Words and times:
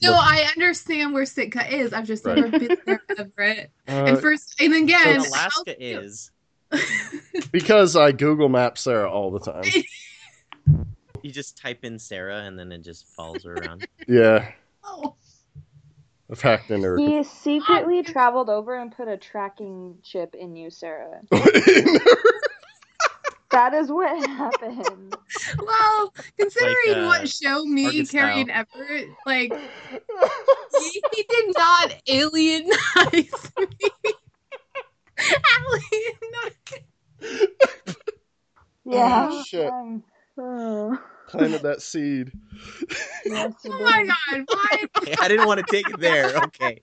No, 0.00 0.12
the- 0.12 0.18
I 0.18 0.48
understand 0.56 1.12
where 1.12 1.24
Sitka 1.26 1.74
is. 1.74 1.92
I've 1.92 2.06
just 2.06 2.24
Right. 2.24 2.36
never 2.36 2.58
been 2.58 2.76
there, 2.86 3.02
Everett. 3.16 3.70
uh, 3.88 3.92
and 3.92 4.20
first, 4.20 4.54
and 4.60 4.74
again, 4.74 5.20
So 5.22 5.28
Alaska 5.30 5.74
is 5.78 6.30
because 7.52 7.96
I 7.96 8.12
Google 8.12 8.48
Map 8.48 8.78
Sarah 8.78 9.10
all 9.10 9.30
the 9.30 9.40
time. 9.40 9.64
You 11.22 11.32
just 11.32 11.58
type 11.58 11.84
in 11.84 11.98
Sarah 11.98 12.42
and 12.44 12.56
then 12.56 12.70
it 12.70 12.82
just 12.82 13.04
follows 13.16 13.42
her 13.44 13.58
around. 13.58 13.82
Yeah, 14.06 14.52
Oh, 14.84 15.16
I've 16.30 16.40
hacked 16.40 16.70
into 16.70 16.86
her. 16.86 16.96
He 16.96 17.24
secretly 17.24 18.04
traveled 18.04 18.48
over 18.48 18.78
and 18.78 18.94
put 18.96 19.08
a 19.08 19.16
tracking 19.16 19.98
chip 20.04 20.36
in 20.36 20.54
you, 20.54 20.70
Sarah. 20.70 21.20
That 23.50 23.72
is 23.74 23.90
what 23.90 24.08
happened. 24.28 25.16
well, 25.66 26.14
considering 26.38 26.74
Like, 26.88 26.96
uh, 26.96 27.06
what 27.06 27.28
show 27.28 27.64
me 27.64 27.86
Arkansas. 27.86 28.10
carrying 28.18 28.50
Everett, 28.50 29.08
like 29.24 29.52
he, 30.80 31.02
he 31.14 31.22
did 31.28 31.54
not 31.56 31.94
alienize 32.08 33.52
me. 33.58 33.90
Alien. 35.20 36.52
Yeah. 38.84 39.28
Oh, 39.30 39.42
shit. 39.44 39.70
um, 39.70 40.02
oh, 40.38 40.98
planted 41.28 41.62
that 41.62 41.82
seed. 41.82 42.32
yes, 43.26 43.52
you 43.64 43.70
Oh 43.74 43.82
my 43.82 44.04
god, 44.30 44.44
why? 44.48 44.84
I 45.20 45.28
didn't 45.28 45.46
want 45.46 45.60
to 45.60 45.66
take 45.70 45.88
it 45.88 46.00
there. 46.00 46.36
Okay. 46.44 46.82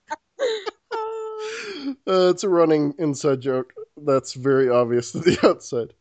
Uh, 2.08 2.30
it's 2.30 2.44
a 2.44 2.48
running 2.48 2.94
inside 2.98 3.40
joke. 3.40 3.72
That's 3.96 4.34
very 4.34 4.68
obvious 4.68 5.12
to 5.12 5.18
the 5.20 5.38
outside. 5.44 5.94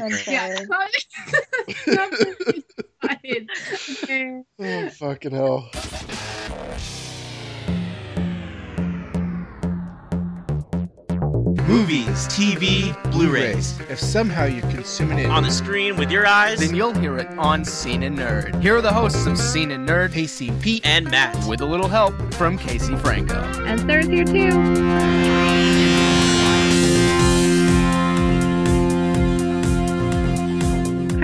I'm 0.00 0.10
Yeah, 0.26 0.56
sorry. 0.66 0.90
cut. 1.84 2.14
Fine. 3.02 3.46
Okay. 4.04 4.42
Oh, 4.58 4.88
fucking 4.90 5.32
hell. 5.32 5.70
Movies, 11.66 12.26
TV, 12.28 12.94
Blu-rays. 13.12 13.78
If 13.88 13.98
somehow 14.00 14.44
you're 14.44 14.68
consuming 14.70 15.20
it 15.20 15.26
On 15.26 15.42
the 15.42 15.50
screen 15.50 15.96
with 15.96 16.10
your 16.10 16.26
eyes 16.26 16.58
Then 16.60 16.74
you'll 16.74 16.94
hear 16.94 17.16
it 17.18 17.28
on 17.38 17.64
Scene 17.64 18.02
and 18.02 18.18
Nerd. 18.18 18.60
Here 18.60 18.76
are 18.76 18.80
the 18.82 18.92
hosts 18.92 19.26
of 19.26 19.38
Scene 19.38 19.70
and 19.70 19.88
Nerd, 19.88 20.12
Pacey 20.12 20.50
Pete, 20.60 20.84
and 20.84 21.08
Matt. 21.10 21.36
with 21.48 21.60
a 21.60 21.66
little 21.66 21.88
help 21.88 22.14
from 22.34 22.58
Casey 22.58 22.96
Franco. 22.96 23.40
And 23.64 23.80
Sarah's 23.80 24.06
here 24.08 24.24
too. 24.24 25.29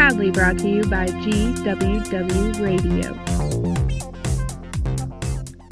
Proudly 0.06 0.30
brought 0.30 0.56
to 0.60 0.68
you 0.68 0.84
by 0.84 1.06
GWW 1.06 2.60
Radio. 2.64 3.12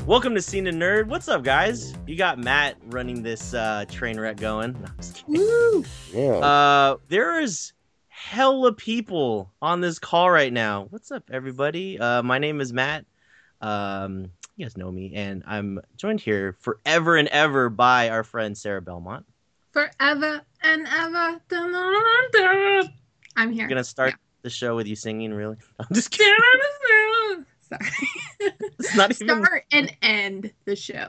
Welcome 0.07 0.35
to 0.35 0.43
Scene 0.43 0.67
and 0.67 0.83
Nerd. 0.83 1.07
What's 1.07 1.29
up, 1.29 1.45
guys? 1.45 1.95
You 2.09 2.17
got 2.17 2.41
Matt 2.41 2.77
running 2.87 3.23
this 3.23 3.55
uh, 3.55 3.85
train 3.89 4.19
wreck 4.19 4.39
going. 4.39 4.73
No, 4.73 4.89
I'm 4.89 4.97
just. 4.97 5.29
Woo. 5.29 5.85
Yeah. 6.13 6.39
Uh, 6.39 6.97
there 7.07 7.41
is 7.41 7.75
hella 8.09 8.73
people 8.73 9.53
on 9.63 9.81
this 9.81 10.01
call 10.01 10.29
right 10.29 10.53
now. 10.53 10.89
What's 10.91 11.13
up, 11.13 11.31
everybody? 11.31 12.01
Uh, 12.01 12.25
my 12.25 12.39
name 12.39 12.61
is 12.61 12.73
Matt. 12.73 13.05
Um, 13.61 14.33
you 14.57 14.65
guys 14.65 14.77
know 14.77 14.91
me, 14.91 15.15
and 15.15 15.45
I'm 15.47 15.81
joined 15.97 16.21
here 16.21 16.57
forever 16.59 17.17
and 17.17 17.29
ever 17.29 17.69
by 17.69 18.09
our 18.09 18.25
friend 18.25 18.59
Sarah 18.59 18.83
Belmont. 18.83 19.27
Forever 19.71 20.41
and 20.65 20.89
ever. 20.89 21.41
Dun, 21.49 21.71
dun, 21.71 21.93
dun, 22.33 22.83
dun. 22.83 22.93
I'm 23.37 23.53
here. 23.53 23.65
We're 23.65 23.69
gonna 23.69 23.85
start 23.85 24.15
the 24.45 24.51
show 24.51 24.77
with 24.77 24.87
you 24.87 24.95
singing. 24.95 25.35
Really? 25.35 25.57
I'm 25.81 25.87
just 25.93 26.11
kidding. 26.13 26.35
Sorry. 27.69 27.81
It's 28.79 28.95
not 28.97 29.11
even 29.11 29.29
Start 29.45 29.65
and 29.73 29.97
end 30.03 30.53
the 30.67 30.77
show. 30.77 31.09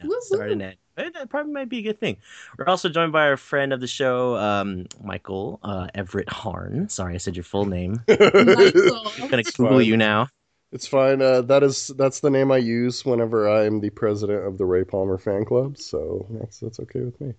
Yeah, 0.00 0.06
Woo 0.06 0.16
start 0.22 0.50
and 0.50 0.62
end. 0.62 0.76
That 0.96 1.28
probably 1.28 1.52
might 1.52 1.68
be 1.68 1.78
a 1.78 1.82
good 1.82 2.00
thing. 2.00 2.16
We're 2.58 2.66
also 2.66 2.88
joined 2.88 3.12
by 3.12 3.26
our 3.26 3.36
friend 3.36 3.72
of 3.72 3.80
the 3.80 3.86
show, 3.86 4.36
um, 4.36 4.86
Michael 5.02 5.60
uh, 5.62 5.88
Everett 5.94 6.28
Harn. 6.28 6.88
Sorry, 6.88 7.14
I 7.14 7.18
said 7.18 7.36
your 7.36 7.44
full 7.44 7.66
name. 7.66 8.02
Michael. 8.08 9.12
I'm 9.18 9.28
gonna 9.28 9.38
It's 9.38 9.56
Google 9.56 9.78
fine. 9.78 9.86
you 9.86 9.96
now. 9.96 10.28
It's 10.72 10.86
fine. 10.86 11.20
Uh, 11.20 11.42
that 11.42 11.62
is 11.62 11.88
that's 11.96 12.20
the 12.20 12.30
name 12.30 12.50
I 12.52 12.58
use 12.58 13.04
whenever 13.04 13.48
I'm 13.48 13.80
the 13.80 13.90
president 13.90 14.46
of 14.46 14.56
the 14.56 14.64
Ray 14.64 14.84
Palmer 14.84 15.18
fan 15.18 15.44
club. 15.44 15.78
So 15.78 16.26
that's 16.30 16.60
that's 16.60 16.80
okay 16.80 17.00
with 17.00 17.20
me. 17.20 17.34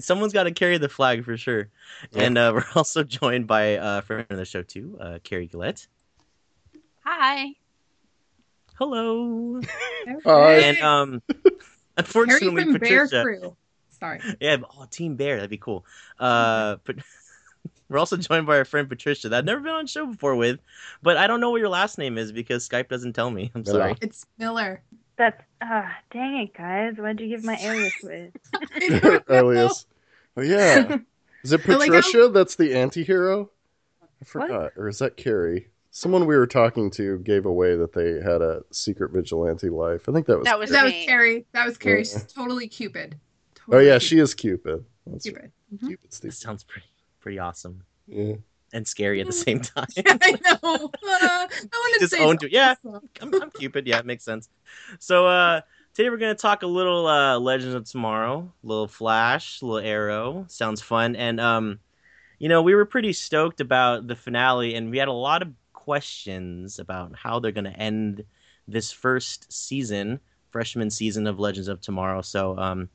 Someone's 0.00 0.32
got 0.32 0.44
to 0.44 0.50
carry 0.50 0.78
the 0.78 0.88
flag 0.88 1.24
for 1.24 1.36
sure. 1.36 1.68
Yeah. 2.12 2.22
And 2.22 2.38
uh, 2.38 2.52
we're 2.54 2.64
also 2.74 3.04
joined 3.04 3.46
by 3.46 3.76
uh, 3.76 3.98
a 3.98 4.02
friend 4.02 4.26
of 4.28 4.36
the 4.36 4.44
show 4.44 4.62
too, 4.62 4.98
uh, 5.00 5.18
Carrie 5.22 5.46
Gillette. 5.46 5.86
Hi. 7.04 7.54
Hello. 8.74 9.60
Hi. 10.24 10.52
and 10.58 10.78
um, 10.80 11.22
Harry 11.28 11.56
unfortunately, 11.96 12.64
from 12.64 12.72
Bear 12.74 13.06
Patricia. 13.06 13.22
Crew. 13.22 13.56
Sorry. 13.98 14.20
Yeah, 14.40 14.58
oh, 14.78 14.86
Team 14.90 15.16
Bear, 15.16 15.36
that'd 15.36 15.50
be 15.50 15.56
cool. 15.56 15.84
Uh, 16.20 16.76
but 16.84 16.96
we're 17.88 17.98
also 17.98 18.16
joined 18.16 18.46
by 18.46 18.58
our 18.58 18.64
friend 18.64 18.88
Patricia 18.88 19.28
that 19.28 19.38
I've 19.38 19.44
never 19.44 19.60
been 19.60 19.72
on 19.72 19.84
the 19.84 19.88
show 19.88 20.06
before 20.06 20.36
with, 20.36 20.60
but 21.02 21.16
I 21.16 21.26
don't 21.26 21.40
know 21.40 21.50
what 21.50 21.60
your 21.60 21.68
last 21.68 21.98
name 21.98 22.18
is 22.18 22.30
because 22.30 22.68
Skype 22.68 22.88
doesn't 22.88 23.14
tell 23.14 23.30
me. 23.30 23.50
I'm 23.54 23.62
Miller. 23.62 23.80
sorry. 23.80 23.94
It's 24.00 24.26
Miller. 24.38 24.82
That's 25.18 25.42
ah, 25.60 25.94
dang 26.12 26.36
it, 26.38 26.54
guys. 26.54 26.94
Why'd 26.96 27.20
you 27.20 27.28
give 27.28 27.44
my 27.44 27.54
alias 27.60 27.94
with? 28.02 29.24
Alias. 29.28 29.86
Oh 30.36 30.42
yeah. 30.42 30.98
Is 31.44 31.52
it 31.52 31.68
I 31.68 31.72
like 31.76 31.92
how- 31.92 32.00
Patricia? 32.00 32.28
That's 32.28 32.54
the 32.56 32.74
anti-hero? 32.74 33.50
I 34.02 34.24
forgot. 34.24 34.72
Or 34.76 34.88
is 34.88 34.98
that 35.00 35.16
Carrie? 35.16 35.68
Someone 35.90 36.26
we 36.26 36.36
were 36.36 36.46
talking 36.46 36.90
to 36.92 37.18
gave 37.20 37.46
away 37.46 37.76
that 37.76 37.92
they 37.92 38.20
had 38.22 38.40
a 38.42 38.62
secret 38.70 39.10
vigilante 39.10 39.68
life. 39.68 40.08
I 40.08 40.12
think 40.12 40.26
that 40.26 40.38
was. 40.38 40.44
That 40.44 40.58
was 40.58 40.70
That 40.70 40.84
was. 40.84 40.92
Carrie. 40.92 41.44
That 41.52 41.66
was 41.66 41.76
Carrie. 41.76 41.98
Yeah. 41.98 42.04
She's 42.04 42.32
totally 42.32 42.68
Cupid. 42.68 43.16
Oh 43.16 43.72
Totally 43.72 43.88
yeah, 43.88 43.98
she 43.98 44.18
is 44.18 44.34
Cupid. 44.34 44.84
That's 45.06 45.24
Cupid. 45.24 45.50
Mhm. 45.74 45.88
Cupid's 45.88 46.20
That 46.20 46.32
sounds 46.32 46.64
pretty 46.64 46.86
pretty 47.20 47.38
awesome 47.38 47.82
yeah. 48.06 48.34
And 48.72 48.86
scary 48.86 49.20
at 49.20 49.26
the 49.26 49.32
same 49.32 49.60
time. 49.60 49.86
I 49.96 50.32
know. 50.44 50.58
Uh, 50.62 50.88
I 51.02 51.46
want 51.46 51.94
to 51.94 52.00
Just 52.00 52.12
say 52.12 52.24
own 52.24 52.38
yeah. 52.50 52.74
I'm, 53.20 53.34
I'm 53.42 53.50
Cupid. 53.50 53.86
Yeah, 53.86 53.98
it 53.98 54.06
makes 54.06 54.24
sense. 54.24 54.48
So 54.98 55.26
uh, 55.26 55.60
today 55.94 56.10
we're 56.10 56.18
gonna 56.18 56.34
talk 56.34 56.62
a 56.62 56.66
little 56.66 57.06
uh, 57.06 57.38
Legends 57.38 57.74
of 57.74 57.88
Tomorrow, 57.88 58.52
little 58.62 58.88
Flash, 58.88 59.62
little 59.62 59.86
Arrow. 59.86 60.44
Sounds 60.48 60.80
fun. 60.80 61.16
And 61.16 61.40
um, 61.40 61.80
you 62.38 62.48
know, 62.48 62.62
we 62.62 62.74
were 62.74 62.84
pretty 62.84 63.12
stoked 63.12 63.60
about 63.60 64.06
the 64.06 64.16
finale, 64.16 64.74
and 64.74 64.90
we 64.90 64.98
had 64.98 65.08
a 65.08 65.12
lot 65.12 65.42
of 65.42 65.52
questions 65.72 66.78
about 66.78 67.16
how 67.16 67.38
they're 67.38 67.52
gonna 67.52 67.70
end 67.70 68.24
this 68.66 68.92
first 68.92 69.50
season, 69.52 70.20
freshman 70.50 70.90
season 70.90 71.26
of 71.26 71.38
Legends 71.38 71.68
of 71.68 71.80
Tomorrow. 71.80 72.22
So 72.22 72.58
um. 72.58 72.88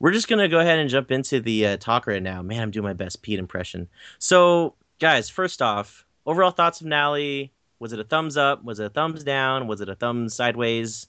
We're 0.00 0.12
just 0.12 0.28
gonna 0.28 0.48
go 0.48 0.60
ahead 0.60 0.78
and 0.78 0.88
jump 0.88 1.10
into 1.10 1.40
the 1.40 1.66
uh, 1.66 1.76
talk 1.78 2.06
right 2.06 2.22
now. 2.22 2.42
Man, 2.42 2.62
I'm 2.62 2.70
doing 2.70 2.84
my 2.84 2.92
best 2.92 3.22
Pete 3.22 3.38
impression. 3.38 3.88
So, 4.18 4.74
guys, 4.98 5.28
first 5.28 5.60
off, 5.60 6.06
overall 6.26 6.50
thoughts 6.50 6.80
of 6.80 6.86
Nally. 6.86 7.52
Was 7.80 7.92
it 7.92 8.00
a 8.00 8.04
thumbs 8.04 8.36
up? 8.36 8.64
Was 8.64 8.80
it 8.80 8.86
a 8.86 8.90
thumbs 8.90 9.22
down? 9.22 9.66
Was 9.66 9.80
it 9.80 9.88
a 9.88 9.94
thumbs 9.94 10.34
sideways? 10.34 11.06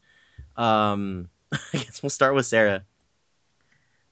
Um, 0.56 1.30
I 1.52 1.58
guess 1.74 2.02
we'll 2.02 2.10
start 2.10 2.36
with 2.36 2.46
Sarah. 2.46 2.84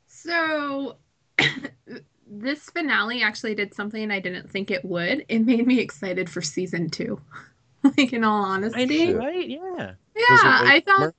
So, 0.07 0.97
this 2.27 2.69
finale 2.69 3.21
actually 3.21 3.55
did 3.55 3.73
something 3.73 4.11
I 4.11 4.19
didn't 4.19 4.49
think 4.49 4.71
it 4.71 4.83
would. 4.83 5.25
It 5.29 5.39
made 5.39 5.67
me 5.67 5.79
excited 5.79 6.29
for 6.29 6.41
season 6.41 6.89
two. 6.89 7.21
like, 7.83 8.13
in 8.13 8.23
all 8.23 8.43
honesty. 8.43 8.87
Shit. 8.87 9.15
right? 9.15 9.47
Yeah. 9.47 9.91
It 10.15 10.25
Yeah, 10.29 10.37
I 10.41 10.83
thought? 10.85 11.13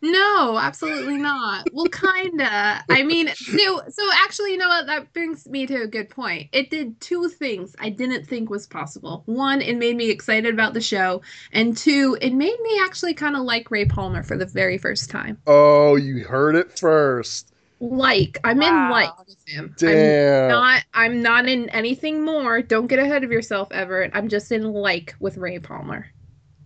No, 0.00 0.58
absolutely 0.58 1.16
not. 1.16 1.66
Well, 1.72 1.86
kinda. 1.86 2.84
I 2.88 3.02
mean, 3.02 3.28
so 3.34 3.82
so 3.88 4.10
actually, 4.24 4.52
you 4.52 4.58
know 4.58 4.68
what? 4.68 4.86
That 4.86 5.12
brings 5.12 5.46
me 5.48 5.66
to 5.66 5.82
a 5.82 5.86
good 5.86 6.08
point. 6.08 6.48
It 6.52 6.70
did 6.70 7.00
two 7.00 7.28
things 7.28 7.74
I 7.78 7.90
didn't 7.90 8.26
think 8.26 8.48
was 8.48 8.66
possible. 8.66 9.22
One, 9.26 9.60
it 9.60 9.76
made 9.76 9.96
me 9.96 10.10
excited 10.10 10.54
about 10.54 10.74
the 10.74 10.80
show, 10.80 11.22
and 11.52 11.76
two, 11.76 12.16
it 12.20 12.32
made 12.32 12.58
me 12.62 12.80
actually 12.82 13.14
kind 13.14 13.36
of 13.36 13.42
like 13.42 13.70
Ray 13.70 13.86
Palmer 13.86 14.22
for 14.22 14.36
the 14.36 14.46
very 14.46 14.78
first 14.78 15.10
time. 15.10 15.38
Oh, 15.46 15.96
you 15.96 16.24
heard 16.24 16.54
it 16.54 16.78
first. 16.78 17.52
Like, 17.80 18.38
I'm 18.42 18.60
in 18.60 18.90
like 18.90 19.16
with 19.26 19.36
him. 19.46 19.74
I'm 19.82 19.88
Damn. 19.88 20.48
not. 20.48 20.84
I'm 20.94 21.22
not 21.22 21.48
in 21.48 21.68
anything 21.70 22.24
more. 22.24 22.60
Don't 22.60 22.88
get 22.88 22.98
ahead 22.98 23.22
of 23.22 23.30
yourself, 23.30 23.70
Everett. 23.70 24.10
I'm 24.14 24.28
just 24.28 24.50
in 24.50 24.64
like 24.72 25.14
with 25.20 25.36
Ray 25.36 25.58
Palmer. 25.60 26.06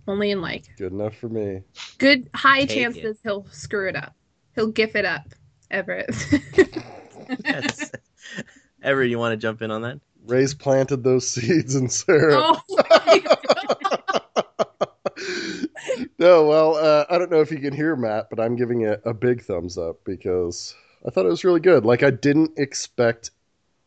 Only 0.08 0.31
in 0.31 0.40
like. 0.40 0.64
Good 0.76 0.93
enough 0.93 1.16
for 1.16 1.28
me. 1.28 1.62
Good 1.99 2.28
high 2.34 2.64
Take 2.64 2.70
chances 2.70 3.19
he'll 3.22 3.46
screw 3.50 3.88
it 3.88 3.96
up. 3.96 4.14
He'll 4.54 4.70
gif 4.70 4.96
it 4.96 5.04
up, 5.04 5.26
Everett. 5.70 6.10
Yes. 7.44 7.93
Ever, 8.82 9.04
you 9.04 9.19
want 9.19 9.32
to 9.32 9.37
jump 9.37 9.62
in 9.62 9.70
on 9.70 9.82
that? 9.82 10.00
Ray's 10.26 10.54
planted 10.54 11.02
those 11.02 11.28
seeds 11.28 11.75
in 11.75 11.88
Sarah. 11.88 12.37
oh 12.37 12.60
no, 16.19 16.46
well, 16.46 16.76
uh, 16.76 17.05
I 17.08 17.19
don't 17.19 17.31
know 17.31 17.40
if 17.40 17.50
you 17.50 17.58
can 17.58 17.75
hear 17.75 17.96
Matt, 17.96 18.28
but 18.31 18.40
I'm 18.40 18.56
giving 18.56 18.82
it 18.82 19.00
a 19.05 19.14
big 19.14 19.43
thumbs 19.43 19.78
up 19.78 20.05
because 20.05 20.75
I 21.06 21.10
thought 21.10 21.26
it 21.26 21.31
was 21.31 21.44
really 21.44 21.60
good. 21.60 21.84
Like 21.84 22.02
I 22.02 22.10
didn't 22.10 22.58
expect 22.58 23.31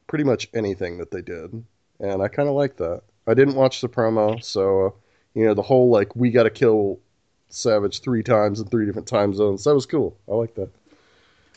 pretty 0.07 0.23
much 0.23 0.47
anything 0.53 0.97
that 0.97 1.11
they 1.11 1.21
did, 1.21 1.63
and 1.99 2.21
I 2.21 2.27
kind 2.27 2.49
of 2.49 2.55
like 2.55 2.77
that. 2.77 3.03
I 3.27 3.33
didn't 3.33 3.55
watch 3.55 3.81
the 3.81 3.89
promo, 3.89 4.43
so 4.43 4.85
uh, 4.85 4.89
you 5.35 5.45
know 5.45 5.53
the 5.53 5.61
whole 5.61 5.89
like 5.89 6.15
we 6.15 6.31
got 6.31 6.43
to 6.43 6.49
kill 6.49 6.99
Savage 7.49 8.01
three 8.01 8.23
times 8.23 8.59
in 8.59 8.67
three 8.67 8.85
different 8.85 9.07
time 9.07 9.33
zones. 9.33 9.63
That 9.65 9.75
was 9.75 9.85
cool. 9.85 10.17
I 10.27 10.33
like 10.33 10.55
that. 10.55 10.69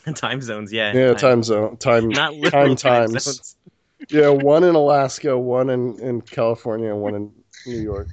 time 0.15 0.41
zones, 0.41 0.71
yeah. 0.71 0.93
Yeah, 0.93 1.13
time 1.13 1.43
zone, 1.43 1.77
time, 1.77 2.09
Not 2.09 2.33
time 2.43 2.75
time 2.75 2.75
times. 2.75 3.23
zones. 3.23 3.55
Yeah, 4.07 4.29
one 4.29 4.63
in 4.63 4.75
Alaska, 4.75 5.37
one 5.37 5.69
in, 5.69 5.99
in 5.99 6.21
California, 6.21 6.89
and 6.89 7.01
one 7.01 7.15
in 7.15 7.33
New 7.65 7.81
York. 7.81 8.07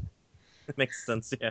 Makes 0.77 1.07
sense, 1.07 1.33
yeah. 1.41 1.51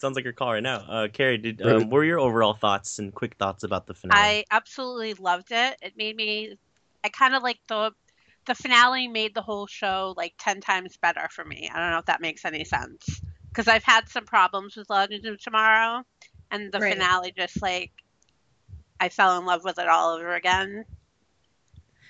Sounds 0.00 0.16
like 0.16 0.24
your 0.24 0.32
call 0.32 0.52
right 0.52 0.62
now. 0.62 0.78
Uh, 0.78 1.06
Carrie, 1.06 1.38
did 1.38 1.62
um, 1.62 1.82
what 1.82 1.92
were 1.92 2.04
your 2.04 2.18
overall 2.18 2.54
thoughts 2.54 2.98
and 2.98 3.14
quick 3.14 3.36
thoughts 3.36 3.62
about 3.62 3.86
the 3.86 3.94
finale? 3.94 4.20
I 4.20 4.44
absolutely 4.50 5.14
loved 5.14 5.52
it. 5.52 5.78
It 5.80 5.92
made 5.96 6.16
me. 6.16 6.58
I 7.04 7.08
kind 7.08 7.36
of 7.36 7.44
like 7.44 7.60
the 7.68 7.92
the 8.46 8.56
finale 8.56 9.06
made 9.06 9.32
the 9.32 9.42
whole 9.42 9.68
show 9.68 10.12
like 10.16 10.34
ten 10.40 10.60
times 10.60 10.96
better 10.96 11.28
for 11.30 11.44
me. 11.44 11.70
I 11.72 11.78
don't 11.78 11.92
know 11.92 11.98
if 11.98 12.06
that 12.06 12.20
makes 12.20 12.44
any 12.44 12.64
sense 12.64 13.20
because 13.58 13.66
I've 13.66 13.82
had 13.82 14.08
some 14.08 14.24
problems 14.24 14.76
with 14.76 14.88
Legends 14.88 15.26
of 15.26 15.42
Tomorrow, 15.42 16.04
and 16.52 16.70
the 16.70 16.78
Right. 16.78 16.92
finale 16.92 17.32
just 17.36 17.60
like 17.60 17.90
I 19.00 19.08
fell 19.08 19.36
in 19.38 19.46
love 19.46 19.64
with 19.64 19.78
it 19.80 19.88
all 19.88 20.10
over 20.14 20.34
again. 20.34 20.84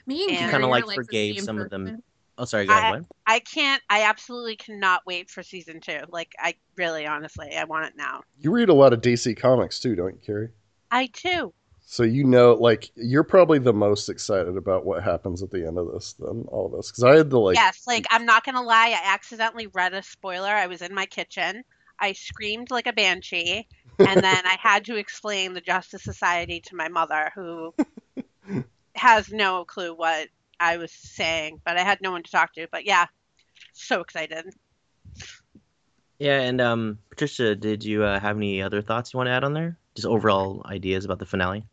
Me 0.06 0.22
and 0.24 0.30
And- 0.32 0.38
Carrie 0.50 0.52
Kinda, 0.52 0.66
like, 0.68 0.94
forgave 0.94 1.36
same 1.36 1.44
some 1.44 1.58
of 1.58 1.70
them. 1.70 2.02
oh, 2.36 2.44
sorry, 2.44 2.66
go 2.66 2.76
ahead. 2.76 3.06
I- 3.26 3.36
I 3.36 3.38
can't. 3.40 3.82
I 3.88 4.02
absolutely 4.02 4.56
cannot 4.56 5.06
wait 5.06 5.30
for 5.30 5.42
season 5.42 5.80
two. 5.80 6.00
Like 6.10 6.34
I 6.38 6.54
really, 6.76 7.06
honestly, 7.06 7.56
I 7.56 7.64
want 7.64 7.86
it 7.86 7.96
now. 7.96 8.22
You 8.38 8.50
read 8.50 8.68
a 8.68 8.74
lot 8.74 8.92
of 8.92 9.00
DC 9.00 9.34
comics 9.34 9.80
too, 9.80 9.94
don't 9.96 10.14
you, 10.16 10.20
Carrie? 10.20 10.50
I 10.90 11.06
too. 11.06 11.54
So 11.90 12.02
you 12.02 12.22
know, 12.22 12.52
like, 12.52 12.90
you're 12.96 13.24
probably 13.24 13.58
the 13.58 13.72
most 13.72 14.10
excited 14.10 14.58
about 14.58 14.84
what 14.84 15.02
happens 15.02 15.42
at 15.42 15.50
the 15.50 15.66
end 15.66 15.78
of 15.78 15.90
this 15.90 16.12
than 16.12 16.44
all 16.48 16.66
of 16.66 16.74
us. 16.74 16.90
Because 16.90 17.02
I 17.02 17.16
had 17.16 17.30
to, 17.30 17.38
like, 17.38 17.56
yes, 17.56 17.84
like 17.86 18.04
I'm 18.10 18.26
not 18.26 18.44
gonna 18.44 18.62
lie, 18.62 18.88
I 18.88 19.00
accidentally 19.14 19.68
read 19.68 19.94
a 19.94 20.02
spoiler. 20.02 20.50
I 20.50 20.66
was 20.66 20.82
in 20.82 20.94
my 20.94 21.06
kitchen. 21.06 21.64
I 21.98 22.12
screamed 22.12 22.70
like 22.70 22.86
a 22.86 22.92
banshee, 22.92 23.66
and 23.98 24.22
then 24.22 24.46
I 24.46 24.58
had 24.60 24.84
to 24.84 24.96
explain 24.96 25.54
the 25.54 25.62
Justice 25.62 26.02
Society 26.02 26.60
to 26.66 26.76
my 26.76 26.88
mother, 26.88 27.32
who 27.34 27.74
has 28.94 29.30
no 29.30 29.64
clue 29.64 29.94
what 29.94 30.28
I 30.60 30.76
was 30.76 30.92
saying, 30.92 31.62
but 31.64 31.78
I 31.78 31.84
had 31.84 32.02
no 32.02 32.12
one 32.12 32.22
to 32.22 32.30
talk 32.30 32.52
to. 32.56 32.68
But 32.70 32.84
yeah, 32.84 33.06
so 33.72 34.02
excited. 34.02 34.44
Yeah, 36.18 36.40
and 36.40 36.60
um, 36.60 36.98
Patricia, 37.08 37.56
did 37.56 37.82
you 37.82 38.04
uh, 38.04 38.20
have 38.20 38.36
any 38.36 38.60
other 38.60 38.82
thoughts 38.82 39.14
you 39.14 39.16
want 39.16 39.28
to 39.28 39.32
add 39.32 39.44
on 39.44 39.54
there? 39.54 39.78
Just 39.94 40.06
overall 40.06 40.62
ideas 40.66 41.06
about 41.06 41.18
the 41.18 41.24
finale? 41.24 41.64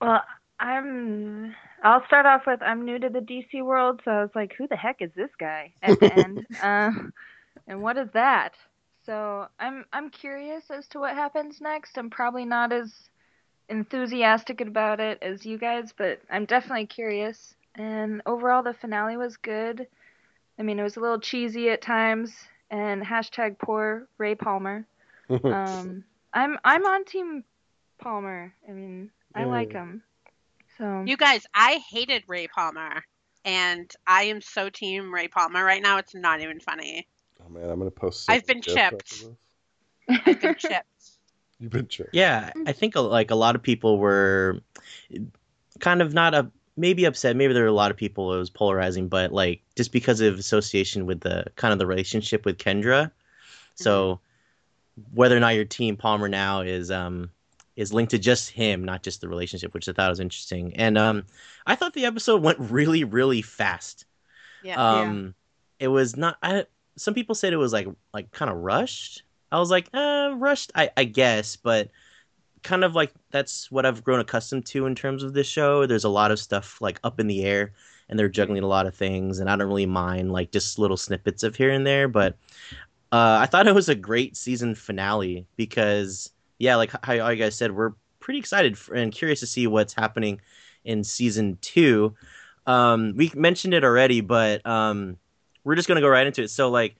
Well, 0.00 0.22
I'm. 0.58 1.54
I'll 1.82 2.04
start 2.06 2.26
off 2.26 2.42
with 2.46 2.60
I'm 2.62 2.84
new 2.84 2.98
to 2.98 3.08
the 3.08 3.20
DC 3.20 3.64
world, 3.64 4.02
so 4.04 4.10
I 4.10 4.20
was 4.22 4.34
like, 4.34 4.54
who 4.56 4.68
the 4.68 4.76
heck 4.76 5.00
is 5.00 5.10
this 5.16 5.30
guy 5.38 5.72
at 5.82 5.98
the 5.98 6.12
end? 6.12 6.46
Um, 6.62 7.12
and 7.66 7.82
what 7.82 7.96
is 7.96 8.08
that? 8.12 8.54
So 9.06 9.46
I'm 9.58 9.84
I'm 9.92 10.10
curious 10.10 10.70
as 10.70 10.86
to 10.88 10.98
what 11.00 11.14
happens 11.14 11.60
next. 11.60 11.96
I'm 11.96 12.10
probably 12.10 12.44
not 12.44 12.72
as 12.72 12.92
enthusiastic 13.68 14.60
about 14.60 15.00
it 15.00 15.18
as 15.22 15.46
you 15.46 15.56
guys, 15.56 15.92
but 15.96 16.20
I'm 16.30 16.44
definitely 16.44 16.86
curious. 16.86 17.54
And 17.76 18.20
overall, 18.26 18.62
the 18.62 18.74
finale 18.74 19.16
was 19.16 19.36
good. 19.36 19.86
I 20.58 20.62
mean, 20.62 20.78
it 20.78 20.82
was 20.82 20.96
a 20.96 21.00
little 21.00 21.20
cheesy 21.20 21.70
at 21.70 21.80
times, 21.80 22.34
and 22.70 23.02
hashtag 23.02 23.58
poor 23.58 24.06
Ray 24.18 24.34
Palmer. 24.34 24.84
Um, 25.44 26.02
I'm 26.34 26.58
I'm 26.64 26.84
on 26.84 27.04
Team 27.04 27.44
Palmer. 28.00 28.52
I 28.68 28.72
mean, 28.72 29.10
I 29.34 29.44
like 29.44 29.72
him. 29.72 30.02
So 30.78 31.04
You 31.06 31.16
guys, 31.16 31.46
I 31.54 31.80
hated 31.90 32.24
Ray 32.26 32.48
Palmer, 32.48 33.04
and 33.44 33.90
I 34.06 34.24
am 34.24 34.40
so 34.40 34.70
team 34.70 35.12
Ray 35.12 35.28
Palmer 35.28 35.64
right 35.64 35.82
now. 35.82 35.98
It's 35.98 36.14
not 36.14 36.40
even 36.40 36.60
funny. 36.60 37.06
oh 37.44 37.48
man, 37.48 37.68
I'm 37.70 37.78
gonna 37.78 37.90
post. 37.90 38.30
I've 38.30 38.46
been 38.46 38.62
chipped. 38.62 39.24
I've 40.08 40.40
been 40.40 40.54
chipped. 40.56 40.86
You've 41.58 41.70
been 41.70 41.88
chipped. 41.88 42.14
Yeah, 42.14 42.52
I 42.66 42.72
think 42.72 42.96
uh, 42.96 43.02
like 43.02 43.30
a 43.30 43.34
lot 43.34 43.54
of 43.54 43.62
people 43.62 43.98
were 43.98 44.60
kind 45.78 46.00
of 46.00 46.14
not 46.14 46.34
a 46.34 46.50
maybe 46.76 47.04
upset. 47.04 47.36
Maybe 47.36 47.52
there 47.52 47.64
were 47.64 47.68
a 47.68 47.72
lot 47.72 47.90
of 47.90 47.96
people 47.98 48.34
it 48.34 48.38
was 48.38 48.50
polarizing, 48.50 49.08
but 49.08 49.32
like 49.32 49.62
just 49.76 49.92
because 49.92 50.20
of 50.22 50.38
association 50.38 51.04
with 51.04 51.20
the 51.20 51.44
kind 51.56 51.72
of 51.72 51.78
the 51.78 51.86
relationship 51.86 52.44
with 52.46 52.56
Kendra. 52.56 53.10
So 53.74 54.20
whether 55.12 55.36
or 55.36 55.40
not 55.40 55.54
your 55.54 55.64
team 55.64 55.96
Palmer 55.96 56.28
now 56.28 56.60
is 56.62 56.90
um 56.90 57.30
is 57.80 57.92
linked 57.92 58.10
to 58.10 58.18
just 58.18 58.50
him, 58.50 58.84
not 58.84 59.02
just 59.02 59.20
the 59.20 59.28
relationship, 59.28 59.74
which 59.74 59.88
I 59.88 59.92
thought 59.92 60.10
was 60.10 60.20
interesting. 60.20 60.74
And 60.76 60.98
um 60.98 61.24
I 61.66 61.74
thought 61.74 61.94
the 61.94 62.06
episode 62.06 62.42
went 62.42 62.58
really 62.58 63.04
really 63.04 63.42
fast. 63.42 64.06
Yeah. 64.62 64.76
Um 64.76 65.34
it 65.78 65.88
was 65.88 66.16
not 66.16 66.36
I 66.42 66.66
some 66.96 67.14
people 67.14 67.34
said 67.34 67.52
it 67.52 67.56
was 67.56 67.72
like 67.72 67.88
like 68.12 68.30
kind 68.30 68.50
of 68.50 68.58
rushed. 68.58 69.22
I 69.52 69.58
was 69.58 69.70
like, 69.70 69.88
uh, 69.92 70.32
rushed, 70.36 70.70
I, 70.76 70.90
I 70.96 71.04
guess, 71.04 71.56
but 71.56 71.90
kind 72.62 72.84
of 72.84 72.94
like 72.94 73.12
that's 73.30 73.70
what 73.70 73.86
I've 73.86 74.04
grown 74.04 74.20
accustomed 74.20 74.66
to 74.66 74.86
in 74.86 74.94
terms 74.94 75.22
of 75.22 75.32
this 75.32 75.46
show. 75.46 75.86
There's 75.86 76.04
a 76.04 76.08
lot 76.08 76.30
of 76.30 76.38
stuff 76.38 76.80
like 76.80 77.00
up 77.02 77.18
in 77.18 77.26
the 77.26 77.44
air, 77.44 77.72
and 78.08 78.18
they're 78.18 78.28
juggling 78.28 78.62
a 78.62 78.68
lot 78.68 78.86
of 78.86 78.94
things, 78.94 79.38
and 79.38 79.50
I 79.50 79.56
don't 79.56 79.68
really 79.68 79.86
mind 79.86 80.32
like 80.32 80.52
just 80.52 80.78
little 80.78 80.96
snippets 80.96 81.42
of 81.42 81.56
here 81.56 81.70
and 81.70 81.86
there. 81.86 82.06
But 82.06 82.36
uh, 83.12 83.38
I 83.40 83.46
thought 83.46 83.66
it 83.66 83.74
was 83.74 83.88
a 83.88 83.94
great 83.94 84.36
season 84.36 84.74
finale 84.74 85.46
because, 85.56 86.30
yeah, 86.60 86.76
like 86.76 86.92
how 87.02 87.12
you 87.12 87.36
guys 87.36 87.56
said, 87.56 87.74
we're 87.74 87.94
pretty 88.20 88.38
excited 88.38 88.76
for, 88.76 88.94
and 88.94 89.10
curious 89.10 89.40
to 89.40 89.46
see 89.46 89.66
what's 89.66 89.94
happening 89.94 90.40
in 90.84 91.02
season 91.02 91.56
two. 91.62 92.14
Um, 92.66 93.14
we 93.16 93.32
mentioned 93.34 93.72
it 93.72 93.82
already, 93.82 94.20
but 94.20 94.64
um, 94.66 95.16
we're 95.64 95.74
just 95.74 95.88
gonna 95.88 96.02
go 96.02 96.08
right 96.08 96.26
into 96.26 96.42
it. 96.42 96.50
So 96.50 96.68
like 96.70 96.96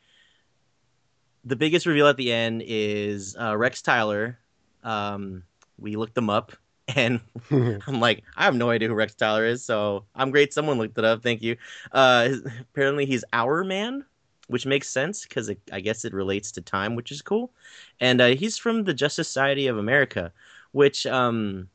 the 1.45 1.57
biggest 1.57 1.85
reveal 1.85 2.09
at 2.09 2.17
the 2.17 2.33
end 2.33 2.63
is 2.67 3.37
uh, 3.39 3.55
Rex 3.55 3.83
Tyler. 3.83 4.39
Um, 4.83 5.43
we 5.79 5.95
looked 5.97 6.15
them 6.15 6.31
up, 6.31 6.53
and 6.89 7.21
I'm 7.51 8.01
like, 8.01 8.25
I 8.35 8.45
have 8.45 8.57
no 8.57 8.71
idea 8.71 8.89
who 8.89 8.95
Rex 8.95 9.15
Tyler 9.15 9.45
is, 9.45 9.63
so 9.63 10.07
I'm 10.15 10.31
great. 10.31 10.55
Someone 10.55 10.79
looked 10.79 10.97
it 10.97 11.05
up. 11.05 11.23
Thank 11.23 11.43
you. 11.43 11.57
Uh, 11.93 12.31
apparently, 12.73 13.05
he's 13.05 13.25
Hourman, 13.31 14.07
which 14.51 14.67
makes 14.67 14.89
sense 14.89 15.23
because 15.23 15.51
I 15.73 15.81
guess 15.81 16.05
it 16.05 16.13
relates 16.13 16.53
to 16.53 16.61
time, 16.61 16.97
which 16.97 17.13
is 17.13 17.23
cool. 17.23 17.53
And 18.01 18.21
uh, 18.21 18.29
he's 18.29 18.59
from 18.59 18.85
the 18.85 18.95
Justice 18.95 19.29
Society 19.29 19.69
of 19.69 19.79
America, 19.79 20.33
which 20.73 21.07
um, 21.07 21.69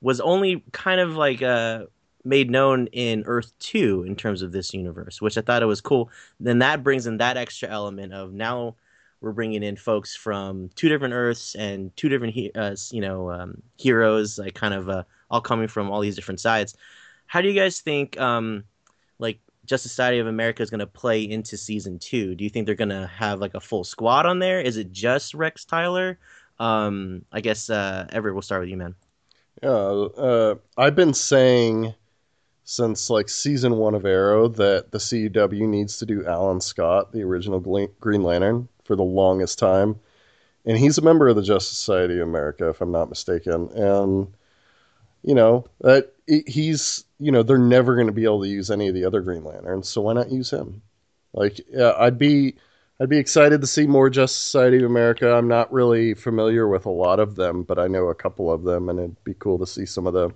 was 0.00 0.20
only 0.20 0.62
kind 0.72 1.00
of 1.00 1.16
like 1.16 1.42
uh, 1.42 1.84
made 2.24 2.50
known 2.50 2.86
in 2.88 3.24
Earth 3.26 3.52
2 3.60 4.04
in 4.04 4.14
terms 4.14 4.42
of 4.42 4.52
this 4.52 4.74
universe, 4.74 5.20
which 5.22 5.38
I 5.38 5.40
thought 5.40 5.62
it 5.62 5.66
was 5.66 5.80
cool. 5.80 6.10
Then 6.38 6.58
that 6.58 6.82
brings 6.82 7.06
in 7.06 7.16
that 7.16 7.36
extra 7.36 7.68
element 7.68 8.12
of 8.12 8.32
now 8.32 8.76
we're 9.20 9.32
bringing 9.32 9.62
in 9.62 9.76
folks 9.76 10.14
from 10.14 10.68
two 10.76 10.88
different 10.88 11.14
Earths 11.14 11.54
and 11.56 11.96
two 11.96 12.08
different, 12.08 12.34
he- 12.34 12.52
uh, 12.54 12.76
you 12.90 13.00
know, 13.00 13.30
um, 13.30 13.62
heroes, 13.76 14.38
like 14.38 14.54
kind 14.54 14.74
of 14.74 14.88
uh, 14.88 15.02
all 15.30 15.40
coming 15.40 15.66
from 15.68 15.90
all 15.90 16.00
these 16.00 16.14
different 16.14 16.40
sides. 16.40 16.76
How 17.26 17.40
do 17.40 17.48
you 17.48 17.54
guys 17.54 17.80
think, 17.80 18.18
um, 18.20 18.64
like, 19.18 19.40
Justice 19.68 19.92
Society 19.92 20.18
of 20.18 20.26
America 20.26 20.62
is 20.62 20.70
going 20.70 20.80
to 20.80 20.86
play 20.86 21.22
into 21.22 21.58
season 21.58 21.98
two? 21.98 22.34
Do 22.34 22.42
you 22.42 22.50
think 22.50 22.64
they're 22.64 22.74
going 22.74 22.88
to 22.88 23.06
have 23.06 23.38
like 23.38 23.54
a 23.54 23.60
full 23.60 23.84
squad 23.84 24.24
on 24.24 24.38
there? 24.38 24.60
Is 24.60 24.78
it 24.78 24.92
just 24.92 25.34
Rex 25.34 25.66
Tyler? 25.66 26.18
Um, 26.58 27.24
I 27.30 27.42
guess 27.42 27.68
uh, 27.68 28.06
Everett, 28.10 28.34
we'll 28.34 28.42
start 28.42 28.62
with 28.62 28.70
you, 28.70 28.78
man. 28.78 28.94
Yeah, 29.62 29.68
uh, 29.68 30.54
I've 30.78 30.96
been 30.96 31.12
saying 31.12 31.94
since 32.64 33.10
like 33.10 33.28
season 33.28 33.76
one 33.76 33.94
of 33.94 34.06
Arrow 34.06 34.48
that 34.48 34.90
the 34.90 34.98
CW 34.98 35.68
needs 35.68 35.98
to 35.98 36.06
do 36.06 36.26
Alan 36.26 36.60
Scott, 36.60 37.12
the 37.12 37.22
original 37.22 37.60
Green 37.60 38.22
Lantern, 38.22 38.68
for 38.84 38.96
the 38.96 39.02
longest 39.02 39.58
time, 39.58 40.00
and 40.64 40.78
he's 40.78 40.96
a 40.96 41.02
member 41.02 41.28
of 41.28 41.36
the 41.36 41.42
Justice 41.42 41.76
Society 41.76 42.18
of 42.18 42.26
America, 42.26 42.68
if 42.68 42.80
I'm 42.80 42.92
not 42.92 43.10
mistaken, 43.10 43.68
and 43.74 44.28
you 45.22 45.34
know 45.34 45.66
that 45.80 46.12
he's 46.26 47.04
you 47.18 47.32
know 47.32 47.42
they're 47.42 47.58
never 47.58 47.94
going 47.94 48.06
to 48.06 48.12
be 48.12 48.24
able 48.24 48.42
to 48.42 48.48
use 48.48 48.70
any 48.70 48.88
of 48.88 48.94
the 48.94 49.04
other 49.04 49.20
Green 49.20 49.44
Lanterns, 49.44 49.88
so 49.88 50.02
why 50.02 50.12
not 50.12 50.30
use 50.30 50.50
him? 50.50 50.82
Like, 51.32 51.60
yeah, 51.70 51.94
I'd 51.98 52.18
be 52.18 52.56
I'd 53.00 53.08
be 53.08 53.18
excited 53.18 53.60
to 53.60 53.66
see 53.66 53.86
more 53.86 54.10
Justice 54.10 54.40
Society 54.40 54.78
of 54.78 54.84
America. 54.84 55.32
I'm 55.32 55.48
not 55.48 55.72
really 55.72 56.14
familiar 56.14 56.66
with 56.66 56.86
a 56.86 56.90
lot 56.90 57.20
of 57.20 57.36
them, 57.36 57.62
but 57.62 57.78
I 57.78 57.86
know 57.86 58.08
a 58.08 58.14
couple 58.14 58.52
of 58.52 58.64
them, 58.64 58.88
and 58.88 58.98
it'd 58.98 59.24
be 59.24 59.34
cool 59.34 59.58
to 59.58 59.66
see 59.66 59.86
some 59.86 60.06
of 60.06 60.14
them. 60.14 60.34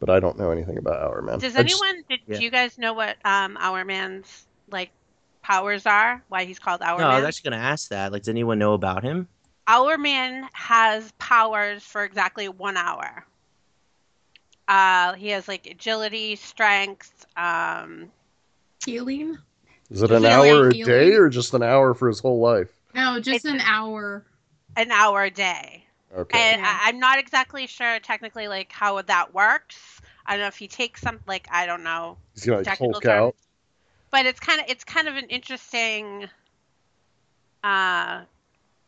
But 0.00 0.10
I 0.10 0.18
don't 0.18 0.36
know 0.36 0.50
anything 0.50 0.78
about 0.78 1.00
Hourman. 1.00 1.38
Does 1.38 1.54
I 1.54 1.62
just- 1.62 1.80
anyone? 1.80 2.04
Did 2.08 2.20
yeah. 2.26 2.38
you 2.38 2.50
guys 2.50 2.76
know 2.76 2.92
what 2.92 3.16
um 3.24 3.56
Hourman's 3.60 4.46
like 4.70 4.90
powers 5.42 5.86
are? 5.86 6.22
Why 6.28 6.44
he's 6.44 6.58
called 6.58 6.82
our 6.82 6.98
no, 6.98 7.06
I 7.06 7.16
was 7.16 7.24
actually 7.24 7.50
going 7.50 7.60
to 7.60 7.64
ask 7.64 7.90
that. 7.90 8.10
Like, 8.10 8.22
does 8.22 8.28
anyone 8.28 8.58
know 8.58 8.72
about 8.72 9.04
him? 9.04 9.28
Hourman 9.66 10.48
has 10.52 11.10
powers 11.18 11.82
for 11.82 12.04
exactly 12.04 12.48
one 12.48 12.76
hour. 12.76 13.24
Uh, 14.68 15.14
he 15.14 15.28
has 15.28 15.48
like 15.48 15.66
agility, 15.66 16.36
strength. 16.36 17.26
Um, 17.36 18.10
Healing? 18.84 19.38
Is 19.90 20.02
it 20.02 20.10
an 20.10 20.22
Healing, 20.22 20.50
hour 20.50 20.68
a 20.68 20.74
healing. 20.74 20.90
day 20.92 21.12
or 21.14 21.28
just 21.28 21.54
an 21.54 21.62
hour 21.62 21.94
for 21.94 22.08
his 22.08 22.18
whole 22.20 22.40
life? 22.40 22.68
No, 22.94 23.20
just 23.20 23.44
It's- 23.44 23.54
an 23.54 23.60
hour. 23.60 24.24
an 24.76 24.90
hour 24.90 25.24
a 25.24 25.30
day. 25.30 25.84
Okay. 26.16 26.38
And 26.38 26.60
Yeah. 26.62 26.78
I, 26.82 26.88
I'm 26.88 26.98
not 26.98 27.18
exactly 27.18 27.66
sure 27.66 27.98
technically 28.00 28.48
like 28.48 28.72
how 28.72 29.00
that 29.00 29.32
works. 29.34 30.00
I 30.26 30.32
don't 30.32 30.40
know 30.42 30.46
if 30.48 30.56
he 30.58 30.68
takes 30.68 31.00
some 31.00 31.20
like 31.26 31.46
I 31.50 31.66
don't 31.66 31.82
know 31.84 32.16
He's 32.34 32.44
gonna 32.44 32.58
like 32.58 32.66
technical 32.66 32.92
Hulk 32.92 33.06
out. 33.06 33.34
but 34.10 34.26
it's 34.26 34.38
kind 34.40 34.60
of 34.60 34.66
it's 34.68 34.84
kind 34.84 35.08
of 35.08 35.16
an 35.16 35.26
interesting 35.26 36.28
uh 37.64 38.22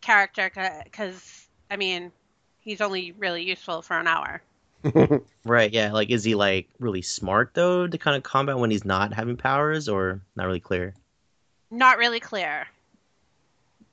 character 0.05 0.51
because 0.85 1.49
I 1.71 1.77
mean, 1.77 2.13
he's 2.61 2.81
only 2.81 3.13
really 3.13 3.43
useful 3.43 3.83
for 3.83 3.99
an 3.99 4.07
hour. 4.07 4.43
Right, 5.45 5.73
yeah. 5.73 5.93
Like, 5.93 6.11
is 6.11 6.25
he 6.25 6.35
like 6.35 6.69
really 6.79 7.03
smart 7.03 7.53
though 7.55 7.87
to 7.87 7.99
kind 7.99 8.17
of 8.17 8.23
combat 8.23 8.59
when 8.59 8.71
he's 8.71 8.85
not 8.85 9.13
having 9.13 9.37
powers, 9.37 9.89
or 9.89 10.21
not 10.37 10.47
really 10.47 10.61
clear? 10.61 10.95
Not 11.71 11.99
really 11.99 12.21
clear. 12.21 12.67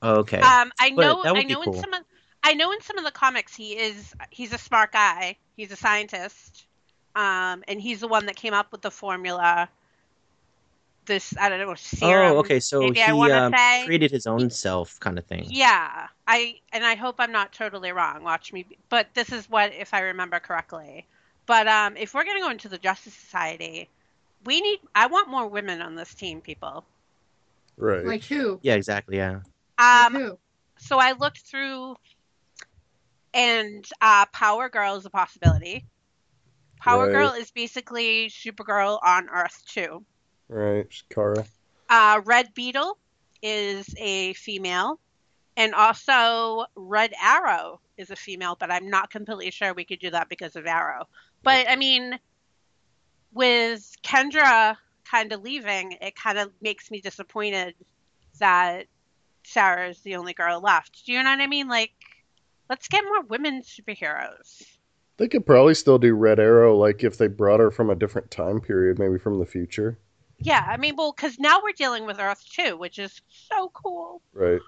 Okay. 0.03 0.39
Um, 0.39 0.71
I 0.79 0.91
But 0.95 1.01
know, 1.01 1.23
I 1.35 1.43
know 1.43 1.61
cool. 1.63 1.73
in 1.75 1.79
some 1.81 1.93
of, 1.93 2.03
I 2.43 2.53
know 2.53 2.71
in 2.71 2.81
some 2.81 2.97
of 2.97 3.03
the 3.05 3.11
comics 3.11 3.55
he 3.55 3.77
is 3.77 4.13
he's 4.29 4.53
a 4.53 4.57
smart 4.57 4.91
guy. 4.91 5.37
He's 5.55 5.71
a 5.71 5.75
scientist, 5.75 6.65
um, 7.15 7.63
and 7.67 7.81
he's 7.81 7.99
the 7.99 8.07
one 8.07 8.25
that 8.25 8.35
came 8.35 8.53
up 8.53 8.71
with 8.71 8.81
the 8.81 8.91
formula. 8.91 9.69
This 11.05 11.35
I 11.37 11.49
don't 11.49 11.59
know 11.59 11.73
serum. 11.75 12.33
oh, 12.33 12.37
okay. 12.39 12.59
So 12.59 12.81
maybe 12.81 12.99
he 12.99 13.01
I 13.01 13.31
um, 13.31 13.53
say. 13.53 13.85
created 13.85 14.11
his 14.11 14.27
own 14.27 14.49
self, 14.49 14.99
kind 14.99 15.17
of 15.17 15.25
thing. 15.25 15.45
Yeah, 15.49 16.07
I 16.27 16.55
and 16.71 16.85
I 16.85 16.95
hope 16.95 17.15
I'm 17.19 17.31
not 17.31 17.53
totally 17.53 17.91
wrong. 17.91 18.23
Watch 18.23 18.53
me, 18.53 18.65
but 18.89 19.07
this 19.13 19.31
is 19.31 19.49
what 19.49 19.73
if 19.73 19.93
I 19.93 20.01
remember 20.01 20.39
correctly. 20.39 21.07
But 21.47 21.67
um, 21.67 21.97
if 21.97 22.13
we're 22.13 22.23
gonna 22.23 22.39
go 22.39 22.51
into 22.51 22.69
the 22.69 22.77
Justice 22.77 23.13
Society, 23.15 23.89
we 24.45 24.61
need. 24.61 24.79
I 24.95 25.07
want 25.07 25.27
more 25.29 25.47
women 25.47 25.81
on 25.81 25.95
this 25.95 26.13
team, 26.13 26.39
people. 26.41 26.85
right. 27.77 28.05
Like 28.05 28.23
who? 28.23 28.59
Yeah, 28.61 28.75
exactly. 28.75 29.17
Yeah. 29.17 29.39
Like 29.79 30.05
Um, 30.05 30.13
who? 30.13 30.37
so 30.77 30.99
I 30.99 31.13
looked 31.13 31.39
through, 31.39 31.95
and 33.33 33.85
uh, 34.01 34.25
Power 34.27 34.69
Girl 34.69 34.95
is 34.95 35.05
a 35.05 35.09
possibility. 35.09 35.85
Power 36.79 37.05
Right. 37.05 37.11
Girl 37.11 37.29
is 37.33 37.51
basically 37.51 38.29
Supergirl 38.29 38.99
on 39.03 39.29
Earth 39.29 39.63
2. 39.67 40.03
Right. 40.57 41.03
Kara. 41.09 41.45
Uh, 41.89 42.21
Red 42.25 42.53
Beetle 42.53 42.97
is 43.41 43.93
a 43.97 44.33
female, 44.33 44.99
and 45.57 45.73
also 45.73 46.65
Red 46.75 47.13
Arrow 47.21 47.79
is 47.97 48.11
a 48.11 48.15
female, 48.15 48.55
but 48.59 48.71
I'm 48.71 48.89
not 48.89 49.09
completely 49.09 49.51
sure 49.51 49.73
we 49.73 49.85
could 49.85 49.99
do 49.99 50.09
that 50.11 50.29
because 50.29 50.55
of 50.55 50.65
Arrow. 50.65 51.07
But 51.43 51.67
I 51.69 51.75
mean, 51.75 52.19
with 53.33 53.95
Kendra 54.03 54.77
kind 55.05 55.31
of 55.31 55.41
leaving, 55.41 55.97
it 56.01 56.15
kind 56.15 56.37
of 56.37 56.51
makes 56.61 56.91
me 56.91 57.01
disappointed 57.01 57.75
that 58.39 58.87
Sarah 59.43 59.89
is 59.89 59.99
the 60.01 60.15
only 60.15 60.33
girl 60.33 60.59
left. 60.61 61.05
Do 61.05 61.13
you 61.13 61.23
know 61.23 61.29
what 61.29 61.41
I 61.41 61.47
mean? 61.47 61.67
Like, 61.67 61.91
let's 62.69 62.87
get 62.87 63.03
more 63.03 63.23
women 63.23 63.61
superheroes. 63.61 64.63
They 65.17 65.27
could 65.27 65.45
probably 65.45 65.75
still 65.75 65.99
do 65.99 66.15
Red 66.15 66.39
Arrow, 66.39 66.75
like 66.75 67.03
if 67.03 67.17
they 67.17 67.27
brought 67.27 67.59
her 67.59 67.69
from 67.69 67.89
a 67.89 67.95
different 67.95 68.31
time 68.31 68.59
period, 68.59 68.97
maybe 68.97 69.17
from 69.17 69.39
the 69.39 69.45
future. 69.45 69.99
Yeah, 70.43 70.65
I 70.67 70.77
mean, 70.77 70.95
well, 70.95 71.13
because 71.15 71.39
now 71.39 71.59
we're 71.63 71.73
dealing 71.73 72.05
with 72.05 72.19
Earth 72.19 72.43
2, 72.51 72.77
which 72.77 72.99
is 72.99 73.21
so 73.29 73.69
cool. 73.73 74.21
Right. 74.33 74.61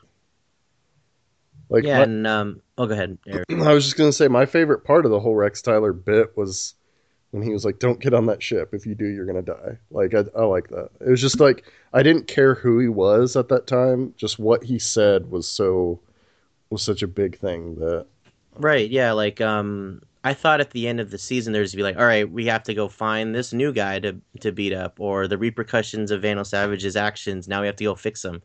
Like 1.70 1.84
yeah, 1.84 1.98
my- 1.98 2.03
and 2.03 2.27
um. 2.27 2.62
Oh, 2.77 2.86
go 2.86 2.94
ahead, 2.94 3.18
Eric. 3.27 3.46
I 3.51 3.74
was 3.74 3.86
just 3.86 3.98
gonna 3.98 4.12
say 4.12 4.27
my 4.27 4.46
favorite 4.46 4.84
part 4.84 5.06
of 5.06 5.12
the 5.12 5.20
whole 5.20 5.36
Rex 5.36 5.62
Tyler 5.62 5.94
bit 5.94 6.36
was 6.38 6.75
when 7.32 7.42
he 7.42 7.51
was 7.51 7.65
like, 7.65 7.80
"Don't 7.80 8.00
get 8.00 8.13
on 8.13 8.25
that 8.27 8.44
ship. 8.44 8.74
If 8.74 8.86
you 8.86 8.94
do, 8.96 9.06
you're 9.06 9.25
gonna 9.25 9.42
die." 9.42 9.77
Like 9.89 10.13
I, 10.13 10.25
I 10.38 10.44
like 10.46 10.70
that. 10.70 10.89
It 11.01 11.10
was 11.10 11.22
just 11.22 11.39
like 11.39 11.63
I 11.94 12.03
didn't 12.03 12.27
care 12.27 12.53
who 12.53 12.80
he 12.80 12.89
was 12.89 13.36
at 13.36 13.50
that 13.50 13.65
time. 13.65 14.13
Just 14.18 14.38
what 14.39 14.63
he 14.63 14.77
said 14.77 15.32
was 15.32 15.48
so 15.48 16.00
was 16.70 16.82
such 16.84 17.01
a 17.01 17.08
big 17.08 17.39
thing 17.39 17.75
that 17.75 18.06
Right, 18.56 18.89
yeah, 18.89 19.13
like 19.13 19.42
um 19.42 20.01
I 20.24 20.34
thought 20.34 20.62
at 20.62 20.72
the 20.72 20.88
end 20.88 21.00
of 21.00 21.12
the 21.12 21.18
season 21.18 21.51
there's 21.51 21.75
be 21.75 21.84
like, 21.84 21.98
all 21.98 22.06
right, 22.06 22.30
we 22.30 22.46
have 22.46 22.63
to 22.63 22.74
go 22.74 22.88
find 22.88 23.36
this 23.36 23.51
new 23.51 23.74
guy 23.74 24.00
to 24.00 24.15
to 24.39 24.51
beat 24.51 24.74
up, 24.74 25.00
or 25.00 25.27
the 25.27 25.38
repercussions 25.38 26.12
of 26.12 26.22
Vandal 26.22 26.46
Savage's 26.46 26.96
actions. 26.96 27.48
Now 27.48 27.62
we 27.62 27.68
have 27.68 27.75
to 27.77 27.84
go 27.84 27.96
fix 27.96 28.22
them, 28.22 28.42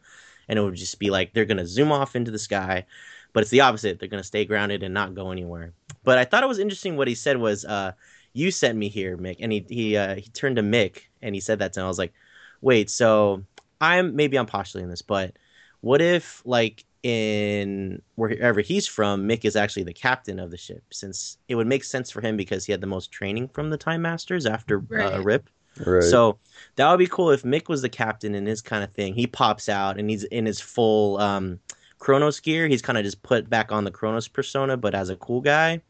and 0.49 0.58
it 0.58 0.62
would 0.62 0.75
just 0.75 0.99
be 0.99 1.11
like 1.11 1.32
they're 1.32 1.44
gonna 1.44 1.66
zoom 1.66 1.92
off 1.92 2.16
into 2.16 2.30
the 2.30 2.38
sky, 2.38 2.85
but 3.32 3.42
it's 3.42 3.50
the 3.50 3.61
opposite. 3.61 3.99
They're 3.99 4.08
gonna 4.08 4.25
stay 4.25 4.44
grounded 4.44 4.82
and 4.82 4.92
not 4.94 5.14
go 5.14 5.30
anywhere. 5.30 5.73
But 6.04 6.18
I 6.18 6.25
thought 6.25 6.42
it 6.42 6.49
was 6.49 6.58
interesting 6.58 6.97
what 6.97 7.08
he 7.08 7.14
said 7.14 7.37
was, 7.37 7.64
uh, 7.64 7.92
"You 8.32 8.50
sent 8.50 8.76
me 8.78 8.88
here, 8.88 9.16
Mick," 9.16 9.37
and 9.40 9.52
he 9.52 9.64
he 9.68 9.97
uh, 9.97 10.16
he 10.16 10.28
turned 10.30 10.56
to 10.56 10.62
Mick 10.62 11.02
and 11.23 11.35
he 11.35 11.40
said 11.40 11.61
that 11.61 11.73
to 11.75 11.80
him. 11.80 11.87
I 11.87 11.88
was 11.88 11.99
like, 11.99 12.12
wait, 12.61 12.90
so 12.90 13.44
I'm 13.80 14.16
maybe 14.16 14.38
I'm 14.38 14.47
postulating 14.47 14.90
this, 14.90 15.02
but 15.02 15.37
what 15.80 16.00
if 16.00 16.42
like 16.44 16.85
in 17.02 18.02
wherever 18.17 18.61
he's 18.61 18.87
from, 18.87 19.28
Mick 19.28 19.45
is 19.45 19.57
actually 19.57 19.85
the 19.85 19.93
captain 19.93 20.38
of 20.38 20.50
the 20.50 20.57
ship, 20.57 20.83
since 20.90 21.38
it 21.49 21.55
would 21.55 21.67
make 21.67 21.85
sense 21.85 22.11
for 22.11 22.21
him 22.21 22.37
because 22.37 22.64
he 22.64 22.73
had 22.73 22.81
the 22.81 22.87
most 22.87 23.12
training 23.12 23.49
from 23.49 23.71
the 23.71 23.76
Time 23.76 24.02
Masters 24.02 24.47
after 24.47 24.83
uh, 24.93 25.21
Rip. 25.23 25.49
right. 25.85 26.02
So 26.02 26.38
that 26.76 26.90
would 26.90 26.99
be 26.99 27.07
cool 27.07 27.31
if 27.31 27.43
Mick 27.43 27.69
was 27.69 27.83
the 27.83 27.88
captain 27.88 28.35
in 28.35 28.47
his 28.47 28.61
kind 28.61 28.83
of 28.83 28.93
thing. 28.93 29.14
He 29.14 29.26
pops 29.26 29.69
out 29.69 29.99
and 29.99 30.11
he's 30.11 30.25
in 30.25 30.47
his 30.47 30.61
full 30.61 31.19
um, 31.19 31.61
Chronos 31.99 32.40
gear. 32.40 32.67
He's 32.67 32.83
kind 32.83 32.99
of 32.99 33.05
just 33.05 33.23
put 33.23 33.49
back 33.49 33.71
on 33.71 33.85
the 33.85 33.90
Chronos 33.90 34.28
persona, 34.28 34.76
but 34.76 34.95
as 34.95 35.11
a 35.11 35.17
cool 35.17 35.40
guy. 35.40 35.81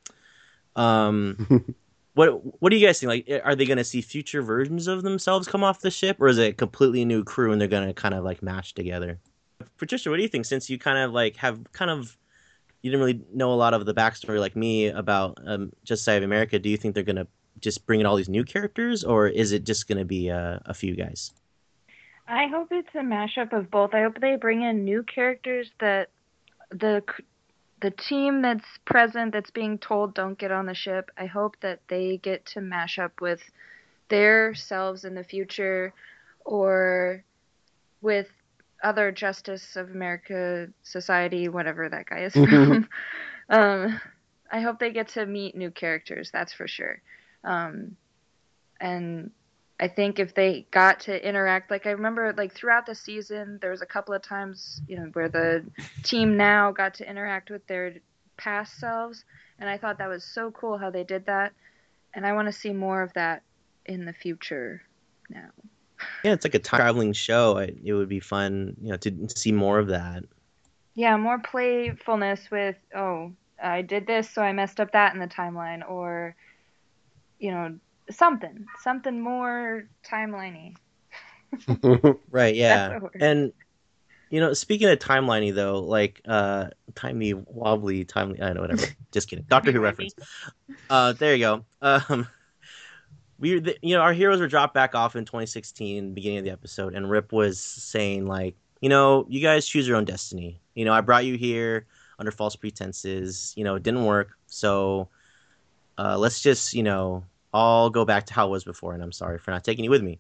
Um, 0.77 1.65
what 2.15 2.61
what 2.61 2.71
do 2.71 2.77
you 2.77 2.87
guys 2.87 3.01
think? 3.01 3.09
Like, 3.09 3.43
are 3.45 3.55
they 3.55 3.65
going 3.65 3.79
to 3.79 3.85
see 3.85 4.03
future 4.03 4.43
versions 4.43 4.89
of 4.89 5.03
themselves 5.03 5.49
come 5.49 5.65
off 5.65 5.81
the 5.81 5.91
ship, 5.91 6.21
or 6.21 6.29
is 6.29 6.39
it 6.39 6.51
a 6.51 6.53
completely 6.53 7.05
new 7.05 7.25
crew 7.25 7.53
and 7.53 7.61
they're 7.61 7.69
going 7.69 7.87
to 7.87 7.95
kind 7.95 8.15
of 8.15 8.25
like 8.25 8.43
mash 8.43 8.75
together? 8.75 9.19
Patricia, 9.77 10.11
what 10.11 10.17
do 10.17 10.23
you 10.23 10.29
think? 10.29 10.45
Since 10.45 10.71
you 10.71 10.79
kind 10.79 10.99
of 10.99 11.13
like 11.13 11.37
have 11.37 11.73
kind 11.73 11.91
of 11.91 12.17
you 12.83 12.91
didn't 12.91 13.05
really 13.05 13.25
know 13.35 13.53
a 13.53 13.57
lot 13.57 13.75
of 13.75 13.87
the 13.87 13.95
backstory 13.95 14.39
like 14.39 14.55
me 14.55 14.87
about 14.87 15.39
um, 15.47 15.73
Just 15.85 16.05
Side 16.05 16.19
of 16.19 16.23
America, 16.23 16.59
do 16.59 16.69
you 16.69 16.77
think 16.77 16.95
they're 16.95 17.03
to 17.17 17.27
just 17.61 17.87
bring 17.87 18.01
in 18.01 18.07
all 18.07 18.17
these 18.17 18.29
new 18.29 18.45
characters, 18.45 19.03
or 19.03 19.27
is 19.27 19.53
it 19.53 19.65
just 19.65 19.89
to 19.99 20.05
be 20.05 20.31
uh, 20.31 20.59
a 20.65 20.75
few 20.75 20.95
guys? 20.95 21.33
I 22.29 22.47
hope 22.47 22.69
it's 22.71 22.95
a 22.95 22.99
mashup 22.99 23.53
of 23.53 23.71
both. 23.71 23.95
I 23.95 24.03
hope 24.03 24.21
they 24.21 24.37
bring 24.37 24.63
in 24.63 24.85
new 24.85 25.03
characters 25.03 25.71
that 25.81 26.11
the 26.71 27.03
the 27.81 27.91
team 27.91 28.43
that's 28.43 28.67
present 28.85 29.33
that's 29.33 29.51
being 29.51 29.79
told 29.79 30.13
don't 30.15 30.39
get 30.39 30.51
on 30.51 30.67
the 30.67 30.75
ship. 30.75 31.11
I 31.17 31.27
hope 31.27 31.57
that 31.61 31.81
they 31.89 32.19
get 32.19 32.45
to 32.47 32.61
mash 32.61 32.99
up 32.99 33.21
with 33.21 33.41
their 34.09 34.55
selves 34.55 35.05
in 35.05 35.15
the 35.15 35.23
future 35.23 35.93
or 36.45 37.23
with 38.01 38.27
other 38.83 39.11
Justice 39.13 39.77
of 39.77 39.91
America 39.91 40.69
Society, 40.83 41.49
whatever 41.49 41.89
that 41.89 42.07
guy 42.07 42.21
is 42.25 42.33
from. 42.33 42.89
um, 43.49 44.01
I 44.51 44.61
hope 44.61 44.79
they 44.79 44.93
get 44.93 45.09
to 45.09 45.27
meet 45.27 45.57
new 45.57 45.71
characters. 45.71 46.31
That's 46.33 46.53
for 46.53 46.67
sure. 46.67 47.03
Um, 47.45 47.97
and 48.81 49.31
I 49.81 49.89
think 49.89 50.19
if 50.19 50.35
they 50.35 50.67
got 50.71 51.01
to 51.01 51.29
interact, 51.29 51.71
like 51.71 51.87
I 51.87 51.91
remember, 51.91 52.33
like 52.37 52.53
throughout 52.53 52.87
the 52.87 52.95
season, 52.95 53.59
there 53.61 53.71
was 53.71 53.83
a 53.83 53.87
couple 53.87 54.15
of 54.15 54.23
times, 54.23 54.81
you 54.89 54.97
know, 54.97 55.11
where 55.13 55.29
the 55.29 55.65
team 56.03 56.37
now 56.37 56.73
got 56.73 56.95
to 56.95 57.09
interact 57.09 57.51
with 57.51 57.67
their 57.67 57.95
past 58.37 58.79
selves, 58.79 59.25
and 59.59 59.69
I 59.69 59.79
thought 59.79 59.99
that 59.99 60.09
was 60.09 60.25
so 60.25 60.51
cool 60.51 60.79
how 60.79 60.91
they 60.91 61.05
did 61.05 61.27
that, 61.27 61.53
and 62.15 62.27
I 62.27 62.33
want 62.33 62.47
to 62.47 62.53
see 62.53 62.73
more 62.73 63.03
of 63.03 63.13
that 63.15 63.43
in 63.87 64.05
the 64.05 64.13
future. 64.13 64.83
Now, 65.31 65.51
Yeah, 66.25 66.33
it's 66.33 66.45
like 66.45 66.55
a 66.55 66.59
time 66.59 66.79
traveling 66.81 67.13
show. 67.13 67.59
I, 67.59 67.73
it 67.85 67.93
would 67.93 68.09
be 68.09 68.21
fun, 68.21 68.77
you 68.81 68.91
know, 68.91 68.97
to 68.99 69.29
see 69.35 69.53
more 69.53 69.79
of 69.79 69.89
that. 69.89 70.25
yeah, 70.95 71.17
more 71.17 71.39
playfulness 71.39 72.51
with, 72.51 72.77
oh, 72.95 73.33
I 73.63 73.83
did 73.83 74.07
this, 74.07 74.31
so 74.31 74.43
I 74.43 74.53
messed 74.53 74.81
up 74.81 74.93
that 74.93 75.15
in 75.15 75.21
the 75.21 75.27
timeline, 75.27 75.89
or, 75.89 76.35
you 77.39 77.51
know, 77.51 77.79
something, 78.11 78.67
something 78.83 79.21
more 79.21 79.89
timeliney. 80.09 80.75
Right, 82.31 82.55
yeah. 82.55 82.99
And 83.21 83.53
you 84.31 84.41
know, 84.41 84.53
speaking 84.53 84.89
of 84.89 84.99
timeliney 84.99 85.55
though, 85.55 85.81
like 85.81 86.21
uh 86.29 86.69
timey 86.95 87.33
wobbly 87.35 88.05
timely 88.05 88.41
I 88.41 88.49
don't 88.49 88.57
know 88.57 88.61
whatever. 88.63 88.87
Just 89.13 89.29
kidding. 89.29 89.47
Doctor 89.49 89.73
Who 89.73 89.81
reference. 89.81 90.15
Uh 90.91 91.13
there 91.15 91.35
you 91.35 91.41
go. 91.45 91.65
Um 91.81 92.29
we 93.39 93.61
the, 93.61 93.77
you 93.83 93.95
know, 93.95 94.03
our 94.03 94.13
heroes 94.13 94.41
were 94.41 94.49
dropped 94.49 94.75
back 94.75 94.95
off 94.95 95.17
in 95.17 95.25
2016 95.25 96.15
beginning 96.15 96.39
of 96.39 96.45
the 96.45 96.51
episode 96.51 96.95
and 96.95 97.11
Rip 97.11 97.33
was 97.33 97.61
saying 97.61 98.27
like, 98.27 98.57
you 98.81 98.89
know, 98.89 99.27
you 99.29 99.41
guys 99.41 99.67
choose 99.67 99.87
your 99.87 99.97
own 99.97 100.05
destiny. 100.05 100.61
You 100.75 100.85
know, 100.85 100.93
I 100.93 101.01
brought 101.01 101.25
you 101.25 101.37
here 101.37 101.87
under 102.19 102.31
false 102.31 102.57
pretenses, 102.57 103.53
you 103.57 103.65
know, 103.65 103.77
it 103.77 103.83
didn't 103.83 104.05
work. 104.05 104.31
So 104.47 105.09
uh 105.97 106.19
let's 106.19 106.41
just, 106.41 106.75
you 106.75 106.83
know, 106.83 107.25
all 107.53 107.91
go 107.91 108.05
back 108.05 108.27
to 108.27 108.35
how 108.35 108.49
it 108.49 108.51
was 108.51 108.65
before 108.65 108.95
and 108.95 109.03
I'm 109.03 109.13
sorry 109.13 109.39
for 109.39 109.51
not 109.51 109.65
taking 109.65 109.85
you 109.85 109.91
with 109.91 110.03
me. 110.03 110.19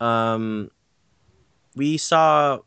Um 0.00 0.70
we 1.74 1.96
saw 1.96 2.60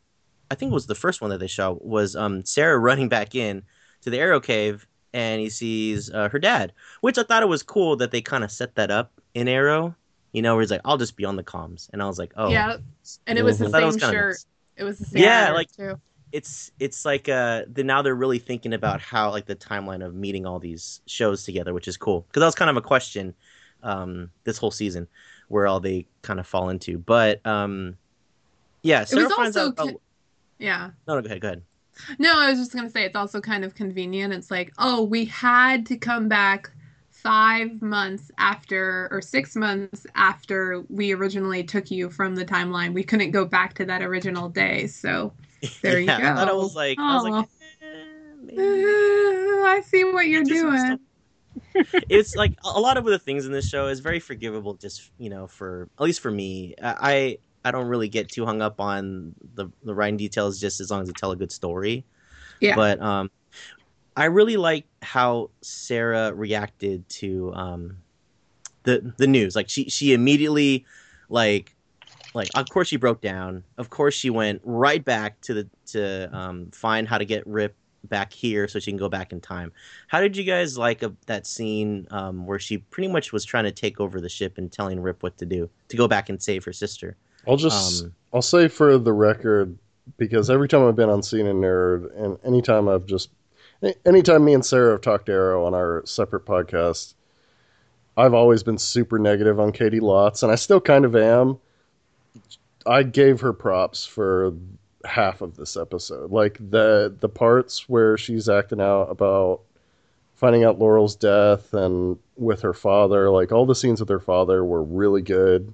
I 0.52 0.54
think 0.54 0.70
it 0.70 0.74
was 0.74 0.86
the 0.86 0.94
first 0.94 1.22
one 1.22 1.30
that 1.30 1.38
they 1.40 1.46
shot 1.46 1.82
was 1.82 2.14
um, 2.14 2.44
Sarah 2.44 2.78
running 2.78 3.08
back 3.08 3.34
in 3.34 3.62
to 4.02 4.10
the 4.10 4.18
Arrow 4.18 4.38
Cave, 4.38 4.86
and 5.14 5.40
he 5.40 5.48
sees 5.48 6.10
uh, 6.10 6.28
her 6.28 6.38
dad, 6.38 6.74
which 7.00 7.16
I 7.16 7.22
thought 7.22 7.42
it 7.42 7.48
was 7.48 7.62
cool 7.62 7.96
that 7.96 8.10
they 8.10 8.20
kind 8.20 8.44
of 8.44 8.50
set 8.52 8.74
that 8.74 8.90
up 8.90 9.21
in 9.34 9.48
Arrow. 9.48 9.94
You 10.32 10.40
know, 10.40 10.54
where 10.54 10.62
he's 10.62 10.70
like, 10.70 10.80
"I'll 10.84 10.96
just 10.96 11.16
be 11.16 11.26
on 11.26 11.36
the 11.36 11.42
comms," 11.44 11.90
and 11.92 12.02
I 12.02 12.06
was 12.06 12.18
like, 12.18 12.32
"Oh, 12.36 12.48
Yeah, 12.50 12.76
and 13.26 13.38
it 13.38 13.42
was 13.44 13.58
the 13.58 13.66
it 13.66 13.84
was 13.84 14.00
same 14.00 14.10
shirt. 14.12 14.30
nice. 14.30 14.46
It 14.78 14.84
was 14.84 14.98
the 14.98 15.04
same 15.04 15.22
Yeah, 15.22 15.52
like- 15.52 15.70
too. 15.76 16.00
It's 16.32 16.72
it's 16.80 17.04
like 17.04 17.28
uh, 17.28 17.64
the, 17.70 17.84
now 17.84 18.00
they're 18.00 18.14
really 18.14 18.38
thinking 18.38 18.72
about 18.72 19.02
how 19.02 19.30
like 19.30 19.44
the 19.44 19.54
timeline 19.54 20.02
of 20.02 20.14
meeting 20.14 20.46
all 20.46 20.58
these 20.58 21.02
shows 21.04 21.44
together, 21.44 21.74
which 21.74 21.86
is 21.86 21.98
cool 21.98 22.22
because 22.28 22.40
that 22.40 22.46
was 22.46 22.54
kind 22.54 22.70
of 22.70 22.78
a 22.78 22.80
question 22.80 23.34
um, 23.82 24.30
this 24.44 24.56
whole 24.56 24.70
season 24.70 25.06
where 25.48 25.66
all 25.66 25.78
they 25.78 26.06
kind 26.22 26.40
of 26.40 26.46
fall 26.46 26.70
into. 26.70 26.96
But 26.96 27.46
um, 27.46 27.98
yeah, 28.82 29.02
It 29.02 29.08
Sarah 29.08 29.24
was 29.24 29.34
finds 29.34 29.56
also 29.58 29.74
out. 29.82 29.88
ki- 29.88 29.96
yeah. 30.58 30.90
no, 31.06 31.16
no, 31.16 31.20
go 31.20 31.26
ahead, 31.26 31.40
go 31.42 31.48
ahead. 31.48 31.62
No, 32.18 32.40
I 32.40 32.48
was 32.48 32.58
just 32.58 32.72
gonna 32.72 32.88
say 32.88 33.04
it's 33.04 33.14
also 33.16 33.42
kind 33.42 33.62
of 33.62 33.74
convenient. 33.74 34.32
It's 34.32 34.50
like, 34.50 34.72
oh, 34.78 35.02
we 35.02 35.26
had 35.26 35.84
to 35.86 35.98
come 35.98 36.28
back 36.28 36.70
five 37.22 37.80
months 37.80 38.30
after 38.38 39.08
or 39.10 39.20
six 39.20 39.54
months 39.56 40.06
after 40.14 40.82
we 40.88 41.12
originally 41.12 41.62
took 41.64 41.90
you 41.90 42.10
from 42.10 42.34
the 42.34 42.44
timeline. 42.44 42.92
We 42.92 43.04
couldn't 43.04 43.30
go 43.30 43.44
back 43.44 43.74
to 43.74 43.84
that 43.86 44.02
original 44.02 44.48
day, 44.48 44.86
so 44.88 45.32
there 45.82 46.00
yeah, 46.00 46.16
you 46.18 46.22
go. 46.24 46.30
I 46.30 46.34
thought 46.34 46.48
it 46.48 46.56
was 46.56 46.74
like 46.74 46.98
I 46.98 47.14
was 47.14 47.24
like, 47.24 47.48
eh, 47.82 48.58
Uh. 48.58 49.62
I 49.64 49.80
see 49.86 50.04
what 50.04 50.26
you're 50.26 50.44
doing. 50.44 50.98
it's 52.08 52.34
like 52.34 52.52
a 52.64 52.80
lot 52.80 52.96
of 52.96 53.04
the 53.04 53.18
things 53.18 53.46
in 53.46 53.52
this 53.52 53.68
show 53.68 53.86
is 53.86 54.00
very 54.00 54.20
forgivable 54.20 54.74
just 54.74 55.10
you 55.18 55.28
know 55.30 55.46
for 55.46 55.88
at 55.98 56.02
least 56.04 56.20
for 56.20 56.30
me 56.30 56.74
i 56.82 57.36
i 57.64 57.70
don't 57.70 57.88
really 57.88 58.08
get 58.08 58.30
too 58.30 58.44
hung 58.46 58.62
up 58.62 58.80
on 58.80 59.34
the 59.54 59.68
the 59.82 59.94
writing 59.94 60.16
details 60.16 60.58
just 60.58 60.80
as 60.80 60.90
long 60.90 61.02
as 61.02 61.08
they 61.08 61.12
tell 61.14 61.30
a 61.30 61.36
good 61.36 61.52
story 61.52 62.04
Yeah. 62.60 62.74
but 62.74 63.00
um 63.02 63.30
i 64.16 64.24
really 64.24 64.56
like 64.56 64.86
how 65.02 65.50
sarah 65.62 66.32
reacted 66.32 67.08
to 67.08 67.52
um 67.54 67.96
the 68.84 69.12
the 69.16 69.26
news. 69.26 69.56
Like 69.56 69.68
she 69.68 69.88
she 69.88 70.12
immediately 70.12 70.84
like 71.28 71.74
like 72.34 72.48
of 72.54 72.68
course 72.68 72.88
she 72.88 72.96
broke 72.96 73.20
down. 73.20 73.64
Of 73.78 73.90
course 73.90 74.14
she 74.14 74.30
went 74.30 74.60
right 74.64 75.04
back 75.04 75.40
to 75.42 75.54
the 75.54 75.68
to 75.88 76.34
um 76.36 76.70
find 76.72 77.08
how 77.08 77.18
to 77.18 77.24
get 77.24 77.46
rip 77.46 77.76
back 78.04 78.32
here 78.32 78.66
so 78.66 78.80
she 78.80 78.90
can 78.90 78.98
go 78.98 79.08
back 79.08 79.32
in 79.32 79.40
time. 79.40 79.72
How 80.08 80.20
did 80.20 80.36
you 80.36 80.44
guys 80.44 80.76
like 80.76 81.02
a, 81.04 81.12
that 81.26 81.46
scene 81.46 82.08
um, 82.10 82.46
where 82.46 82.58
she 82.58 82.78
pretty 82.78 83.06
much 83.06 83.32
was 83.32 83.44
trying 83.44 83.62
to 83.64 83.70
take 83.70 84.00
over 84.00 84.20
the 84.20 84.28
ship 84.28 84.58
and 84.58 84.72
telling 84.72 85.00
Rip 85.00 85.22
what 85.22 85.38
to 85.38 85.46
do 85.46 85.70
to 85.86 85.96
go 85.96 86.08
back 86.08 86.28
and 86.28 86.42
save 86.42 86.64
her 86.64 86.72
sister? 86.72 87.16
I'll 87.46 87.56
just 87.56 88.02
Um, 88.02 88.12
I'll 88.32 88.42
say 88.42 88.66
for 88.66 88.98
the 88.98 89.12
record 89.12 89.78
because 90.18 90.50
every 90.50 90.66
time 90.66 90.82
I've 90.82 90.96
been 90.96 91.10
on 91.10 91.22
Scene 91.22 91.46
and 91.46 91.62
Nerd, 91.62 92.10
and 92.20 92.38
anytime 92.44 92.88
I've 92.88 93.06
just 93.06 93.30
anytime 94.04 94.44
me 94.44 94.54
and 94.54 94.64
Sarah 94.64 94.92
have 94.92 95.00
talked 95.00 95.26
to 95.26 95.32
Arrow 95.32 95.64
on 95.64 95.74
our 95.74 96.02
separate 96.04 96.44
podcast, 96.44 97.14
I've 98.16 98.34
always 98.34 98.62
been 98.62 98.78
super 98.78 99.18
negative 99.18 99.58
on 99.58 99.72
Caity 99.72 100.00
Lotz, 100.00 100.42
and 100.42 100.52
I 100.52 100.56
still 100.56 100.80
kind 100.80 101.04
of 101.04 101.16
am. 101.16 101.58
I 102.86 103.02
gave 103.04 103.40
her 103.40 103.52
props 103.52 104.04
for 104.04 104.52
half 105.04 105.40
of 105.40 105.56
this 105.56 105.76
episode, 105.76 106.30
like 106.30 106.58
the 106.58 107.14
the 107.20 107.28
parts 107.28 107.88
where 107.88 108.16
she's 108.16 108.48
acting 108.48 108.80
out 108.80 109.04
about 109.04 109.60
finding 110.34 110.64
out 110.64 110.78
Laurel's 110.78 111.14
death 111.14 111.72
and 111.72 112.18
with 112.36 112.62
her 112.62 112.74
father. 112.74 113.30
Like 113.30 113.52
all 113.52 113.66
the 113.66 113.74
scenes 113.74 114.00
with 114.00 114.08
her 114.08 114.20
father 114.20 114.64
were 114.64 114.82
really 114.82 115.22
good. 115.22 115.72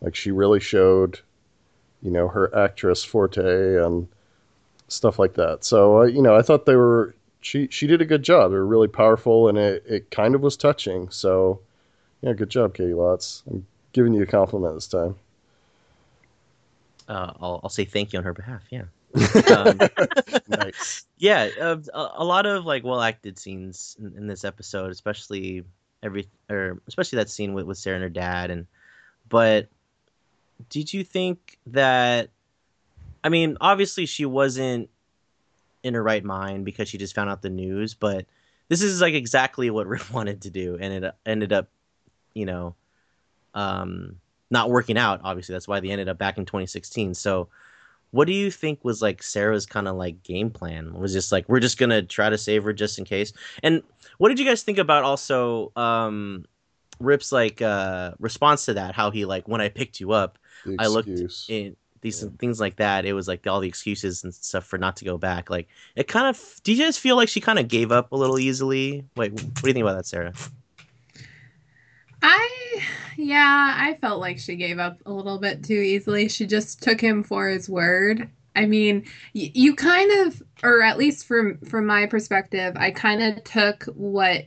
Like 0.00 0.14
she 0.14 0.30
really 0.30 0.60
showed, 0.60 1.20
you 2.02 2.10
know, 2.10 2.28
her 2.28 2.54
actress 2.56 3.02
forte 3.02 3.82
and 3.84 4.08
stuff 4.88 5.18
like 5.18 5.34
that. 5.34 5.64
So 5.64 6.02
uh, 6.02 6.04
you 6.04 6.22
know, 6.22 6.36
I 6.36 6.42
thought 6.42 6.66
they 6.66 6.76
were 6.76 7.15
she 7.46 7.68
she 7.70 7.86
did 7.86 8.00
a 8.00 8.04
good 8.04 8.24
job. 8.24 8.50
They 8.50 8.56
were 8.56 8.66
really 8.66 8.88
powerful 8.88 9.48
and 9.48 9.56
it 9.56 9.84
it 9.86 10.10
kind 10.10 10.34
of 10.34 10.40
was 10.40 10.56
touching. 10.56 11.08
So 11.10 11.60
yeah, 12.20 12.32
good 12.32 12.50
job, 12.50 12.74
Caity 12.74 12.92
Lotz. 12.92 13.42
I'm 13.48 13.64
giving 13.92 14.14
you 14.14 14.22
a 14.22 14.26
compliment 14.26 14.74
this 14.74 14.88
time. 14.88 15.14
uh, 17.08 17.32
I'll, 17.40 17.60
I'll 17.62 17.70
say 17.70 17.84
thank 17.84 18.12
you 18.12 18.18
on 18.18 18.24
her 18.24 18.34
behalf. 18.34 18.62
Yeah. 18.70 18.84
Um, 19.54 19.78
nice. 20.48 21.06
yeah, 21.18 21.48
uh, 21.60 21.76
a, 21.94 22.08
a 22.16 22.24
lot 22.24 22.46
of 22.46 22.66
like 22.66 22.82
well 22.82 23.00
acted 23.00 23.38
scenes 23.38 23.96
in, 24.00 24.14
in 24.16 24.26
this 24.26 24.44
episode, 24.44 24.90
especially 24.90 25.62
every 26.02 26.28
or 26.50 26.82
especially 26.88 27.18
that 27.18 27.30
scene 27.30 27.54
with, 27.54 27.64
with 27.64 27.78
Sarah 27.78 27.96
and 27.96 28.02
her 28.02 28.10
dad. 28.10 28.50
And 28.50 28.66
but 29.28 29.68
did 30.68 30.92
you 30.92 31.04
think 31.04 31.58
that? 31.68 32.30
I 33.22 33.28
mean, 33.28 33.56
obviously 33.60 34.04
she 34.06 34.26
wasn't 34.26 34.90
in 35.86 35.94
her 35.94 36.02
right 36.02 36.24
mind 36.24 36.64
because 36.64 36.88
she 36.88 36.98
just 36.98 37.14
found 37.14 37.30
out 37.30 37.42
the 37.42 37.50
news, 37.50 37.94
but 37.94 38.26
this 38.68 38.82
is 38.82 39.00
like 39.00 39.14
exactly 39.14 39.70
what 39.70 39.86
Rip 39.88 40.10
wanted 40.10 40.42
to 40.42 40.50
do, 40.50 40.76
and 40.80 41.04
it 41.04 41.14
ended 41.24 41.52
up, 41.52 41.68
you 42.34 42.44
know, 42.44 42.74
um, 43.54 44.16
not 44.50 44.68
working 44.68 44.98
out. 44.98 45.20
Obviously, 45.22 45.52
that's 45.54 45.68
why 45.68 45.80
they 45.80 45.90
ended 45.90 46.08
up 46.08 46.18
back 46.18 46.38
in 46.38 46.44
2016. 46.44 47.14
So 47.14 47.48
what 48.10 48.26
do 48.26 48.32
you 48.32 48.50
think 48.50 48.84
was 48.84 49.00
like 49.00 49.22
Sarah's 49.22 49.66
kind 49.66 49.86
of 49.86 49.96
like 49.96 50.22
game 50.22 50.50
plan? 50.50 50.92
Was 50.94 51.12
just 51.12 51.30
like 51.32 51.48
we're 51.48 51.60
just 51.60 51.78
gonna 51.78 52.02
try 52.02 52.28
to 52.28 52.38
save 52.38 52.64
her 52.64 52.72
just 52.72 52.98
in 52.98 53.04
case. 53.04 53.32
And 53.62 53.82
what 54.18 54.28
did 54.28 54.38
you 54.38 54.44
guys 54.44 54.62
think 54.62 54.78
about 54.78 55.04
also 55.04 55.70
um, 55.76 56.44
Rip's 56.98 57.30
like 57.30 57.62
uh, 57.62 58.12
response 58.18 58.64
to 58.66 58.74
that? 58.74 58.94
How 58.94 59.10
he 59.10 59.24
like 59.24 59.46
when 59.46 59.60
I 59.60 59.68
picked 59.68 60.00
you 60.00 60.12
up, 60.12 60.38
I 60.78 60.88
looked 60.88 61.08
in 61.48 61.76
these 62.06 62.24
things 62.38 62.60
like 62.60 62.76
that. 62.76 63.04
It 63.04 63.12
was 63.12 63.26
like 63.26 63.46
all 63.46 63.60
the 63.60 63.68
excuses 63.68 64.22
and 64.22 64.32
stuff 64.32 64.64
for 64.64 64.78
not 64.78 64.96
to 64.96 65.04
go 65.04 65.18
back. 65.18 65.50
Like 65.50 65.68
it 65.96 66.06
kind 66.06 66.28
of. 66.28 66.60
Do 66.62 66.72
you 66.72 66.82
guys 66.82 66.96
feel 66.96 67.16
like 67.16 67.28
she 67.28 67.40
kind 67.40 67.58
of 67.58 67.68
gave 67.68 67.90
up 67.90 68.12
a 68.12 68.16
little 68.16 68.38
easily? 68.38 69.04
Wait, 69.16 69.32
what 69.32 69.40
do 69.40 69.68
you 69.68 69.72
think 69.72 69.84
about 69.84 69.96
that, 69.96 70.06
Sarah? 70.06 70.32
I, 72.22 72.82
yeah, 73.16 73.74
I 73.76 73.94
felt 74.00 74.20
like 74.20 74.38
she 74.38 74.56
gave 74.56 74.78
up 74.78 74.98
a 75.04 75.12
little 75.12 75.38
bit 75.38 75.62
too 75.62 75.74
easily. 75.74 76.28
She 76.28 76.46
just 76.46 76.82
took 76.82 77.00
him 77.00 77.22
for 77.22 77.48
his 77.48 77.68
word. 77.68 78.28
I 78.54 78.66
mean, 78.66 79.04
y- 79.34 79.52
you 79.54 79.74
kind 79.74 80.26
of, 80.26 80.42
or 80.62 80.82
at 80.82 80.98
least 80.98 81.26
from 81.26 81.58
from 81.58 81.86
my 81.86 82.06
perspective, 82.06 82.74
I 82.76 82.92
kind 82.92 83.22
of 83.22 83.44
took 83.44 83.84
what 83.94 84.46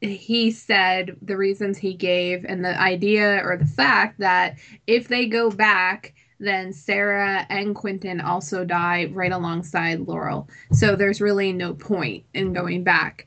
he 0.00 0.50
said, 0.50 1.16
the 1.22 1.36
reasons 1.36 1.78
he 1.78 1.94
gave, 1.94 2.44
and 2.44 2.64
the 2.64 2.78
idea 2.80 3.40
or 3.44 3.56
the 3.56 3.66
fact 3.66 4.18
that 4.18 4.56
if 4.86 5.08
they 5.08 5.26
go 5.26 5.50
back, 5.50 6.14
then 6.38 6.72
Sarah 6.72 7.46
and 7.48 7.74
Quentin 7.74 8.20
also 8.20 8.64
die 8.64 9.10
right 9.12 9.32
alongside 9.32 10.00
Laurel. 10.00 10.48
So 10.72 10.96
there's 10.96 11.20
really 11.20 11.52
no 11.52 11.74
point 11.74 12.24
in 12.34 12.52
going 12.52 12.84
back. 12.84 13.26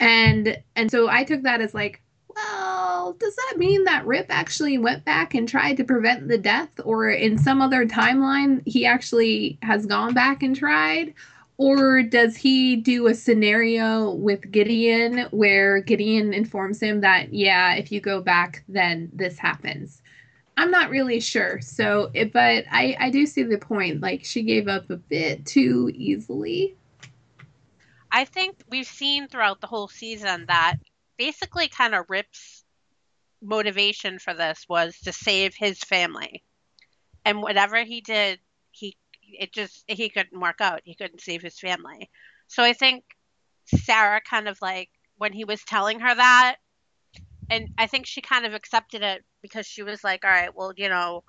And 0.00 0.58
and 0.76 0.90
so 0.90 1.08
I 1.08 1.24
took 1.24 1.42
that 1.42 1.60
as 1.60 1.74
like, 1.74 2.02
well, 2.34 3.16
does 3.18 3.36
that 3.36 3.58
mean 3.58 3.84
that 3.84 4.06
Rip 4.06 4.26
actually 4.28 4.76
went 4.78 5.04
back 5.04 5.34
and 5.34 5.48
tried 5.48 5.76
to 5.76 5.84
prevent 5.84 6.28
the 6.28 6.38
death 6.38 6.70
or 6.84 7.08
in 7.10 7.38
some 7.38 7.60
other 7.60 7.86
timeline 7.86 8.66
he 8.66 8.84
actually 8.84 9.58
has 9.62 9.86
gone 9.86 10.14
back 10.14 10.42
and 10.42 10.54
tried? 10.54 11.14
Or 11.56 12.02
does 12.02 12.36
he 12.36 12.74
do 12.74 13.06
a 13.06 13.14
scenario 13.14 14.10
with 14.10 14.50
Gideon 14.50 15.28
where 15.30 15.80
Gideon 15.80 16.34
informs 16.34 16.80
him 16.80 17.00
that, 17.02 17.32
yeah, 17.32 17.74
if 17.74 17.92
you 17.92 18.00
go 18.00 18.20
back, 18.20 18.64
then 18.68 19.08
this 19.12 19.38
happens? 19.38 20.02
I'm 20.56 20.70
not 20.70 20.90
really 20.90 21.20
sure. 21.20 21.60
So, 21.60 22.10
it, 22.14 22.32
but 22.32 22.64
I, 22.70 22.96
I 22.98 23.10
do 23.10 23.26
see 23.26 23.42
the 23.42 23.58
point. 23.58 24.00
Like, 24.00 24.24
she 24.24 24.42
gave 24.42 24.68
up 24.68 24.88
a 24.90 24.96
bit 24.96 25.44
too 25.46 25.90
easily. 25.94 26.76
I 28.10 28.24
think 28.24 28.56
we've 28.70 28.86
seen 28.86 29.26
throughout 29.26 29.60
the 29.60 29.66
whole 29.66 29.88
season 29.88 30.46
that 30.46 30.76
basically 31.18 31.68
kind 31.68 31.94
of 31.94 32.06
Rip's 32.08 32.64
motivation 33.42 34.18
for 34.18 34.34
this 34.34 34.66
was 34.68 34.98
to 35.00 35.12
save 35.12 35.54
his 35.54 35.78
family. 35.80 36.44
And 37.24 37.42
whatever 37.42 37.82
he 37.82 38.00
did, 38.00 38.38
he 38.70 38.96
it 39.22 39.52
just 39.52 39.84
he 39.88 40.08
couldn't 40.08 40.40
work 40.40 40.60
out. 40.60 40.82
He 40.84 40.94
couldn't 40.94 41.20
save 41.20 41.42
his 41.42 41.58
family. 41.58 42.10
So 42.46 42.62
I 42.62 42.72
think 42.72 43.04
Sarah 43.66 44.20
kind 44.20 44.48
of 44.48 44.58
like 44.62 44.90
when 45.16 45.32
he 45.32 45.44
was 45.44 45.64
telling 45.64 46.00
her 46.00 46.14
that 46.14 46.56
and 47.50 47.68
I 47.78 47.86
think 47.86 48.06
she 48.06 48.20
kind 48.22 48.46
of 48.46 48.54
accepted 48.54 49.02
it 49.02 49.24
because 49.42 49.66
she 49.66 49.82
was 49.82 50.04
like, 50.04 50.24
"All 50.24 50.30
right, 50.30 50.54
well, 50.54 50.72
you 50.76 50.88
know, 50.88 51.24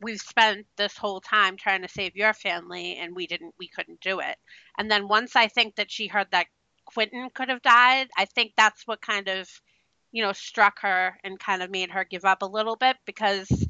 we've 0.00 0.20
spent 0.20 0.66
this 0.76 0.96
whole 0.96 1.20
time 1.20 1.56
trying 1.56 1.82
to 1.82 1.88
save 1.88 2.16
your 2.16 2.32
family 2.34 2.96
and 2.98 3.14
we 3.16 3.26
didn't 3.26 3.54
we 3.58 3.68
couldn't 3.68 4.00
do 4.00 4.20
it." 4.20 4.38
And 4.78 4.90
then 4.90 5.08
once 5.08 5.36
I 5.36 5.48
think 5.48 5.76
that 5.76 5.90
she 5.90 6.08
heard 6.08 6.28
that 6.32 6.48
Quentin 6.86 7.30
could 7.34 7.48
have 7.50 7.62
died, 7.62 8.08
I 8.16 8.24
think 8.26 8.54
that's 8.56 8.86
what 8.86 9.00
kind 9.02 9.28
of, 9.28 9.48
you 10.12 10.22
know, 10.22 10.32
struck 10.32 10.80
her 10.80 11.18
and 11.24 11.38
kind 11.38 11.62
of 11.62 11.70
made 11.70 11.90
her 11.90 12.04
give 12.04 12.24
up 12.24 12.42
a 12.42 12.46
little 12.46 12.76
bit 12.76 12.96
because 13.06 13.68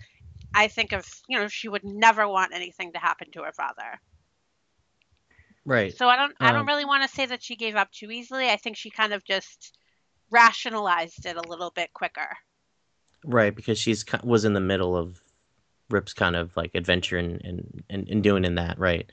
I 0.55 0.69
think 0.69 0.93
of, 0.93 1.07
you 1.29 1.39
know, 1.39 1.49
she 1.49 1.69
would 1.69 1.85
never 1.85 2.29
want 2.29 2.55
anything 2.55 2.93
to 2.95 2.99
happen 3.01 3.31
to 3.33 3.43
her 3.45 3.53
father. 3.53 4.01
Right. 5.65 5.95
So 5.97 6.09
I 6.09 6.17
don't 6.17 6.37
I 6.41 6.51
Um, 6.51 6.53
don't 6.53 6.67
really 6.67 6.85
want 6.85 7.03
to 7.03 7.09
say 7.09 7.27
that 7.27 7.43
she 7.43 7.57
gave 7.57 7.77
up 7.77 7.91
too 7.93 8.11
easily. 8.11 8.49
I 8.49 8.57
think 8.57 8.77
she 8.77 8.91
kind 8.91 9.13
of 9.13 9.25
just 9.25 9.79
rationalized 10.33 11.25
it 11.27 11.37
a 11.37 11.49
little 11.49 11.71
bit 11.71 11.93
quicker. 11.93 12.37
Right, 13.25 13.55
because 13.55 13.79
she's 13.79 14.05
was 14.25 14.45
in 14.45 14.55
the 14.55 14.61
middle 14.61 14.97
of 14.97 15.23
Rip's 15.91 16.13
kind 16.13 16.35
of 16.35 16.57
like 16.57 16.75
adventure 16.75 17.19
and 17.19 17.41
and, 17.45 17.85
and, 17.89 18.09
and 18.09 18.23
doing 18.23 18.45
in 18.45 18.57
that, 18.57 18.79
right? 18.79 19.09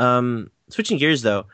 Um, 0.00 0.50
switching 0.70 0.98
gears 0.98 1.22
though, 1.22 1.46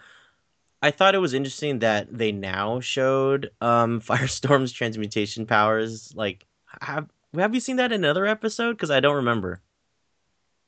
I 0.80 0.90
thought 0.90 1.14
it 1.14 1.18
was 1.18 1.35
interesting 1.35 1.80
that 1.80 2.09
they 2.11 2.33
now 2.33 2.80
showed 2.80 3.50
um, 3.61 4.00
Firestorm's 4.09 4.72
transmutation 4.72 5.44
powers. 5.46 6.14
Like, 6.14 6.46
have 6.80 7.09
have 7.35 7.54
you 7.54 7.61
seen 7.61 7.76
that 7.76 7.92
in 7.92 8.02
another 8.04 8.26
episode? 8.26 8.72
Because 8.72 8.90
I 8.90 9.00
don't 9.00 9.16
remember. 9.16 9.61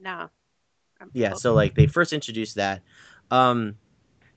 No. 0.01 0.29
I'm- 1.01 1.11
Yeah, 1.13 1.35
so 1.35 1.55
like 1.55 1.75
they 1.75 1.87
first 1.87 2.13
introduced 2.13 2.57
that. 2.57 2.83
Um, 3.31 3.77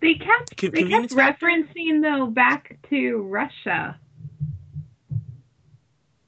They 0.02 0.14
kept 0.16 0.56
Con- 0.58 0.72
they 0.72 0.84
kept 0.84 1.10
convenience 1.10 1.14
factor? 1.14 1.48
referencing 1.48 2.02
though 2.02 2.28
back 2.28 2.78
to 2.90 3.18
Russia. 3.24 4.00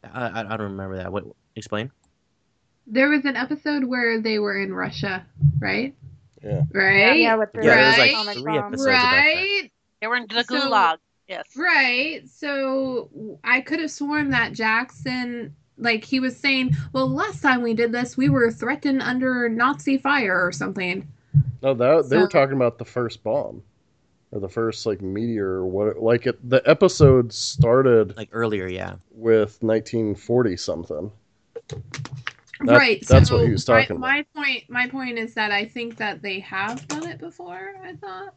I, 0.03 0.27
I 0.27 0.39
I 0.41 0.57
don't 0.57 0.71
remember 0.71 0.97
that. 0.97 1.11
What 1.11 1.25
explain? 1.55 1.91
There 2.87 3.09
was 3.09 3.23
an 3.25 3.35
episode 3.35 3.83
where 3.85 4.19
they 4.21 4.39
were 4.39 4.59
in 4.61 4.73
Russia, 4.73 5.25
right? 5.59 5.95
Yeah. 6.43 6.63
right? 6.73 7.19
Yeah, 7.19 7.35
with 7.35 7.51
the 7.53 7.63
Yeah, 7.63 7.75
there 7.75 7.85
was 7.87 7.97
Right. 7.97 8.25
like 8.27 8.35
three 8.37 8.43
bomb. 8.57 8.57
episodes 8.73 8.87
about 8.87 9.01
that. 9.01 9.15
right. 9.35 9.71
They 10.01 10.07
were 10.07 10.15
in 10.15 10.25
the 10.27 10.43
So- 10.43 10.55
gulag. 10.59 10.97
Yes. 11.27 11.45
Right. 11.55 12.27
So 12.27 13.37
I 13.43 13.61
could 13.61 13.79
have 13.79 13.91
sworn 13.91 14.31
that 14.31 14.51
Jackson, 14.51 15.55
like, 15.77 16.03
he 16.03 16.19
was 16.19 16.35
saying, 16.35 16.75
well, 16.91 17.07
last 17.07 17.41
time 17.41 17.61
we 17.61 17.73
did 17.73 17.93
this, 17.93 18.17
we 18.17 18.27
were 18.27 18.51
threatened 18.51 19.01
under 19.01 19.47
Nazi 19.47 19.97
fire 19.97 20.45
or 20.45 20.51
something. 20.51 21.07
No, 21.61 21.73
that 21.73 22.09
they 22.09 22.17
were 22.17 22.27
talking 22.27 22.55
about 22.55 22.77
the 22.77 22.85
first 22.85 23.23
bomb, 23.23 23.63
or 24.31 24.39
the 24.39 24.49
first 24.49 24.85
like 24.85 25.01
meteor, 25.01 25.47
or 25.47 25.65
what? 25.65 26.01
Like 26.01 26.25
it, 26.27 26.49
the 26.49 26.61
episode 26.65 27.31
started 27.31 28.15
Like 28.17 28.29
earlier, 28.31 28.67
yeah. 28.67 28.95
with 29.11 29.61
1940 29.61 30.57
something. 30.57 31.11
That- 32.63 32.77
right. 32.77 33.03
that's 33.07 33.29
so 33.29 33.37
what 33.37 33.45
he 33.45 33.51
was 33.51 33.67
my- 33.67 33.81
talking 33.81 33.95
about. 33.97 34.01
My 34.07 34.25
point, 34.35 34.63
my 34.69 34.87
point 34.87 35.17
is 35.17 35.33
that 35.35 35.51
I 35.51 35.65
think 35.65 35.97
that 35.97 36.21
they 36.21 36.39
have 36.41 36.87
done 36.87 37.07
it 37.07 37.17
before. 37.19 37.73
I 37.83 37.95
thought. 37.95 38.35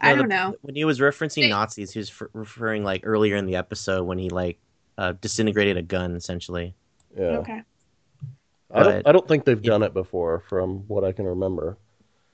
I 0.00 0.10
don't 0.14 0.28
the- 0.28 0.34
know. 0.34 0.56
When 0.62 0.74
he 0.76 0.84
was 0.84 1.00
referencing 1.00 1.42
They- 1.42 1.48
Nazis, 1.50 1.92
he 1.92 1.98
was 1.98 2.10
f- 2.10 2.28
referring 2.32 2.84
like 2.84 3.00
earlier 3.04 3.36
in 3.36 3.46
the 3.46 3.56
episode 3.56 4.04
when 4.04 4.18
he 4.18 4.28
like 4.30 4.58
uh, 4.98 5.12
disintegrated 5.20 5.76
a 5.76 5.82
gun, 5.82 6.14
essentially. 6.14 6.74
Yeah, 7.16 7.38
Okay. 7.38 7.62
I 8.72 8.82
don't. 8.82 9.06
I 9.08 9.12
don't 9.12 9.26
think 9.26 9.44
they've 9.44 9.60
done 9.62 9.82
it 9.82 9.94
before, 9.94 10.40
from 10.48 10.78
what 10.88 11.04
I 11.04 11.12
can 11.12 11.26
remember. 11.26 11.76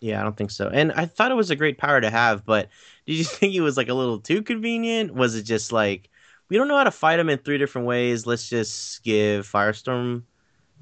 Yeah, 0.01 0.21
I 0.21 0.25
don't 0.25 0.37
think 0.37 0.51
so. 0.51 0.69
And 0.69 0.93
I 0.93 1.07
thought 1.07 1.31
it 1.31 1.37
was 1.37 1.51
a 1.51 1.57
great 1.57 1.79
power 1.79 2.01
to 2.01 2.11
have, 2.11 2.45
but 2.45 2.69
did 3.07 3.15
you 3.15 3.25
think 3.25 3.55
it 3.55 3.61
was 3.61 3.77
like 3.77 3.89
a 3.89 3.95
little 3.95 4.19
too 4.19 4.43
convenient? 4.43 5.15
Was 5.15 5.35
it 5.35 5.43
just 5.43 5.73
like 5.73 6.09
we 6.49 6.57
don't 6.57 6.69
know 6.69 6.77
how 6.77 6.85
to 6.85 6.91
fight 6.91 7.19
him 7.19 7.29
in 7.29 7.39
three 7.39 7.59
different 7.59 7.87
ways? 7.87 8.27
Let's 8.27 8.49
just 8.49 9.05
give 9.05 9.47
Firestorm 9.47 10.23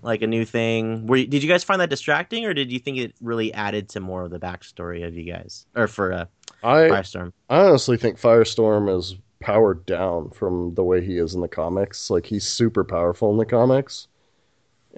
like 0.02 0.22
a 0.22 0.26
new 0.26 0.44
thing. 0.44 1.06
Were 1.06 1.16
you, 1.16 1.26
did 1.26 1.42
you 1.42 1.48
guys 1.48 1.64
find 1.64 1.80
that 1.80 1.90
distracting, 1.90 2.46
or 2.46 2.54
did 2.54 2.72
you 2.72 2.78
think 2.78 2.98
it 2.98 3.14
really 3.20 3.52
added 3.52 3.88
to 3.90 4.00
more 4.00 4.24
of 4.24 4.30
the 4.30 4.38
backstory 4.38 5.06
of 5.06 5.14
you 5.16 5.30
guys, 5.30 5.66
or 5.74 5.88
for 5.88 6.12
uh, 6.12 6.24
I 6.62 6.88
Firestorm? 6.88 7.32
I 7.48 7.60
honestly 7.60 7.96
think 7.96 8.20
Firestorm 8.20 8.96
is 8.96 9.16
powered 9.40 9.86
down 9.86 10.30
from 10.30 10.74
the 10.74 10.84
way 10.84 11.04
he 11.04 11.18
is 11.18 11.34
in 11.34 11.40
the 11.40 11.48
comics. 11.48 12.10
Like 12.10 12.26
he's 12.26 12.44
super 12.44 12.84
powerful 12.84 13.30
in 13.30 13.38
the 13.38 13.46
comics. 13.46 14.08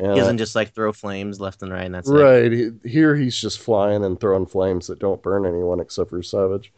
And 0.00 0.12
He 0.12 0.18
doesn't 0.18 0.38
just 0.38 0.54
like 0.54 0.72
throw 0.72 0.92
flames 0.92 1.40
left 1.40 1.62
and 1.62 1.70
right, 1.70 1.84
and 1.84 1.94
that's 1.94 2.08
right 2.08 2.50
he, 2.50 2.70
here 2.84 3.14
he's 3.14 3.38
just 3.38 3.58
flying 3.60 4.02
and 4.02 4.18
throwing 4.18 4.46
flames 4.46 4.86
that 4.86 4.98
don't 4.98 5.22
burn 5.22 5.44
anyone 5.44 5.78
except 5.78 6.08
for 6.08 6.22
Savage. 6.22 6.72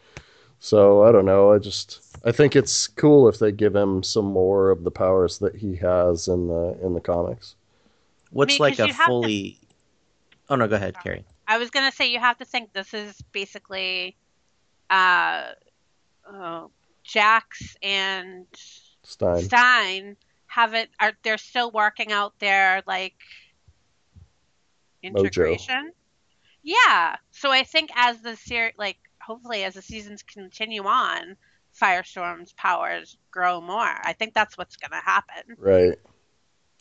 So 0.58 1.04
I 1.04 1.12
don't 1.12 1.24
know. 1.24 1.52
I 1.52 1.58
just 1.58 2.00
I 2.24 2.32
think 2.32 2.56
it's 2.56 2.88
cool 2.88 3.28
if 3.28 3.38
they 3.38 3.52
give 3.52 3.76
him 3.76 4.02
some 4.02 4.24
more 4.24 4.70
of 4.70 4.82
the 4.82 4.90
powers 4.90 5.38
that 5.38 5.54
he 5.54 5.76
has 5.76 6.26
in 6.26 6.48
the 6.48 6.76
in 6.82 6.94
the 6.94 7.00
comics. 7.00 7.54
What's 8.30 8.54
mean, 8.54 8.60
like 8.60 8.76
'cause 8.76 8.86
a 8.86 8.88
you 8.88 8.92
have 8.94 9.06
to- 9.06 9.10
fully? 9.10 9.58
Oh 10.48 10.56
no, 10.56 10.66
go 10.66 10.76
ahead, 10.76 10.96
Carrie. 11.02 11.24
I 11.46 11.58
was 11.58 11.70
gonna 11.70 11.92
say 11.92 12.10
you 12.10 12.18
have 12.18 12.38
to 12.38 12.44
think 12.44 12.72
this 12.72 12.92
is 12.92 13.22
basically 13.30 14.16
uh, 14.90 15.52
uh 16.26 16.66
Jax 17.04 17.76
and 17.82 18.46
Stein. 19.04 19.42
Stein 19.42 20.16
haven't 20.52 20.90
are 21.00 21.12
they're 21.24 21.38
still 21.38 21.70
working 21.70 22.12
out 22.12 22.38
their 22.38 22.82
like 22.86 23.14
integration. 25.02 25.92
Yeah. 26.62 27.16
So 27.30 27.50
I 27.50 27.64
think 27.64 27.90
as 27.96 28.20
the 28.20 28.36
series 28.36 28.74
like 28.76 28.98
hopefully 29.20 29.64
as 29.64 29.74
the 29.74 29.82
seasons 29.82 30.22
continue 30.22 30.84
on, 30.84 31.36
Firestorm's 31.80 32.52
powers 32.52 33.16
grow 33.30 33.62
more. 33.62 33.78
I 34.04 34.12
think 34.12 34.34
that's 34.34 34.58
what's 34.58 34.76
gonna 34.76 35.02
happen. 35.02 35.56
Right. 35.58 35.98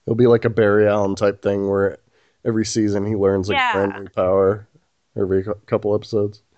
It'll 0.05 0.15
be 0.15 0.27
like 0.27 0.43
a 0.43 0.49
Barry 0.49 0.88
Allen 0.88 1.15
type 1.15 1.41
thing 1.41 1.69
where 1.69 1.97
every 2.43 2.65
season 2.65 3.05
he 3.05 3.15
learns 3.15 3.47
like 3.47 3.57
Yeah. 3.57 3.69
a 3.84 3.88
brand 3.88 4.03
new 4.03 4.10
power 4.10 4.67
every 5.15 5.45
couple 5.65 5.95
episodes. 5.95 6.41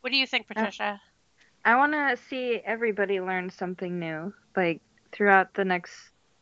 What 0.00 0.12
do 0.12 0.16
you 0.16 0.26
think, 0.28 0.46
uh, 0.50 0.54
Patricia? 0.54 1.00
I 1.64 1.76
want 1.76 1.92
to 1.92 2.16
see 2.28 2.60
everybody 2.64 3.20
learn 3.20 3.50
something 3.50 3.98
new, 3.98 4.32
like 4.56 4.80
throughout 5.12 5.54
the 5.54 5.64
next 5.64 5.92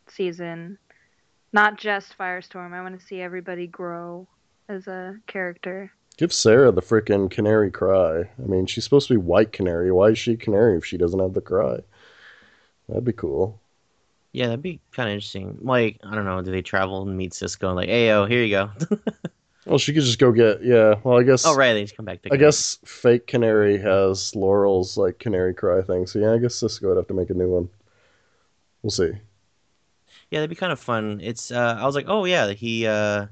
season. 0.08 0.78
Not 1.52 1.78
just 1.78 2.16
Firestorm. 2.18 2.72
I 2.72 2.82
want 2.82 2.98
to 2.98 3.06
see 3.06 3.20
everybody 3.20 3.66
grow 3.66 4.26
as 4.68 4.86
a 4.86 5.16
character. 5.26 5.90
Give 6.16 6.32
Sarah 6.32 6.72
the 6.72 6.82
freaking 6.82 7.30
canary 7.30 7.70
cry. 7.70 8.20
I 8.20 8.46
mean, 8.46 8.66
she's 8.66 8.84
supposed 8.84 9.08
to 9.08 9.14
be 9.14 9.18
white 9.18 9.52
canary. 9.52 9.92
Why 9.92 10.08
is 10.08 10.18
she 10.18 10.36
canary 10.36 10.76
if 10.76 10.84
she 10.84 10.96
doesn't 10.96 11.20
have 11.20 11.34
the 11.34 11.40
cry? 11.40 11.80
That'd 12.88 13.04
be 13.04 13.12
cool. 13.12 13.60
Yeah, 14.32 14.46
that'd 14.46 14.62
be 14.62 14.80
kind 14.92 15.08
of 15.08 15.14
interesting. 15.14 15.58
Like, 15.60 15.98
I 16.04 16.14
don't 16.14 16.24
know, 16.24 16.42
do 16.42 16.50
they 16.50 16.62
travel 16.62 17.02
and 17.02 17.16
meet 17.16 17.34
Cisco 17.34 17.68
and 17.68 17.76
like, 17.76 17.88
hey, 17.88 18.08
yo, 18.08 18.26
here 18.26 18.42
you 18.42 18.50
go. 18.50 18.70
Well, 19.66 19.78
she 19.78 19.92
could 19.92 20.04
just 20.04 20.20
go 20.20 20.30
get. 20.30 20.62
Yeah. 20.62 20.94
Well, 21.02 21.18
I 21.18 21.24
guess. 21.24 21.44
oh, 21.44 21.54
right, 21.54 21.72
they 21.72 21.82
just 21.82 21.96
come 21.96 22.04
back. 22.04 22.22
pick 22.22 22.32
I 22.32 22.36
guess 22.36 22.78
fake 22.84 23.26
canary 23.26 23.78
has 23.78 24.34
Laurel's 24.34 24.96
like 24.96 25.18
canary 25.18 25.54
cry 25.54 25.82
thing. 25.82 26.06
So 26.06 26.20
yeah, 26.20 26.32
I 26.32 26.38
guess 26.38 26.54
Cisco 26.54 26.88
would 26.88 26.96
have 26.96 27.08
to 27.08 27.14
make 27.14 27.30
a 27.30 27.34
new 27.34 27.48
one. 27.48 27.68
We'll 28.86 28.92
see. 28.92 29.18
Yeah, 30.30 30.38
that'd 30.38 30.50
be 30.50 30.54
kind 30.54 30.72
of 30.72 30.78
fun. 30.78 31.18
It's 31.20 31.50
uh 31.50 31.76
I 31.76 31.84
was 31.84 31.96
like, 31.96 32.04
"Oh 32.06 32.24
yeah, 32.24 32.52
he 32.52 32.86
uh 32.86 33.26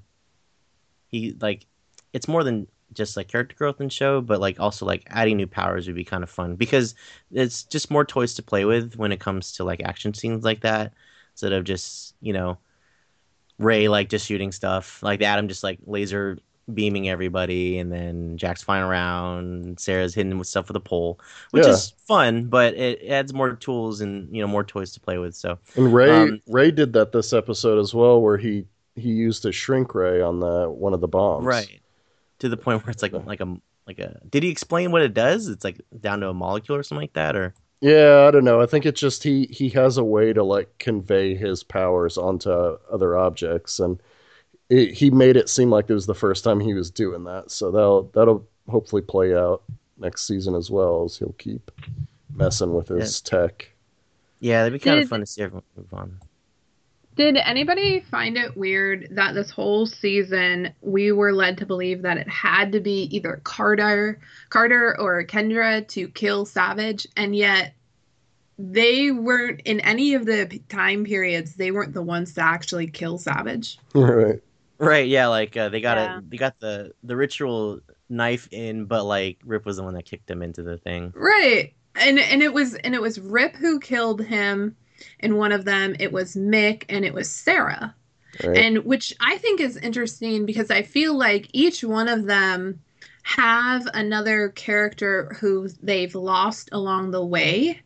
he 1.06 1.36
like 1.40 1.66
it's 2.12 2.26
more 2.26 2.42
than 2.42 2.66
just 2.92 3.16
like 3.16 3.28
character 3.28 3.54
growth 3.54 3.78
and 3.78 3.92
show, 3.92 4.20
but 4.20 4.40
like 4.40 4.58
also 4.58 4.84
like 4.84 5.04
adding 5.06 5.36
new 5.36 5.46
powers 5.46 5.86
would 5.86 5.94
be 5.94 6.02
kind 6.02 6.24
of 6.24 6.30
fun 6.30 6.56
because 6.56 6.96
it's 7.30 7.62
just 7.62 7.88
more 7.88 8.04
toys 8.04 8.34
to 8.34 8.42
play 8.42 8.64
with 8.64 8.96
when 8.96 9.12
it 9.12 9.20
comes 9.20 9.52
to 9.52 9.62
like 9.62 9.80
action 9.84 10.12
scenes 10.12 10.42
like 10.42 10.62
that 10.62 10.92
instead 11.34 11.52
of 11.52 11.62
just, 11.62 12.16
you 12.20 12.32
know, 12.32 12.58
Ray 13.58 13.86
like 13.86 14.08
just 14.08 14.26
shooting 14.26 14.50
stuff. 14.50 15.04
Like 15.04 15.22
Adam 15.22 15.46
just 15.46 15.62
like 15.62 15.78
laser 15.86 16.36
beaming 16.72 17.08
everybody 17.08 17.78
and 17.78 17.92
then 17.92 18.36
Jack's 18.38 18.62
flying 18.62 18.82
around, 18.84 19.78
Sarah's 19.78 20.14
hitting 20.14 20.38
with 20.38 20.48
stuff 20.48 20.68
with 20.68 20.76
a 20.76 20.80
pole, 20.80 21.20
which 21.50 21.64
Yeah. 21.64 21.72
is 21.72 21.92
fun, 22.06 22.44
but 22.46 22.74
it 22.74 23.04
adds 23.08 23.34
more 23.34 23.52
tools 23.54 24.00
and, 24.00 24.34
you 24.34 24.40
know, 24.40 24.46
more 24.48 24.64
toys 24.64 24.92
to 24.92 25.00
play 25.00 25.18
with. 25.18 25.34
So 25.34 25.58
And 25.76 25.92
Ray 25.92 26.10
Um, 26.10 26.40
Ray 26.48 26.70
did 26.70 26.92
that 26.94 27.12
this 27.12 27.32
episode 27.32 27.78
as 27.78 27.92
well, 27.94 28.20
where 28.20 28.38
he 28.38 28.66
he 28.96 29.10
used 29.10 29.44
a 29.44 29.50
shrink 29.52 29.94
ray 29.94 30.20
on 30.20 30.40
the 30.40 30.70
one 30.70 30.94
of 30.94 31.00
the 31.00 31.08
bombs. 31.08 31.44
Right. 31.44 31.80
To 32.38 32.48
the 32.48 32.56
point 32.56 32.84
where 32.84 32.92
it's 32.92 33.02
like 33.02 33.12
like 33.12 33.40
a 33.40 33.56
like 33.86 33.98
a. 33.98 34.20
Did 34.30 34.42
he 34.42 34.48
explain 34.48 34.92
what 34.92 35.02
it 35.02 35.12
does? 35.14 35.48
It's 35.48 35.64
like 35.64 35.80
down 36.00 36.20
to 36.20 36.28
a 36.28 36.34
molecule 36.34 36.78
or 36.78 36.82
something 36.82 37.02
like 37.02 37.12
that, 37.14 37.36
or 37.36 37.52
Yeah, 37.80 38.24
I 38.26 38.30
don't 38.30 38.44
know. 38.44 38.60
I 38.62 38.66
think 38.66 38.86
it's 38.86 39.00
just 39.00 39.22
he 39.22 39.46
he 39.50 39.68
has 39.70 39.98
a 39.98 40.04
way 40.04 40.32
to 40.32 40.42
like 40.42 40.78
convey 40.78 41.34
his 41.34 41.62
powers 41.62 42.16
onto 42.16 42.50
other 42.50 43.18
objects, 43.18 43.78
and 43.80 44.00
it, 44.70 44.92
he 44.92 45.10
made 45.10 45.36
it 45.36 45.48
seem 45.48 45.70
like 45.70 45.88
it 45.88 45.94
was 45.94 46.06
the 46.06 46.14
first 46.14 46.44
time 46.44 46.60
he 46.60 46.74
was 46.74 46.90
doing 46.90 47.24
that. 47.24 47.50
So 47.50 47.70
that'll 47.70 48.04
that'll 48.14 48.46
hopefully 48.68 49.02
play 49.02 49.34
out 49.34 49.62
next 49.98 50.26
season 50.26 50.54
as 50.54 50.70
well, 50.70 51.04
as 51.04 51.16
he'll 51.16 51.34
keep 51.38 51.70
messing 52.34 52.74
with 52.74 52.88
his 52.88 53.20
tech. 53.20 53.70
yeah, 54.40 54.62
that'd 54.62 54.72
be 54.72 54.78
kind 54.78 55.00
of 55.00 55.08
fun 55.08 55.20
to 55.20 55.26
see 55.26 55.42
everyone 55.42 55.62
move 55.76 55.92
on. 55.92 56.18
Did 57.16 57.36
anybody 57.36 58.00
find 58.00 58.36
it 58.36 58.56
weird 58.56 59.06
that 59.12 59.34
this 59.34 59.50
whole 59.50 59.86
season 59.86 60.74
we 60.80 61.12
were 61.12 61.32
led 61.32 61.58
to 61.58 61.66
believe 61.66 62.02
that 62.02 62.16
it 62.16 62.28
had 62.28 62.72
to 62.72 62.80
be 62.80 63.04
either 63.16 63.40
Carter, 63.44 64.18
Carter 64.48 64.98
or 64.98 65.22
Kendra 65.24 65.86
to 65.88 66.08
kill 66.08 66.44
Savage, 66.44 67.06
and 67.16 67.36
yet 67.36 67.74
they 68.58 69.12
weren't 69.12 69.60
in 69.64 69.78
any 69.80 70.14
of 70.14 70.26
the 70.26 70.60
time 70.68 71.04
periods. 71.04 71.54
They 71.54 71.70
weren't 71.70 71.94
the 71.94 72.02
ones 72.02 72.34
to 72.34 72.42
actually 72.42 72.88
kill 72.88 73.18
Savage. 73.18 73.78
right. 73.94 74.40
Right? 74.78 75.06
Yeah, 75.08 75.28
like 75.28 75.56
uh, 75.56 75.68
they 75.68 75.80
got 75.80 75.98
Yeah. 75.98 76.18
it. 76.18 76.30
They 76.30 76.36
got 76.36 76.58
the 76.60 76.92
the 77.02 77.16
ritual 77.16 77.80
knife 78.08 78.48
in, 78.50 78.86
but 78.86 79.04
like 79.04 79.38
Rip 79.44 79.64
was 79.64 79.76
the 79.76 79.82
one 79.84 79.94
that 79.94 80.04
kicked 80.04 80.30
him 80.30 80.42
into 80.42 80.62
the 80.62 80.78
thing. 80.78 81.12
Right. 81.14 81.74
And 81.94 82.18
and 82.18 82.42
it 82.42 82.52
was 82.52 82.74
and 82.76 82.94
it 82.94 83.00
was 83.00 83.20
Rip 83.20 83.54
who 83.56 83.78
killed 83.80 84.22
him 84.22 84.76
in 85.20 85.36
one 85.36 85.52
of 85.52 85.64
them. 85.64 85.94
It 86.00 86.12
was 86.12 86.34
Mick 86.34 86.84
and 86.88 87.04
it 87.04 87.14
was 87.14 87.30
Sarah. 87.30 87.94
Right. 88.42 88.56
and 88.58 88.78
which 88.84 89.14
I 89.20 89.38
think 89.38 89.60
is 89.60 89.76
interesting 89.76 90.44
because 90.44 90.68
I 90.70 90.82
feel 90.82 91.16
like 91.16 91.48
each 91.52 91.84
one 91.84 92.08
of 92.08 92.24
them 92.26 92.80
have 93.22 93.86
another 93.94 94.48
character 94.50 95.36
who 95.40 95.68
they've 95.82 96.14
lost 96.16 96.68
along 96.72 97.12
the 97.12 97.24
way, 97.24 97.80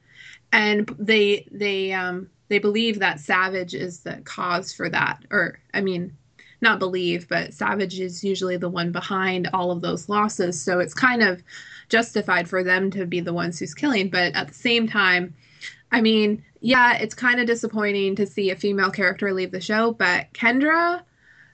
and 0.52 0.88
they 0.98 1.46
they 1.52 1.92
um 1.92 2.30
they 2.48 2.58
believe 2.58 2.98
that 3.00 3.20
Savage 3.20 3.74
is 3.74 4.00
the 4.00 4.22
cause 4.24 4.72
for 4.72 4.88
that, 4.88 5.22
or 5.30 5.60
I 5.74 5.82
mean, 5.82 6.16
not 6.60 6.78
believe, 6.78 7.28
but 7.28 7.54
Savage 7.54 8.00
is 8.00 8.24
usually 8.24 8.56
the 8.56 8.68
one 8.68 8.92
behind 8.92 9.48
all 9.52 9.70
of 9.70 9.80
those 9.80 10.08
losses, 10.08 10.60
so 10.60 10.80
it's 10.80 10.94
kind 10.94 11.22
of 11.22 11.42
justified 11.88 12.48
for 12.48 12.62
them 12.62 12.90
to 12.90 13.06
be 13.06 13.20
the 13.20 13.32
ones 13.32 13.58
who's 13.58 13.74
killing, 13.74 14.08
but 14.08 14.34
at 14.34 14.48
the 14.48 14.54
same 14.54 14.88
time. 14.88 15.34
I 15.90 16.00
mean, 16.00 16.44
yeah, 16.60 16.96
it's 16.98 17.14
kind 17.14 17.40
of 17.40 17.46
disappointing 17.46 18.16
to 18.16 18.26
see 18.26 18.50
a 18.50 18.56
female 18.56 18.90
character 18.90 19.32
leave 19.32 19.52
the 19.52 19.60
show, 19.60 19.92
but 19.92 20.32
Kendra, 20.34 21.02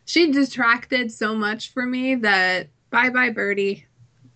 she 0.06 0.32
detracted 0.32 1.12
so 1.12 1.34
much 1.34 1.72
for 1.72 1.84
me 1.86 2.14
that 2.16 2.68
bye 2.90 3.10
bye, 3.10 3.30
Birdie. 3.30 3.86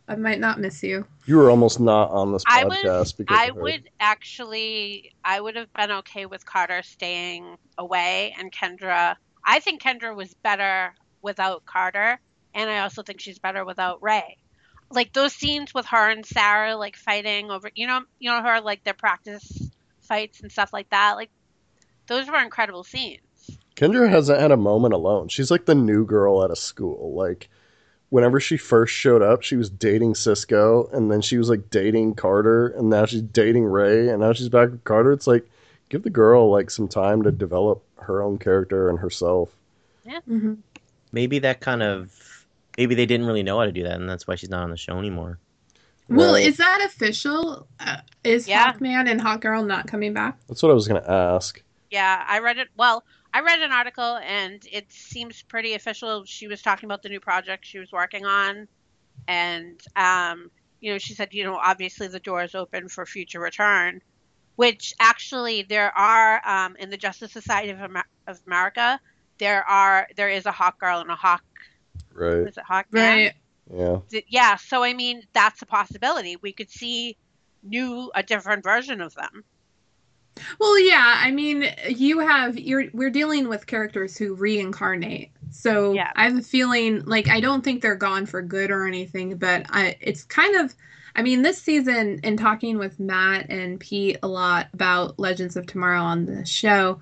I 0.09 0.17
might 0.17 0.41
not 0.41 0.59
miss 0.59 0.83
you. 0.83 1.07
You 1.27 1.37
were 1.37 1.51
almost 1.51 1.81
not 1.81 2.11
on 2.11 2.33
this 2.33 2.43
I 2.47 2.65
podcast 2.65 3.19
because 3.19 3.37
I 3.39 3.51
would 3.51 3.91
actually. 4.01 5.13
I 5.25 5.41
would 5.41 5.57
have 5.57 5.73
been 5.75 5.91
okay 5.91 6.25
with 6.25 6.47
Carter 6.47 6.83
staying 6.83 7.57
away 7.77 8.35
and 8.39 8.51
Kendra. 8.51 9.17
I 9.49 9.61
think 9.61 9.83
Kendra 9.83 10.15
was 10.15 10.35
better 10.35 10.95
without 11.23 11.65
Carter 11.65 12.21
and 12.55 12.69
I 12.69 12.81
also 12.81 13.03
think 13.03 13.19
she's 13.21 13.39
better 13.39 13.65
without 13.65 14.03
Ray. 14.03 14.37
Like 14.91 15.15
those 15.15 15.33
scenes 15.33 15.73
with 15.73 15.87
her 15.87 16.11
and 16.11 16.25
Sarah 16.25 16.77
like 16.77 16.97
fighting 16.97 17.51
over, 17.51 17.71
you 17.75 17.87
know, 17.87 18.03
you 18.19 18.31
know 18.31 18.43
her 18.43 18.61
like 18.61 18.85
their 18.85 18.95
practice 18.95 19.71
fights 20.03 20.41
and 20.41 20.53
stuff 20.53 20.73
like 20.73 20.91
that. 20.91 21.15
Like 21.17 21.31
those 22.09 22.29
were 22.29 22.39
incredible 22.43 22.85
scenes. 22.85 23.23
Kendra 23.75 24.11
hasn't 24.11 24.41
had 24.41 24.51
a 24.51 24.57
moment 24.57 24.93
alone. 24.93 25.29
She's 25.29 25.51
like 25.51 25.65
the 25.65 25.75
new 25.75 26.05
girl 26.05 26.45
at 26.45 26.51
a 26.51 26.57
school. 26.57 27.15
Like 27.15 27.49
whenever 28.11 28.41
she 28.41 28.59
first 28.59 28.93
showed 28.93 29.23
up, 29.23 29.43
she 29.43 29.57
was 29.57 29.71
dating 29.71 30.15
Cisco, 30.15 30.91
and 30.93 31.11
then 31.11 31.23
she 31.23 31.39
was 31.39 31.49
like 31.49 31.71
dating 31.71 32.17
Carter, 32.17 32.69
and 32.69 32.91
now 32.91 33.07
she's 33.07 33.23
dating 33.23 33.65
Ray, 33.65 34.09
and 34.09 34.21
now 34.21 34.35
she's 34.35 34.49
back 34.51 34.71
with 34.71 34.85
Carter. 34.85 35.13
It's 35.13 35.27
like 35.27 35.49
give 35.89 36.03
the 36.03 36.11
girl 36.11 36.51
like 36.51 36.71
some 36.71 36.89
time 36.89 37.23
to 37.23 37.31
develop 37.31 37.83
her 38.01 38.23
own 38.23 38.39
character 38.39 38.89
and 38.89 38.99
herself. 38.99 39.51
hmm 40.27 40.55
Maybe 41.11 41.39
that 41.39 41.61
kind 41.61 41.83
of 41.83 42.13
maybe 42.77 42.95
they 42.95 43.07
didn't 43.07 43.27
really 43.27 43.43
know 43.43 43.59
how 43.59 43.65
to 43.65 43.73
do 43.73 43.83
that, 43.83 43.95
and 44.01 44.09
that's 44.09 44.27
why 44.27 44.35
she's 44.35 44.51
not 44.51 44.63
on 44.63 44.71
the 44.71 44.77
show 44.77 44.99
anymore. 44.99 45.39
Well, 46.09 46.35
Right. 46.35 46.47
is 46.47 46.57
that 46.59 46.83
official? 46.85 47.67
Uh, 47.81 47.99
is 48.25 48.47
Yeah. 48.49 48.73
Hawkman 48.73 49.11
and 49.11 49.21
Hawkgirl 49.21 49.67
not 49.67 49.87
coming 49.87 50.13
back? 50.15 50.39
That's 50.49 50.63
what 50.63 50.71
I 50.71 50.75
was 50.75 50.87
gonna 50.89 51.05
ask. 51.07 51.63
Yeah, 51.91 52.25
I 52.27 52.39
read 52.41 52.59
it. 52.59 52.69
Well, 52.77 53.05
I 53.33 53.41
read 53.41 53.61
an 53.61 53.73
article 53.73 54.17
and 54.19 54.63
it 54.71 54.91
seems 54.93 55.43
pretty 55.43 55.75
official. 55.75 56.25
She 56.25 56.47
was 56.47 56.63
talking 56.63 56.87
about 56.87 57.03
the 57.03 57.09
new 57.09 57.21
project 57.21 57.67
she 57.67 57.79
was 57.79 57.93
working 57.93 58.25
on, 58.27 58.69
and 59.27 59.81
um, 59.97 60.51
you 60.81 60.93
know, 60.93 60.99
she 60.99 61.15
said, 61.15 61.33
you 61.33 61.45
know, 61.45 61.57
obviously 61.57 62.09
the 62.09 62.21
door 62.21 62.43
is 62.45 62.55
open 62.55 62.89
for 62.89 63.05
future 63.05 63.41
return, 63.41 64.01
which 64.59 64.93
actually 64.99 65.63
there 65.63 65.97
are 65.97 66.43
um, 66.45 66.75
in 66.81 66.91
the 66.91 66.97
Justice 66.97 67.31
Society 67.31 67.71
of, 67.71 67.79
Amer- 67.79 68.09
of 68.27 68.41
America. 68.45 68.99
There 69.39 69.63
are 69.63 70.09
there 70.17 70.29
is 70.29 70.47
a 70.47 70.51
Hawk 70.51 70.81
Girl 70.81 70.99
and 70.99 71.09
a 71.13 71.15
Hawk. 71.15 71.45
Right. 72.13 72.49
Is 72.49 72.57
it 72.57 72.65
Hawk? 72.65 72.87
Right. 72.91 73.35
Yeah. 73.73 73.99
Yeah. 74.27 74.57
So 74.57 74.83
I 74.83 74.95
mean, 74.95 75.23
that's 75.33 75.63
a 75.63 75.67
possibility. 75.67 76.39
We 76.43 76.53
could 76.53 76.73
see 76.73 77.17
new 77.63 78.11
a 78.17 78.25
different 78.25 78.65
version 78.65 79.01
of 79.01 79.15
them. 79.15 79.45
Well, 80.59 80.77
yeah. 80.81 81.21
I 81.23 81.31
mean, 81.31 81.73
you 81.89 82.19
have 82.19 82.59
you're 82.59 82.87
we're 82.93 83.11
dealing 83.11 83.49
with 83.49 83.65
characters 83.69 84.17
who 84.19 84.35
reincarnate. 84.35 85.31
So 85.53 85.93
Yeah. 85.93 86.11
I 86.17 86.25
have 86.25 86.37
a 86.37 86.43
feeling 86.43 87.05
like 87.05 87.29
I 87.29 87.39
don't 87.39 87.63
think 87.63 87.81
they're 87.81 87.95
gone 87.95 88.27
for 88.27 88.43
good 88.43 88.73
or 88.73 88.89
anything, 88.89 89.37
but 89.37 89.67
I 89.71 89.97
it's 90.01 90.25
kind 90.25 90.57
of 90.57 90.75
I 91.19 91.23
mean, 91.23 91.43
this 91.43 91.61
season 91.61 92.21
in 92.23 92.37
talking 92.37 92.79
with 92.79 93.01
Matt 93.01 93.51
and 93.51 93.81
Pete 93.81 94.19
a 94.23 94.29
lot 94.29 94.69
about 94.73 95.19
Legends 95.19 95.57
of 95.57 95.67
Tomorrow 95.67 96.01
on 96.01 96.27
the 96.27 96.47
show, 96.47 97.01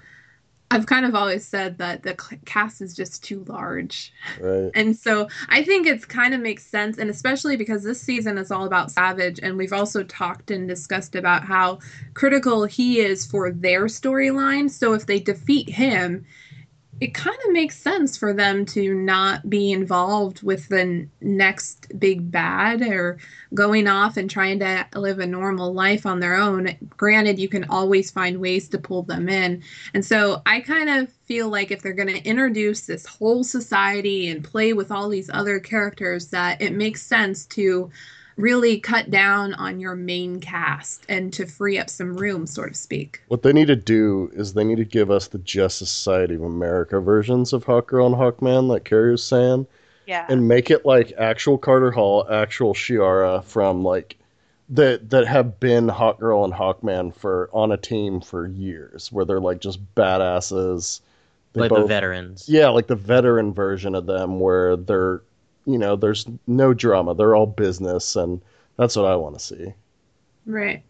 I've 0.70 0.86
kind 0.86 1.04
of 1.04 1.14
always 1.14 1.46
said 1.46 1.76
that 1.78 2.02
the 2.02 2.14
cast 2.46 2.80
is 2.80 2.96
just 2.96 3.22
too 3.22 3.44
large. 3.46 4.14
Right. 4.40 4.70
And 4.74 4.96
so 4.96 5.28
I 5.50 5.62
think 5.62 5.86
it's 5.86 6.06
kind 6.06 6.32
of 6.32 6.40
makes 6.40 6.64
sense, 6.64 6.96
and 6.96 7.10
especially 7.10 7.58
because 7.58 7.84
this 7.84 8.00
season 8.00 8.38
is 8.38 8.50
all 8.50 8.64
about 8.64 8.90
Savage, 8.90 9.38
and 9.42 9.58
we've 9.58 9.74
also 9.74 10.02
talked 10.02 10.50
and 10.50 10.66
discussed 10.66 11.14
about 11.14 11.44
how 11.44 11.80
critical 12.14 12.64
he 12.64 13.00
is 13.00 13.26
for 13.26 13.52
their 13.52 13.84
storyline. 13.84 14.70
So 14.70 14.94
if 14.94 15.04
they 15.04 15.20
defeat 15.20 15.68
him, 15.68 16.24
it 17.00 17.12
kind 17.12 17.36
of 17.46 17.52
makes 17.52 17.76
sense 17.76 18.16
for 18.16 18.32
them 18.32 18.64
to 18.64 18.94
not 18.94 19.48
be 19.50 19.70
involved 19.70 20.42
with 20.42 20.68
the 20.68 21.06
next 21.20 21.98
big 21.98 22.30
bad 22.30 22.80
or 22.80 23.18
going 23.52 23.86
off 23.86 24.16
and 24.16 24.30
trying 24.30 24.58
to 24.60 24.86
live 24.94 25.18
a 25.18 25.26
normal 25.26 25.74
life 25.74 26.06
on 26.06 26.20
their 26.20 26.34
own. 26.36 26.74
Granted, 26.96 27.38
you 27.38 27.48
can 27.48 27.64
always 27.64 28.10
find 28.10 28.38
ways 28.40 28.68
to 28.70 28.78
pull 28.78 29.02
them 29.02 29.28
in. 29.28 29.62
And 29.92 30.04
so 30.04 30.40
I 30.46 30.60
kind 30.60 30.88
of 30.88 31.12
feel 31.26 31.50
like 31.50 31.70
if 31.70 31.82
they're 31.82 31.92
going 31.92 32.14
to 32.14 32.24
introduce 32.24 32.86
this 32.86 33.04
whole 33.04 33.44
society 33.44 34.28
and 34.28 34.42
play 34.42 34.72
with 34.72 34.90
all 34.90 35.10
these 35.10 35.28
other 35.30 35.60
characters, 35.60 36.28
that 36.28 36.62
it 36.62 36.72
makes 36.72 37.02
sense 37.02 37.44
to 37.46 37.90
really 38.36 38.78
cut 38.78 39.10
down 39.10 39.54
on 39.54 39.80
your 39.80 39.94
main 39.94 40.40
cast 40.40 41.04
and 41.08 41.32
to 41.32 41.46
free 41.46 41.78
up 41.78 41.88
some 41.88 42.16
room, 42.16 42.46
so 42.46 42.66
to 42.66 42.74
speak. 42.74 43.20
What 43.28 43.42
they 43.42 43.52
need 43.52 43.68
to 43.68 43.76
do 43.76 44.30
is 44.34 44.52
they 44.52 44.64
need 44.64 44.76
to 44.76 44.84
give 44.84 45.10
us 45.10 45.28
the 45.28 45.38
Justice 45.38 45.90
Society 45.90 46.34
of 46.34 46.42
America 46.42 47.00
versions 47.00 47.52
of 47.52 47.64
Hawkgirl 47.64 48.06
and 48.06 48.14
Hawkman, 48.14 48.68
like 48.68 48.84
Carrie 48.84 49.12
was 49.12 49.24
saying, 49.24 49.66
Yeah. 50.06 50.26
and 50.28 50.46
make 50.48 50.70
it 50.70 50.84
like 50.84 51.12
actual 51.16 51.56
Carter 51.56 51.90
Hall, 51.90 52.26
actual 52.30 52.74
Shiera 52.74 53.42
from 53.44 53.82
like 53.82 54.16
that 54.68 55.10
that 55.10 55.26
have 55.26 55.58
been 55.60 55.86
Hawkgirl 55.88 56.44
and 56.44 56.52
Hawkman 56.52 57.14
for 57.14 57.48
on 57.52 57.72
a 57.72 57.76
team 57.76 58.20
for 58.20 58.46
years, 58.46 59.10
where 59.12 59.24
they're 59.24 59.40
like 59.40 59.60
just 59.60 59.78
badasses. 59.94 61.00
They 61.52 61.62
like 61.62 61.70
the 61.70 61.86
veterans. 61.86 62.48
Yeah, 62.48 62.68
like 62.68 62.86
the 62.86 62.96
veteran 62.96 63.54
version 63.54 63.94
of 63.94 64.04
them, 64.06 64.40
where 64.40 64.76
they're 64.76 65.22
you 65.66 65.78
know 65.78 65.96
there's 65.96 66.26
no 66.46 66.72
drama, 66.72 67.14
they're 67.14 67.34
all 67.34 67.46
business, 67.46 68.16
and 68.16 68.40
that's 68.76 68.96
what 68.96 69.06
I 69.06 69.16
want 69.16 69.38
to 69.38 69.44
see. 69.44 69.74
Right. 70.46 70.82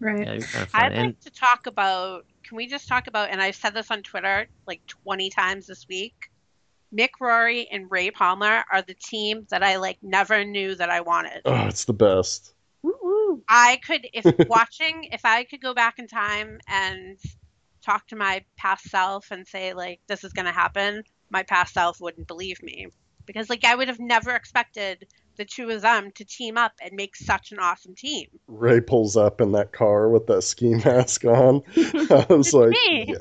Right. 0.00 0.26
Yeah, 0.26 0.32
it'd 0.32 0.40
be 0.40 0.46
kind 0.46 0.62
of 0.62 0.70
fun. 0.70 0.82
I'd 0.82 0.92
And 0.92 1.06
like 1.06 1.20
to 1.20 1.30
talk 1.30 1.66
about. 1.66 2.26
Can 2.46 2.58
we 2.58 2.66
just 2.66 2.86
talk 2.86 3.06
about? 3.06 3.30
And 3.30 3.40
I've 3.40 3.56
said 3.56 3.72
this 3.72 3.90
on 3.90 4.02
Twitter 4.02 4.46
like 4.66 4.82
20 4.86 5.30
times 5.30 5.66
this 5.66 5.86
week. 5.88 6.14
Mick 6.94 7.08
Rory 7.20 7.66
and 7.72 7.90
Ray 7.90 8.10
Palmer 8.10 8.64
are 8.70 8.82
the 8.82 8.94
team 8.94 9.46
that 9.50 9.62
I 9.62 9.76
like 9.76 9.98
never 10.02 10.44
knew 10.44 10.74
that 10.74 10.90
I 10.90 11.00
wanted. 11.00 11.40
Oh, 11.46 11.66
it's 11.66 11.86
the 11.86 11.94
best. 11.94 12.52
I 13.48 13.80
could, 13.84 14.06
if 14.12 14.24
watching, 14.48 15.04
if 15.04 15.24
I 15.24 15.44
could 15.44 15.60
go 15.62 15.74
back 15.74 15.98
in 15.98 16.06
time 16.06 16.60
and 16.68 17.18
talk 17.82 18.06
to 18.08 18.16
my 18.16 18.44
past 18.56 18.90
self 18.90 19.30
and 19.30 19.46
say 19.46 19.72
like 19.72 20.00
this 20.06 20.22
is 20.22 20.32
gonna 20.34 20.52
happen, 20.52 21.02
my 21.30 21.42
past 21.42 21.72
self 21.72 22.00
wouldn't 22.00 22.28
believe 22.28 22.62
me 22.62 22.88
because 23.26 23.50
like 23.50 23.64
I 23.64 23.74
would 23.74 23.88
have 23.88 24.00
never 24.00 24.34
expected 24.34 25.06
the 25.36 25.44
two 25.44 25.70
of 25.70 25.82
them 25.82 26.12
to 26.12 26.24
team 26.24 26.56
up 26.56 26.72
and 26.82 26.94
make 26.94 27.16
such 27.16 27.52
an 27.52 27.58
awesome 27.58 27.94
team. 27.94 28.28
Ray 28.46 28.80
pulls 28.80 29.16
up 29.16 29.40
in 29.40 29.52
that 29.52 29.72
car 29.72 30.08
with 30.08 30.26
that 30.28 30.42
ski 30.42 30.74
mask 30.84 31.24
on. 31.24 31.62
I 31.76 32.26
was 32.30 32.52
like, 32.52 32.70
me. 32.70 33.14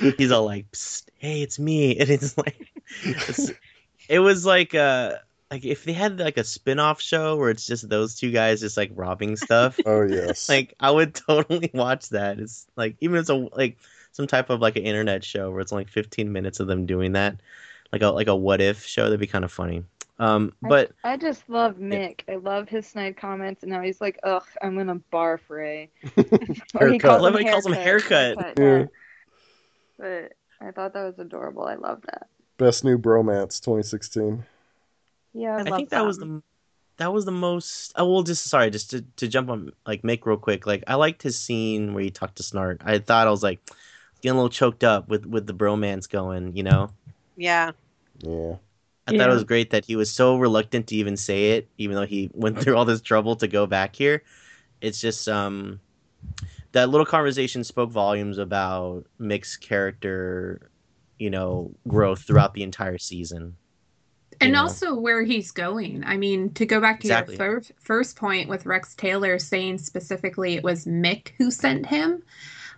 yeah. 0.00 0.10
he's 0.18 0.30
all 0.30 0.44
like, 0.44 0.70
Psst, 0.72 1.04
"Hey, 1.18 1.42
it's 1.42 1.58
me," 1.58 1.98
and 1.98 2.10
it's 2.10 2.36
like, 2.36 2.70
it's, 3.02 3.50
it 4.08 4.18
was 4.18 4.44
like 4.44 4.74
uh 4.74 5.16
like 5.50 5.64
if 5.64 5.84
they 5.84 5.92
had 5.92 6.18
like 6.18 6.36
a 6.36 6.44
spin-off 6.44 7.00
show 7.00 7.36
where 7.36 7.50
it's 7.50 7.66
just 7.66 7.88
those 7.88 8.16
two 8.16 8.30
guys 8.30 8.60
just 8.60 8.76
like 8.76 8.90
robbing 8.94 9.36
stuff, 9.36 9.78
oh 9.86 10.02
yes, 10.02 10.48
like 10.48 10.74
I 10.80 10.90
would 10.90 11.14
totally 11.14 11.70
watch 11.74 12.08
that. 12.10 12.40
It's 12.40 12.66
like 12.76 12.96
even 13.00 13.16
if 13.16 13.22
it's 13.22 13.30
a 13.30 13.34
like 13.34 13.78
some 14.12 14.26
type 14.26 14.50
of 14.50 14.60
like 14.60 14.76
an 14.76 14.84
internet 14.84 15.24
show 15.24 15.50
where 15.50 15.60
it's 15.60 15.72
like 15.72 15.88
15 15.88 16.32
minutes 16.32 16.60
of 16.60 16.66
them 16.66 16.86
doing 16.86 17.12
that, 17.12 17.36
like 17.94 18.02
a 18.02 18.08
like 18.08 18.26
a 18.26 18.34
what 18.34 18.60
if 18.60 18.84
show. 18.84 19.04
That'd 19.04 19.20
be 19.20 19.26
kind 19.26 19.44
of 19.44 19.52
funny. 19.52 19.84
Um, 20.18 20.52
but 20.62 20.92
I, 21.02 21.12
I 21.12 21.16
just 21.16 21.48
love 21.48 21.76
Mick. 21.76 22.20
I 22.28 22.36
love 22.36 22.68
his 22.68 22.86
snide 22.86 23.16
comments, 23.16 23.62
and 23.62 23.72
now 23.72 23.80
he's 23.82 24.00
like, 24.00 24.18
"Ugh, 24.22 24.44
I'm 24.62 24.76
gonna 24.76 25.00
barf 25.12 25.40
Ray." 25.48 25.90
Or 26.74 26.88
he 26.88 26.94
Haircut. 26.94 27.10
I 27.10 27.16
love 27.18 27.32
how 27.34 27.38
he 27.38 27.44
calls 27.44 27.66
him 27.66 27.72
haircut. 27.72 28.54
Yeah. 28.58 28.64
yeah. 28.64 28.84
But 29.98 30.32
I 30.60 30.70
thought 30.72 30.92
that 30.94 31.04
was 31.04 31.18
adorable. 31.18 31.64
I 31.64 31.74
love 31.74 32.02
that. 32.02 32.28
best 32.58 32.84
new 32.84 32.98
bromance 32.98 33.60
2016. 33.60 34.44
Yeah, 35.32 35.56
I, 35.56 35.60
I 35.60 35.62
love 35.62 35.76
think 35.76 35.90
that 35.90 36.04
was 36.04 36.18
the 36.18 36.42
that 36.96 37.12
was 37.12 37.24
the 37.24 37.32
most. 37.32 37.92
Oh 37.96 38.12
well, 38.12 38.22
just 38.22 38.44
sorry, 38.44 38.70
just 38.70 38.90
to, 38.90 39.04
to 39.16 39.28
jump 39.28 39.50
on 39.50 39.72
like 39.86 40.02
Mick 40.02 40.26
real 40.26 40.36
quick. 40.36 40.66
Like 40.66 40.84
I 40.86 40.94
liked 40.96 41.22
his 41.22 41.38
scene 41.38 41.94
where 41.94 42.02
he 42.02 42.10
talked 42.10 42.36
to 42.36 42.42
Snart. 42.42 42.82
I 42.84 42.98
thought 42.98 43.26
I 43.26 43.30
was 43.30 43.42
like 43.42 43.60
getting 44.20 44.36
a 44.36 44.40
little 44.40 44.50
choked 44.50 44.82
up 44.84 45.08
with 45.08 45.26
with 45.26 45.46
the 45.46 45.54
bromance 45.54 46.08
going. 46.08 46.56
You 46.56 46.64
know, 46.64 46.90
Yeah. 47.36 47.72
Yeah, 48.20 48.56
I 49.06 49.16
thought 49.16 49.30
it 49.30 49.34
was 49.34 49.44
great 49.44 49.70
that 49.70 49.84
he 49.84 49.96
was 49.96 50.10
so 50.10 50.36
reluctant 50.36 50.86
to 50.88 50.96
even 50.96 51.16
say 51.16 51.52
it, 51.52 51.68
even 51.78 51.96
though 51.96 52.06
he 52.06 52.30
went 52.34 52.60
through 52.60 52.76
all 52.76 52.84
this 52.84 53.00
trouble 53.00 53.36
to 53.36 53.48
go 53.48 53.66
back 53.66 53.94
here. 53.96 54.22
It's 54.80 55.00
just 55.00 55.28
um 55.28 55.80
that 56.72 56.88
little 56.88 57.06
conversation 57.06 57.62
spoke 57.64 57.90
volumes 57.90 58.38
about 58.38 59.04
Mick's 59.20 59.56
character, 59.56 60.70
you 61.18 61.30
know, 61.30 61.70
growth 61.86 62.22
throughout 62.22 62.54
the 62.54 62.62
entire 62.62 62.98
season. 62.98 63.56
and 64.40 64.52
know? 64.52 64.62
also 64.62 64.94
where 64.94 65.22
he's 65.22 65.52
going. 65.52 66.02
I 66.04 66.16
mean, 66.16 66.52
to 66.54 66.66
go 66.66 66.80
back 66.80 67.00
to 67.00 67.06
Exactly. 67.06 67.36
your 67.36 67.60
fir- 67.60 67.74
first 67.78 68.16
point 68.16 68.48
with 68.48 68.66
Rex 68.66 68.94
Tyler 68.96 69.38
saying 69.38 69.78
specifically 69.78 70.54
it 70.54 70.64
was 70.64 70.86
Mick 70.86 71.28
who 71.38 71.50
sent 71.50 71.86
him. 71.86 72.22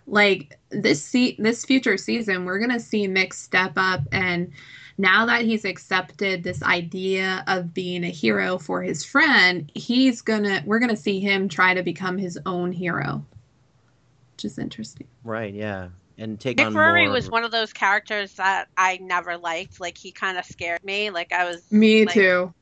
Like 0.05 0.57
this 0.69 1.03
se- 1.03 1.37
this 1.39 1.65
future 1.65 1.97
season, 1.97 2.45
we're 2.45 2.59
gonna 2.59 2.79
see 2.79 3.07
Mick 3.07 3.33
step 3.33 3.73
up, 3.75 4.01
and 4.11 4.51
now 4.97 5.25
that 5.27 5.43
he's 5.43 5.63
accepted 5.65 6.43
this 6.43 6.63
idea 6.63 7.43
of 7.47 7.73
being 7.73 8.03
a 8.03 8.09
hero 8.09 8.57
for 8.57 8.81
his 8.81 9.03
friend, 9.05 9.71
he's 9.75 10.21
gonna 10.21 10.63
we're 10.65 10.79
gonna 10.79 10.95
see 10.95 11.19
him 11.19 11.47
try 11.49 11.73
to 11.73 11.83
become 11.83 12.17
his 12.17 12.39
own 12.45 12.71
hero, 12.71 13.23
which 14.33 14.45
is 14.45 14.57
interesting. 14.57 15.07
Right, 15.23 15.53
yeah. 15.53 15.89
And 16.19 16.39
take 16.39 16.57
Nick 16.57 16.67
on 16.67 16.73
Rory 16.73 17.05
more 17.05 17.13
was 17.13 17.29
one 17.29 17.43
of 17.43 17.51
those 17.51 17.71
characters 17.73 18.33
that 18.35 18.69
I 18.75 18.97
never 18.97 19.37
liked. 19.37 19.79
Like 19.79 19.97
he 19.97 20.11
kind 20.11 20.37
of 20.37 20.45
scared 20.45 20.83
me. 20.83 21.11
Like 21.11 21.31
I 21.31 21.45
was 21.45 21.71
Me 21.71 22.05
like- 22.05 22.13
too. 22.15 22.53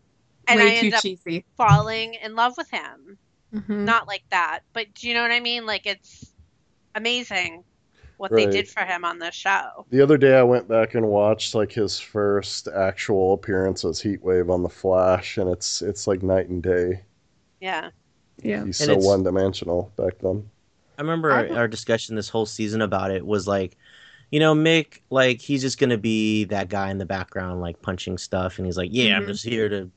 and 0.48 0.60
I 0.60 0.64
Way 0.66 0.70
too 0.72 0.78
ended 0.78 0.94
up 0.96 1.02
cheesy. 1.02 1.46
falling 1.58 2.16
in 2.16 2.36
love 2.36 2.56
with 2.58 2.70
him. 2.70 3.18
Mhm. 3.54 3.86
Not 3.86 4.08
like 4.08 4.24
that, 4.32 4.60
but 4.74 4.94
do 4.94 5.08
you 5.08 5.14
know 5.14 5.22
what 5.22 5.32
I 5.32 5.40
mean? 5.40 5.66
Like 5.66 5.86
it's 5.86 6.34
amazing. 6.94 7.64
What 8.18 8.32
they 8.32 8.46
did 8.46 8.68
for 8.68 8.82
him 8.82 9.04
on 9.06 9.20
the 9.20 9.32
show. 9.32 9.86
The 9.90 10.02
other 10.02 10.18
day 10.18 10.38
I 10.38 10.44
went 10.44 10.68
back 10.68 10.96
and 10.96 11.08
watched 11.08 11.56
like 11.56 11.72
his 11.72 12.00
first 12.00 12.68
actual 12.68 13.34
appearance 13.34 13.84
as 13.86 14.02
Heatwave 14.02 14.50
on 14.50 14.64
the 14.64 14.70
Flash, 14.70 15.38
and 15.38 15.50
it's 15.50 15.82
it's 15.82 16.08
like 16.08 16.24
night 16.24 16.48
and 16.50 16.62
day. 16.64 17.02
Yeah. 17.60 17.90
Yeah. 18.42 18.66
He's 18.66 18.82
And 18.82 19.02
so 19.02 19.08
one 19.08 19.24
dimensional 19.24 19.92
back 19.96 20.20
then. 20.20 20.50
I 20.98 21.02
remember 21.02 21.32
I 21.32 21.48
don't- 21.48 21.58
our 21.58 21.68
discussion 21.68 22.16
this 22.16 22.30
whole 22.30 22.46
season 22.46 22.82
about 22.82 23.12
it 23.12 23.26
was 23.26 23.48
like, 23.48 23.78
you 24.32 24.40
know, 24.40 24.54
Mick, 24.56 25.00
like 25.10 25.42
he's 25.42 25.62
just 25.62 25.78
gonna 25.80 25.98
be 25.98 26.46
that 26.46 26.70
guy 26.70 26.90
in 26.92 26.98
the 26.98 27.06
background, 27.06 27.62
like 27.62 27.82
punching 27.82 28.18
stuff, 28.18 28.58
and 28.58 28.66
he's 28.66 28.78
like, 28.78 28.90
yeah, 28.92 29.16
I'm 29.18 29.24
Mhm. 29.24 29.28
just 29.28 29.44
here 29.46 29.70
to 29.70 29.90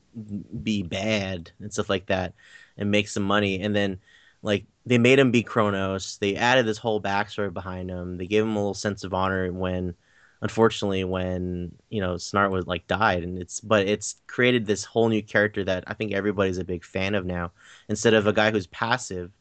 be 0.63 0.83
bad 0.83 1.51
and 1.59 1.71
stuff 1.71 1.89
like 1.89 2.07
that, 2.07 2.33
and 2.77 2.91
make 2.91 3.07
some 3.07 3.23
money. 3.23 3.61
And 3.61 3.75
then, 3.75 3.99
like, 4.41 4.65
they 4.85 4.97
made 4.97 5.19
him 5.19 5.31
be 5.31 5.43
Chronos. 5.43 6.17
They 6.17 6.35
added 6.35 6.65
this 6.65 6.77
whole 6.77 7.01
backstory 7.01 7.53
behind 7.53 7.89
him. 7.89 8.17
They 8.17 8.27
gave 8.27 8.43
him 8.43 8.55
a 8.55 8.59
little 8.59 8.73
sense 8.73 9.03
of 9.03 9.13
honor 9.13 9.51
when, 9.51 9.93
unfortunately, 10.41 11.03
when 11.03 11.75
you 11.89 12.01
know 12.01 12.15
Snart 12.15 12.49
was 12.49 12.65
like 12.65 12.87
died, 12.87 13.23
and 13.23 13.37
it's 13.37 13.59
but 13.59 13.87
it's 13.87 14.15
created 14.27 14.65
this 14.65 14.83
whole 14.83 15.09
new 15.09 15.21
character 15.21 15.63
that 15.65 15.83
I 15.87 15.93
think 15.93 16.13
everybody's 16.13 16.57
a 16.57 16.63
big 16.63 16.83
fan 16.83 17.15
of 17.15 17.25
now. 17.25 17.51
Instead 17.87 18.13
of 18.13 18.25
a 18.25 18.33
guy 18.33 18.51
who's 18.51 18.67
passive 18.67 19.31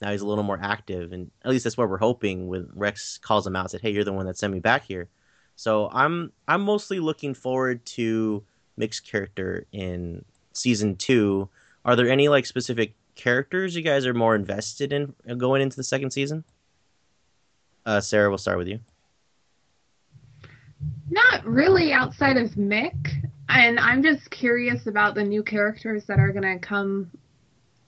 now 0.00 0.10
he's 0.10 0.20
a 0.20 0.26
little 0.26 0.44
more 0.44 0.58
active 0.60 1.12
and 1.12 1.30
at 1.44 1.50
least 1.50 1.64
that's 1.64 1.76
what 1.76 1.88
we're 1.88 1.98
hoping 1.98 2.48
when 2.48 2.68
rex 2.74 3.18
calls 3.18 3.46
him 3.46 3.56
out 3.56 3.62
and 3.62 3.70
said 3.70 3.80
hey 3.80 3.90
you're 3.90 4.04
the 4.04 4.12
one 4.12 4.26
that 4.26 4.36
sent 4.36 4.52
me 4.52 4.60
back 4.60 4.84
here 4.84 5.08
so 5.54 5.88
i'm 5.92 6.32
i'm 6.48 6.62
mostly 6.62 7.00
looking 7.00 7.34
forward 7.34 7.84
to 7.84 8.42
mick's 8.76 9.00
character 9.00 9.66
in 9.72 10.24
season 10.52 10.96
two 10.96 11.48
are 11.84 11.96
there 11.96 12.08
any 12.08 12.28
like 12.28 12.46
specific 12.46 12.94
characters 13.16 13.74
you 13.74 13.82
guys 13.82 14.06
are 14.06 14.14
more 14.14 14.34
invested 14.34 14.92
in 14.92 15.14
uh, 15.28 15.34
going 15.34 15.60
into 15.60 15.76
the 15.76 15.84
second 15.84 16.10
season 16.12 16.44
uh 17.86 18.00
sarah 18.00 18.28
we'll 18.28 18.38
start 18.38 18.58
with 18.58 18.68
you 18.68 18.78
Not 21.10 21.44
really 21.44 21.92
outside 21.92 22.36
of 22.36 22.50
Mick. 22.52 23.10
And 23.48 23.78
I'm 23.78 24.02
just 24.02 24.30
curious 24.30 24.86
about 24.86 25.14
the 25.14 25.24
new 25.24 25.42
characters 25.42 26.04
that 26.06 26.18
are 26.18 26.32
going 26.32 26.58
to 26.58 26.58
come 26.58 27.10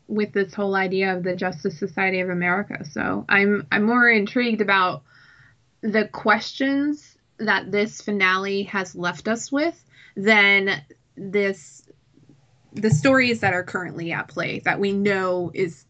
with 0.06 0.32
this 0.32 0.54
whole 0.54 0.74
idea 0.74 1.14
of 1.14 1.22
the 1.22 1.36
Justice 1.36 1.78
Society 1.78 2.20
of 2.20 2.30
America. 2.30 2.84
So 2.84 3.24
I'm 3.28 3.66
I'm 3.70 3.82
more 3.82 4.08
intrigued 4.08 4.60
about 4.60 5.02
the 5.82 6.08
questions 6.08 7.18
that 7.38 7.70
this 7.70 8.00
finale 8.00 8.62
has 8.64 8.94
left 8.94 9.28
us 9.28 9.52
with 9.52 9.84
than 10.16 10.82
this 11.16 11.87
the 12.80 12.90
stories 12.90 13.40
that 13.40 13.52
are 13.52 13.64
currently 13.64 14.12
at 14.12 14.28
play 14.28 14.60
that 14.60 14.78
we 14.78 14.92
know 14.92 15.50
is 15.54 15.84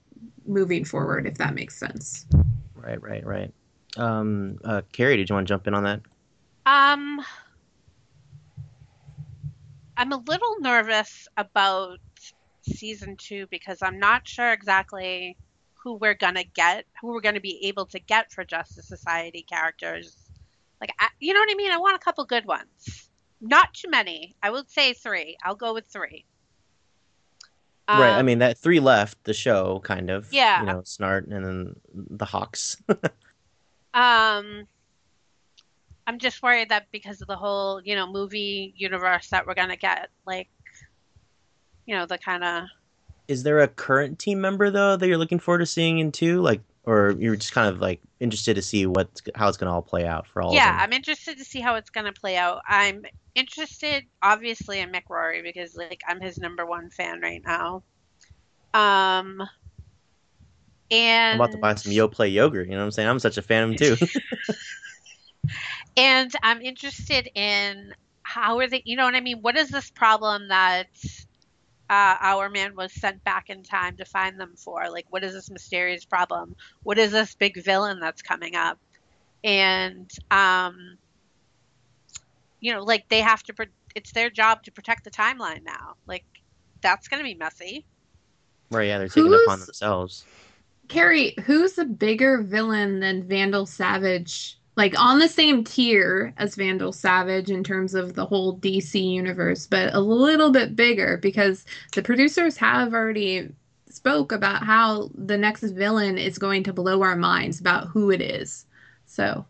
moving 0.46 0.85
forward 0.85 1.27
if 1.27 1.37
that 1.38 1.55
makes 1.55 1.77
sense. 1.77 2.27
right 2.74 3.01
right 3.03 3.24
right 3.27 3.53
um 3.96 4.59
uh 4.64 4.83
carrie 4.92 5.16
did 5.16 5.29
you 5.29 5.35
want 5.35 5.46
to 5.46 5.53
jump 5.53 5.66
in 5.66 5.74
on 5.74 5.85
that 5.85 6.01
Um, 6.66 7.24
I'm 9.96 10.12
a 10.12 10.18
little 10.18 10.61
nervous 10.61 11.27
about 11.37 11.98
season 12.62 13.16
two 13.16 13.46
because 13.51 13.79
I'm 13.83 13.98
not 13.98 14.29
sure 14.29 14.53
exactly 14.53 15.37
who 15.83 15.94
we're 15.94 16.14
gonna 16.14 16.44
get, 16.44 16.85
who 17.01 17.09
we're 17.09 17.20
gonna 17.22 17.40
be 17.40 17.64
able 17.66 17.87
to 17.87 17.98
get 17.98 18.31
for 18.31 18.44
Justice 18.44 18.87
Society 18.87 19.42
characters. 19.48 20.14
Like, 20.81 20.90
I, 21.01 21.09
you 21.20 21.33
know 21.33 21.40
what 21.40 21.51
I 21.51 21.55
mean? 21.55 21.72
I 21.72 21.79
want 21.79 21.96
a 21.96 21.98
couple 22.05 22.24
good 22.27 22.44
ones. 22.44 23.09
Not 23.40 23.72
too 23.74 23.88
many. 23.90 24.37
I 24.42 24.51
would 24.51 24.70
say 24.70 24.92
three. 24.92 25.37
I'll 25.42 25.55
go 25.57 25.72
with 25.72 25.87
three. 25.87 26.24
Right 27.88 28.12
i 28.14 28.20
Um, 28.20 28.27
mean 28.27 28.38
that 28.40 28.59
three 28.59 28.81
left 28.81 29.22
the 29.24 29.33
show 29.35 29.81
kind 29.81 30.11
of 30.11 30.31
Yeah. 30.33 30.61
you 30.61 30.66
know 30.66 30.81
snart 30.83 31.31
and 31.33 31.44
then 31.44 31.77
the 31.94 32.24
hawks 32.27 32.77
Um, 33.94 34.68
I'm 36.07 36.18
just 36.18 36.42
worried 36.42 36.68
that 36.68 36.87
because 36.92 37.20
of 37.20 37.27
the 37.27 37.37
whole, 37.37 37.81
you 37.83 37.94
know, 37.96 38.07
movie 38.07 38.72
universe 38.77 39.29
that 39.31 39.46
we're 39.46 39.55
gonna 39.55 39.77
get, 39.77 40.11
like, 40.27 40.48
you 41.87 41.96
know, 41.96 42.07
the 42.07 42.18
kind 42.18 42.44
of 42.44 42.64
is 43.27 43.42
there 43.42 43.61
a 43.61 43.66
current 43.68 44.18
team 44.18 44.40
member 44.40 44.70
though 44.70 44.96
that 44.96 45.07
you're 45.09 45.18
looking 45.18 45.38
forward 45.38 45.59
to 45.59 45.66
seeing 45.66 45.98
in 45.98 46.12
two 46.12 46.40
like 46.40 46.61
or 46.88 47.14
you're 47.18 47.37
just 47.37 47.53
kind 47.53 47.68
of 47.68 47.81
like 47.81 48.01
interested 48.20 48.55
to 48.55 48.62
see 48.62 48.87
what 48.87 49.20
how 49.35 49.48
it's 49.48 49.57
going 49.57 49.68
to 49.68 49.72
all 49.72 49.83
play 49.83 50.07
out 50.07 50.27
for 50.27 50.42
all 50.42 50.55
yeah. 50.55 50.70
of 50.70 50.74
them 50.74 50.81
I'm 50.85 50.92
interested 50.92 51.38
to 51.38 51.44
see 51.44 51.61
how 51.61 51.74
it's 51.74 51.90
gonna 51.90 52.12
play 52.12 52.37
out. 52.37 52.62
I'm 52.66 53.05
interested, 53.35 54.05
obviously, 54.22 54.81
in 54.81 54.90
Mick 54.90 55.09
Rory 55.09 55.42
because, 55.42 55.77
like, 55.77 56.01
I'm 56.09 56.20
his 56.20 56.38
number 56.38 56.64
one 56.66 56.90
fan 56.90 57.20
right 57.20 57.42
now. 57.44 57.83
Um, 58.74 59.42
and 60.90 61.35
i'm 61.35 61.40
about 61.40 61.53
to 61.53 61.59
buy 61.59 61.74
some 61.74 61.92
Yoplait 61.92 62.33
yogurt 62.33 62.66
you 62.66 62.72
know 62.72 62.79
what 62.79 62.85
i'm 62.85 62.90
saying 62.90 63.09
i'm 63.09 63.18
such 63.18 63.37
a 63.37 63.42
fan 63.42 63.64
of 63.64 63.70
him 63.70 63.77
too 63.77 64.07
and 65.96 66.33
I'm 66.42 66.61
interested 66.61 67.29
in 67.35 67.94
how 68.22 68.59
are 68.59 68.68
they, 68.68 68.83
you 68.85 68.96
know 68.96 69.05
what 69.05 69.14
I 69.14 69.20
mean? 69.20 69.38
What 69.40 69.57
is 69.57 69.70
this 69.70 69.90
problem 69.90 70.48
that 70.48 70.88
uh, 71.90 72.16
Hourman 72.20 72.74
was 72.74 72.92
sent 72.92 73.22
back 73.24 73.51
in 73.51 73.62
time 73.62 73.96
to 73.96 74.05
find 74.05 74.38
them 74.38 74.55
for? 74.57 74.90
Like, 74.90 75.07
what 75.11 75.24
is 75.24 75.33
this 75.33 75.51
mysterious 75.51 76.05
problem? 76.05 76.55
What 76.83 76.98
is 76.98 77.12
this 77.12 77.35
big 77.35 77.62
villain 77.62 78.01
that's 78.01 78.22
coming 78.22 78.55
up? 78.55 78.79
And, 79.44 80.11
um, 80.31 80.98
you 82.61 82.72
know, 82.72 82.83
like 82.83 83.09
they 83.09 83.20
have 83.20 83.42
to, 83.44 83.55
pro- 83.55 83.66
it's 83.94 84.12
their 84.12 84.31
job 84.31 84.62
to 84.64 84.72
protect 84.72 85.05
the 85.05 85.11
timeline 85.11 85.64
now. 85.64 85.94
Like, 86.07 86.24
that's 86.81 87.09
going 87.09 87.20
to 87.20 87.24
be 87.24 87.35
messy. 87.35 87.85
right 88.70 88.87
yeah 88.87 88.98
they're 88.98 89.09
taking 89.09 89.33
it 89.33 89.40
upon 89.44 89.61
themselves 89.61 90.24
Carrie, 90.88 91.35
who's 91.44 91.77
a 91.79 91.85
bigger 91.85 92.42
villain 92.42 93.01
than 93.01 93.29
Vandal 93.29 93.66
Savage? 93.66 94.59
Like 94.78 94.96
on 94.96 95.18
the 95.18 95.26
same 95.26 95.64
tier 95.64 96.32
as 96.36 96.54
Vandal 96.54 96.92
Savage 96.92 97.50
in 97.50 97.64
terms 97.64 97.96
of 97.96 98.14
the 98.14 98.24
whole 98.24 98.56
DC 98.58 98.94
universe, 99.02 99.66
but 99.66 99.92
a 99.92 99.98
little 99.98 100.52
bit 100.52 100.76
bigger 100.76 101.16
because 101.16 101.66
the 101.96 102.02
producers 102.02 102.56
have 102.58 102.94
already 102.94 103.48
spoke 103.90 104.30
about 104.30 104.62
how 104.62 105.10
the 105.16 105.36
next 105.36 105.64
villain 105.64 106.16
is 106.16 106.38
going 106.38 106.62
to 106.62 106.72
blow 106.72 107.02
our 107.02 107.16
minds 107.16 107.58
about 107.58 107.88
who 107.88 108.12
it 108.12 108.20
is. 108.20 108.66
So, 109.04 109.44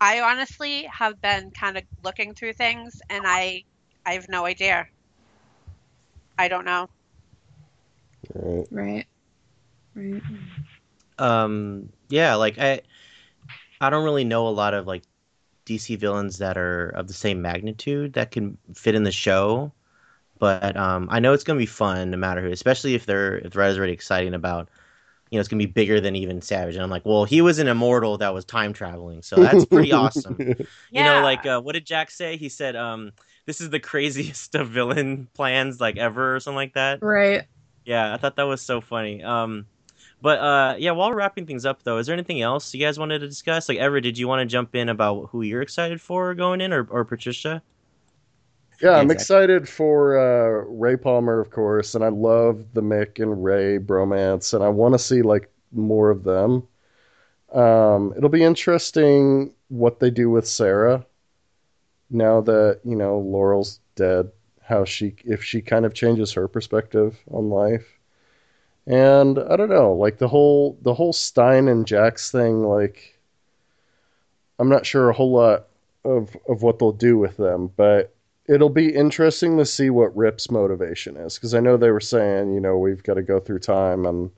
I 0.00 0.22
honestly 0.22 0.82
have 0.86 1.22
been 1.22 1.52
kind 1.52 1.78
of 1.78 1.84
looking 2.02 2.34
through 2.34 2.54
things 2.54 3.00
and 3.08 3.22
I, 3.28 3.62
I 4.04 4.14
have 4.14 4.28
no 4.28 4.44
idea. 4.44 4.88
I 6.36 6.48
don't 6.48 6.64
know. 6.64 6.88
Right. 8.34 8.66
right. 8.72 9.06
Right. 9.94 10.22
um 11.18 11.88
yeah 12.08 12.34
like 12.36 12.58
i 12.58 12.80
i 13.80 13.90
don't 13.90 14.04
really 14.04 14.24
know 14.24 14.48
a 14.48 14.50
lot 14.50 14.74
of 14.74 14.86
like 14.86 15.04
dc 15.66 15.98
villains 15.98 16.38
that 16.38 16.58
are 16.58 16.90
of 16.90 17.08
the 17.08 17.14
same 17.14 17.42
magnitude 17.42 18.14
that 18.14 18.30
can 18.30 18.58
fit 18.74 18.94
in 18.94 19.02
the 19.04 19.12
show 19.12 19.72
but 20.38 20.76
um 20.76 21.08
i 21.10 21.20
know 21.20 21.32
it's 21.32 21.44
gonna 21.44 21.58
be 21.58 21.66
fun 21.66 22.10
no 22.10 22.16
matter 22.16 22.42
who 22.42 22.50
especially 22.52 22.94
if 22.94 23.06
they're 23.06 23.38
if 23.38 23.52
the 23.52 23.58
writer's 23.58 23.78
already 23.78 23.92
exciting 23.92 24.34
about 24.34 24.70
you 25.30 25.36
know 25.36 25.40
it's 25.40 25.48
gonna 25.48 25.58
be 25.58 25.66
bigger 25.66 26.00
than 26.00 26.16
even 26.16 26.40
savage 26.42 26.74
and 26.74 26.84
i'm 26.84 26.90
like 26.90 27.04
well 27.06 27.24
he 27.24 27.40
was 27.42 27.58
an 27.58 27.68
immortal 27.68 28.18
that 28.18 28.34
was 28.34 28.44
time 28.44 28.72
traveling 28.72 29.22
so 29.22 29.40
that's 29.40 29.64
pretty 29.64 29.92
awesome 29.92 30.42
you 30.94 31.04
know 31.04 31.20
like 31.20 31.46
uh, 31.46 31.60
what 31.60 31.72
did 31.74 31.86
jack 31.86 32.10
say 32.10 32.36
he 32.36 32.48
said 32.48 32.76
um 32.76 33.12
this 33.46 33.60
is 33.60 33.70
the 33.70 33.80
craziest 33.80 34.54
of 34.54 34.68
villain 34.70 35.28
plans 35.34 35.80
like 35.80 35.96
ever 35.98 36.36
or 36.36 36.40
something 36.40 36.56
like 36.56 36.74
that 36.74 37.00
Right. 37.00 37.46
yeah, 37.84 38.12
I 38.12 38.16
thought 38.16 38.36
that 38.36 38.42
was 38.44 38.62
so 38.62 38.80
funny. 38.80 39.22
Um, 39.22 39.66
but 40.20 40.38
uh, 40.38 40.74
yeah, 40.78 40.90
while 40.92 41.10
we're 41.10 41.16
wrapping 41.16 41.46
things 41.46 41.64
up, 41.64 41.82
though, 41.82 41.98
is 41.98 42.06
there 42.06 42.14
anything 42.14 42.42
else 42.42 42.74
you 42.74 42.80
guys 42.80 42.98
wanted 42.98 43.20
to 43.20 43.28
discuss? 43.28 43.68
Like, 43.68 43.78
ever, 43.78 44.00
did 44.00 44.18
you 44.18 44.26
want 44.26 44.40
to 44.40 44.46
jump 44.46 44.74
in 44.74 44.88
about 44.88 45.28
who 45.30 45.42
you're 45.42 45.62
excited 45.62 46.00
for 46.00 46.34
going 46.34 46.60
in, 46.60 46.72
or, 46.72 46.86
or 46.90 47.04
Patricia? 47.04 47.62
Yeah, 48.80 48.92
I'm 48.92 49.10
excited 49.10 49.68
for 49.68 50.18
uh, 50.18 50.64
Ray 50.68 50.96
Palmer, 50.96 51.40
of 51.40 51.50
course, 51.50 51.94
and 51.96 52.04
I 52.04 52.08
love 52.08 52.64
the 52.74 52.80
Mick 52.80 53.20
and 53.20 53.42
Ray 53.42 53.78
bromance, 53.78 54.54
and 54.54 54.62
I 54.62 54.68
want 54.68 54.94
to 54.94 54.98
see 54.98 55.22
like 55.22 55.50
more 55.72 56.10
of 56.10 56.22
them. 56.22 56.66
Um, 57.52 58.14
it'll 58.16 58.28
be 58.28 58.44
interesting 58.44 59.52
what 59.68 59.98
they 59.98 60.10
do 60.10 60.30
with 60.30 60.46
Sarah 60.46 61.04
now 62.10 62.40
that 62.42 62.80
you 62.84 62.94
know 62.94 63.18
Laurel's 63.18 63.80
dead. 63.94 64.30
How 64.62 64.84
she, 64.84 65.14
if 65.24 65.42
she 65.42 65.62
kind 65.62 65.86
of 65.86 65.94
changes 65.94 66.32
her 66.34 66.46
perspective 66.46 67.18
on 67.30 67.48
life, 67.48 67.97
and 68.88 69.38
I 69.38 69.56
don't 69.56 69.68
know, 69.68 69.92
like 69.92 70.16
the 70.16 70.28
whole 70.28 70.78
the 70.80 70.94
whole 70.94 71.12
Stein 71.12 71.68
and 71.68 71.86
Jax 71.86 72.30
thing. 72.30 72.62
Like, 72.64 73.18
I'm 74.58 74.70
not 74.70 74.86
sure 74.86 75.10
a 75.10 75.14
whole 75.14 75.32
lot 75.32 75.66
of 76.04 76.34
of 76.48 76.62
what 76.62 76.78
they'll 76.78 76.92
do 76.92 77.18
with 77.18 77.36
them, 77.36 77.70
but 77.76 78.14
it'll 78.48 78.70
be 78.70 78.94
interesting 78.94 79.58
to 79.58 79.66
see 79.66 79.90
what 79.90 80.16
Rip's 80.16 80.50
motivation 80.50 81.18
is 81.18 81.34
because 81.34 81.54
I 81.54 81.60
know 81.60 81.76
they 81.76 81.90
were 81.90 82.00
saying, 82.00 82.54
you 82.54 82.60
know, 82.60 82.78
we've 82.78 83.02
got 83.02 83.14
to 83.14 83.22
go 83.22 83.38
through 83.38 83.58
time 83.60 84.06
and 84.06 84.30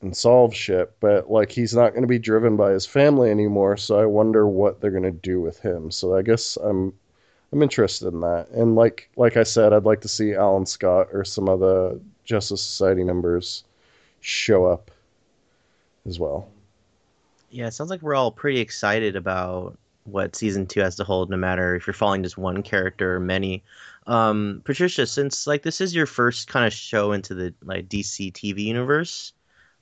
and 0.00 0.16
solve 0.16 0.54
shit, 0.54 0.92
but 1.00 1.30
like 1.30 1.52
he's 1.52 1.74
not 1.74 1.90
going 1.90 2.02
to 2.02 2.08
be 2.08 2.18
driven 2.18 2.56
by 2.56 2.72
his 2.72 2.86
family 2.86 3.30
anymore. 3.30 3.76
So 3.76 4.00
I 4.00 4.06
wonder 4.06 4.48
what 4.48 4.80
they're 4.80 4.90
going 4.90 5.02
to 5.04 5.10
do 5.12 5.40
with 5.42 5.60
him. 5.60 5.90
So 5.90 6.16
I 6.16 6.22
guess 6.22 6.56
I'm 6.56 6.94
I'm 7.52 7.62
interested 7.62 8.08
in 8.08 8.20
that. 8.20 8.48
And 8.50 8.76
like 8.76 9.10
like 9.16 9.36
I 9.36 9.42
said, 9.42 9.74
I'd 9.74 9.84
like 9.84 10.00
to 10.02 10.08
see 10.08 10.34
Alan 10.34 10.64
Scott 10.64 11.08
or 11.12 11.22
some 11.24 11.48
of 11.50 11.60
the 11.60 12.00
Justice 12.24 12.62
Society 12.62 13.04
members 13.04 13.64
show 14.20 14.64
up 14.64 14.90
as 16.06 16.18
well. 16.18 16.48
Yeah, 17.50 17.66
it 17.66 17.72
sounds 17.72 17.90
like 17.90 18.02
we're 18.02 18.14
all 18.14 18.32
pretty 18.32 18.60
excited 18.60 19.16
about 19.16 19.76
what 20.04 20.34
season 20.34 20.66
two 20.66 20.80
has 20.80 20.96
to 20.96 21.04
hold, 21.04 21.30
no 21.30 21.36
matter 21.36 21.76
if 21.76 21.86
you're 21.86 21.94
following 21.94 22.22
just 22.22 22.38
one 22.38 22.62
character 22.62 23.14
or 23.14 23.20
many. 23.20 23.62
Um, 24.06 24.62
Patricia, 24.64 25.06
since 25.06 25.46
like 25.46 25.62
this 25.62 25.80
is 25.80 25.94
your 25.94 26.06
first 26.06 26.48
kind 26.48 26.66
of 26.66 26.72
show 26.72 27.12
into 27.12 27.34
the 27.34 27.54
like 27.62 27.88
DC 27.88 28.32
TV 28.32 28.64
universe, 28.64 29.32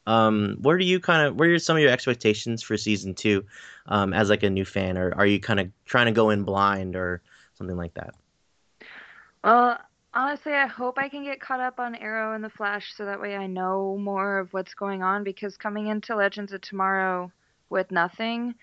um, 0.06 0.56
what 0.60 0.78
do 0.78 0.84
you 0.84 1.00
kind 1.00 1.26
of 1.26 1.36
what 1.38 1.48
are 1.48 1.58
some 1.58 1.76
of 1.76 1.82
your 1.82 1.92
expectations 1.92 2.62
for 2.62 2.76
season 2.76 3.14
two, 3.14 3.44
um, 3.86 4.12
as 4.12 4.28
like 4.28 4.42
a 4.42 4.50
new 4.50 4.64
fan, 4.64 4.98
or 4.98 5.14
are 5.14 5.26
you 5.26 5.40
kind 5.40 5.60
of 5.60 5.70
trying 5.86 6.06
to 6.06 6.12
go 6.12 6.30
in 6.30 6.42
blind 6.42 6.96
or 6.96 7.22
something 7.54 7.76
like 7.76 7.94
that? 7.94 8.14
Well, 9.42 9.78
honestly, 10.14 10.52
I 10.52 10.66
hope 10.66 10.98
I 10.98 11.08
can 11.08 11.24
get 11.24 11.40
caught 11.40 11.60
up 11.60 11.78
on 11.78 11.94
Arrow 11.94 12.34
and 12.34 12.42
the 12.42 12.50
Flash 12.50 12.94
so 12.94 13.04
that 13.04 13.20
way 13.20 13.36
I 13.36 13.46
know 13.46 13.96
more 13.98 14.38
of 14.38 14.52
what's 14.52 14.74
going 14.74 15.02
on 15.02 15.24
because 15.24 15.56
coming 15.56 15.86
into 15.86 16.16
Legends 16.16 16.52
of 16.52 16.60
Tomorrow 16.60 17.32
with 17.68 17.90
nothing, 17.90 18.54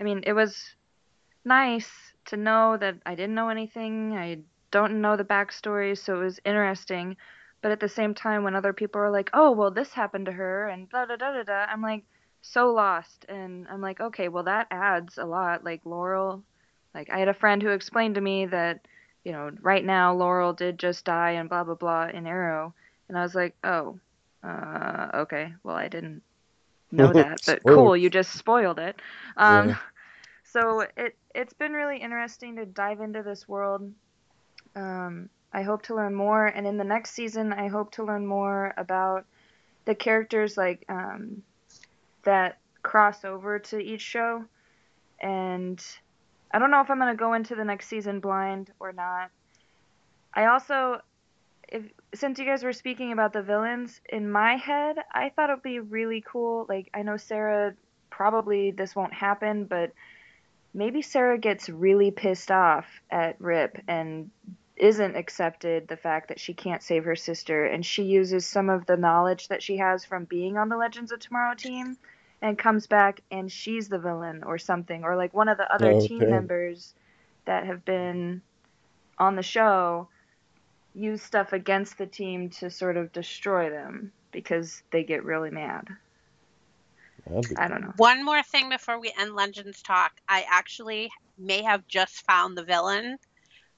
I 0.00 0.02
mean, 0.02 0.22
it 0.26 0.32
was 0.32 0.74
nice 1.44 1.90
to 2.26 2.36
know 2.36 2.76
that 2.78 2.96
I 3.06 3.14
didn't 3.14 3.34
know 3.34 3.48
anything. 3.48 4.14
I 4.16 4.38
don't 4.70 5.00
know 5.00 5.16
the 5.16 5.24
backstory, 5.24 5.96
so 5.96 6.20
it 6.20 6.24
was 6.24 6.40
interesting. 6.44 7.16
But 7.62 7.72
at 7.72 7.80
the 7.80 7.88
same 7.88 8.14
time, 8.14 8.44
when 8.44 8.54
other 8.54 8.72
people 8.72 9.00
are 9.00 9.10
like, 9.10 9.30
"Oh, 9.32 9.50
well, 9.52 9.70
this 9.70 9.92
happened 9.92 10.26
to 10.26 10.32
her," 10.32 10.68
and 10.68 10.88
da 10.90 11.06
da 11.06 11.16
da 11.16 11.32
da 11.32 11.42
da, 11.44 11.64
I'm 11.70 11.80
like 11.82 12.04
so 12.42 12.70
lost, 12.72 13.24
and 13.28 13.66
I'm 13.68 13.80
like, 13.80 14.00
okay, 14.00 14.28
well, 14.28 14.44
that 14.44 14.66
adds 14.70 15.16
a 15.18 15.24
lot. 15.24 15.64
Like 15.64 15.80
Laurel, 15.86 16.42
like 16.94 17.10
I 17.10 17.18
had 17.18 17.28
a 17.28 17.34
friend 17.34 17.62
who 17.62 17.70
explained 17.70 18.16
to 18.16 18.20
me 18.20 18.46
that, 18.46 18.86
you 19.24 19.32
know, 19.32 19.50
right 19.60 19.84
now 19.84 20.14
Laurel 20.14 20.52
did 20.52 20.78
just 20.78 21.04
die 21.04 21.32
and 21.32 21.48
blah 21.48 21.64
blah 21.64 21.74
blah 21.74 22.06
in 22.06 22.26
Arrow, 22.26 22.74
and 23.08 23.18
I 23.18 23.22
was 23.22 23.34
like, 23.34 23.54
oh, 23.64 23.98
uh, 24.42 25.10
okay, 25.14 25.54
well, 25.62 25.76
I 25.76 25.88
didn't 25.88 26.22
know 26.92 27.12
that, 27.14 27.40
but 27.46 27.64
cool, 27.66 27.96
you 27.96 28.10
just 28.10 28.32
spoiled 28.32 28.78
it. 28.78 29.00
Um, 29.36 29.70
Yeah. 29.70 29.76
so 30.44 30.80
it 30.96 31.16
it's 31.34 31.54
been 31.54 31.72
really 31.72 31.98
interesting 31.98 32.56
to 32.56 32.66
dive 32.66 33.00
into 33.00 33.22
this 33.22 33.48
world. 33.48 33.92
Um, 34.76 35.28
I 35.52 35.62
hope 35.62 35.82
to 35.84 35.94
learn 35.94 36.14
more, 36.14 36.46
and 36.46 36.66
in 36.66 36.76
the 36.78 36.84
next 36.84 37.12
season, 37.12 37.52
I 37.52 37.68
hope 37.68 37.92
to 37.92 38.04
learn 38.04 38.26
more 38.26 38.74
about 38.76 39.24
the 39.84 39.94
characters 39.94 40.56
like 40.56 40.84
um, 40.88 41.42
that 42.24 42.58
cross 42.82 43.24
over 43.24 43.58
to 43.58 43.78
each 43.78 44.00
show. 44.02 44.44
And 45.20 45.84
I 46.54 46.60
don't 46.60 46.70
know 46.70 46.80
if 46.80 46.88
I'm 46.88 47.00
gonna 47.00 47.16
go 47.16 47.32
into 47.32 47.56
the 47.56 47.64
next 47.64 47.88
season 47.88 48.20
blind 48.20 48.70
or 48.78 48.92
not. 48.92 49.32
I 50.32 50.46
also, 50.46 51.00
if 51.66 51.82
since 52.14 52.38
you 52.38 52.44
guys 52.44 52.62
were 52.62 52.72
speaking 52.72 53.10
about 53.10 53.32
the 53.32 53.42
villains, 53.42 54.00
in 54.08 54.30
my 54.30 54.54
head, 54.54 54.98
I 55.12 55.30
thought 55.30 55.50
it'd 55.50 55.64
be 55.64 55.80
really 55.80 56.22
cool. 56.24 56.64
Like 56.68 56.90
I 56.94 57.02
know 57.02 57.16
Sarah, 57.16 57.74
probably 58.08 58.70
this 58.70 58.94
won't 58.94 59.12
happen, 59.12 59.64
but 59.64 59.90
maybe 60.72 61.02
Sarah 61.02 61.38
gets 61.38 61.68
really 61.68 62.12
pissed 62.12 62.52
off 62.52 62.86
at 63.10 63.34
Rip 63.40 63.76
and 63.88 64.30
isn't 64.76 65.16
accepted 65.16 65.88
the 65.88 65.96
fact 65.96 66.28
that 66.28 66.38
she 66.38 66.54
can't 66.54 66.84
save 66.84 67.02
her 67.04 67.16
sister 67.16 67.64
and 67.64 67.84
she 67.84 68.04
uses 68.04 68.46
some 68.46 68.70
of 68.70 68.86
the 68.86 68.96
knowledge 68.96 69.48
that 69.48 69.62
she 69.62 69.78
has 69.78 70.04
from 70.04 70.24
being 70.24 70.56
on 70.56 70.68
the 70.68 70.76
Legends 70.76 71.10
of 71.10 71.18
Tomorrow 71.18 71.54
team 71.56 71.96
and 72.44 72.58
comes 72.58 72.86
back 72.86 73.22
and 73.30 73.50
she's 73.50 73.88
the 73.88 73.98
villain 73.98 74.42
or 74.44 74.58
something 74.58 75.02
or 75.02 75.16
like 75.16 75.32
one 75.32 75.48
of 75.48 75.56
the 75.56 75.74
other 75.74 75.92
Oh, 75.92 76.06
team 76.06 76.28
members 76.28 76.92
that 77.46 77.64
have 77.64 77.86
been 77.86 78.42
on 79.18 79.34
the 79.34 79.42
show 79.42 80.08
use 80.94 81.22
stuff 81.22 81.54
against 81.54 81.96
the 81.96 82.06
team 82.06 82.50
to 82.50 82.68
sort 82.68 82.98
of 82.98 83.10
destroy 83.14 83.70
them 83.70 84.12
because 84.30 84.82
they 84.90 85.02
get 85.04 85.24
really 85.24 85.50
mad. 85.50 85.88
Be 87.48 87.56
I 87.56 87.68
don't 87.68 87.80
know. 87.80 87.94
One 87.96 88.22
more 88.22 88.42
thing 88.42 88.68
before 88.68 89.00
we 89.00 89.10
end 89.18 89.34
Legends 89.34 89.80
talk. 89.80 90.12
I 90.28 90.44
actually 90.46 91.10
may 91.38 91.62
have 91.62 91.88
just 91.88 92.26
found 92.26 92.58
the 92.58 92.62
villain. 92.64 93.16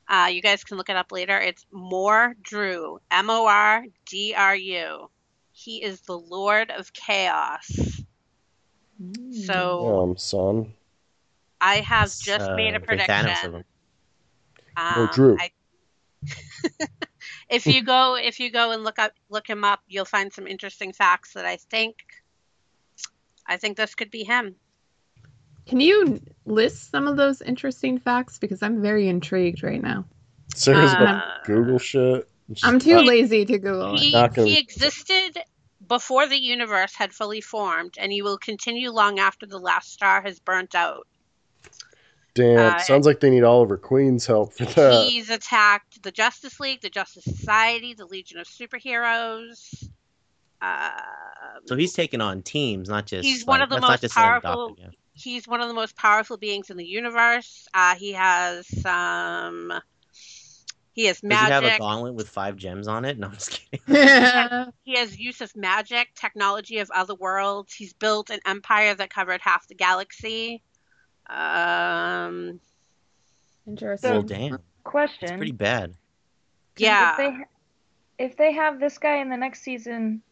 Uh, 0.09 0.29
you 0.33 0.43
guys 0.43 0.65
can 0.65 0.77
look 0.77 0.89
it 0.89 0.97
up 0.97 1.13
later. 1.13 1.39
It's 1.39 1.65
Mordru. 1.73 2.99
M 3.13 3.31
O 3.31 3.47
R 3.47 3.85
D 4.07 4.35
R 4.37 4.57
U. 4.57 5.09
He 5.53 5.85
is 5.85 6.01
the 6.01 6.19
Lord 6.19 6.73
of 6.73 6.93
Chaos. 6.93 7.96
So 9.47 10.03
um, 10.03 10.17
son. 10.17 10.73
I 11.61 11.77
have 11.77 12.07
It's, 12.07 12.19
just 12.21 12.51
uh, 12.51 12.57
made 12.57 12.75
a 12.75 12.81
the 12.81 12.87
Thanos 12.87 13.01
of 13.01 13.07
prediction. 13.07 13.53
them. 13.53 13.65
Or 14.77 15.03
Um, 15.05 15.11
Drew. 15.13 15.37
I- 15.39 15.51
if 17.49 17.67
you 17.67 17.83
go 17.83 18.17
if 18.17 18.41
you 18.41 18.51
go 18.51 18.73
and 18.73 18.83
look 18.85 18.99
up 18.99 19.13
look 19.31 19.47
him 19.49 19.65
up, 19.65 19.81
you'll 19.89 20.05
find 20.05 20.33
some 20.33 20.47
interesting 20.47 20.93
facts 20.93 21.35
that 21.35 21.45
I 21.45 21.57
think 21.57 21.97
I 23.47 23.57
think 23.59 23.77
this 23.77 23.95
could 23.95 24.11
be 24.11 24.25
him. 24.25 24.57
Can 25.67 25.81
you 25.81 26.21
list 26.45 26.91
some 26.91 27.07
of 27.09 27.17
those 27.17 27.43
interesting 27.43 27.99
facts? 27.99 28.39
Because 28.39 28.63
I'm 28.63 28.83
very 28.83 29.09
intrigued 29.09 29.63
right 29.63 29.83
now. 29.83 30.05
Sarah's 30.55 30.95
Uh, 30.95 31.21
Google 31.45 31.79
shit. 31.79 32.29
I'm 32.63 32.79
too 32.79 32.95
Not- 32.95 33.07
lazy 33.07 33.45
to 33.45 33.59
Google. 33.59 33.97
He, 33.99 34.13
he 34.37 34.59
existed 34.59 35.39
before 35.89 36.27
the 36.27 36.39
universe 36.41 36.95
had 36.95 37.13
fully 37.13 37.41
formed, 37.41 37.95
and 37.99 38.13
you 38.13 38.25
will 38.25 38.39
continue 38.39 38.91
long 38.91 39.19
after 39.19 39.47
the 39.47 39.59
last 39.59 39.93
star 39.93 40.23
has 40.23 40.39
burnt 40.41 40.75
out. 40.75 41.07
Damn, 42.35 42.75
uh, 42.75 42.79
sounds 42.81 43.07
like 43.07 43.21
they 43.21 43.31
need 43.31 43.45
Oliver 43.45 43.79
Queen's 43.79 44.27
help 44.27 44.53
for 44.53 44.67
that. 44.67 45.07
He's 45.09 45.31
attacked 45.31 46.03
the 46.03 46.11
Justice 46.13 46.61
League, 46.61 46.83
the 46.83 46.91
Justice 46.91 47.25
Society, 47.25 47.95
the 47.95 48.05
Legion 48.05 48.39
of 48.39 48.47
Superheroes. 48.47 49.89
Uh, 50.61 50.91
So 51.65 51.77
he's 51.77 51.93
taking 51.95 52.21
on 52.21 52.43
teams, 52.43 52.89
not 52.89 53.07
just. 53.07 53.27
He's 53.27 53.47
one 53.47 53.63
of 53.63 53.71
the 53.71 53.81
most 53.81 54.13
powerful- 54.13 54.67
adopted 54.67 54.85
guy. 54.91 54.97
he's 55.15 55.49
one 55.49 55.63
of 55.63 55.69
the 55.69 55.75
most 55.75 55.97
powerful 55.97 56.37
beings 56.37 56.69
in 56.69 56.77
the 56.77 56.85
universe. 56.87 57.67
Uh, 57.73 57.95
he 57.95 58.13
has 58.13 58.67
some. 58.83 59.73
He 60.97 61.05
has 61.05 61.23
magic. 61.23 61.49
Does 61.51 61.61
he 61.61 61.67
have 61.69 61.77
a 61.77 61.79
gauntlet 61.79 62.15
with 62.15 62.27
five 62.29 62.57
gems 62.57 62.89
on 62.89 63.05
it? 63.05 63.19
No, 63.19 63.27
I'm 63.29 63.35
just 63.35 63.51
kidding. 63.71 64.73
He 64.85 64.97
has 64.97 65.19
use 65.19 65.43
of 65.43 65.55
magic, 65.55 66.09
technology 66.15 66.79
of 66.79 66.91
other 66.91 67.15
worlds. 67.15 67.75
He's 67.75 67.93
built 67.93 68.31
an 68.31 68.41
empire 68.47 68.95
that 68.95 69.11
covered 69.11 69.43
half 69.43 69.69
the 69.69 69.75
galaxy. 69.75 70.63
Um, 71.29 72.61
Interesting. 73.67 74.11
well, 74.11 74.23
damn, 74.23 74.55
it's 74.55 74.65
Question. 74.85 75.37
pretty 75.37 75.53
bad. 75.53 75.95
yeah. 76.79 77.11
If 77.11 77.17
they 77.19 78.25
if 78.25 78.37
they 78.39 78.53
have 78.53 78.81
this 78.81 78.97
guy 78.97 79.17
in 79.19 79.29
the 79.29 79.37
next 79.37 79.63
season, 79.63 80.23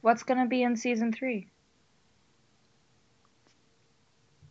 what's 0.00 0.22
gonna 0.22 0.46
be 0.46 0.62
in 0.62 0.76
season 0.76 1.12
three? 1.12 1.48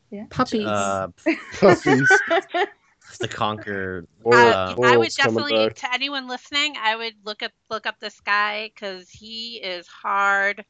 Yeah. 0.09 0.25
Puppies. 0.29 0.65
Uh, 0.67 1.07
Puppies. 1.59 2.11
to 3.22 3.28
conquer. 3.28 4.05
Or 4.24 4.34
Uh, 4.36 4.76
I 4.84 4.97
would 4.97 5.12
definitely, 5.12 5.68
back. 5.68 5.76
to 5.76 5.93
anyone 5.93 6.28
listening, 6.28 6.76
I 6.82 6.95
would 6.95 7.14
look 7.24 7.43
up 7.43 7.51
look 7.70 7.86
up 7.86 7.99
this 7.99 8.20
guy 8.20 8.72
because 8.74 9.09
he 9.09 9.57
is 9.57 9.88
hardcore. 10.03 10.64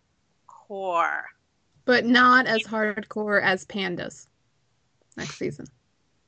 but 1.86 2.06
not 2.06 2.48
as 2.48 2.64
hardcore 2.64 3.42
as 3.44 3.66
pandas. 3.66 4.28
Next 5.18 5.36
season. 5.38 5.66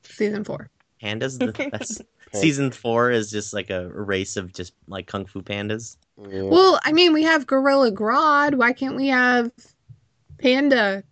Season 0.02 0.44
four. 0.44 0.70
pandas. 1.02 1.38
The, 1.38 1.52
that's 1.72 2.00
season 2.32 2.70
four 2.70 3.10
is 3.10 3.30
just 3.30 3.54
like 3.54 3.70
a 3.70 3.88
race 3.88 4.36
of 4.36 4.52
just 4.52 4.74
like 4.88 5.06
kung 5.06 5.24
fu 5.26 5.40
pandas. 5.42 5.96
Yeah. 6.28 6.42
Well, 6.42 6.78
I 6.84 6.92
mean, 6.92 7.12
we 7.12 7.22
have 7.22 7.46
Gorilla 7.46 7.90
Grodd. 7.90 8.54
Why 8.56 8.72
can't 8.72 8.96
we 8.96 9.08
have 9.08 9.50
Panda? 10.38 11.02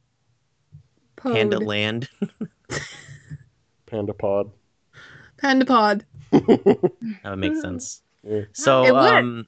Pod? 1.16 1.32
Panda 1.34 1.58
land. 1.58 2.08
Panda 3.86 4.12
Pod. 4.14 4.50
Panda 5.42 5.66
Pod. 5.66 6.04
That 6.30 6.92
would 7.24 7.38
make 7.38 7.56
sense. 7.56 8.02
Yeah. 8.22 8.42
So 8.52 8.84
It 8.84 8.94
um, 8.94 9.46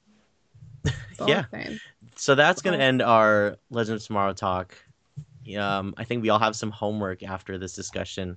yeah. 1.25 1.45
So 2.15 2.35
that's 2.35 2.61
gonna 2.61 2.77
Oh. 2.77 2.81
end 2.81 3.01
our 3.01 3.57
Legends 3.71 4.03
of 4.03 4.07
Tomorrow 4.07 4.33
talk. 4.33 4.77
Um, 5.57 5.93
I 5.97 6.03
think 6.03 6.21
we 6.21 6.29
all 6.29 6.39
have 6.39 6.55
some 6.55 6.71
homework 6.71 7.23
after 7.23 7.57
this 7.57 7.73
discussion, 7.73 8.35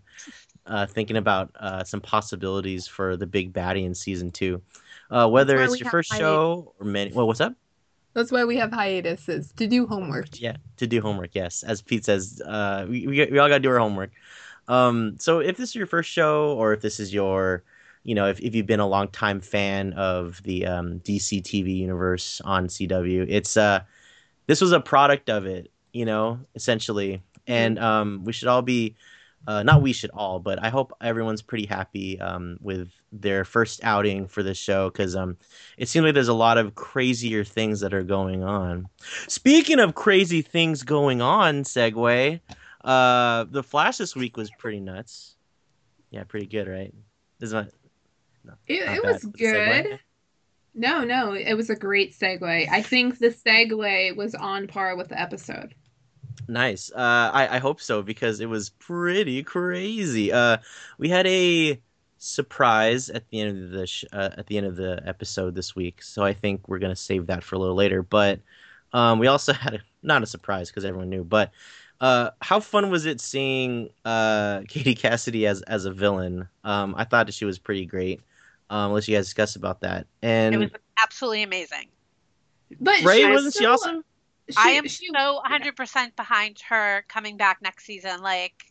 uh, 0.67 0.87
thinking 0.87 1.17
about 1.17 1.51
uh, 1.59 1.83
some 1.85 2.01
possibilities 2.01 2.87
for 2.87 3.17
the 3.17 3.27
big 3.27 3.53
baddie 3.53 3.85
in 3.85 3.95
season 3.95 4.31
two. 4.31 4.63
Uh, 5.11 5.29
whether 5.29 5.61
it's 5.61 5.81
your 5.81 5.91
first 5.91 6.13
hiatus. 6.13 6.25
show 6.27 6.75
or 6.79 6.87
many. 6.87 7.13
Well, 7.13 7.27
what's 7.27 7.41
up? 7.41 7.55
That's 8.15 8.31
why 8.31 8.45
we 8.45 8.57
have 8.57 8.73
hiatuses 8.73 9.53
to 9.57 9.67
do 9.67 9.87
homework. 9.87 10.41
Yeah, 10.41 10.57
to 10.77 10.87
do 10.87 11.01
homework. 11.01 11.35
Yes, 11.35 11.63
as 11.63 11.83
Pete 11.83 12.05
says, 12.05 12.41
uh, 12.45 12.87
we, 12.89 13.07
we 13.07 13.27
we 13.31 13.39
all 13.39 13.49
got 13.49 13.57
to 13.57 13.61
do 13.61 13.71
our 13.71 13.79
homework. 13.79 14.11
Um, 14.69 15.17
so 15.19 15.41
if 15.41 15.57
this 15.57 15.71
is 15.71 15.75
your 15.75 15.87
first 15.87 16.11
show, 16.11 16.55
or 16.57 16.73
if 16.75 16.81
this 16.81 17.01
is 17.01 17.13
your, 17.13 17.65
you 18.05 18.15
know, 18.15 18.29
if, 18.29 18.39
if 18.41 18.55
you've 18.55 18.67
been 18.67 18.81
a 18.81 18.87
long 18.87 19.09
time 19.09 19.41
fan 19.41 19.95
of 19.95 20.43
the 20.45 20.67
um, 20.67 21.01
DC 21.01 21.43
TV 21.43 21.77
universe 21.77 22.41
on 22.45 22.69
CW, 22.69 23.27
it's 23.29 23.57
uh, 23.57 23.81
this 24.47 24.61
was 24.61 24.73
a 24.73 24.81
product 24.81 25.31
of 25.31 25.47
it, 25.47 25.73
you 25.93 26.05
know, 26.05 26.39
essentially, 26.55 27.23
and 27.47 27.79
um, 27.79 28.23
we 28.25 28.33
should 28.33 28.49
all 28.49 28.63
be. 28.63 28.95
Uh, 29.47 29.63
not 29.63 29.81
we 29.81 29.93
should 29.93 30.11
all, 30.11 30.41
but 30.41 30.63
I 30.63 30.69
hope 30.69 30.93
everyone's 31.01 31.41
pretty 31.41 31.65
happy 31.65 32.21
um, 32.21 32.59
with 32.61 32.91
their 33.13 33.45
first 33.45 33.83
outing 33.85 34.27
for 34.27 34.43
this 34.43 34.59
show 34.59 34.91
because 34.91 35.15
um, 35.15 35.39
it 35.79 35.89
seems 35.89 36.05
like 36.05 36.13
there's 36.13 36.29
a 36.29 36.35
lot 36.35 36.59
of 36.59 36.75
crazier 36.75 37.45
things 37.45 37.81
that 37.81 37.95
are 37.95 38.03
going 38.03 38.43
on. 38.43 38.89
Speaking 39.29 39.79
of 39.79 39.95
crazy 39.95 40.43
things 40.43 40.83
going 40.83 41.23
on, 41.23 41.63
segue. 41.63 42.41
Uh, 42.85 43.45
the 43.51 43.63
Flash 43.63 43.97
this 43.99 44.15
week 44.15 44.37
was 44.37 44.51
pretty 44.59 44.81
nuts. 44.81 45.37
Yeah, 46.11 46.25
pretty 46.25 46.47
good, 46.47 46.69
right? 46.69 46.95
Is 47.41 47.53
not. 47.53 47.69
No, 48.45 48.55
It, 48.67 48.97
it 48.97 49.05
was 49.05 49.21
for 49.23 49.27
the 49.27 49.39
segue. 49.39 49.83
good. 49.83 50.01
No, 50.75 51.03
no, 51.05 51.33
it 51.35 51.55
was 51.55 51.71
a 51.71 51.77
great 51.77 52.15
segue. 52.15 52.69
I 52.71 52.83
think 52.83 53.19
the 53.19 53.29
segue 53.31 54.17
was 54.17 54.35
on 54.35 54.67
par 54.69 54.97
with 54.97 55.09
the 55.09 55.21
episode. 55.21 55.75
Nice. 56.47 56.91
Uh, 56.93 57.31
I 57.35 57.57
I 57.57 57.59
hope 57.59 57.81
so 57.81 58.03
because 58.03 58.41
it 58.41 58.49
was 58.49 58.71
pretty 58.71 59.43
crazy. 59.43 60.33
Uh, 60.33 60.59
we 60.97 61.09
had 61.09 61.27
a 61.27 61.81
surprise 62.19 63.11
at 63.11 63.29
the 63.29 63.41
end 63.41 63.65
of 63.65 63.71
the 63.71 63.87
sh- 63.87 64.05
uh, 64.13 64.31
at 64.39 64.47
the 64.47 64.57
end 64.57 64.67
of 64.67 64.77
the 64.77 65.03
episode 65.05 65.55
this 65.55 65.75
week, 65.77 66.03
so 66.03 66.23
I 66.23 66.33
think 66.33 66.67
we're 66.69 66.79
gonna 66.79 66.97
save 66.97 67.27
that 67.27 67.45
for 67.45 67.57
a 67.57 67.59
little 67.59 67.75
later. 67.77 68.03
But 68.03 68.41
um, 68.93 69.19
we 69.19 69.27
also 69.27 69.53
had 69.65 69.75
a, 69.75 69.81
not 70.03 70.23
a 70.23 70.27
surprise 70.27 70.71
because 70.71 70.85
everyone 70.85 71.11
knew, 71.11 71.25
but 71.25 71.51
uh, 72.01 72.31
how 72.41 72.61
fun 72.61 72.91
was 72.91 73.07
it 73.07 73.21
seeing 73.21 73.89
uh, 74.05 74.63
Katie 74.69 74.95
Cassidy 74.95 75.47
as 75.47 75.63
as 75.63 75.85
a 75.85 75.93
villain? 75.93 76.49
Um, 76.65 76.95
I 76.97 77.05
thought 77.05 77.27
that 77.27 77.33
she 77.35 77.45
was 77.45 77.59
pretty 77.59 77.87
great. 77.87 78.21
Um, 78.71 78.91
unless 78.91 79.09
you 79.09 79.17
guys 79.17 79.25
discuss 79.25 79.57
about 79.57 79.81
that, 79.81 80.07
and 80.23 80.55
It 80.55 80.59
was 80.59 80.71
absolutely 81.03 81.43
amazing. 81.43 81.87
But 82.81 83.03
Ray 83.03 83.21
she 83.21 83.27
was 83.27 83.45
wasn't 83.45 83.55
she 83.57 83.67
awesome? 83.67 84.05
she- 84.51 84.57
I 84.59 84.71
am 84.71 84.87
she- 84.87 85.09
so 85.15 85.41
100% 85.47 86.17
behind 86.17 86.61
her 86.69 87.05
coming 87.09 87.37
back 87.37 87.63
next 87.63 87.85
season. 87.85 88.21
Like, 88.23 88.65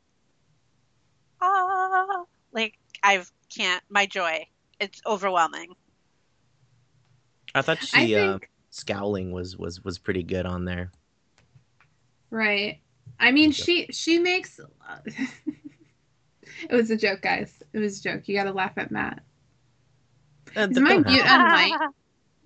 ah, 1.41 2.23
like 2.51 2.77
I 3.03 3.23
can't. 3.49 3.83
My 3.89 4.05
joy, 4.05 4.45
it's 4.79 5.01
overwhelming. 5.05 5.75
I 7.55 7.63
thought 7.63 7.79
I 7.93 8.05
she 8.05 8.15
uh, 8.15 8.37
scowling 8.69 9.31
was 9.31 9.57
was 9.57 9.83
was 9.83 9.97
pretty 9.97 10.23
good 10.23 10.45
on 10.45 10.65
there. 10.65 10.91
Right. 12.29 12.81
I 13.19 13.31
mean, 13.31 13.49
Good 13.49 13.55
she 13.55 13.87
she 13.91 14.19
makes. 14.19 14.59
it 15.05 16.71
was 16.71 16.91
a 16.91 16.97
joke, 16.97 17.21
guys. 17.21 17.61
It 17.73 17.79
was 17.79 17.99
a 17.99 18.03
joke. 18.03 18.27
You 18.27 18.35
got 18.35 18.45
to 18.45 18.53
laugh 18.53 18.73
at 18.77 18.91
Matt. 18.91 19.21
Uh, 20.55 20.67
Is 20.69 20.79
my 20.79 20.97
mute 20.97 21.29
on 21.29 21.47
mic? 21.69 21.73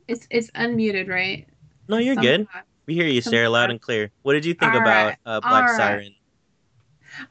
It's 0.08 0.28
it's 0.30 0.52
unmuted, 0.52 1.10
right? 1.10 1.48
No, 1.88 1.98
you're 1.98 2.16
good. 2.16 2.42
Somehow. 2.42 2.62
We 2.88 2.96
hear 2.96 3.08
you, 3.08 3.22
Sarah, 3.22 3.50
loud 3.50 3.70
and 3.70 3.80
clear. 3.80 4.12
What 4.24 4.34
did 4.34 4.46
you 4.46 4.54
think 4.54 4.74
All 4.74 4.82
about 4.82 5.08
right. 5.08 5.18
uh, 5.26 5.40
Black 5.42 5.70
All 5.70 5.74
right. 5.74 5.78
Siren? 5.78 6.16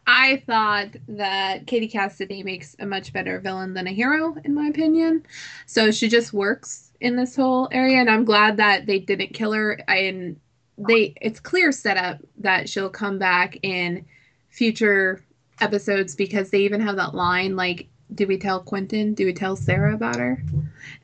I 0.06 0.42
thought 0.46 0.88
that 1.08 1.66
Katie 1.66 1.88
Cassidy 1.88 2.42
makes 2.42 2.76
a 2.78 2.86
much 2.86 3.12
better 3.12 3.40
villain 3.40 3.74
than 3.74 3.86
a 3.86 3.92
hero, 3.92 4.36
in 4.44 4.54
my 4.54 4.68
opinion. 4.68 5.24
So 5.66 5.90
she 5.90 6.08
just 6.08 6.32
works 6.32 6.92
in 7.00 7.16
this 7.16 7.34
whole 7.34 7.68
area, 7.72 7.98
and 7.98 8.10
I'm 8.10 8.24
glad 8.24 8.58
that 8.58 8.86
they 8.86 8.98
didn't 8.98 9.32
kill 9.32 9.52
her. 9.52 9.80
And 9.88 10.38
they, 10.86 11.14
it's 11.20 11.40
clear 11.40 11.72
setup 11.72 12.18
that 12.38 12.68
she'll 12.68 12.90
come 12.90 13.18
back 13.18 13.58
in 13.62 14.04
future 14.48 15.22
episodes 15.60 16.14
because 16.14 16.50
they 16.50 16.60
even 16.60 16.80
have 16.80 16.96
that 16.96 17.14
line 17.14 17.56
like, 17.56 17.88
"Do 18.14 18.26
we 18.26 18.38
tell 18.38 18.60
Quentin? 18.60 19.14
Do 19.14 19.26
we 19.26 19.32
tell 19.32 19.56
Sarah 19.56 19.94
about 19.94 20.16
her?" 20.16 20.42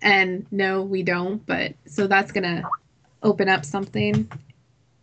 And 0.02 0.46
no, 0.50 0.82
we 0.82 1.02
don't. 1.02 1.44
But 1.46 1.74
so 1.86 2.06
that's 2.06 2.32
gonna 2.32 2.62
open 3.22 3.48
up 3.48 3.64
something 3.64 4.30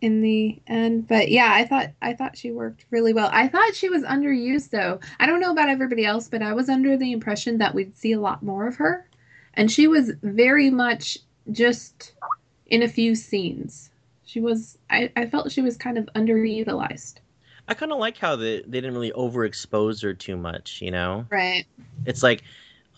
in 0.00 0.20
the 0.20 0.60
end. 0.66 1.08
But 1.08 1.30
yeah, 1.30 1.50
I 1.52 1.64
thought 1.64 1.90
I 2.02 2.12
thought 2.14 2.36
she 2.36 2.52
worked 2.52 2.84
really 2.90 3.14
well. 3.14 3.30
I 3.32 3.48
thought 3.48 3.74
she 3.74 3.88
was 3.88 4.02
underused 4.02 4.70
though. 4.70 5.00
I 5.18 5.26
don't 5.26 5.40
know 5.40 5.52
about 5.52 5.68
everybody 5.70 6.04
else, 6.04 6.28
but 6.28 6.42
I 6.42 6.52
was 6.52 6.68
under 6.68 6.96
the 6.96 7.12
impression 7.12 7.58
that 7.58 7.74
we'd 7.74 7.96
see 7.96 8.12
a 8.12 8.20
lot 8.20 8.42
more 8.42 8.66
of 8.66 8.76
her. 8.76 9.08
And 9.54 9.70
she 9.70 9.86
was 9.86 10.12
very 10.22 10.68
much 10.68 11.18
just 11.52 12.12
in 12.66 12.82
a 12.82 12.88
few 12.88 13.14
scenes. 13.14 13.90
She 14.26 14.40
was 14.40 14.78
I, 14.90 15.10
I 15.16 15.26
felt 15.26 15.52
she 15.52 15.60
was 15.62 15.76
kind 15.76 15.98
of 15.98 16.06
underutilized. 16.14 17.16
I 17.66 17.74
kind 17.74 17.92
of 17.92 17.98
like 17.98 18.18
how 18.18 18.36
they, 18.36 18.60
they 18.60 18.80
didn't 18.80 18.92
really 18.94 19.12
overexpose 19.12 20.02
her 20.02 20.12
too 20.12 20.36
much, 20.36 20.82
you 20.82 20.90
know? 20.90 21.26
Right. 21.30 21.64
It's 22.04 22.22
like, 22.22 22.42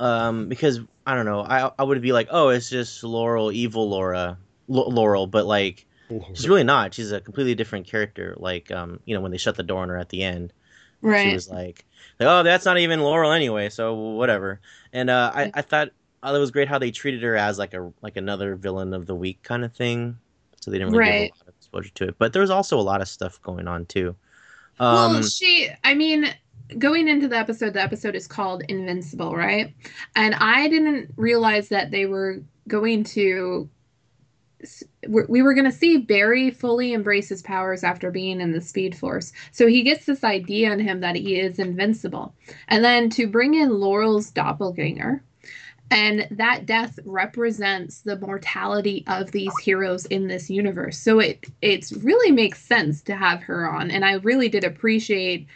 um, 0.01 0.49
because, 0.49 0.81
I 1.07 1.15
don't 1.15 1.25
know, 1.25 1.41
I, 1.41 1.71
I 1.79 1.85
would 1.85 2.03
be 2.03 2.13
like, 2.13 2.29
oh, 2.31 2.49
it's 2.49 2.69
just 2.69 3.05
Laurel, 3.05 3.53
evil 3.53 3.89
Laura, 3.89 4.37
L- 4.69 4.91
Laurel, 4.91 5.29
but 5.29 5.47
like, 5.47 5.87
she's 6.35 6.49
really 6.49 6.65
not. 6.65 6.95
She's 6.95 7.13
a 7.13 7.21
completely 7.21 7.55
different 7.55 7.87
character. 7.87 8.35
Like, 8.39 8.73
um, 8.73 8.99
you 9.05 9.15
know, 9.15 9.21
when 9.21 9.31
they 9.31 9.39
shut 9.39 9.55
the 9.55 9.63
door 9.63 9.83
on 9.83 9.89
her 9.89 9.97
at 9.97 10.09
the 10.09 10.25
end, 10.25 10.53
Right. 11.01 11.29
she 11.29 11.33
was 11.33 11.49
like, 11.49 11.85
like, 12.19 12.29
oh, 12.29 12.43
that's 12.43 12.65
not 12.65 12.79
even 12.79 13.01
Laurel 13.01 13.31
anyway, 13.31 13.69
so 13.69 13.95
whatever. 13.95 14.61
And 14.93 15.11
uh, 15.11 15.31
I, 15.33 15.51
I 15.55 15.63
thought 15.63 15.91
uh, 16.25 16.33
it 16.35 16.39
was 16.39 16.51
great 16.51 16.69
how 16.69 16.79
they 16.79 16.91
treated 16.91 17.23
her 17.23 17.37
as 17.37 17.59
like 17.59 17.75
a 17.75 17.93
like 18.03 18.17
another 18.17 18.57
villain 18.57 18.95
of 18.95 19.07
the 19.07 19.15
week 19.15 19.43
kind 19.45 19.65
of 19.65 19.73
thing. 19.75 20.19
So 20.67 20.73
they 20.73 20.79
didn't 20.79 20.95
really 20.95 20.99
Right. 20.99 21.31
give 21.31 21.37
a 21.37 21.39
lot 21.39 21.49
of 21.49 21.55
exposure 21.57 21.91
to 21.95 22.09
it. 22.09 22.17
But 22.19 22.33
there 22.33 22.43
was 22.43 22.51
also 22.51 22.77
a 22.77 22.83
lot 22.83 23.01
of 23.01 23.07
stuff 23.07 23.41
going 23.41 23.69
on 23.69 23.87
too. 23.87 24.17
Um, 24.81 25.13
well, 25.13 25.23
she, 25.23 25.71
I 25.85 25.95
mean, 25.95 26.27
going 26.77 27.07
into 27.07 27.29
the 27.29 27.37
episode, 27.39 27.73
the 27.75 27.81
episode 27.81 28.17
is 28.17 28.27
called 28.27 28.65
Invincible, 28.69 29.37
right? 29.37 29.73
And 30.17 30.35
I 30.35 30.69
didn't 30.69 31.13
realize 31.17 31.69
that 31.69 31.93
they 31.93 32.07
were 32.07 32.43
going 32.67 33.05
to. 33.05 33.71
We 35.07 35.43
were 35.43 35.55
going 35.55 35.71
to 35.71 35.71
see 35.71 35.99
Barry 35.99 36.51
fully 36.51 36.93
embrace 36.95 37.29
his 37.29 37.43
powers 37.43 37.85
after 37.85 38.11
being 38.11 38.41
in 38.41 38.51
the 38.51 38.61
Speed 38.61 38.97
Force. 38.97 39.33
So 39.53 39.69
he 39.69 39.83
gets 39.85 40.07
this 40.07 40.25
idea 40.25 40.73
in 40.73 40.81
him 40.81 41.01
that 41.01 41.15
he 41.15 41.39
is 41.39 41.61
invincible. 41.61 42.35
And 42.67 42.83
then 42.83 43.09
to 43.11 43.29
bring 43.29 43.55
in 43.55 43.79
Laurel's 43.79 44.31
doppelganger, 44.31 45.23
and 45.91 46.27
that 46.33 46.67
death 46.67 46.99
represents 47.05 48.01
the 48.01 48.19
mortality 48.19 49.05
of 49.07 49.31
these 49.31 49.53
heroes 49.63 50.05
in 50.07 50.27
this 50.27 50.51
universe 50.51 50.99
so 50.99 51.21
it 51.21 51.47
it 51.63 51.91
really 52.03 52.33
makes 52.33 52.61
sense 52.61 53.03
to 53.03 53.15
have 53.15 53.41
her 53.43 53.69
on 53.71 53.91
and 53.91 54.05
i 54.05 54.15
really 54.15 54.49
did 54.49 54.65
appreciate 54.65 55.47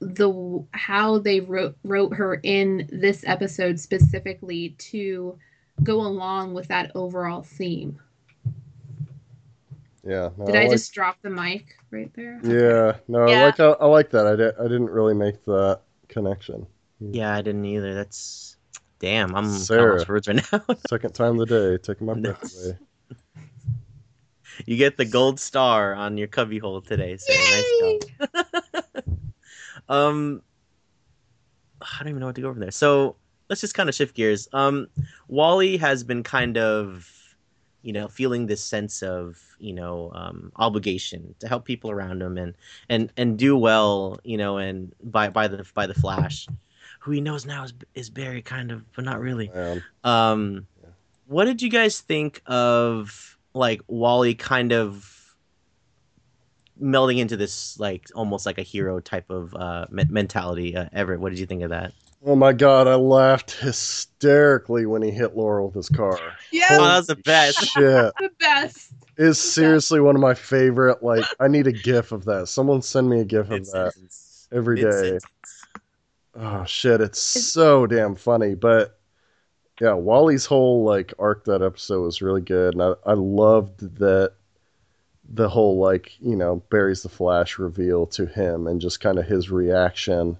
the 0.00 0.62
how 0.72 1.18
they 1.18 1.40
wrote 1.40 1.74
wrote 1.84 2.12
her 2.14 2.40
in 2.42 2.86
this 2.92 3.24
episode 3.26 3.78
specifically 3.80 4.70
to 4.78 5.38
go 5.82 6.00
along 6.02 6.52
with 6.52 6.68
that 6.68 6.90
overall 6.94 7.42
theme 7.42 7.98
Yeah. 10.04 10.30
No, 10.36 10.46
did 10.46 10.56
i 10.56 10.62
like- 10.62 10.70
just 10.70 10.92
drop 10.92 11.16
the 11.22 11.30
mic 11.30 11.76
right 11.90 12.10
there 12.14 12.40
Yeah. 12.42 12.96
No, 13.08 13.22
I 13.24 13.30
Yeah. 13.30 13.44
like 13.46 13.56
how, 13.58 13.72
I 13.80 13.86
like 13.86 14.10
that. 14.10 14.26
I, 14.26 14.36
di- 14.36 14.52
I 14.58 14.62
didn't 14.64 14.90
really 14.90 15.14
make 15.14 15.44
that 15.44 15.80
connection. 16.08 16.66
yeah, 17.00 17.34
I 17.34 17.42
didn't 17.42 17.64
either. 17.64 17.94
That's 17.94 18.51
damn. 19.02 19.34
I'm 19.34 19.50
Sarah. 19.50 19.98
Sarah. 19.98 20.14
words 20.14 20.28
right 20.28 20.52
now. 20.52 20.76
Second 20.88 21.12
time 21.12 21.38
of 21.38 21.48
the 21.48 21.76
day, 21.76 21.82
taking 21.82 22.06
my 22.06 22.14
breath 22.14 22.54
away. 22.64 22.78
you 24.64 24.76
get 24.76 24.96
the 24.96 25.04
gold 25.04 25.38
star 25.38 25.94
on 25.94 26.16
your 26.16 26.28
cubby 26.28 26.58
hole 26.58 26.80
today. 26.80 27.18
Sarah. 27.18 27.38
Yay! 27.38 27.98
Nice 28.20 28.30
job. 28.32 29.14
um, 29.88 30.42
I 31.80 31.98
don't 31.98 32.08
even 32.08 32.20
know 32.20 32.26
what 32.26 32.36
to 32.36 32.40
go 32.40 32.48
over 32.48 32.60
there. 32.60 32.70
So 32.70 33.16
let's 33.50 33.60
just 33.60 33.74
kind 33.74 33.88
of 33.88 33.94
shift 33.94 34.14
gears. 34.14 34.48
Um, 34.52 34.86
Wally 35.26 35.76
has 35.78 36.04
been 36.04 36.22
kind 36.22 36.56
of, 36.56 37.10
you 37.82 37.92
know, 37.92 38.06
feeling 38.06 38.46
this 38.46 38.62
sense 38.62 39.02
of, 39.02 39.36
you 39.58 39.74
know, 39.74 40.12
um, 40.14 40.52
obligation 40.56 41.34
to 41.40 41.48
help 41.48 41.64
people 41.64 41.90
around 41.90 42.22
him 42.22 42.38
and 42.38 42.54
and 42.88 43.12
and 43.16 43.36
do 43.36 43.56
well, 43.58 44.20
you 44.22 44.36
know, 44.36 44.58
and 44.58 44.94
by 45.02 45.28
by 45.28 45.48
the 45.48 45.66
by 45.74 45.88
the 45.88 45.94
Flash, 45.94 46.46
who 47.02 47.10
he 47.10 47.20
knows 47.20 47.44
now 47.44 47.64
is 47.64 47.74
is 47.94 48.10
Barry, 48.10 48.42
kind 48.42 48.70
of, 48.70 48.84
but 48.94 49.04
not 49.04 49.20
really. 49.20 49.50
Man. 49.52 49.82
Um, 50.04 50.66
what 51.26 51.46
did 51.46 51.60
you 51.60 51.68
guys 51.68 52.00
think 52.00 52.40
of 52.46 53.36
like 53.54 53.80
Wally 53.88 54.34
kind 54.34 54.72
of 54.72 55.34
melding 56.80 57.18
into 57.18 57.36
this 57.36 57.78
like 57.78 58.08
almost 58.14 58.46
like 58.46 58.58
a 58.58 58.62
hero 58.62 59.00
type 59.00 59.30
of 59.30 59.54
uh, 59.56 59.86
me- 59.90 60.04
mentality? 60.08 60.76
Uh, 60.76 60.88
Everett, 60.92 61.18
what 61.18 61.30
did 61.30 61.40
you 61.40 61.46
think 61.46 61.62
of 61.62 61.70
that? 61.70 61.92
Oh 62.24 62.36
my 62.36 62.52
god, 62.52 62.86
I 62.86 62.94
laughed 62.94 63.50
hysterically 63.50 64.86
when 64.86 65.02
he 65.02 65.10
hit 65.10 65.36
Laurel 65.36 65.66
with 65.66 65.74
his 65.74 65.88
car. 65.88 66.16
yeah 66.52 66.68
Oh, 66.70 66.84
that 66.84 66.96
was 66.98 67.06
the 67.08 67.16
best. 67.16 67.58
Shit. 67.64 68.12
the 68.20 68.30
best 68.38 68.92
Is 69.16 69.40
seriously 69.40 69.98
one 69.98 70.14
of 70.14 70.22
my 70.22 70.34
favorite. 70.34 71.02
Like, 71.02 71.24
I 71.40 71.48
need 71.48 71.66
a 71.66 71.72
gif 71.72 72.12
of 72.12 72.24
that. 72.26 72.46
Someone 72.46 72.80
send 72.80 73.10
me 73.10 73.18
a 73.18 73.24
gif 73.24 73.50
of 73.50 73.66
that. 73.72 73.92
Mid-sentence. 73.96 74.48
every 74.52 74.76
day. 74.76 74.84
Mid-sentence. 74.84 75.61
Oh 76.34 76.64
shit, 76.64 77.00
it's 77.00 77.20
so 77.20 77.86
damn 77.86 78.14
funny. 78.14 78.54
But 78.54 78.98
yeah, 79.80 79.94
Wally's 79.94 80.46
whole 80.46 80.84
like 80.84 81.12
arc 81.18 81.44
that 81.44 81.62
episode 81.62 82.02
was 82.02 82.22
really 82.22 82.40
good, 82.40 82.74
and 82.74 82.82
I, 82.82 82.94
I 83.04 83.14
loved 83.14 83.96
that 83.98 84.34
the 85.28 85.48
whole 85.48 85.78
like 85.78 86.18
you 86.20 86.36
know 86.36 86.56
Barry's 86.70 87.02
the 87.02 87.08
Flash 87.08 87.58
reveal 87.58 88.06
to 88.06 88.26
him 88.26 88.66
and 88.66 88.80
just 88.80 89.00
kind 89.00 89.18
of 89.18 89.26
his 89.26 89.50
reaction, 89.50 90.38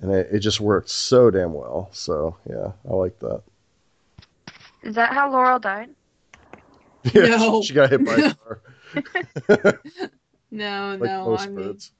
and 0.00 0.12
it, 0.12 0.28
it 0.32 0.38
just 0.40 0.60
worked 0.60 0.90
so 0.90 1.30
damn 1.30 1.54
well. 1.54 1.88
So 1.92 2.36
yeah, 2.48 2.72
I 2.88 2.94
like 2.94 3.18
that. 3.20 3.42
Is 4.82 4.94
that 4.96 5.12
how 5.12 5.30
Laurel 5.30 5.58
died? 5.58 5.90
Yeah, 7.12 7.26
No. 7.36 7.60
she, 7.60 7.68
she 7.68 7.74
got 7.74 7.90
hit 7.90 8.04
by 8.04 8.14
a 8.14 8.34
car. 8.34 8.60
no 10.50 10.96
like 10.98 11.10
no 11.10 11.24
most 11.26 11.42
i 11.42 11.46
mean 11.48 11.72
birds. 11.72 11.92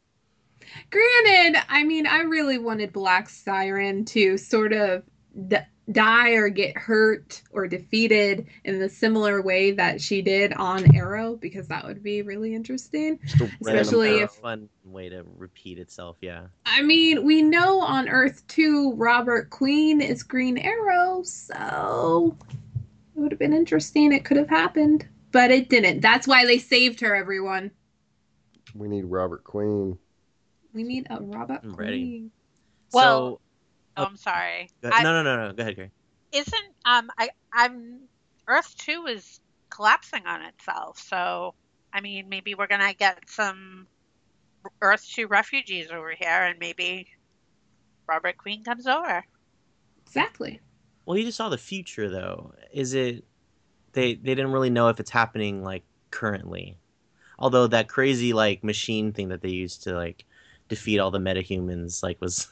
Granted, 0.90 1.62
I 1.68 1.84
mean, 1.84 2.06
I 2.06 2.20
really 2.22 2.58
wanted 2.58 2.92
Black 2.92 3.28
Siren 3.28 4.04
to 4.06 4.36
sort 4.38 4.72
of 4.72 5.02
d- 5.48 5.56
die 5.92 6.30
or 6.30 6.48
get 6.48 6.76
hurt 6.78 7.42
or 7.50 7.66
defeated 7.66 8.46
in 8.64 8.78
the 8.78 8.88
similar 8.88 9.42
way 9.42 9.72
that 9.72 10.00
she 10.00 10.22
did 10.22 10.52
on 10.54 10.96
Arrow 10.96 11.36
because 11.36 11.68
that 11.68 11.84
would 11.84 12.02
be 12.02 12.22
really 12.22 12.54
interesting. 12.54 13.18
Just 13.26 13.40
a 13.40 13.50
Especially 13.60 14.08
Random, 14.08 14.24
if- 14.24 14.30
fun 14.32 14.68
way 14.84 15.08
to 15.10 15.24
repeat 15.36 15.78
itself. 15.78 16.16
Yeah. 16.20 16.46
I 16.64 16.82
mean, 16.82 17.24
we 17.24 17.42
know 17.42 17.80
on 17.80 18.08
Earth 18.08 18.46
2 18.48 18.94
Robert 18.94 19.50
Queen 19.50 20.00
is 20.00 20.22
Green 20.22 20.56
Arrow, 20.58 21.22
so 21.22 22.36
it 23.14 23.20
would 23.20 23.30
have 23.32 23.38
been 23.38 23.52
interesting. 23.52 24.12
It 24.12 24.24
could 24.24 24.38
have 24.38 24.48
happened, 24.48 25.06
but 25.32 25.50
it 25.50 25.68
didn't. 25.68 26.00
That's 26.00 26.26
why 26.26 26.46
they 26.46 26.58
saved 26.58 27.00
her, 27.00 27.14
everyone. 27.14 27.70
We 28.74 28.88
need 28.88 29.04
Robert 29.04 29.44
Queen. 29.44 29.98
We 30.74 30.82
need 30.82 31.06
a 31.08 31.20
Robert 31.22 31.60
I'm 31.62 31.74
ready. 31.74 31.98
Queen. 32.00 32.30
Well, 32.92 33.36
so, 33.36 33.40
Oh, 33.96 34.04
I'm 34.06 34.16
sorry. 34.16 34.68
go- 34.82 34.90
I- 34.92 35.02
no, 35.04 35.12
no, 35.12 35.22
no, 35.22 35.46
no. 35.48 35.52
Go 35.54 35.62
ahead, 35.62 35.76
Gary. 35.76 35.90
isn't 36.32 36.74
um 36.84 37.10
I 37.16 37.30
I'm 37.52 38.00
Earth 38.48 38.74
two 38.76 39.06
is 39.06 39.40
collapsing 39.70 40.26
on 40.26 40.42
itself. 40.42 40.98
So 40.98 41.54
I 41.92 42.00
mean 42.00 42.28
maybe 42.28 42.54
we're 42.56 42.66
gonna 42.66 42.92
get 42.92 43.20
some 43.28 43.86
Earth 44.82 45.06
two 45.08 45.28
refugees 45.28 45.90
over 45.92 46.10
here, 46.18 46.42
and 46.42 46.58
maybe 46.58 47.06
Robert 48.08 48.36
Queen 48.36 48.64
comes 48.64 48.86
over. 48.86 49.24
Exactly. 50.06 50.60
Well, 51.06 51.18
you 51.18 51.24
just 51.24 51.36
saw 51.36 51.50
the 51.50 51.58
future, 51.58 52.08
though. 52.08 52.54
Is 52.72 52.94
it? 52.94 53.24
They 53.92 54.14
they 54.14 54.34
didn't 54.34 54.52
really 54.52 54.70
know 54.70 54.88
if 54.88 54.98
it's 55.00 55.10
happening 55.10 55.62
like 55.62 55.84
currently. 56.10 56.78
Although 57.38 57.66
that 57.68 57.88
crazy 57.88 58.32
like 58.32 58.64
machine 58.64 59.12
thing 59.12 59.28
that 59.28 59.42
they 59.42 59.50
used 59.50 59.82
to 59.84 59.94
like 59.94 60.24
defeat 60.68 60.98
all 60.98 61.10
the 61.10 61.18
metahumans 61.18 62.02
like 62.02 62.20
was 62.20 62.48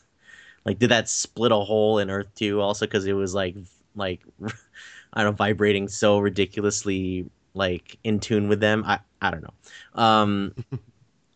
like 0.65 0.79
did 0.79 0.91
that 0.91 1.09
split 1.09 1.53
a 1.53 1.57
hole 1.57 1.99
in 1.99 2.11
Earth 2.11 2.29
2? 2.35 2.61
Also 2.61 2.87
because 2.87 3.07
it 3.07 3.15
was 3.15 3.35
like 3.35 3.57
like 3.95 4.23
I 5.13 5.23
don't 5.23 5.33
know 5.33 5.37
vibrating 5.37 5.89
so 5.89 6.19
ridiculously 6.19 7.27
like 7.55 7.99
in 8.05 8.21
tune 8.21 8.49
with 8.49 8.61
them. 8.61 8.85
I 8.87 9.01
I 9.21 9.31
don't 9.31 9.43
know. 9.43 10.03
Um, 10.03 10.55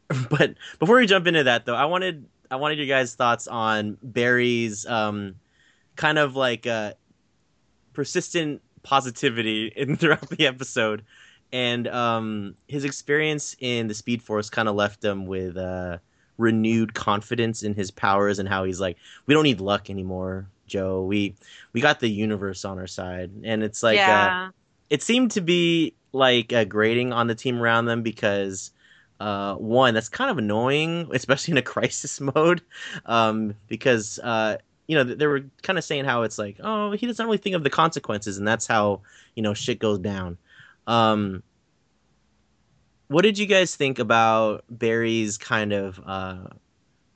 but 0.30 0.54
before 0.78 0.96
we 0.96 1.06
jump 1.06 1.26
into 1.26 1.44
that 1.44 1.66
though, 1.66 1.74
I 1.74 1.84
wanted 1.86 2.26
I 2.50 2.56
wanted 2.56 2.78
your 2.78 2.86
guys' 2.86 3.14
thoughts 3.14 3.46
on 3.48 3.98
Barry's 4.02 4.86
um 4.86 5.36
kind 5.96 6.18
of 6.18 6.36
like 6.36 6.66
uh 6.66 6.92
persistent 7.92 8.62
positivity 8.82 9.66
in 9.76 9.96
throughout 9.96 10.28
the 10.30 10.46
episode 10.46 11.04
and 11.52 11.88
um 11.88 12.54
his 12.68 12.84
experience 12.84 13.56
in 13.60 13.88
the 13.88 13.94
speed 13.94 14.22
force 14.22 14.50
kind 14.50 14.68
of 14.68 14.74
left 14.74 15.04
him 15.04 15.26
with 15.26 15.56
uh 15.56 15.98
renewed 16.38 16.94
confidence 16.94 17.62
in 17.62 17.74
his 17.74 17.90
powers 17.90 18.38
and 18.38 18.48
how 18.48 18.64
he's 18.64 18.80
like 18.80 18.96
we 19.26 19.34
don't 19.34 19.44
need 19.44 19.60
luck 19.60 19.88
anymore 19.88 20.46
joe. 20.66 21.02
We 21.02 21.34
we 21.72 21.80
got 21.80 22.00
the 22.00 22.08
universe 22.08 22.64
on 22.64 22.78
our 22.78 22.86
side. 22.86 23.30
And 23.44 23.62
it's 23.62 23.82
like 23.82 23.96
uh, 23.98 24.50
it 24.90 25.02
seemed 25.02 25.30
to 25.32 25.40
be 25.40 25.94
like 26.12 26.52
a 26.52 26.64
grading 26.64 27.12
on 27.12 27.26
the 27.26 27.34
team 27.34 27.60
around 27.60 27.86
them 27.86 28.02
because 28.02 28.70
uh, 29.20 29.54
one 29.54 29.94
that's 29.94 30.08
kind 30.08 30.30
of 30.30 30.38
annoying, 30.38 31.08
especially 31.12 31.52
in 31.52 31.58
a 31.58 31.62
crisis 31.74 32.20
mode, 32.20 32.62
um, 33.06 33.54
because 33.68 34.18
uh, 34.22 34.58
you 34.86 34.96
know 34.96 35.04
they 35.04 35.26
were 35.26 35.44
kind 35.62 35.78
of 35.78 35.84
saying 35.84 36.04
how 36.04 36.22
it's 36.22 36.38
like, 36.38 36.56
oh, 36.62 36.92
he 36.92 37.06
doesn't 37.06 37.24
really 37.24 37.38
think 37.38 37.56
of 37.56 37.64
the 37.64 37.70
consequences, 37.70 38.38
and 38.38 38.46
that's 38.46 38.66
how 38.66 39.00
you 39.34 39.42
know 39.42 39.54
shit 39.54 39.78
goes 39.78 39.98
down. 39.98 40.36
Um, 40.86 41.42
what 43.08 43.22
did 43.22 43.38
you 43.38 43.46
guys 43.46 43.76
think 43.76 43.98
about 43.98 44.64
Barry's 44.68 45.38
kind 45.38 45.72
of 45.72 46.00
uh, 46.04 46.48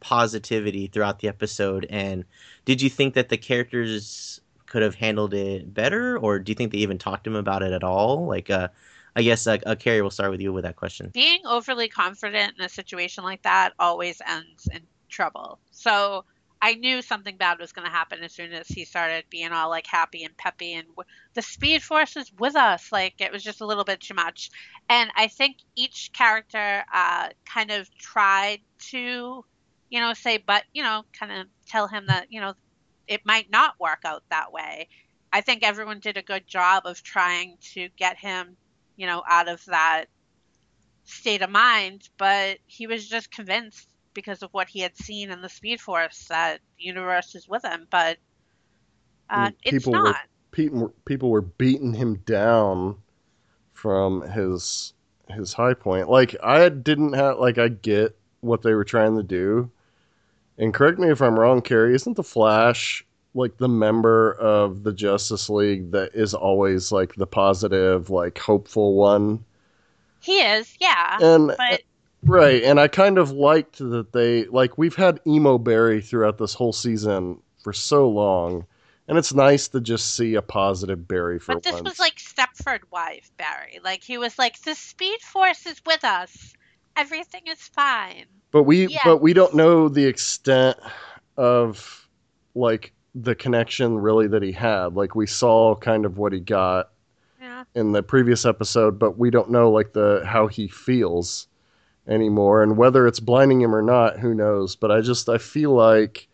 positivity 0.01 0.87
throughout 0.87 1.19
the 1.19 1.29
episode, 1.29 1.87
and 1.91 2.25
did 2.65 2.81
you 2.81 2.91
think 2.91 3.15
that 3.15 3.29
the 3.29 3.37
characters 3.37 4.41
could 4.67 4.83
have 4.83 4.95
handled 4.95 5.35
it 5.35 5.73
better, 5.75 6.17
or 6.19 6.39
do 6.39 6.51
you 6.51 6.55
think 6.55 6.73
they 6.73 6.79
even 6.79 6.99
talked 6.99 7.25
to 7.25 7.31
him 7.31 7.37
about 7.37 7.63
it 7.63 7.73
at 7.73 7.83
all? 7.83 8.27
Like, 8.27 8.51
uh, 8.51 8.69
I 9.17 9.23
guess, 9.23 9.47
uh, 9.47 9.59
uh, 9.67 9.75
Carrie, 9.75 10.01
we'll 10.01 10.11
start 10.11 10.31
with 10.31 10.41
you 10.41 10.53
with 10.53 10.65
that 10.65 10.77
question. 10.77 11.11
being 11.13 11.41
overly 11.47 11.89
confident 11.89 12.55
in 12.57 12.65
a 12.65 12.69
situation 12.69 13.25
like 13.25 13.43
that 13.43 13.73
always 13.79 14.23
ends 14.29 14.69
in 14.73 14.83
trouble. 15.09 15.59
So 15.73 16.25
I 16.63 16.75
knew 16.75 17.01
something 17.01 17.37
bad 17.39 17.59
was 17.59 17.73
going 17.73 17.87
to 17.87 17.93
happen 17.93 18.23
as 18.23 18.35
soon 18.35 18.53
as 18.53 18.69
he 18.69 18.85
started 18.85 19.25
being 19.31 19.53
all 19.53 19.71
like 19.71 19.87
happy 19.87 20.25
and 20.25 20.37
peppy 20.37 20.75
and 20.75 20.89
w- 20.89 21.09
the 21.35 21.43
speed 21.43 21.83
force 21.83 22.17
is 22.17 22.31
with 22.39 22.55
us. 22.55 22.93
Like 22.93 23.15
it 23.21 23.33
was 23.33 23.43
just 23.43 23.63
a 23.63 23.67
little 23.67 23.85
bit 23.85 24.01
too 24.01 24.15
much. 24.15 24.51
And 24.89 25.11
I 25.17 25.29
think 25.29 25.57
each 25.75 26.11
character 26.13 26.85
uh, 26.93 27.29
kind 27.47 27.71
of 27.71 27.91
tried 27.97 28.61
to, 28.91 29.45
you 29.89 30.01
know, 30.01 30.13
say, 30.13 30.39
but, 30.39 30.65
you 30.75 30.83
know, 30.83 31.05
kind 31.19 31.33
of 31.33 31.47
tell 31.67 31.89
him 31.89 32.07
that, 32.09 32.27
you 32.31 32.41
know, 32.41 32.55
it 33.09 33.25
might 33.25 33.51
not 33.51 33.81
work 33.81 34.01
out 34.05 34.23
that 34.31 34.53
way. 34.53 34.89
I 35.33 35.41
think 35.41 35.63
everyone 35.63 36.01
did 36.01 36.17
a 36.17 36.23
good 36.23 36.47
job 36.47 36.85
of 36.87 37.03
trying 37.03 37.57
to 37.75 37.89
get 37.97 38.19
him, 38.19 38.57
you 38.97 39.07
know, 39.07 39.23
out 39.29 39.49
of 39.49 39.65
that 39.67 40.07
state 41.05 41.43
of 41.43 41.51
mind, 41.51 42.09
but 42.19 42.59
he 42.67 42.87
was 42.87 43.09
just 43.09 43.31
convinced 43.31 43.90
because 44.15 44.43
of 44.43 44.51
what 44.53 44.69
he 44.69 44.81
had 44.81 44.97
seen 44.97 45.31
in 45.31 45.43
the 45.43 45.49
Speed 45.49 45.81
Force 45.81 46.27
that 46.29 46.61
the 46.79 46.85
universe 46.85 47.35
is 47.35 47.49
with 47.49 47.65
him. 47.65 47.87
But 47.91 48.19
uh, 49.29 49.51
it's 49.63 49.85
people 49.85 49.93
were- 49.93 50.05
not. 50.05 50.17
People 50.53 50.93
people 51.05 51.31
were 51.31 51.43
beating 51.43 51.95
him 51.95 52.17
down 52.27 52.97
from 53.73 54.23
his 54.31 54.95
his 55.29 55.53
high 55.53 55.75
point. 55.75 56.09
Like 56.11 56.35
I 56.43 56.69
didn't 56.69 57.13
have 57.13 57.39
like 57.39 57.57
I 57.57 57.69
get 57.69 58.17
what 58.41 58.63
they 58.63 58.75
were 58.75 58.85
trying 58.85 59.17
to 59.17 59.23
do. 59.23 59.71
And 60.59 60.75
correct 60.75 60.99
me 60.99 61.09
if 61.09 61.23
I'm 61.23 61.39
wrong, 61.39 61.63
Carrie, 61.63 61.95
isn't 61.95 62.17
the 62.17 62.25
Flash 62.25 63.07
like 63.35 63.57
the 63.59 63.69
member 63.69 64.33
of 64.33 64.83
the 64.83 64.93
Justice 64.93 65.49
League 65.49 65.93
that 65.93 66.15
is 66.15 66.35
always 66.35 66.91
like 66.91 67.15
the 67.15 67.27
positive, 67.27 68.11
like 68.11 68.39
hopeful 68.39 68.95
one? 68.95 69.45
He 70.21 70.41
is, 70.41 70.77
yeah. 70.81 71.17
And 71.21 71.55
but 71.57 71.83
Right, 72.23 72.63
and 72.63 72.79
I 72.79 72.89
kind 72.89 73.19
of 73.19 73.31
liked 73.31 73.79
that 73.79 74.13
they 74.13 74.45
like 74.47 74.77
we've 74.77 74.95
had 74.97 75.21
emo 75.27 75.59
Barry 75.59 76.01
throughout 76.03 76.39
this 76.39 76.53
whole 76.55 76.73
season 76.73 77.41
for 77.63 77.73
so 77.73 78.09
long, 78.09 78.67
and 79.09 79.17
it's 79.17 79.33
nice 79.33 79.69
to 79.69 79.81
just 79.81 80.15
see 80.17 80.35
a 80.35 80.43
positive 80.43 81.09
Barry 81.09 81.39
for 81.39 81.55
but 81.55 81.63
this 81.63 81.73
once. 81.75 81.85
was 81.85 81.99
like 81.99 82.17
Stepford 82.17 82.81
wife 82.91 83.31
Barry. 83.39 83.81
Like 83.83 84.03
he 84.03 84.19
was 84.19 84.39
like, 84.39 84.61
the 84.63 84.75
Speed 84.75 85.21
Force 85.23 85.65
is 85.67 85.81
with 85.87 86.05
us. 86.05 86.53
Everything 86.97 87.43
is 87.47 87.59
fine. 87.61 88.27
but 88.51 88.65
we 88.65 88.89
yeah. 88.89 89.01
but 89.05 89.19
we 89.19 89.33
don't 89.33 89.55
know 89.55 89.89
the 89.89 90.05
extent 90.05 90.77
of 91.39 92.07
like 92.55 92.93
the 93.15 93.35
connection 93.35 93.97
really 93.97 94.29
that 94.29 94.43
he 94.43 94.53
had. 94.53 94.95
Like 94.95 95.15
we 95.15 95.27
saw 95.27 95.75
kind 95.75 96.05
of 96.05 96.19
what 96.19 96.33
he 96.33 96.41
got 96.41 96.91
Yeah. 97.41 97.65
in 97.75 97.93
the 97.93 98.03
previous 98.03 98.45
episode, 98.45 98.99
but 98.99 99.17
we 99.19 99.31
don't 99.31 99.51
know 99.51 99.71
like 99.71 99.95
the 99.95 100.23
how 100.27 100.49
he 100.49 100.69
feels 100.69 101.47
anymore 102.07 102.63
and 102.63 102.77
whether 102.77 103.07
it's 103.07 103.21
blinding 103.21 103.61
him 103.61 103.75
or 103.75 103.83
not, 103.83 104.19
who 104.19 104.35
knows. 104.35 104.77
But 104.77 104.91
I 104.91 105.01
just 105.01 105.29
I 105.29 105.39
feel 105.39 105.73
like 105.73 106.29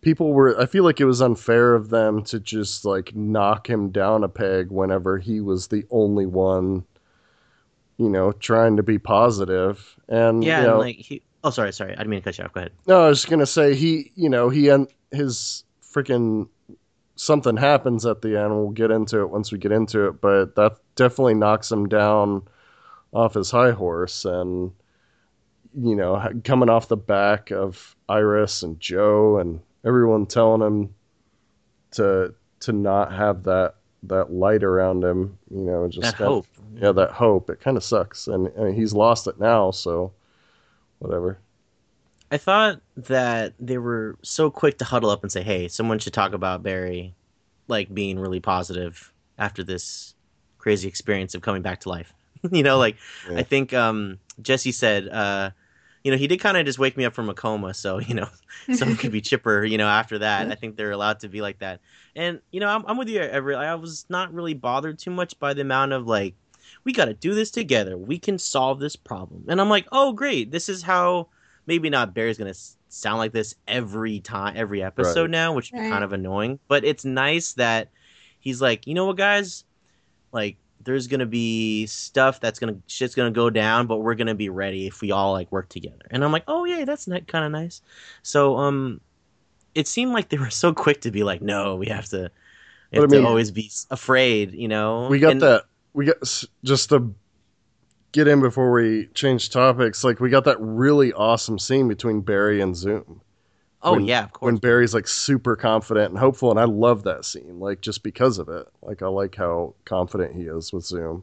people 0.00 0.32
were 0.32 0.58
I 0.60 0.66
feel 0.66 0.84
like 0.84 1.00
it 1.00 1.04
was 1.04 1.20
unfair 1.20 1.74
of 1.74 1.90
them 1.90 2.22
to 2.24 2.40
just 2.40 2.84
like 2.84 3.14
knock 3.14 3.68
him 3.68 3.90
down 3.90 4.24
a 4.24 4.28
peg 4.28 4.70
whenever 4.70 5.18
he 5.18 5.40
was 5.40 5.68
the 5.68 5.84
only 5.90 6.26
one 6.26 6.84
you 7.98 8.08
know 8.08 8.32
trying 8.32 8.76
to 8.76 8.82
be 8.82 8.98
positive 8.98 9.96
and 10.08 10.42
Yeah, 10.42 10.60
you 10.60 10.66
know, 10.66 10.72
and 10.72 10.80
like 10.80 10.96
he. 10.96 11.22
Oh, 11.42 11.50
sorry, 11.50 11.72
sorry. 11.72 11.92
I 11.92 11.96
didn't 11.96 12.10
mean 12.10 12.20
to 12.20 12.24
cut 12.24 12.36
you 12.36 12.44
off. 12.44 12.52
Go 12.52 12.60
ahead. 12.60 12.72
no, 12.86 13.04
I 13.04 13.08
was 13.08 13.20
just 13.20 13.30
gonna 13.30 13.46
say 13.46 13.74
he, 13.74 14.12
you 14.14 14.28
know, 14.28 14.50
he 14.50 14.68
and 14.68 14.88
his 15.10 15.64
freaking 15.82 16.48
something 17.16 17.56
happens 17.56 18.04
at 18.06 18.22
the 18.22 18.38
end. 18.38 18.54
We'll 18.54 18.70
get 18.70 18.90
into 18.90 19.20
it 19.20 19.30
once 19.30 19.52
we 19.52 19.58
get 19.58 19.72
into 19.72 20.06
it, 20.08 20.20
but 20.20 20.56
that 20.56 20.76
definitely 20.96 21.34
knocks 21.34 21.70
him 21.70 21.88
down 21.88 22.42
off 23.12 23.34
his 23.34 23.50
high 23.50 23.72
horse, 23.72 24.24
and 24.24 24.72
you 25.78 25.94
know, 25.94 26.22
coming 26.44 26.68
off 26.68 26.88
the 26.88 26.96
back 26.96 27.50
of 27.50 27.94
Iris 28.08 28.62
and 28.62 28.78
Joe 28.80 29.38
and 29.38 29.60
everyone 29.84 30.26
telling 30.26 30.62
him 30.62 30.94
to 31.92 32.34
to 32.60 32.72
not 32.72 33.12
have 33.12 33.44
that 33.44 33.74
that 34.04 34.32
light 34.32 34.62
around 34.62 35.04
him, 35.04 35.38
you 35.50 35.60
know, 35.60 35.86
just 35.88 36.02
That 36.02 36.14
kind 36.16 36.28
of- 36.28 36.34
hope. 36.34 36.46
yeah, 36.74 36.92
that 36.92 37.10
hope. 37.10 37.50
It 37.50 37.60
kind 37.60 37.76
of 37.76 37.84
sucks, 37.84 38.28
and, 38.28 38.46
and 38.48 38.74
he's 38.74 38.94
lost 38.94 39.26
it 39.26 39.38
now, 39.38 39.70
so 39.70 40.12
whatever. 41.00 41.38
I 42.32 42.38
thought 42.38 42.80
that 42.96 43.54
they 43.58 43.76
were 43.76 44.16
so 44.22 44.50
quick 44.50 44.78
to 44.78 44.84
huddle 44.84 45.10
up 45.10 45.22
and 45.22 45.30
say, 45.32 45.42
"Hey, 45.42 45.68
someone 45.68 45.98
should 45.98 46.12
talk 46.14 46.32
about 46.32 46.62
Barry, 46.62 47.14
like 47.68 47.92
being 47.92 48.18
really 48.18 48.40
positive 48.40 49.12
after 49.38 49.62
this 49.64 50.14
crazy 50.58 50.88
experience 50.88 51.34
of 51.34 51.42
coming 51.42 51.60
back 51.62 51.80
to 51.80 51.88
life." 51.88 52.12
you 52.52 52.62
know, 52.62 52.78
like 52.78 52.96
Yeah. 53.30 53.38
I 53.38 53.42
think 53.42 53.74
um, 53.74 54.18
Jesse 54.40 54.72
said, 54.72 55.08
uh, 55.08 55.50
you 56.02 56.10
know, 56.10 56.16
he 56.16 56.26
did 56.26 56.38
kind 56.38 56.56
of 56.56 56.64
just 56.64 56.78
wake 56.78 56.96
me 56.96 57.04
up 57.04 57.14
from 57.14 57.28
a 57.28 57.34
coma, 57.34 57.74
so 57.74 57.98
you 57.98 58.14
know, 58.14 58.28
someone 58.72 58.96
could 58.96 59.12
be 59.12 59.20
chipper. 59.30 59.64
You 59.64 59.78
know, 59.78 59.88
after 59.88 60.18
that, 60.18 60.50
I 60.50 60.54
think 60.54 60.76
they're 60.76 60.92
allowed 60.92 61.20
to 61.20 61.28
be 61.28 61.40
like 61.40 61.58
that. 61.58 61.80
And 62.16 62.40
you 62.50 62.60
know, 62.60 62.68
I'm, 62.68 62.84
I'm 62.86 62.96
with 62.96 63.08
you. 63.08 63.20
Every 63.20 63.54
I 63.54 63.74
was 63.74 64.06
not 64.08 64.32
really 64.32 64.54
bothered 64.54 64.98
too 64.98 65.10
much 65.10 65.38
by 65.38 65.54
the 65.54 65.60
amount 65.62 65.92
of 65.92 66.06
like, 66.06 66.34
we 66.84 66.92
got 66.92 67.06
to 67.06 67.14
do 67.14 67.34
this 67.34 67.50
together. 67.50 67.98
We 67.98 68.18
can 68.18 68.38
solve 68.38 68.80
this 68.80 68.96
problem. 68.96 69.44
And 69.48 69.60
I'm 69.60 69.68
like, 69.68 69.86
oh 69.92 70.12
great, 70.12 70.50
this 70.50 70.68
is 70.68 70.82
how 70.82 71.28
maybe 71.66 71.90
not 71.90 72.14
Barry's 72.14 72.38
gonna 72.38 72.54
sound 72.88 73.18
like 73.18 73.32
this 73.32 73.54
every 73.68 74.20
time, 74.20 74.54
every 74.56 74.82
episode 74.82 75.22
Right. 75.22 75.30
now, 75.30 75.52
which 75.52 75.72
Right. 75.72 75.88
kind 75.90 76.02
of 76.02 76.12
annoying. 76.12 76.58
But 76.66 76.84
it's 76.84 77.04
nice 77.04 77.52
that 77.54 77.88
he's 78.40 78.60
like, 78.62 78.86
you 78.86 78.94
know 78.94 79.06
what, 79.06 79.16
guys, 79.18 79.64
like 80.32 80.56
there's 80.82 81.06
gonna 81.06 81.26
be 81.26 81.86
stuff 81.86 82.40
that's 82.40 82.58
gonna 82.58 82.76
shit's 82.86 83.14
gonna 83.14 83.30
go 83.30 83.50
down, 83.50 83.86
but 83.86 83.98
we're 83.98 84.14
gonna 84.14 84.34
be 84.34 84.48
ready 84.48 84.86
if 84.86 85.00
we 85.00 85.10
all 85.12 85.32
like 85.32 85.50
work 85.52 85.68
together. 85.68 86.06
And 86.10 86.24
I'm 86.24 86.32
like, 86.32 86.44
oh 86.48 86.64
yeah, 86.64 86.84
that's 86.84 87.06
ni- 87.06 87.20
kind 87.22 87.44
of 87.44 87.52
nice. 87.52 87.82
So 88.22 88.56
um, 88.56 89.00
it 89.74 89.86
seemed 89.88 90.12
like 90.12 90.28
they 90.30 90.38
were 90.38 90.50
so 90.50 90.72
quick 90.72 91.00
to 91.02 91.10
be 91.10 91.22
like, 91.22 91.42
no, 91.42 91.76
we 91.76 91.86
have 91.86 92.06
to. 92.06 92.30
We 92.92 92.98
But 92.98 93.04
I 93.04 93.06
mean- 93.12 93.22
to 93.22 93.28
always 93.28 93.50
be 93.50 93.70
afraid, 93.90 94.52
you 94.54 94.68
know. 94.68 95.06
We 95.08 95.18
got 95.18 95.32
And- 95.32 95.42
that. 95.42 95.64
We 95.92 96.06
got 96.06 96.16
just 96.64 96.88
to 96.90 97.12
get 98.12 98.28
in 98.28 98.40
before 98.40 98.70
we 98.70 99.06
change 99.14 99.50
topics. 99.50 100.04
Like 100.04 100.20
we 100.20 100.30
got 100.30 100.44
that 100.44 100.56
really 100.60 101.12
awesome 101.12 101.58
scene 101.58 101.88
between 101.88 102.20
Barry 102.20 102.60
and 102.60 102.76
Zoom. 102.76 103.20
Oh 103.82 103.92
when- 103.92 104.04
yeah, 104.04 104.24
of 104.24 104.32
course. 104.32 104.46
when 104.52 104.56
Barry's 104.56 104.94
like 104.94 105.08
super 105.08 105.56
confident 105.56 106.10
and 106.10 106.18
hopeful, 106.18 106.50
and 106.50 106.60
I 106.60 106.64
love 106.64 107.04
that 107.04 107.24
scene, 107.24 107.58
like 107.60 107.80
just 107.80 108.02
because 108.02 108.38
of 108.38 108.48
it. 108.48 108.66
Like 108.82 109.02
I 109.02 109.06
like 109.06 109.34
how 109.34 109.74
confident 109.84 110.34
he 110.34 110.42
is 110.42 110.72
with 110.72 110.84
Zoom. 110.84 111.22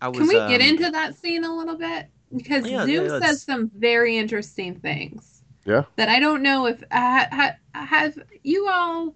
I 0.00 0.08
was, 0.08 0.18
Can 0.18 0.28
we 0.28 0.34
get 0.34 0.60
um, 0.60 0.66
into 0.68 0.90
that 0.90 1.16
scene 1.16 1.44
a 1.44 1.54
little 1.54 1.76
bit? 1.76 2.06
Because 2.36 2.66
Yeah, 2.66 2.84
Zoom 2.84 3.06
yeah, 3.06 3.20
says 3.20 3.42
some 3.42 3.70
very 3.76 4.16
interesting 4.16 4.74
things. 4.76 5.42
Yeah. 5.64 5.84
That 5.96 6.08
I 6.08 6.18
don't 6.18 6.42
know 6.42 6.66
if 6.66 6.82
ha, 6.90 7.28
ha, 7.30 7.52
have 7.74 8.18
you 8.42 8.68
all 8.68 9.14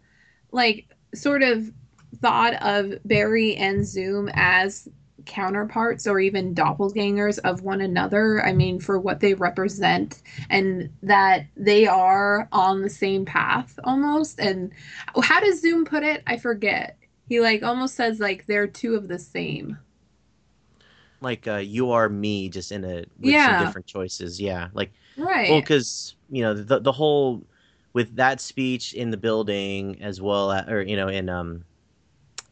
like 0.52 0.86
sort 1.14 1.42
of 1.42 1.72
thought 2.20 2.54
of 2.62 2.94
Barry 3.04 3.56
and 3.56 3.84
Zoom 3.86 4.30
as 4.32 4.88
counterparts 5.26 6.06
or 6.06 6.18
even 6.20 6.54
doppelgangers 6.54 7.38
of 7.44 7.62
one 7.62 7.80
another. 7.80 8.44
I 8.44 8.52
mean, 8.52 8.80
for 8.80 8.98
what 8.98 9.20
they 9.20 9.34
represent, 9.34 10.22
and 10.50 10.90
that 11.02 11.46
they 11.56 11.86
are 11.86 12.48
on 12.52 12.82
the 12.82 12.90
same 12.90 13.24
path 13.24 13.78
almost. 13.84 14.40
And 14.40 14.72
how 15.22 15.40
does 15.40 15.60
Zoom 15.60 15.84
put 15.84 16.02
it? 16.04 16.22
I 16.26 16.36
forget. 16.38 16.98
He 17.28 17.40
like 17.40 17.62
almost 17.62 17.94
says 17.96 18.20
like 18.20 18.46
they're 18.46 18.66
two 18.68 18.94
of 18.94 19.08
the 19.08 19.18
same. 19.18 19.78
like 21.20 21.46
uh, 21.48 21.56
you 21.56 21.90
are 21.90 22.08
me, 22.08 22.48
just 22.48 22.72
in 22.72 22.84
a 22.84 23.04
with 23.18 23.38
Yeah. 23.38 23.40
some 23.40 23.56
different 23.56 23.86
choices. 23.86 24.40
Yeah, 24.40 24.68
like 24.72 24.92
Right. 25.16 25.46
well, 25.46 25.60
because 25.60 26.16
you 26.30 26.42
know 26.42 26.54
the 26.54 26.80
the 26.80 26.92
whole 26.92 27.46
with 27.92 28.16
that 28.16 28.40
speech 28.40 28.94
in 28.94 29.10
the 29.10 29.16
building 29.16 30.02
as 30.02 30.20
well, 30.20 30.52
as, 30.52 30.68
or 30.68 30.82
you 30.82 30.96
know 30.96 31.08
in 31.08 31.28
um 31.28 31.64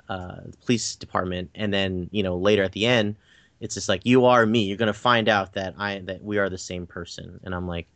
uh 0.09 0.37
the 0.47 0.57
police 0.65 0.97
department, 0.97 1.51
and 1.55 1.73
then 1.73 2.09
you 2.13 2.23
know 2.23 2.37
later 2.37 2.63
at 2.63 2.73
the 2.73 2.87
end, 2.87 3.17
it's 3.61 3.75
just 3.75 3.89
like 3.89 4.05
you 4.05 4.27
are 4.27 4.45
me. 4.47 4.65
You're 4.65 4.77
gonna 4.77 4.93
find 4.93 5.29
out 5.29 5.55
that 5.55 5.75
I 5.79 5.99
that 6.01 6.23
we 6.23 6.39
are 6.39 6.49
the 6.51 6.59
same 6.59 6.87
person, 6.87 7.41
and 7.45 7.55
I'm 7.55 7.67
like, 7.67 7.87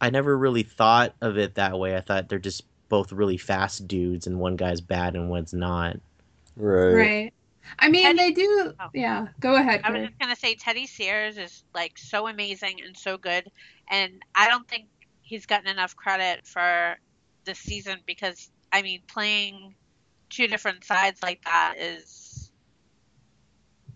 I 0.00 0.10
never 0.10 0.36
really 0.36 0.62
thought 0.62 1.14
of 1.20 1.38
it 1.38 1.54
that 1.56 1.78
way. 1.78 1.96
I 1.96 2.00
thought 2.00 2.28
they're 2.28 2.38
just 2.38 2.62
both 2.88 3.12
really 3.12 3.36
fast 3.36 3.88
dudes, 3.88 4.26
and 4.26 4.38
one 4.38 4.56
guy's 4.56 4.80
bad 4.80 5.14
and 5.16 5.28
one's 5.30 5.52
not. 5.54 5.96
Right. 6.56 6.92
Right. 6.94 7.32
I 7.80 7.88
mean, 7.88 8.04
Teddy- 8.04 8.18
they 8.18 8.30
do. 8.32 8.72
Oh. 8.78 8.88
Yeah. 8.94 9.26
Go 9.40 9.56
ahead. 9.56 9.80
I 9.82 9.90
was 9.90 9.96
Carrie. 9.96 10.06
just 10.06 10.18
gonna 10.20 10.36
say 10.36 10.54
Teddy 10.54 10.86
Sears 10.86 11.36
is 11.36 11.64
like 11.74 11.98
so 11.98 12.28
amazing 12.28 12.80
and 12.84 12.96
so 12.96 13.18
good, 13.18 13.50
and 13.88 14.22
I 14.34 14.48
don't 14.48 14.68
think 14.68 14.86
he's 15.22 15.46
gotten 15.46 15.66
enough 15.68 15.96
credit 15.96 16.46
for 16.46 16.96
this 17.44 17.58
season 17.58 17.98
because 18.06 18.50
I 18.72 18.82
mean 18.82 19.02
playing 19.08 19.74
two 20.36 20.46
different 20.48 20.84
sides 20.84 21.22
like 21.22 21.42
that 21.44 21.76
is, 21.78 22.50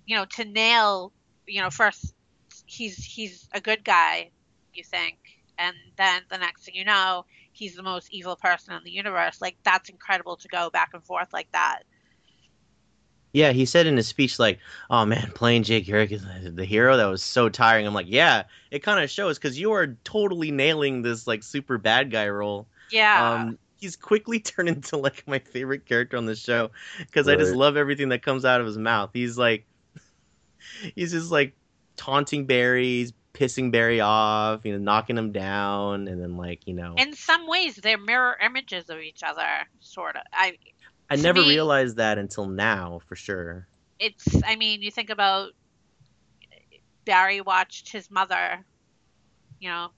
you 0.07 0.16
know, 0.16 0.24
to 0.24 0.45
nail. 0.45 1.12
You 1.47 1.62
know, 1.62 1.70
first 1.70 2.14
he's 2.66 2.97
he's 3.05 3.49
a 3.53 3.61
good 3.61 3.84
guy, 3.84 4.30
you 4.72 4.84
think, 4.84 5.18
and 5.59 5.76
then 5.97 6.22
the 6.30 6.38
next 6.38 6.64
thing 6.64 6.74
you 6.74 6.84
know, 6.84 7.26
he's 7.53 7.76
the 7.76 7.82
most 7.82 8.09
evil 8.12 8.36
person 8.36 8.74
in 8.74 8.84
the 8.84 8.91
universe. 8.91 9.41
Like 9.41 9.57
that's 9.64 9.88
incredible 9.91 10.36
to 10.38 10.49
go 10.49 10.70
back 10.70 10.91
and 10.95 11.05
forth 11.05 11.32
like 11.32 11.51
that. 11.53 11.82
Yeah, 13.32 13.53
he 13.53 13.64
said 13.64 13.86
in 13.86 13.97
his 13.97 14.09
speech, 14.09 14.38
like, 14.41 14.59
"Oh 14.91 15.05
man, 15.07 15.30
playing 15.34 15.62
Jay 15.62 15.80
Garrick 15.80 16.11
is 16.11 16.22
the- 16.24 16.51
the 16.51 16.64
hero. 16.64 16.97
That 16.97 17.07
was 17.07 17.22
so 17.22 17.49
tiring." 17.49 17.86
I'm 17.86 17.95
like, 17.95 18.07
"Yeah, 18.09 18.45
it 18.72 18.80
kind 18.80 19.03
of 19.03 19.11
shows 19.11 19.38
because 19.38 19.59
you 19.59 19.72
are 19.72 19.97
totally 20.05 20.51
nailing 20.51 21.03
this 21.03 21.26
like 21.28 21.45
super 21.45 21.78
bad 21.78 22.11
guy 22.11 22.28
role." 22.28 22.68
Yeah. 22.91 23.34
Um, 23.34 23.59
he's 23.81 23.97
quickly 23.97 24.39
turned 24.41 24.68
into 24.68 24.97
like 24.97 25.26
my 25.26 25.39
favorite 25.39 25.87
character 25.87 26.16
on 26.16 26.26
the 26.26 26.37
show 26.37 26.70
because 26.99 27.28
I 27.28 27.37
just 27.37 27.55
love 27.55 27.76
everything 27.76 28.11
that 28.11 28.22
comes 28.22 28.45
out 28.45 28.61
of 28.61 28.66
his 28.66 28.78
mouth. 28.78 29.11
He's 29.12 29.37
like, 29.39 29.66
he's 30.95 31.12
just 31.12 31.31
like 31.31 31.55
taunting 31.97 32.47
Barry, 32.47 32.85
he's 32.85 33.12
pissing 33.35 33.70
Barry 33.72 34.01
off, 34.01 34.64
you 34.64 34.72
know, 34.72 34.78
knocking 34.78 35.16
him 35.16 35.33
down, 35.33 36.09
and 36.09 36.20
then 36.20 36.37
like 36.37 36.66
you 36.66 36.74
know, 36.74 36.95
in 36.97 37.14
some 37.14 37.47
ways 37.47 37.76
they're 37.76 37.99
mirror 37.99 38.37
images 38.45 38.89
of 38.91 38.99
each 38.99 39.22
other 39.22 39.47
sort 39.81 40.16
of 40.16 40.22
i 40.33 40.57
I 41.09 41.16
never 41.16 41.43
me- 41.43 41.49
realized 41.49 41.97
that 41.97 42.18
until 42.18 42.47
now 42.47 43.01
for 43.07 43.16
sure. 43.16 43.66
it's 43.99 44.26
i 44.45 44.57
mean 44.57 44.83
you 44.83 44.91
think 44.91 45.11
about 45.11 45.51
barry 47.05 47.41
watched 47.41 47.91
his 47.91 48.11
mother 48.11 48.64
you 49.59 49.68
know 49.68 49.89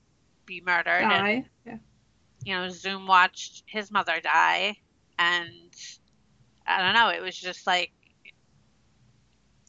be 0.47 0.63
murdered 0.65 1.03
and 1.03 1.45
Yeah. 1.65 1.77
You 2.45 2.55
know 2.55 2.69
zoom 2.69 3.07
watched 3.07 3.63
his 3.67 3.91
mother 3.91 4.21
die 4.23 4.77
and 5.19 5.51
i 6.67 6.83
don't 6.83 6.95
know 6.95 7.09
it 7.09 7.23
was 7.23 7.37
just 7.37 7.67
like 7.67 7.93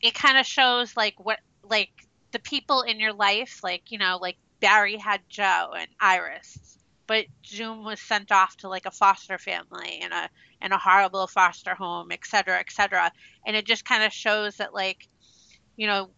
it 0.02 0.14
kind 0.14 0.38
of 0.38 0.46
shows 0.46 0.96
like 0.98 1.16
what 1.18 1.40
like 1.64 1.92
the 2.32 2.40
people 2.40 2.82
in 2.82 3.00
your 3.00 3.14
life 3.14 3.60
like 3.64 3.92
you 3.92 3.98
know 3.98 4.18
like 4.22 4.38
barry 4.60 4.98
had 4.98 5.22
joe 5.30 5.72
and 5.78 5.88
iris 6.00 6.78
but 7.08 7.26
zoom 7.46 7.84
was 7.84 8.00
sent 8.00 8.32
off 8.32 8.56
to 8.58 8.70
like 8.70 8.86
a 8.86 8.92
foster 8.92 9.38
family 9.38 10.00
and 10.02 10.14
a 10.14 10.30
in 10.62 10.72
a 10.72 10.78
horrible 10.78 11.28
foster 11.28 11.76
home 11.76 12.12
et 12.12 12.26
cetera 12.26 12.58
et 12.60 12.72
cetera. 12.72 13.12
And 13.46 13.56
it 13.56 13.66
just 13.66 13.86
kind 13.86 14.04
of 14.04 14.14
shows 14.14 14.58
that 14.58 14.74
like 14.74 15.08
you 15.76 15.88
know 15.88 16.10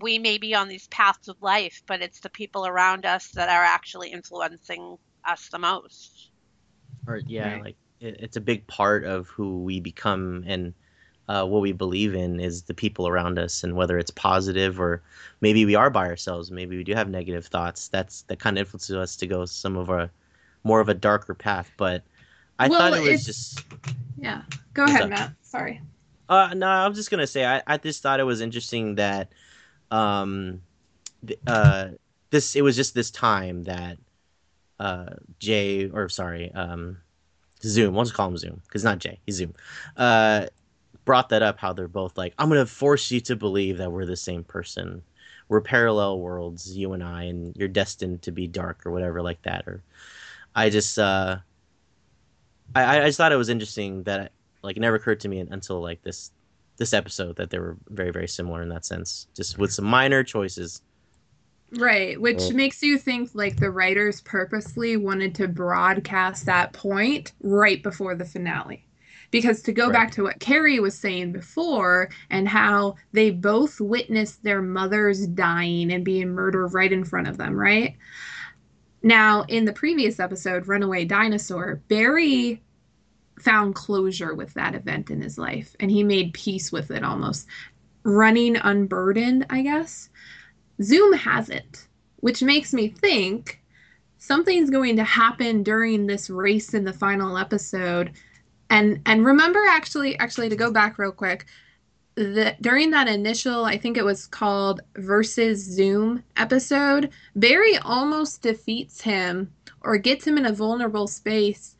we 0.00 0.18
may 0.18 0.38
be 0.38 0.54
on 0.54 0.68
these 0.68 0.86
paths 0.88 1.28
of 1.28 1.42
life 1.42 1.82
but 1.86 2.00
it's 2.00 2.20
the 2.20 2.30
people 2.30 2.66
around 2.66 3.04
us 3.04 3.28
that 3.32 3.48
are 3.48 3.64
actually 3.64 4.10
influencing 4.10 4.96
us 5.26 5.48
the 5.48 5.58
most 5.58 6.30
or 7.06 7.18
yeah 7.26 7.54
Right. 7.54 7.62
like 7.64 7.76
it, 8.00 8.16
it's 8.20 8.36
a 8.36 8.40
big 8.40 8.66
part 8.66 9.04
of 9.04 9.28
who 9.28 9.62
we 9.62 9.80
become 9.80 10.44
and 10.46 10.74
uh, 11.28 11.46
what 11.46 11.62
we 11.62 11.72
believe 11.72 12.14
in 12.14 12.40
is 12.40 12.62
the 12.64 12.74
people 12.74 13.06
around 13.06 13.38
us 13.38 13.62
and 13.62 13.74
whether 13.76 13.96
it's 13.96 14.10
positive 14.10 14.80
or 14.80 15.02
maybe 15.40 15.64
we 15.64 15.74
are 15.74 15.88
by 15.90 16.06
ourselves 16.06 16.50
maybe 16.50 16.76
we 16.76 16.84
do 16.84 16.94
have 16.94 17.08
negative 17.08 17.46
thoughts 17.46 17.88
that's 17.88 18.22
that 18.22 18.38
kind 18.38 18.58
of 18.58 18.62
influences 18.62 18.96
us 18.96 19.16
to 19.16 19.26
go 19.26 19.44
some 19.44 19.76
of 19.76 19.88
a 19.88 20.10
more 20.64 20.80
of 20.80 20.88
a 20.88 20.94
darker 20.94 21.34
path 21.34 21.70
but 21.76 22.02
i 22.58 22.68
Well, 22.68 22.78
thought 22.78 22.98
it 22.98 23.10
was 23.10 23.24
just 23.24 23.64
Yeah. 24.18 24.42
Go 24.74 24.84
ahead, 24.84 25.02
up? 25.02 25.10
Matt. 25.10 25.32
Sorry. 25.42 25.80
uh, 26.28 26.54
no, 26.54 26.66
I 26.66 26.88
was 26.88 26.96
just 26.96 27.10
gonna 27.10 27.26
say 27.26 27.44
I, 27.44 27.62
I 27.66 27.76
just 27.76 28.02
thought 28.02 28.20
it 28.20 28.24
was 28.24 28.40
interesting 28.40 28.94
that 28.96 29.30
um, 29.90 30.62
th- 31.26 31.40
uh, 31.46 31.88
this 32.30 32.56
it 32.56 32.62
was 32.62 32.76
just 32.76 32.94
this 32.94 33.10
time 33.10 33.64
that 33.64 33.98
uh, 34.82 35.14
Jay 35.38 35.88
or 35.88 36.08
sorry 36.08 36.52
um, 36.54 36.98
Zoom, 37.62 37.94
we'll 37.94 38.04
just 38.04 38.16
call 38.16 38.28
him 38.28 38.36
Zoom 38.36 38.60
because 38.66 38.82
not 38.82 38.98
Jay, 38.98 39.20
he's 39.24 39.36
Zoom. 39.36 39.54
Uh, 39.96 40.46
brought 41.04 41.28
that 41.28 41.42
up 41.42 41.58
how 41.58 41.72
they're 41.72 41.88
both 41.88 42.18
like 42.18 42.34
I'm 42.38 42.48
gonna 42.48 42.66
force 42.66 43.10
you 43.10 43.20
to 43.22 43.36
believe 43.36 43.78
that 43.78 43.92
we're 43.92 44.06
the 44.06 44.16
same 44.16 44.42
person. 44.42 45.02
We're 45.48 45.60
parallel 45.60 46.18
worlds, 46.18 46.76
you 46.76 46.94
and 46.94 47.02
I, 47.02 47.24
and 47.24 47.54
you're 47.56 47.68
destined 47.68 48.22
to 48.22 48.32
be 48.32 48.48
dark 48.48 48.84
or 48.84 48.90
whatever 48.90 49.22
like 49.22 49.40
that. 49.42 49.68
Or 49.68 49.82
I 50.54 50.68
just 50.68 50.98
uh, 50.98 51.36
I 52.74 53.02
I 53.02 53.06
just 53.06 53.18
thought 53.18 53.32
it 53.32 53.36
was 53.36 53.50
interesting 53.50 54.02
that 54.02 54.32
like 54.62 54.76
it 54.76 54.80
never 54.80 54.96
occurred 54.96 55.20
to 55.20 55.28
me 55.28 55.38
until 55.38 55.80
like 55.80 56.02
this 56.02 56.32
this 56.76 56.92
episode 56.92 57.36
that 57.36 57.50
they 57.50 57.58
were 57.60 57.76
very 57.90 58.10
very 58.10 58.26
similar 58.26 58.62
in 58.62 58.68
that 58.70 58.84
sense 58.84 59.28
just 59.36 59.58
with 59.58 59.72
some 59.72 59.84
minor 59.84 60.24
choices 60.24 60.82
Right, 61.78 62.20
which 62.20 62.50
makes 62.52 62.82
you 62.82 62.98
think 62.98 63.30
like 63.34 63.56
the 63.56 63.70
writers 63.70 64.20
purposely 64.20 64.96
wanted 64.96 65.34
to 65.36 65.48
broadcast 65.48 66.44
that 66.46 66.72
point 66.74 67.32
right 67.42 67.82
before 67.82 68.14
the 68.14 68.26
finale. 68.26 68.84
Because 69.30 69.62
to 69.62 69.72
go 69.72 69.84
Right. 69.84 69.92
back 69.94 70.10
to 70.12 70.24
what 70.24 70.40
Carrie 70.40 70.80
was 70.80 70.98
saying 70.98 71.32
before 71.32 72.10
and 72.28 72.46
how 72.46 72.96
they 73.12 73.30
both 73.30 73.80
witnessed 73.80 74.42
their 74.44 74.60
mothers 74.60 75.26
dying 75.26 75.90
and 75.90 76.04
being 76.04 76.28
murdered 76.34 76.74
right 76.74 76.92
in 76.92 77.04
front 77.04 77.28
of 77.28 77.38
them, 77.38 77.54
right? 77.54 77.96
Now, 79.02 79.42
in 79.48 79.64
the 79.64 79.72
previous 79.72 80.20
episode, 80.20 80.68
Runaway 80.68 81.06
Dinosaur, 81.06 81.80
Barry 81.88 82.62
found 83.40 83.74
closure 83.74 84.34
with 84.34 84.52
that 84.54 84.74
event 84.74 85.10
in 85.10 85.22
his 85.22 85.38
life 85.38 85.74
and 85.80 85.90
he 85.90 86.02
made 86.04 86.34
peace 86.34 86.70
with 86.70 86.90
it 86.90 87.02
almost. 87.02 87.46
Running 88.04 88.56
unburdened, 88.56 89.46
I 89.48 89.62
guess. 89.62 90.10
Zoom 90.82 91.12
hasn't, 91.12 91.88
which 92.16 92.42
makes 92.42 92.72
me 92.72 92.88
think 92.88 93.60
something's 94.18 94.70
going 94.70 94.96
to 94.96 95.04
happen 95.04 95.62
during 95.62 96.06
this 96.06 96.30
race 96.30 96.74
in 96.74 96.84
the 96.84 96.92
final 96.92 97.36
episode. 97.36 98.12
And 98.70 99.00
and 99.06 99.26
remember 99.26 99.60
actually 99.68 100.18
actually 100.18 100.48
to 100.48 100.56
go 100.56 100.70
back 100.70 100.98
real 100.98 101.12
quick, 101.12 101.46
the 102.14 102.56
during 102.60 102.90
that 102.90 103.08
initial, 103.08 103.64
I 103.64 103.78
think 103.78 103.96
it 103.96 104.04
was 104.04 104.26
called 104.26 104.80
versus 104.96 105.64
Zoom 105.64 106.22
episode, 106.36 107.10
Barry 107.36 107.76
almost 107.78 108.42
defeats 108.42 109.00
him 109.00 109.52
or 109.80 109.96
gets 109.98 110.26
him 110.26 110.38
in 110.38 110.46
a 110.46 110.52
vulnerable 110.52 111.06
space 111.06 111.76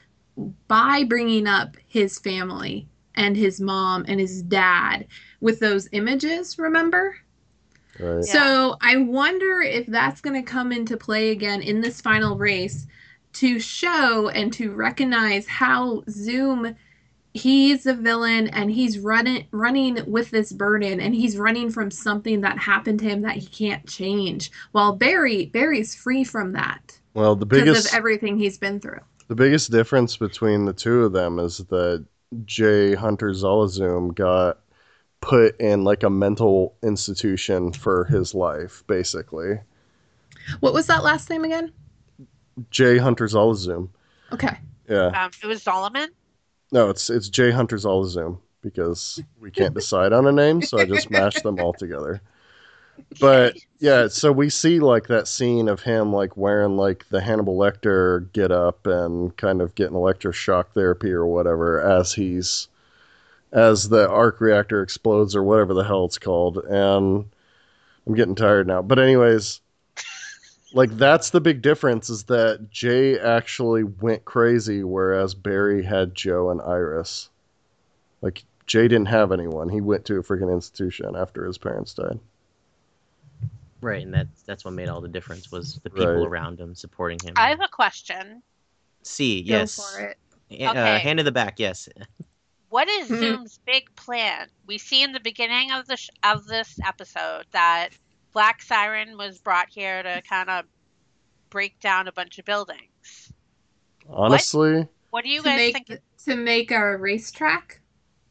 by 0.69 1.05
bringing 1.05 1.47
up 1.47 1.77
his 1.87 2.19
family 2.19 2.89
and 3.15 3.37
his 3.37 3.61
mom 3.61 4.05
and 4.09 4.19
his 4.19 4.43
dad 4.43 5.07
with 5.41 5.61
those 5.61 5.89
images, 5.93 6.59
remember? 6.59 7.17
Right. 8.03 8.25
So 8.25 8.77
I 8.81 8.97
wonder 8.97 9.61
if 9.63 9.87
that's 9.87 10.21
going 10.21 10.43
to 10.43 10.49
come 10.51 10.73
into 10.73 10.97
play 10.97 11.31
again 11.31 11.63
in 11.63 11.81
this 11.81 12.01
final 12.01 12.37
race 12.37 12.87
to 13.35 13.59
show 13.61 14.29
and 14.29 14.53
to 14.55 14.73
recognize 14.73 15.47
how 15.49 16.03
Zoom 16.11 16.75
he's 17.35 17.87
a 17.87 17.95
villain 17.95 18.49
and 18.49 18.71
he's 18.71 18.99
running 18.99 19.47
running 19.53 19.99
with 20.11 20.31
this 20.31 20.53
burden 20.53 21.01
and 21.01 21.15
he's 21.15 21.39
running 21.39 21.71
from 21.71 21.91
something 21.91 22.43
that 22.43 22.59
happened 22.59 22.99
to 23.01 23.07
him 23.09 23.23
that 23.23 23.37
he 23.37 23.47
can't 23.47 23.87
change. 23.89 24.51
While 24.73 24.97
Barry 24.97 25.47
Barry's 25.47 25.95
free 25.95 26.25
from 26.25 26.53
that 26.53 27.01
Well, 27.15 27.37
the 27.37 27.47
because 27.47 27.65
biggest 27.65 27.87
of 27.87 27.95
everything 27.95 28.39
he's 28.39 28.59
been 28.59 28.81
through. 28.81 29.01
the 29.29 29.35
biggest 29.35 29.71
difference 29.71 30.17
between 30.17 30.65
the 30.65 30.73
two 30.73 31.05
of 31.05 31.13
them 31.13 31.39
is 31.39 31.59
that 31.59 32.07
Jay 32.45 32.95
Hunter 32.95 33.31
Zolazum 33.31 34.15
got 34.15 34.61
put 35.23 35.59
in 35.59 35.85
like 35.85 36.03
a 36.03 36.11
mental 36.11 36.75
institution 36.83 37.73
for 37.73 38.05
his 38.05 38.35
life, 38.35 38.85
basically. 38.87 39.61
What 40.61 40.75
was 40.75 40.87
that 40.89 41.03
last 41.03 41.31
name 41.31 41.45
again? 41.45 41.73
Jay 42.71 42.99
Hunter 42.99 43.27
Zolazum. 43.27 43.89
Okay. 44.33 44.59
Yeah. 44.89 45.07
Um, 45.07 45.31
it 45.43 45.47
was 45.47 45.65
Zolomon. 45.65 46.09
No, 46.73 46.91
it's 46.91 47.09
it's 47.09 47.29
Jay 47.29 47.51
Hunter 47.51 47.77
Zolazum 47.77 48.39
because 48.61 49.23
we 49.41 49.51
can't 49.51 49.75
decide 49.75 50.13
on 50.13 50.27
a 50.27 50.33
name, 50.33 50.61
so 50.61 50.79
I 50.79 50.85
just 50.85 51.11
mashed 51.11 51.43
them 51.43 51.59
all 51.59 51.73
together. 51.73 52.21
But 53.21 53.57
yeah, 53.79 54.09
so 54.09 54.33
we 54.33 54.51
see 54.51 54.81
like 54.81 55.07
that 55.07 55.29
scene 55.29 55.69
of 55.69 55.83
him 55.83 56.13
like 56.13 56.37
wearing 56.37 56.77
like 56.77 57.09
the 57.11 57.21
Hannibal 57.21 57.57
Lecter 57.57 58.31
get 58.33 58.51
up 58.51 58.87
and 58.87 59.37
kind 59.37 59.61
of 59.63 59.75
getting 59.75 59.97
electroshock 59.97 60.67
therapy 60.75 61.13
or 61.13 61.27
whatever 61.27 61.81
as 61.81 62.13
he's 62.13 62.69
as 63.53 63.89
the 63.89 64.09
arc 64.09 64.41
reactor 64.41 64.83
explodes 64.83 65.37
or 65.37 65.43
whatever 65.43 65.75
the 65.75 65.85
hell 65.85 66.05
it's 66.07 66.19
called. 66.19 66.59
And 66.59 67.27
I'm 68.07 68.15
getting 68.15 68.35
tired 68.35 68.67
now. 68.67 68.83
But 68.83 68.99
anyways, 68.99 69.61
like 70.73 70.91
that's 70.97 71.31
the 71.31 71.41
big 71.41 71.61
difference 71.63 72.09
is 72.09 72.25
that 72.25 72.71
Jay 72.71 73.19
actually 73.19 73.85
went 73.85 74.25
crazy 74.25 74.83
whereas 74.85 75.35
Barry 75.35 75.83
had 75.83 76.15
Joe 76.15 76.51
and 76.51 76.61
Iris. 76.63 77.29
Like 78.23 78.45
Jay 78.67 78.83
didn't 78.89 79.07
have 79.07 79.33
anyone. 79.33 79.69
He 79.69 79.81
went 79.81 80.05
to 80.07 80.17
a 80.19 80.23
freaking 80.23 80.53
institution 80.53 81.15
after 81.17 81.45
his 81.45 81.59
parents 81.59 81.93
died. 81.95 82.19
Right, 83.83 84.05
and 84.05 84.15
that's 84.15 84.43
that's 84.43 84.65
what 84.65 84.73
made 84.75 84.89
all 84.89 85.01
the 85.01 85.09
difference 85.09 85.51
was 85.51 85.81
the 85.83 85.91
people 85.91 86.07
Right. 86.07 86.27
around 86.29 86.61
him 86.61 86.75
supporting 86.75 87.19
him. 87.23 87.35
I 87.37 87.49
have 87.49 87.61
a 87.61 87.67
question. 87.69 88.41
C, 89.03 89.43
Go 89.43 89.49
yes. 89.57 89.75
for 89.95 90.01
it. 90.01 90.19
Uh, 90.53 90.71
Okay. 90.71 90.99
hand 91.01 91.19
in 91.19 91.25
the 91.27 91.33
back, 91.33 91.59
yes. 91.59 91.89
What 92.73 92.89
is 92.89 93.11
Mhm. 93.11 93.19
Zoom's 93.19 93.59
big 93.67 93.95
plan? 93.97 94.49
We 94.67 94.79
see 94.79 95.03
in 95.03 95.13
the 95.13 95.21
beginning 95.21 95.73
of 95.73 95.87
the 95.89 95.97
sh- 95.99 96.09
of 96.23 96.47
this 96.47 96.81
episode 96.83 97.45
that 97.51 97.91
Black 98.33 98.63
Siren 98.63 99.19
was 99.19 99.39
brought 99.43 99.69
here 99.69 100.03
to 100.03 100.23
kind 100.23 100.49
of 100.49 100.65
break 101.51 101.79
down 101.81 102.09
a 102.09 102.13
bunch 102.13 102.39
of 102.39 102.47
buildings. 102.47 103.31
Honestly, 104.09 104.89
What 105.11 105.23
do 105.23 105.29
you 105.29 105.43
guys 105.43 105.57
make 105.59 105.87
think? 105.87 106.01
to 106.25 106.35
make 106.35 106.71
a 106.71 106.97
racetrack. 106.97 107.83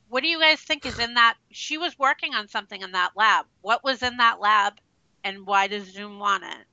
What 0.09 0.23
do 0.23 0.27
you 0.27 0.39
guys 0.39 0.59
think 0.59 0.87
is 0.87 0.97
in 0.97 1.13
that? 1.13 1.37
She 1.51 1.77
was 1.77 1.99
working 1.99 2.33
on 2.33 2.47
something 2.47 2.81
in 2.81 2.93
that 2.93 3.15
lab. 3.15 3.45
What 3.61 3.83
was 3.83 4.01
in 4.01 4.17
that 4.17 4.39
lab, 4.39 4.79
and 5.23 5.45
why 5.45 5.67
does 5.67 5.83
Zoom 5.93 6.17
want 6.17 6.45
it? 6.45 6.67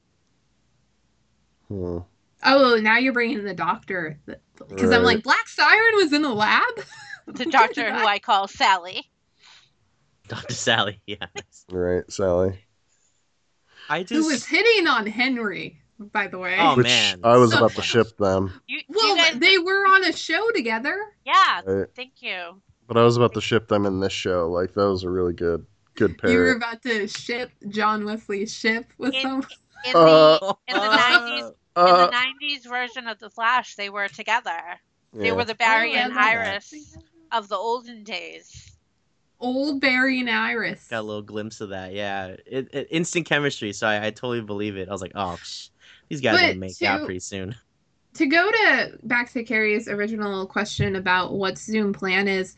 hmm. 1.68 1.98
Oh, 2.44 2.78
now 2.80 2.96
you're 2.96 3.12
bringing 3.12 3.40
in 3.40 3.44
the 3.44 3.52
doctor 3.52 4.18
because 4.68 4.90
I'm 4.90 5.02
like 5.02 5.22
Black 5.22 5.48
Siren 5.48 5.96
was 5.96 6.14
in 6.14 6.22
the 6.22 6.32
lab. 6.32 6.64
The 7.28 7.46
doctor 7.50 7.92
who 7.92 8.06
I 8.06 8.18
call 8.18 8.48
Sally. 8.48 9.08
Dr. 10.28 10.54
Sally, 10.54 11.00
yeah. 11.06 11.26
right, 11.70 12.04
Sally. 12.10 12.58
I 13.88 14.02
who 14.02 14.26
was 14.26 14.44
hitting 14.44 14.86
on 14.86 15.06
Henry, 15.06 15.80
by 15.98 16.26
the 16.28 16.36
way. 16.38 16.56
Oh, 16.60 16.76
Which 16.76 16.84
man. 16.86 17.20
I 17.24 17.36
was 17.38 17.52
So 17.52 17.58
about 17.58 17.72
to 17.72 17.82
ship 17.82 18.16
them, 18.18 18.52
You, 18.66 18.80
well, 18.88 19.08
you 19.08 19.16
guys, 19.16 19.38
they 19.38 19.56
were 19.58 19.86
on 19.86 20.04
a 20.04 20.12
show 20.12 20.50
together. 20.50 20.98
yeah. 21.24 21.62
right? 21.64 21.86
Thank 21.96 22.20
you. 22.20 22.60
but 22.86 22.98
I 22.98 23.02
was 23.04 23.16
about 23.16 23.32
to 23.34 23.40
ship 23.40 23.68
them 23.68 23.86
in 23.86 24.00
this 24.00 24.12
show. 24.12 24.50
Like 24.50 24.74
that 24.74 24.86
was 24.88 25.04
a 25.04 25.10
really 25.10 25.32
good, 25.32 25.64
good 25.94 26.18
pair. 26.18 26.30
You 26.30 26.38
were 26.40 26.52
about 26.52 26.82
to 26.82 27.08
ship 27.08 27.50
John 27.68 28.04
Wesley 28.04 28.44
Shipp 28.46 28.92
with 28.98 29.14
In- 29.14 29.22
some. 29.22 29.46
In 29.86 29.92
the 29.92 29.98
Uh, 29.98 30.54
in 30.66 30.74
the 30.76 30.82
90s 30.82 31.38
in 31.48 31.52
uh, 31.76 32.06
the 32.08 32.12
'90s 32.12 32.68
version 32.68 33.06
of 33.06 33.20
the 33.20 33.30
Flash, 33.30 33.76
they 33.76 33.88
were 33.88 34.08
together. 34.08 34.60
They 35.12 35.30
were 35.30 35.44
the 35.44 35.54
Barry 35.54 35.92
Oh, 35.94 35.98
and 35.98 36.16
that's 36.16 36.26
Iris 36.72 36.96
of 37.32 37.48
the 37.48 37.56
olden 37.56 38.04
days. 38.04 38.72
Old 39.40 39.80
Barry 39.80 40.18
and 40.20 40.28
Iris. 40.28 40.88
got 40.88 41.00
a 41.00 41.02
little 41.02 41.22
glimpse 41.22 41.60
of 41.60 41.68
that. 41.68 41.92
Yeah, 41.94 42.34
it, 42.46 42.68
it, 42.72 42.88
instant 42.90 43.26
chemistry. 43.26 43.72
So 43.72 43.86
I, 43.86 44.06
I 44.06 44.10
totally 44.10 44.40
believe 44.40 44.76
it. 44.76 44.88
I 44.88 44.92
was 44.92 45.00
like, 45.02 45.12
oh, 45.14 45.36
psh, 45.40 45.70
these 46.08 46.20
guys 46.20 46.34
are 46.34 46.38
But 46.38 46.46
gonna 46.48 46.54
make 46.58 46.76
to- 46.78 46.86
out 46.86 47.04
pretty 47.04 47.20
soon. 47.20 47.54
to 48.14 48.26
go 48.26 48.50
to 48.50 48.98
back 49.04 49.30
to 49.32 49.44
Carrie's 49.44 49.86
original 49.86 50.44
question 50.46 50.96
about 50.96 51.34
what 51.34 51.56
Zoom 51.56 51.92
plan 51.92 52.26
is, 52.26 52.56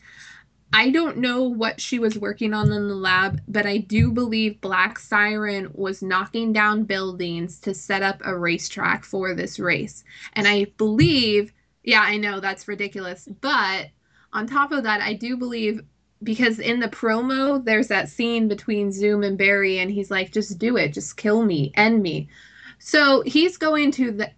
I 0.73 0.89
don't 0.89 1.17
know 1.17 1.43
what 1.43 1.79
she 1.81 1.99
was 1.99 2.17
working 2.17 2.53
on 2.53 2.71
in 2.71 2.87
the 2.87 2.95
lab, 2.95 3.41
but 3.47 3.65
I 3.67 3.77
do 3.77 4.09
believe 4.11 4.59
Black 4.61 4.97
Siren 4.97 5.69
was 5.73 6.01
knocking 6.01 6.51
down 6.53 6.85
buildings 6.85 7.59
to 7.59 7.73
set 7.75 8.01
up 8.01 8.21
a 8.23 8.35
racetrack 8.35 9.03
for 9.03 9.35
this 9.35 9.59
race. 9.59 10.03
And 10.33 10.47
I 10.47 10.65
believe, 10.77 11.53
yeah, 11.83 12.01
I 12.01 12.15
know 12.17 12.39
that's 12.39 12.69
ridiculous, 12.69 13.27
but 13.41 13.89
on 14.33 14.47
top 14.47 14.71
of 14.71 14.83
that, 14.83 15.01
I 15.01 15.13
do 15.13 15.37
believe 15.37 15.81
because 16.23 16.59
in 16.59 16.79
the 16.79 16.87
promo 16.87 17.63
there's 17.63 17.87
that 17.87 18.09
scene 18.09 18.47
between 18.47 18.91
Zoom 18.91 19.23
and 19.23 19.37
Barry 19.37 19.79
and 19.79 19.89
he's 19.89 20.11
like 20.11 20.31
just 20.31 20.59
do 20.59 20.77
it, 20.77 20.93
just 20.93 21.17
kill 21.17 21.43
me, 21.43 21.71
end 21.75 22.01
me. 22.01 22.29
So 22.79 23.23
he's 23.25 23.57
going 23.57 23.91
to 23.93 24.11
the 24.11 24.31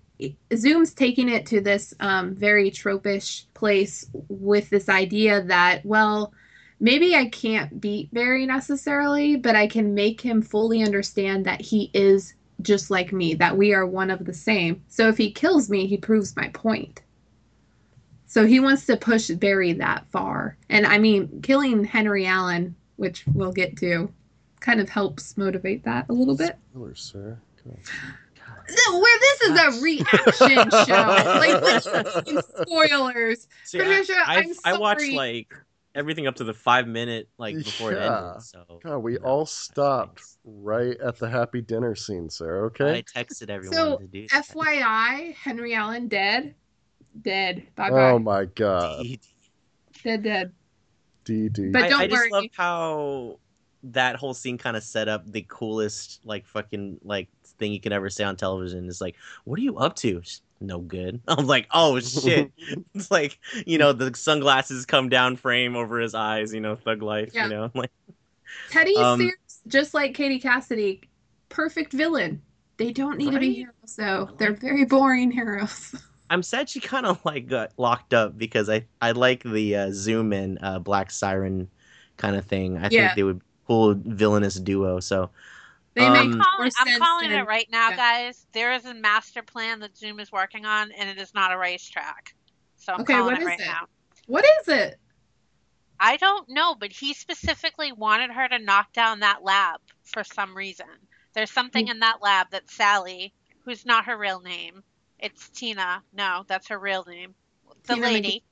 Zoom's 0.56 0.94
taking 0.94 1.30
it 1.30 1.46
to 1.48 1.62
this 1.62 1.94
um, 2.00 2.36
very 2.36 2.72
tropish 2.72 3.46
place 3.54 4.06
with 4.30 4.70
this 4.70 4.90
idea 4.90 5.42
that, 5.44 5.86
well, 5.86 6.34
maybe 6.80 7.16
I 7.16 7.28
can't 7.30 7.82
beat 7.82 8.14
Barry 8.14 8.46
necessarily, 8.46 9.36
but 9.36 9.56
I 9.56 9.68
can 9.68 9.94
make 9.94 10.22
him 10.22 10.42
fully 10.42 10.84
understand 10.84 11.46
that 11.46 11.62
he 11.62 11.92
is 11.94 12.36
just 12.62 12.90
like 12.90 13.12
me, 13.12 13.34
that 13.36 13.58
we 13.58 13.74
are 13.74 13.86
one 13.86 14.10
of 14.10 14.26
the 14.26 14.34
same. 14.34 14.84
So 14.88 15.10
if 15.10 15.18
he 15.18 15.32
kills 15.32 15.70
me, 15.70 15.88
he 15.88 15.98
proves 15.98 16.36
my 16.36 16.50
point. 16.50 17.03
So 18.34 18.48
he 18.48 18.60
wants 18.60 18.88
to 18.88 18.98
push 18.98 19.30
Barry 19.30 19.74
that 19.74 20.08
far. 20.12 20.58
And 20.68 20.88
I 20.88 20.98
mean, 20.98 21.40
killing 21.44 21.84
Henry 21.84 22.26
Allen, 22.26 22.76
which 22.96 23.26
we'll 23.32 23.52
get 23.52 23.78
to, 23.78 24.12
kind 24.60 24.82
of 24.82 24.90
helps 24.90 25.38
motivate 25.38 25.84
that 25.84 26.10
a 26.10 26.14
little 26.14 26.36
bit. 26.36 26.58
Spoilers, 26.72 27.00
sir. 27.00 27.40
Come 27.62 27.74
on. 27.74 29.02
Where 29.02 29.20
this 29.20 29.42
is 29.42 29.60
a 29.60 29.82
reaction 29.84 30.72
show. 30.88 31.04
Like, 31.38 31.62
literally 31.62 32.42
spoilers. 32.64 33.48
See, 33.66 33.80
I, 33.80 33.84
Patricia, 33.84 34.16
I, 34.26 34.38
I'm 34.40 34.54
I 34.66 34.78
watched 34.80 35.12
like 35.12 35.54
everything 35.94 36.26
up 36.26 36.34
to 36.38 36.44
the 36.44 36.56
five 36.56 36.88
minute 36.88 37.30
like 37.38 37.56
before 37.56 37.92
it 37.92 38.02
ended. 38.02 38.42
So 38.42 38.80
God, 38.84 38.98
we 38.98 39.14
you 39.14 39.20
know, 39.20 39.26
all 39.26 39.46
stopped 39.46 40.24
right 40.44 41.00
at 41.00 41.20
the 41.20 41.30
happy 41.30 41.62
dinner 41.62 41.94
scene, 41.94 42.32
sir. 42.32 42.66
Okay. 42.66 42.98
I 42.98 43.04
texted 43.04 43.52
everyone 43.52 43.76
So, 43.78 43.98
to 44.00 44.08
do 44.08 44.28
that. 44.28 44.48
FYI, 44.48 45.36
Henry 45.36 45.76
Allen 45.76 46.08
dead. 46.08 46.56
Dead. 47.22 47.64
Bye 47.76 47.90
bye. 47.90 48.10
Oh 48.12 48.20
my 48.20 48.46
God. 48.46 49.06
dead, 50.04 50.24
dead. 50.24 50.52
DD. 51.26 51.72
But 51.72 51.84
I, 51.84 51.90
don't 51.90 52.02
I 52.02 52.08
just 52.08 52.20
worry. 52.22 52.30
love 52.32 52.46
how 52.56 53.40
that 53.84 54.16
whole 54.16 54.34
scene 54.34 54.58
kind 54.58 54.76
of 54.78 54.84
set 54.84 55.08
up 55.08 55.30
the 55.32 55.46
coolest 55.48 56.22
like 56.26 56.46
fucking 56.48 57.00
like 57.04 57.28
thing 57.60 57.72
you 57.72 57.80
can 57.80 57.92
ever 57.94 58.10
say 58.10 58.24
on 58.24 58.36
television. 58.36 58.88
Is 58.88 59.00
like, 59.02 59.16
what 59.46 59.60
are 59.60 59.62
you 59.62 59.78
up 59.78 59.96
to? 59.98 60.22
Just, 60.22 60.44
no 60.60 60.80
good. 60.80 61.22
I'm 61.28 61.46
like, 61.48 61.68
oh 61.72 62.00
shit. 62.00 62.52
it's 62.96 63.12
like 63.12 63.40
you 63.66 63.78
know 63.78 63.94
the 63.94 64.16
sunglasses 64.16 64.86
come 64.86 65.10
down 65.10 65.36
frame 65.38 65.76
over 65.76 66.00
his 66.00 66.16
eyes. 66.16 66.54
You 66.54 66.62
know, 66.62 66.76
thug 66.76 67.02
life. 67.02 67.32
Yeah. 67.34 67.46
You 67.46 67.50
know, 67.52 67.72
like 67.76 67.92
Teddy 68.70 68.96
Um, 68.96 69.20
Sears, 69.20 69.62
just 69.68 69.94
like 69.94 70.14
Katie 70.14 70.40
Cassidy, 70.40 71.02
perfect 71.50 71.94
villain. 71.94 72.42
They 72.78 72.92
don't 72.92 73.18
need 73.18 73.32
to 73.32 73.40
be 73.40 73.48
Right? 73.48 73.56
heroes, 73.56 73.96
though. 73.98 74.30
They're 74.38 74.54
very 74.56 74.84
boring 74.86 75.32
heroes. 75.32 75.96
I'm 76.30 76.44
sad 76.44 76.70
she 76.70 76.80
kind 76.80 77.06
of 77.06 77.24
like 77.26 77.48
got 77.48 77.72
locked 77.78 78.14
up 78.14 78.38
because 78.38 78.70
I 78.70 78.86
I 79.02 79.12
like 79.12 79.44
the 79.44 79.76
uh, 79.76 79.90
Zoom 79.92 80.34
and 80.34 80.58
uh, 80.62 80.80
Black 80.80 81.12
Siren 81.12 81.70
kind 82.18 82.36
of 82.36 82.46
thing. 82.46 82.78
I 82.78 82.90
Yeah. 82.90 83.08
think 83.08 83.16
they 83.16 83.24
would 83.24 83.42
cool 83.68 83.96
villainous 83.96 84.56
duo. 84.56 85.00
So 85.00 85.30
They 85.96 86.06
Um, 86.06 86.14
make 86.14 86.22
I'm 86.24 86.42
calling, 86.42 86.72
I'm 86.80 87.00
calling 87.00 87.30
than- 87.30 87.40
it 87.42 87.48
right 87.48 87.68
now, 87.70 87.90
yeah. 87.92 87.96
guys. 87.96 88.48
There 88.52 88.74
is 88.74 88.86
a 88.86 88.94
master 88.96 89.44
plan 89.44 89.80
that 89.82 89.96
Zoom 89.96 90.20
is 90.20 90.32
working 90.32 90.66
on, 90.66 90.92
and 90.92 91.08
it 91.08 91.20
is 91.20 91.34
not 91.36 91.52
a 91.52 91.58
racetrack. 91.58 92.34
So 92.78 92.94
I'm 92.94 93.02
Okay, 93.02 93.14
calling 93.14 93.26
what 93.26 93.36
it 93.36 93.42
is 93.42 93.48
right 93.48 93.60
it? 93.60 93.68
now. 93.68 93.86
What 94.26 94.44
is 94.62 94.68
it? 94.70 95.00
I 96.00 96.18
don't 96.18 96.50
know, 96.50 96.74
but 96.76 96.92
he 96.92 97.14
specifically 97.14 97.92
wanted 97.92 98.32
her 98.32 98.48
to 98.48 98.58
knock 98.60 98.92
down 98.94 99.20
that 99.20 99.44
lab 99.44 99.80
for 100.04 100.24
some 100.24 100.58
reason. 100.58 100.88
There's 101.34 101.52
something 101.52 101.88
in 101.88 102.00
that 102.00 102.22
lab 102.22 102.50
that 102.52 102.70
Sally, 102.70 103.34
who's 103.64 103.86
not 103.86 104.06
her 104.06 104.18
real 104.18 104.42
name, 104.42 104.84
it's 105.24 105.50
Tina. 105.50 106.04
No, 106.14 106.44
that's 106.48 106.68
her 106.68 106.78
real 106.78 107.04
name. 107.08 107.34
The 107.88 107.96
Tina 107.96 108.06
lady. 108.06 108.28
Mc- 108.36 108.44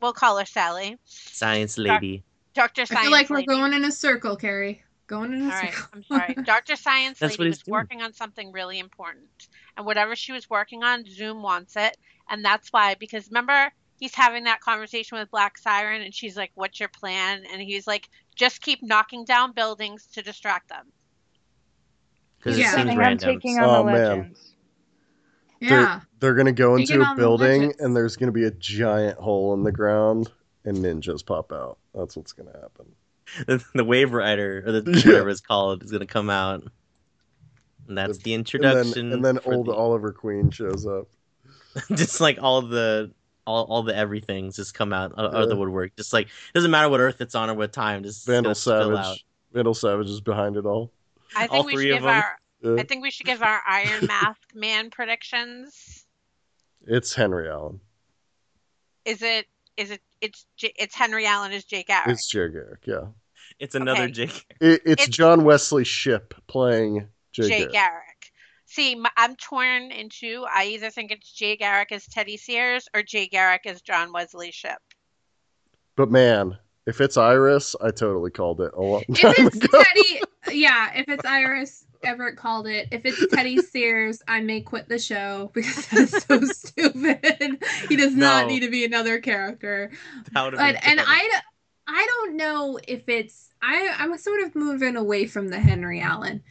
We'll 0.00 0.12
call 0.12 0.38
her 0.38 0.44
Sally. 0.46 0.96
Science 1.04 1.76
lady. 1.76 2.22
Dr. 2.54 2.82
I 2.82 2.84
Science 2.84 3.02
feel 3.02 3.10
like 3.10 3.28
we're 3.28 3.36
lady. 3.38 3.46
going 3.46 3.72
in 3.72 3.84
a 3.84 3.90
circle, 3.92 4.36
Carrie. 4.36 4.80
Going 5.08 5.32
in 5.32 5.40
a 5.40 5.44
All 5.46 5.50
right, 5.50 5.74
circle. 5.74 5.88
I'm 5.94 6.02
sorry. 6.04 6.34
Dr. 6.44 6.76
Science 6.76 7.18
That's 7.18 7.36
Lady 7.38 7.48
was 7.50 7.58
doing. 7.62 7.72
working 7.72 8.02
on 8.02 8.12
something 8.12 8.52
really 8.52 8.78
important. 8.78 9.26
And 9.76 9.84
whatever 9.84 10.14
she 10.14 10.30
was 10.32 10.48
working 10.48 10.84
on, 10.84 11.04
Zoom 11.10 11.42
wants 11.42 11.74
it. 11.76 11.96
And 12.30 12.44
that's 12.44 12.68
why, 12.68 12.94
because 12.94 13.26
remember, 13.28 13.72
he's 13.98 14.14
having 14.14 14.44
that 14.44 14.60
conversation 14.60 15.18
with 15.18 15.30
Black 15.32 15.58
Siren, 15.58 16.02
and 16.02 16.14
she's 16.14 16.36
like, 16.36 16.52
What's 16.54 16.78
your 16.78 16.90
plan? 16.90 17.42
And 17.52 17.60
he's 17.60 17.86
like, 17.88 18.08
Just 18.36 18.60
keep 18.60 18.82
knocking 18.84 19.24
down 19.24 19.52
buildings 19.52 20.06
to 20.12 20.22
distract 20.22 20.68
them. 20.68 20.86
Because 22.38 22.56
Yeah. 22.58 22.66
it 22.72 22.74
seems 22.76 22.86
Saying 22.88 23.00
I'm 23.00 23.18
taking 23.18 23.58
on 23.58 23.64
Oh, 23.64 23.84
the 23.84 23.92
man. 23.92 24.36
Legends. 25.60 25.70
Yeah. 25.86 26.00
They're 26.20 26.34
gonna 26.34 26.52
go 26.52 26.76
into 26.76 27.00
a 27.00 27.04
on 27.04 27.16
the 27.16 27.20
building 27.20 27.72
and 27.78 27.94
there's 27.96 28.16
gonna 28.16 28.32
be 28.32 28.44
a 28.44 28.50
giant 28.50 29.18
hole 29.18 29.54
in 29.54 29.62
the 29.64 29.72
ground 29.72 30.30
and 30.64 30.78
ninjas 30.78 31.24
pop 31.24 31.52
out. 31.52 31.78
That's 31.94 32.16
what's 32.16 32.32
gonna 32.32 32.52
happen. 32.52 32.86
the, 33.46 33.64
the 33.74 33.84
Waverider 33.84 34.66
or 34.66 34.72
the 34.80 34.90
Yeah. 35.04 35.06
whatever 35.12 35.28
it's 35.30 35.40
called 35.40 35.82
is 35.82 35.90
gonna 35.92 36.06
come 36.06 36.30
out. 36.30 36.64
And 37.88 37.96
that's 37.96 38.18
the 38.18 38.34
And 38.34 38.40
introduction. 38.40 39.10
then, 39.10 39.12
and 39.12 39.24
then 39.24 39.38
old 39.46 39.66
the- 39.66 39.72
Oliver 39.72 40.12
Queen 40.12 40.50
shows 40.50 40.86
up. 40.86 41.08
just 41.94 42.20
like 42.20 42.38
all 42.40 42.62
the 42.62 43.12
all, 43.46 43.64
all 43.64 43.82
the 43.82 43.96
everythings 43.96 44.56
just 44.56 44.74
come 44.74 44.92
out 44.92 45.12
uh, 45.16 45.22
of 45.30 45.48
the 45.48 45.56
woodwork. 45.56 45.96
Just 45.96 46.12
like 46.12 46.28
doesn't 46.54 46.70
matter 46.70 46.88
what 46.88 47.00
Earth 47.00 47.20
it's 47.20 47.34
on 47.34 47.48
or 47.48 47.54
what 47.54 47.72
time. 47.72 48.02
Just 48.02 48.18
it's 48.18 48.26
Vandal 48.26 48.54
gonna 48.54 48.96
out. 48.96 49.04
Savage. 49.04 49.24
Vandal 49.52 49.74
Savage 49.74 50.08
is 50.10 50.20
behind 50.20 50.56
it 50.56 50.66
all. 50.66 50.92
I 51.36 51.40
think 51.46 51.52
All 51.52 51.64
we 51.64 51.72
three 51.74 51.84
should 51.84 51.92
of 51.92 51.96
give 51.98 52.02
them? 52.04 52.14
our 52.16 52.38
Uh, 52.64 52.74
I 52.76 52.82
think 52.82 53.02
we 53.02 53.10
should 53.10 53.26
give 53.26 53.42
our 53.42 53.60
Iron 53.66 54.06
Mask 54.06 54.40
Man 54.54 54.90
predictions. 54.90 56.04
it's 56.86 57.14
Henry 57.14 57.48
Allen. 57.48 57.80
Is 59.04 59.22
it 59.22 59.46
is 59.76 59.90
it 59.92 60.00
it's 60.20 60.44
it's 60.60 60.94
Henry 60.94 61.24
Allen 61.26 61.52
as 61.52 61.64
Jake 61.64 61.86
Garrick. 61.86 62.08
It's 62.08 62.26
Jay 62.28 62.48
Garrick, 62.48 62.80
yeah. 62.86 63.06
It's 63.60 63.74
another 63.74 64.02
Okay. 64.04 64.12
Jake. 64.12 64.46
It, 64.60 64.82
it's, 64.84 65.02
It's- 65.04 65.08
John 65.08 65.44
Wesley 65.44 65.84
Shipp 65.84 66.34
playing 66.46 67.08
Jake, 67.32 67.48
Jay 67.48 67.58
Garrick. 67.60 67.72
Garrick. 67.72 68.32
See, 68.66 69.02
I'm 69.16 69.34
torn 69.36 69.90
in 69.92 70.10
two. 70.10 70.44
I 70.52 70.66
either 70.66 70.90
think 70.90 71.10
it's 71.10 71.32
Jay 71.32 71.56
Garrick 71.56 71.90
as 71.90 72.06
Teddy 72.06 72.36
Sears 72.36 72.86
or 72.94 73.02
Jay 73.02 73.26
Garrick 73.26 73.62
as 73.66 73.80
John 73.80 74.12
Wesley 74.12 74.50
Shipp. 74.50 74.78
But 75.96 76.10
man, 76.10 76.58
if 76.86 77.00
it's 77.00 77.16
Iris, 77.16 77.74
I 77.80 77.90
totally 77.92 78.30
called 78.30 78.60
it 78.60 78.72
a 78.74 78.80
long 78.82 79.04
If 79.08 79.20
time 79.20 79.34
it's 79.38 79.56
ago. 79.56 79.82
Teddy, 79.82 80.20
yeah. 80.58 80.92
If 80.96 81.08
it's 81.08 81.24
Iris, 81.24 81.86
Everett 82.02 82.36
called 82.36 82.66
it. 82.66 82.88
If 82.90 83.04
it's 83.04 83.26
Teddy 83.34 83.56
Sears, 83.62 84.22
I 84.26 84.40
may 84.40 84.60
quit 84.60 84.88
the 84.88 84.98
show 84.98 85.50
because 85.52 85.86
that's 85.88 86.24
so 86.26 86.40
stupid. 86.44 87.62
He 87.88 87.96
does 87.96 88.14
not 88.14 88.46
need 88.46 88.60
to 88.60 88.70
be 88.70 88.84
another 88.84 89.20
character. 89.20 89.90
But 90.32 90.76
and. 90.84 91.00
I, 91.00 91.40
I 91.88 92.06
don't 92.06 92.36
know 92.36 92.78
if 92.86 93.08
it's 93.08 93.48
I. 93.62 93.94
I'm 93.98 94.16
sort 94.18 94.42
of 94.42 94.54
moving 94.54 94.96
away 94.96 95.26
from 95.26 95.48
the 95.48 95.58
Henry 95.58 96.00
Allen, 96.00 96.42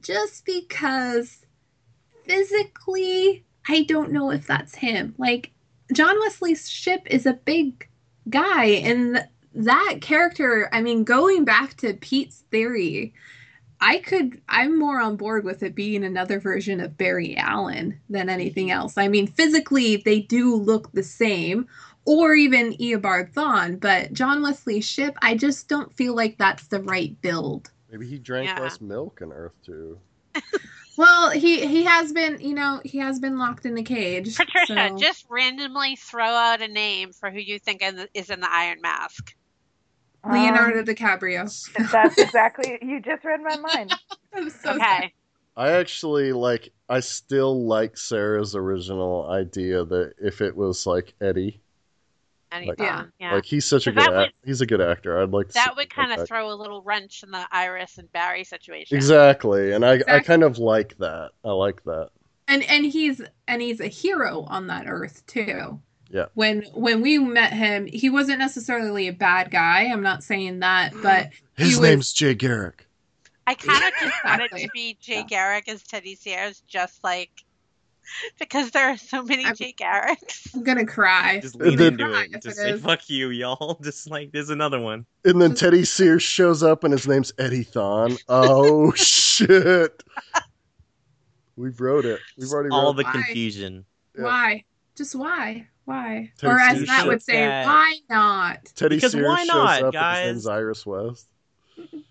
just 0.00 0.44
because 0.44 1.44
physically 2.24 3.44
I 3.68 3.82
don't 3.84 4.12
know 4.12 4.30
if 4.30 4.46
that's 4.46 4.74
him. 4.74 5.14
Like 5.16 5.50
John 5.92 6.18
Wesley 6.20 6.54
Shipp 6.54 7.06
is 7.06 7.24
a 7.24 7.32
big 7.32 7.88
guy, 8.28 8.64
and 8.64 9.26
that 9.54 9.98
character. 10.02 10.68
I 10.72 10.82
mean, 10.82 11.04
going 11.04 11.44
back 11.44 11.76
to 11.78 11.94
Pete's 11.94 12.44
theory. 12.50 13.14
I 13.82 13.98
could 13.98 14.40
I'm 14.48 14.78
more 14.78 15.00
on 15.00 15.16
board 15.16 15.44
with 15.44 15.62
it 15.62 15.74
being 15.74 16.04
another 16.04 16.38
version 16.38 16.80
of 16.80 16.96
Barry 16.96 17.36
Allen 17.36 18.00
than 18.08 18.30
anything 18.30 18.68
mm-hmm. 18.68 18.78
else. 18.80 18.96
I 18.96 19.08
mean, 19.08 19.26
physically 19.26 19.96
they 19.96 20.20
do 20.20 20.54
look 20.54 20.92
the 20.92 21.02
same, 21.02 21.66
or 22.04 22.34
even 22.34 22.74
Eobard 22.74 23.34
Thawne, 23.34 23.80
but 23.80 24.12
John 24.12 24.40
Wesley 24.40 24.80
Shipp, 24.80 25.16
I 25.20 25.36
just 25.36 25.68
don't 25.68 25.92
feel 25.96 26.14
like 26.14 26.38
that's 26.38 26.68
the 26.68 26.80
right 26.80 27.20
build. 27.20 27.70
Maybe 27.90 28.06
he 28.06 28.18
drank 28.18 28.48
Yeah. 28.48 28.60
less 28.60 28.80
milk 28.80 29.20
in 29.20 29.32
Earth 29.32 29.54
2. 29.66 29.98
Well, 30.96 31.30
he 31.30 31.66
he 31.66 31.84
has 31.84 32.12
been, 32.12 32.38
you 32.40 32.54
know, 32.54 32.80
he 32.84 32.98
has 32.98 33.18
been 33.18 33.38
locked 33.38 33.64
in 33.64 33.78
a 33.78 33.82
cage. 33.82 34.36
Patricia, 34.36 34.90
so- 34.90 34.98
just 34.98 35.24
randomly 35.30 35.96
throw 35.96 36.26
out 36.26 36.60
a 36.60 36.68
name 36.68 37.12
for 37.12 37.30
who 37.30 37.40
you 37.40 37.58
think 37.58 37.82
is 38.12 38.30
in 38.30 38.40
the 38.40 38.52
Iron 38.52 38.80
Mask. 38.82 39.34
Leonardo 40.30 40.80
Um, 40.80 40.84
DiCaprio. 40.84 41.90
that's 41.90 42.18
exactly. 42.18 42.78
You 42.82 43.00
just 43.00 43.24
read 43.24 43.40
my 43.42 43.56
mind. 43.56 43.92
I'm 44.34 44.50
so 44.50 44.70
Okay. 44.70 44.78
sorry. 44.78 45.14
I 45.56 45.72
actually 45.72 46.32
like. 46.32 46.72
I 46.88 47.00
still 47.00 47.66
like 47.66 47.96
Sarah's 47.96 48.54
original 48.54 49.28
idea 49.30 49.84
that 49.84 50.14
if 50.22 50.40
it 50.40 50.56
was 50.56 50.86
like 50.86 51.14
Eddie, 51.20 51.60
Any 52.50 52.68
Like- 52.68 52.78
Yeah. 52.78 53.04
yeah. 53.18 53.34
like 53.34 53.44
he's 53.44 53.64
such 53.64 53.86
a 53.86 53.92
good. 53.92 54.06
would- 54.08 54.16
Act, 54.26 54.34
he's 54.44 54.60
a 54.60 54.66
good 54.66 54.80
actor. 54.80 55.20
I'd 55.22 55.30
like 55.30 55.48
to. 55.48 55.52
see 55.54 55.60
that 55.60 55.74
would 55.76 55.84
him 55.84 55.88
kind 55.90 56.10
like 56.10 56.20
of 56.20 56.28
throw 56.28 56.50
a 56.50 56.54
little 56.54 56.82
wrench 56.82 57.22
in 57.22 57.30
the 57.30 57.46
Iris 57.50 57.98
and 57.98 58.10
Barry 58.12 58.44
situation. 58.44 58.96
Exactly, 58.96 59.72
and 59.72 59.84
I 59.84 60.02
I 60.06 60.20
kind 60.20 60.42
of 60.42 60.58
like 60.58 60.96
that. 60.98 61.30
I 61.44 61.50
like 61.50 61.82
that. 61.84 62.10
And 62.48 62.62
and 62.64 62.84
he's 62.86 63.20
and 63.48 63.60
he's 63.62 63.80
a 63.80 63.88
hero 63.88 64.44
on 64.48 64.66
that 64.68 64.84
earth 64.86 65.24
too. 65.26 65.80
Yeah. 66.12 66.26
When 66.34 66.62
when 66.74 67.00
we 67.00 67.18
met 67.18 67.52
him, 67.54 67.86
he 67.86 68.10
wasn't 68.10 68.38
necessarily 68.38 69.08
a 69.08 69.12
bad 69.12 69.50
guy. 69.50 69.84
I'm 69.86 70.02
not 70.02 70.22
saying 70.22 70.58
that, 70.60 70.92
mm-hmm. 70.92 71.02
but 71.02 71.30
His 71.56 71.70
He 71.70 71.74
was- 71.76 71.80
name's 71.80 72.12
Jay 72.12 72.34
Garrick. 72.34 72.86
I 73.46 73.54
kind 73.54 73.82
of 73.82 73.92
just 73.98 74.24
want 74.24 74.42
it 74.42 74.50
to 74.62 74.68
be 74.72 74.96
Jay 75.00 75.16
Yeah. 75.16 75.22
Garrick 75.24 75.68
as 75.68 75.82
Teddy 75.82 76.14
Sears, 76.14 76.62
just 76.68 77.02
like 77.02 77.30
because 78.38 78.70
there 78.72 78.88
are 78.90 78.96
so 78.98 79.22
many 79.22 79.44
I'm- 79.44 79.56
Jay 79.56 79.72
Garricks. 79.76 80.54
I'm 80.54 80.62
gonna 80.62 80.84
cry. 80.86 81.40
Just 81.40 81.54
And 81.56 81.64
lean 81.68 81.76
then- 81.78 81.92
into 81.94 82.12
it. 82.20 82.32
Just 82.34 82.46
it 82.46 82.54
say 82.56 82.70
is. 82.72 82.82
fuck 82.82 83.08
you, 83.08 83.30
y'all. 83.30 83.78
Just 83.82 84.10
like 84.10 84.32
there's 84.32 84.50
another 84.50 84.78
one. 84.80 85.06
And 85.24 85.40
then 85.40 85.54
Teddy 85.54 85.84
Sears 85.84 86.22
shows 86.22 86.62
up, 86.62 86.84
and 86.84 86.92
his 86.92 87.08
name's 87.08 87.32
Eddie 87.38 87.64
Thawne. 87.64 88.20
Oh 88.28 88.92
shit! 88.96 90.02
We've 91.56 91.80
wrote 91.80 92.04
it. 92.04 92.20
We've 92.38 92.50
already 92.50 92.70
All 92.70 92.86
wrote 92.86 92.96
the 92.98 93.04
Why? 93.04 93.12
confusion. 93.12 93.84
Yeah. 94.16 94.24
Why? 94.24 94.64
Just 94.96 95.14
why? 95.14 95.68
Why? 95.84 96.30
Teddy 96.38 96.52
or 96.52 96.58
as 96.58 96.76
Sears 96.76 96.88
Matt 96.88 97.06
would 97.06 97.22
say, 97.22 97.40
Yeah. 97.40 97.64
why 97.66 97.98
not? 98.08 98.64
Teddy 98.74 98.96
Because 98.96 99.12
Sears 99.12 99.26
why 99.26 99.38
shows 99.38 99.48
not, 99.48 99.82
up, 99.82 99.92
guys? 99.94 100.18
and 100.18 100.36
his 100.36 100.44
name's 100.46 100.46
Iris 100.46 100.86
West. 100.86 101.26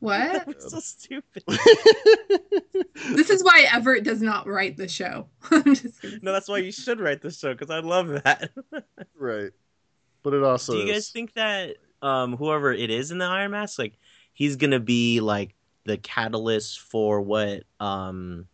What? 0.00 0.48
It's 0.48 0.68
so 0.68 0.80
stupid. 0.80 1.44
this 3.14 3.30
is 3.30 3.44
why 3.44 3.66
Everett 3.72 4.02
does 4.02 4.20
not 4.20 4.48
write 4.48 4.76
the 4.76 4.88
show. 4.88 5.28
I'm 5.48 5.76
just 5.76 6.04
No, 6.22 6.32
that's 6.32 6.48
why 6.48 6.58
you 6.58 6.72
should 6.72 6.98
write 6.98 7.22
the 7.22 7.30
show 7.30 7.52
because 7.52 7.70
I 7.70 7.78
love 7.78 8.08
that. 8.08 8.50
right, 9.16 9.52
but 10.24 10.34
it 10.34 10.42
also 10.42 10.72
Do 10.72 10.78
you 10.80 10.92
guys 10.92 11.10
think 11.10 11.34
that 11.34 11.76
um 12.02 12.36
whoever 12.36 12.72
it 12.72 12.90
is 12.90 13.12
in 13.12 13.18
the 13.18 13.26
Iron 13.26 13.52
Mask, 13.52 13.78
like 13.78 13.96
he's 14.32 14.56
gonna 14.56 14.80
be 14.80 15.20
like 15.20 15.54
the 15.84 15.98
catalyst 15.98 16.80
for 16.80 17.20
what 17.20 17.62
um 17.78 18.46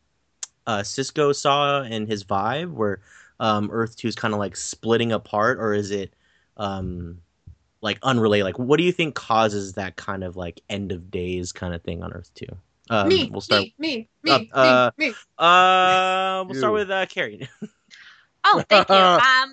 uh 0.67 0.83
Cisco 0.83 1.33
saw 1.33 1.81
in 1.83 2.07
his 2.07 2.25
vibe, 2.25 2.73
where 2.73 3.01
um 3.41 3.71
Earth 3.73 3.97
Two 3.97 4.09
is 4.09 4.15
kind 4.15 4.35
of 4.35 4.41
like 4.41 4.57
splitting 4.57 5.13
apart, 5.13 5.59
or 5.59 5.73
is 5.75 5.91
it 5.91 6.15
um 6.57 7.21
like 7.81 7.99
unrelated? 8.03 8.45
Like, 8.45 8.59
what 8.59 8.79
do 8.79 8.83
you 8.85 8.93
think 8.93 9.15
causes 9.15 9.75
that 9.75 9.97
kind 9.97 10.25
of 10.25 10.37
like 10.37 10.61
end 10.69 10.91
of 10.93 11.11
days 11.11 11.53
kind 11.53 11.75
of 11.75 11.83
thing 11.83 12.03
on 12.03 12.13
Earth 12.13 12.31
Two? 12.35 12.47
Um, 12.91 13.09
me, 13.09 13.29
we'll 13.31 13.41
start. 13.43 13.63
me, 13.63 13.75
me, 13.79 14.09
me, 14.25 14.33
Uh, 14.33 14.39
me, 14.59 14.69
uh, 14.71 14.91
me. 14.97 15.15
Uh, 15.37 16.45
we'll 16.49 16.59
start 16.59 16.73
with 16.73 16.91
uh, 16.91 17.07
Carrie. 17.07 17.49
Oh, 18.45 18.63
thank 18.69 18.89
you. 18.89 18.95
Um, 18.95 19.53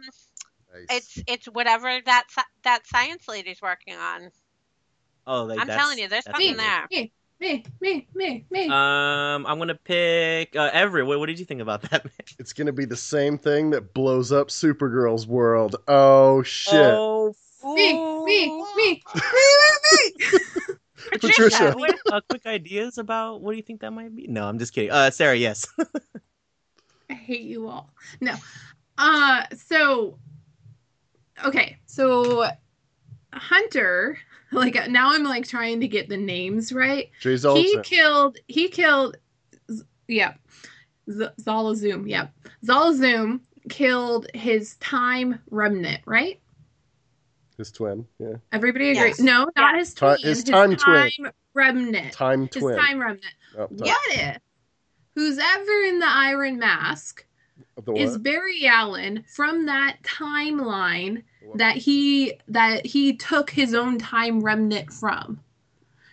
Nice. 0.73 0.85
it's 0.89 1.23
it's 1.27 1.45
whatever 1.47 1.99
that 2.05 2.25
that 2.63 2.85
science 2.87 3.27
lady's 3.27 3.61
working 3.61 3.95
on. 3.95 4.29
oh, 5.27 5.43
like, 5.43 5.59
I'm 5.59 5.67
that's- 5.67 5.81
telling 5.81 5.97
you, 5.99 6.07
there's 6.07 6.23
something 6.25 6.55
there. 6.57 6.87
me, 6.91 7.11
me, 7.39 7.63
me, 7.81 8.07
me, 8.13 8.45
me. 8.49 8.65
Um, 8.67 9.45
I'm 9.45 9.57
gonna 9.59 9.75
pick 9.75 10.55
uh, 10.55 10.69
Everett. 10.71 11.05
What, 11.05 11.19
what 11.19 11.27
did 11.27 11.39
you 11.39 11.45
think 11.45 11.61
about 11.61 11.81
that? 11.83 12.05
It's 12.39 12.53
gonna 12.53 12.73
be 12.73 12.85
the 12.85 12.97
same 12.97 13.37
thing 13.37 13.71
that 13.71 13.93
blows 13.93 14.31
up 14.31 14.49
Supergirl's 14.49 15.27
world. 15.27 15.75
Oh 15.87 16.43
shit! 16.43 16.73
Oh, 16.73 17.33
me, 17.63 17.93
me, 17.93 18.47
me, 18.47 18.55
me, 18.75 19.03
me, 19.15 20.11
me. 20.21 20.39
Patricia. 21.19 21.73
Quick, 21.73 21.95
uh, 22.11 22.21
quick 22.29 22.45
ideas 22.45 22.97
about 22.97 23.41
what 23.41 23.51
do 23.51 23.57
you 23.57 23.63
think 23.63 23.81
that 23.81 23.91
might 23.91 24.15
be? 24.15 24.27
No, 24.27 24.47
I'm 24.47 24.59
just 24.59 24.73
kidding. 24.73 24.91
Uh, 24.91 25.11
Sarah, 25.11 25.35
yes. 25.35 25.67
I 27.09 27.13
hate 27.13 27.43
you 27.43 27.67
all. 27.67 27.89
No. 28.21 28.35
Uh 28.97 29.43
so 29.55 30.17
okay, 31.43 31.77
so 31.85 32.49
Hunter, 33.35 34.17
like 34.51 34.89
now 34.89 35.11
I'm 35.13 35.23
like 35.23 35.47
trying 35.47 35.79
to 35.81 35.87
get 35.87 36.09
the 36.09 36.17
names 36.17 36.71
right. 36.73 37.09
Jay 37.21 37.37
He 37.37 37.79
killed 37.83 38.37
he 38.47 38.67
killed 38.69 39.17
Z- 39.71 39.83
yeah. 40.07 40.33
Z- 41.09 41.27
Zalazoom, 41.41 42.09
yeah. 42.09 42.27
Zalazoom 42.65 43.41
killed 43.69 44.27
his 44.33 44.75
time 44.77 45.39
remnant, 45.49 46.01
right? 46.05 46.39
His 47.57 47.71
twin, 47.71 48.05
yeah. 48.19 48.35
Everybody 48.51 48.89
agrees. 48.91 49.17
Yes. 49.17 49.19
No, 49.19 49.47
not 49.55 49.77
his 49.77 49.93
Ti- 49.93 49.99
twin. 49.99 50.17
his 50.21 50.43
time 50.43 50.75
twin. 50.75 50.77
time 50.77 51.31
remnant. 51.53 52.11
Time 52.13 52.49
his 52.51 52.63
time 52.63 52.99
remnant. 52.99 53.25
Oh, 53.57 53.67
time- 53.67 53.77
What 53.77 53.99
if 54.11 54.37
who's 55.15 55.37
ever 55.37 55.81
in 55.87 55.99
the 55.99 56.09
Iron 56.09 56.59
Mask 56.59 57.25
The 57.83 57.93
is? 57.93 58.17
Barry 58.17 58.65
Allen 58.67 59.23
from 59.33 59.65
that 59.67 59.97
timeline 60.03 61.23
that 61.53 61.77
he 61.77 62.33
that 62.47 62.85
he 62.85 63.15
took 63.15 63.49
his 63.49 63.73
own 63.73 63.97
time 63.97 64.39
remnant 64.39 64.91
from. 64.91 65.39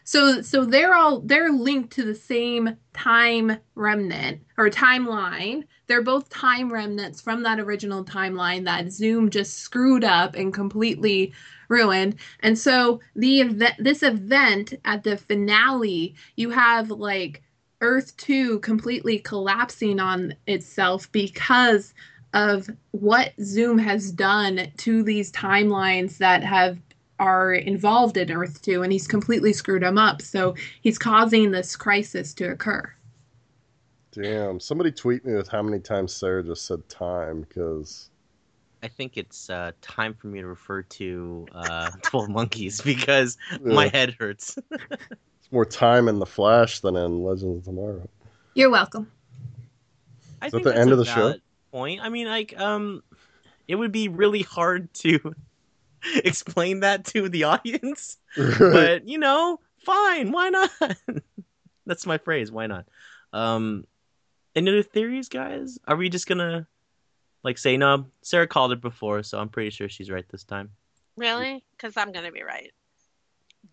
So 0.05 0.43
so 0.43 0.65
they're 0.65 0.95
all 0.95 1.21
they're 1.21 1.53
linked 1.53 1.93
to 1.95 2.05
the 2.05 2.15
same 2.15 2.77
time 2.93 3.59
remnant 3.75 4.43
or 4.59 4.69
timeline. 4.69 5.65
They're 5.87 6.03
both 6.03 6.29
time 6.29 6.73
remnants 6.73 7.21
from 7.21 7.43
that 7.45 7.61
original 7.61 8.05
timeline 8.05 8.65
that 8.65 8.93
Zoom 8.93 9.31
just 9.31 9.59
screwed 9.59 10.05
up 10.05 10.35
and 10.35 10.53
completely 10.53 11.33
ruined. 11.69 12.17
And 12.41 12.59
so 12.59 13.01
the 13.15 13.41
event 13.41 13.75
this 13.79 14.03
event 14.03 14.75
at 14.85 15.05
the 15.05 15.17
finale, 15.17 16.15
you 16.37 16.51
have 16.51 16.91
like 16.91 17.43
Earth 17.81 18.17
2 18.17 18.61
completely 18.61 19.19
collapsing 19.19 19.99
on 19.99 20.35
itself 20.47 21.11
because 21.11 21.95
of 22.33 22.69
what 22.93 23.33
Zoom 23.41 23.79
has 23.79 24.11
done 24.11 24.69
to 24.79 25.03
these 25.03 25.31
timelines 25.33 26.19
that 26.19 26.43
have 26.43 26.79
are 27.19 27.55
involved 27.55 28.17
in 28.17 28.33
Earth 28.33 28.61
2 28.63 28.83
and 28.83 28.93
he's 28.93 29.07
completely 29.07 29.53
screwed 29.53 29.83
them 29.83 29.97
up. 29.97 30.21
So 30.21 30.57
he's 30.81 30.99
causing 30.99 31.53
this 31.53 31.77
crisis 31.77 32.35
to 32.35 32.51
occur. 32.51 32.93
Damn. 34.11 34.59
Somebody 34.59 34.91
tweet 34.91 35.25
me 35.25 35.35
with 35.35 35.49
how 35.49 35.63
many 35.63 35.79
times 35.79 36.15
Sarah 36.15 36.43
just 36.43 36.67
said 36.67 36.89
time 36.89 37.43
because 37.43 38.11
I 38.83 38.89
think 38.89 39.17
it's 39.17 39.49
uh, 39.49 39.73
time 39.81 40.15
for 40.15 40.27
me 40.27 40.41
to 40.41 40.47
refer 40.47 40.83
to 40.83 41.47
uh, 41.53 41.91
Twelve 42.03 42.29
Monkeys 42.29 42.81
because 42.81 43.39
my 43.63 43.89
head 43.89 44.17
hurts. 44.19 44.59
it's 44.73 45.53
more 45.53 45.65
time 45.65 46.09
in 46.09 46.19
the 46.19 46.27
Flash 46.27 46.81
than 46.81 46.97
in 46.97 47.23
Legends 47.23 47.59
of 47.59 47.65
Tomorrow. 47.65 48.09
You're 48.55 48.71
welcome. 48.71 49.11
I 50.43 50.47
Is 50.47 50.53
that 50.53 50.65
think 50.65 50.75
the 50.75 50.77
end 50.77 50.91
of 50.91 50.99
the 50.99 51.05
show? 51.05 51.35
Valid 51.73 51.99
Point. 51.99 52.01
I 52.03 52.09
mean, 52.09 52.27
like, 52.27 52.59
um, 52.59 53.03
it 53.69 53.77
would 53.77 53.93
be 53.93 54.09
really 54.09 54.43
hard 54.43 54.93
to 54.95 55.35
explain 56.25 56.81
that 56.81 57.05
to 57.07 57.29
the 57.29 57.45
audience, 57.45 58.19
but 58.37 59.09
you 59.09 59.19
know, 59.19 59.61
fine. 59.85 60.33
Why 60.33 60.51
not? 60.51 60.71
that's 61.87 62.07
my 62.07 62.19
phrase. 62.19 62.51
Why 62.51 62.67
not? 62.67 62.87
Um, 63.33 63.87
any 64.55 64.71
other 64.71 64.83
theories, 64.83 65.29
guys? 65.29 65.79
Are 65.87 65.97
we 65.97 66.09
just 66.09 66.27
gonna 66.27 66.67
like 67.43 67.59
say 67.59 67.77
no? 67.77 68.07
Sarah 68.23 68.47
called 68.47 68.73
it 68.73 68.81
before, 68.81 69.23
so 69.23 69.39
I'm 69.39 69.49
pretty 69.49 69.71
sure 69.71 69.89
she's 69.89 70.11
right 70.11 70.29
this 70.31 70.45
time. 70.45 70.71
Really? 71.17 71.65
Because 71.73 71.97
I'm 71.97 72.13
gonna 72.13 72.33
be 72.33 72.43
right. 72.43 72.73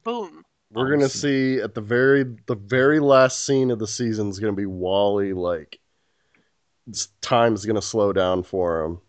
Boom. 0.03 0.43
We're 0.71 0.91
gonna 0.91 1.09
see 1.09 1.59
at 1.59 1.73
the 1.73 1.81
very 1.81 2.23
the 2.45 2.55
very 2.55 2.99
last 2.99 3.43
scene 3.45 3.71
of 3.71 3.79
the 3.79 3.87
season 3.87 4.29
is 4.29 4.39
gonna 4.39 4.53
be 4.53 4.67
Wally 4.67 5.33
like 5.33 5.79
s- 6.89 7.09
time's 7.21 7.65
gonna 7.65 7.81
slow 7.81 8.13
down 8.13 8.43
for 8.43 8.83
him, 8.83 8.99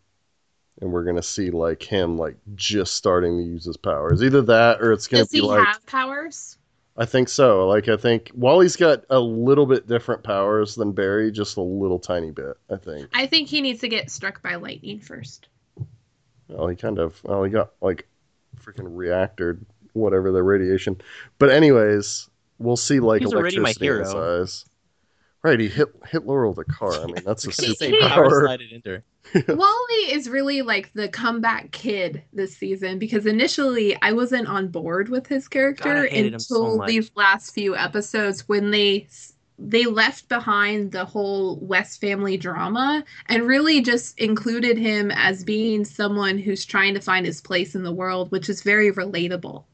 and 0.81 0.93
we're 0.93 1.05
gonna 1.05 1.22
see 1.22 1.51
like 1.51 1.83
him 1.83 2.16
like 2.18 2.37
just 2.55 2.95
starting 2.97 3.39
to 3.39 3.45
use 3.45 3.64
his 3.64 3.76
powers. 3.76 4.22
Either 4.22 4.43
that 4.43 4.81
or 4.81 4.93
it's 4.93 5.07
gonna 5.07 5.24
Does 5.24 5.33
be 5.33 5.41
he 5.41 5.47
like 5.47 5.66
have 5.66 5.85
powers? 5.87 6.57
I 6.97 7.07
think 7.07 7.28
so. 7.28 7.66
Like 7.68 7.89
I 7.89 7.97
think 7.97 8.31
Wally's 8.35 8.76
got 8.76 9.05
a 9.11 9.18
little 9.18 9.64
bit 9.66 9.87
different 9.87 10.22
powers 10.22 10.74
than 10.74 10.93
Barry, 10.93 11.31
just 11.33 11.57
a 11.57 11.62
little 11.62 11.99
tiny 11.99 12.31
bit. 12.31 12.57
I 12.70 12.76
think. 12.76 13.09
I 13.14 13.26
think 13.26 13.49
he 13.49 13.61
needs 13.61 13.81
to 13.81 13.89
get 13.89 14.11
struck 14.11 14.43
by 14.43 14.57
lightning 14.57 15.01
first. 15.01 15.49
Well, 16.49 16.66
he 16.68 16.76
kind 16.76 16.99
of 16.99 17.22
well 17.24 17.43
he 17.45 17.51
got 17.51 17.70
like 17.81 18.07
freaking 18.62 18.89
reactor 18.97 19.59
whatever 19.93 20.31
the 20.33 20.43
radiation. 20.43 21.01
But 21.39 21.51
anyways, 21.51 22.28
we'll 22.59 22.76
see 22.76 23.01
like 23.01 23.22
He's 23.22 23.33
already 23.33 23.59
my 23.59 23.70
electricity 23.70 23.87
in 23.89 23.99
his 24.01 24.14
eyes. 24.14 24.64
Right, 25.43 25.59
he 25.59 25.68
hit 25.68 25.88
hit 26.11 26.26
Laurel 26.26 26.53
with 26.53 26.66
a 26.68 26.70
car. 26.70 27.03
I 27.03 27.07
mean, 27.07 27.22
that's 27.24 27.45
a 27.59 27.62
Gonna 27.62 27.74
say 27.74 27.99
power 27.99 28.28
superpower. 28.28 28.41
slided. 28.43 29.03
Wally 29.49 30.12
is 30.12 30.28
really 30.28 30.62
like 30.62 30.93
the 30.93 31.09
comeback 31.09 31.70
kid 31.70 32.22
this 32.32 32.57
season 32.57 32.99
because 32.99 33.26
initially 33.26 33.97
I 34.03 34.12
wasn't 34.12 34.49
on 34.49 34.68
board 34.68 35.09
with 35.09 35.26
his 35.26 35.47
character 35.47 35.95
God, 35.95 36.05
I 36.05 36.09
hated 36.09 36.34
him 36.34 36.41
so 36.41 36.72
until 36.72 36.86
these 36.86 37.11
last 37.14 37.55
few 37.55 37.76
episodes 37.76 38.49
when 38.49 38.70
they 38.70 39.07
they 39.59 39.84
left 39.84 40.28
behind 40.28 40.91
the 40.91 41.05
whole 41.05 41.59
West 41.61 42.01
family 42.01 42.36
drama 42.36 43.05
and 43.26 43.47
really 43.47 43.82
just 43.82 44.18
included 44.18 44.78
him 44.78 45.11
as 45.11 45.45
being 45.45 45.84
someone 45.84 46.38
who's 46.38 46.64
trying 46.64 46.95
to 46.95 47.01
find 47.01 47.26
his 47.26 47.43
place 47.43 47.74
in 47.74 47.82
the 47.82 47.93
world, 47.93 48.32
which 48.32 48.49
is 48.49 48.62
very 48.62 48.91
relatable. 48.91 49.64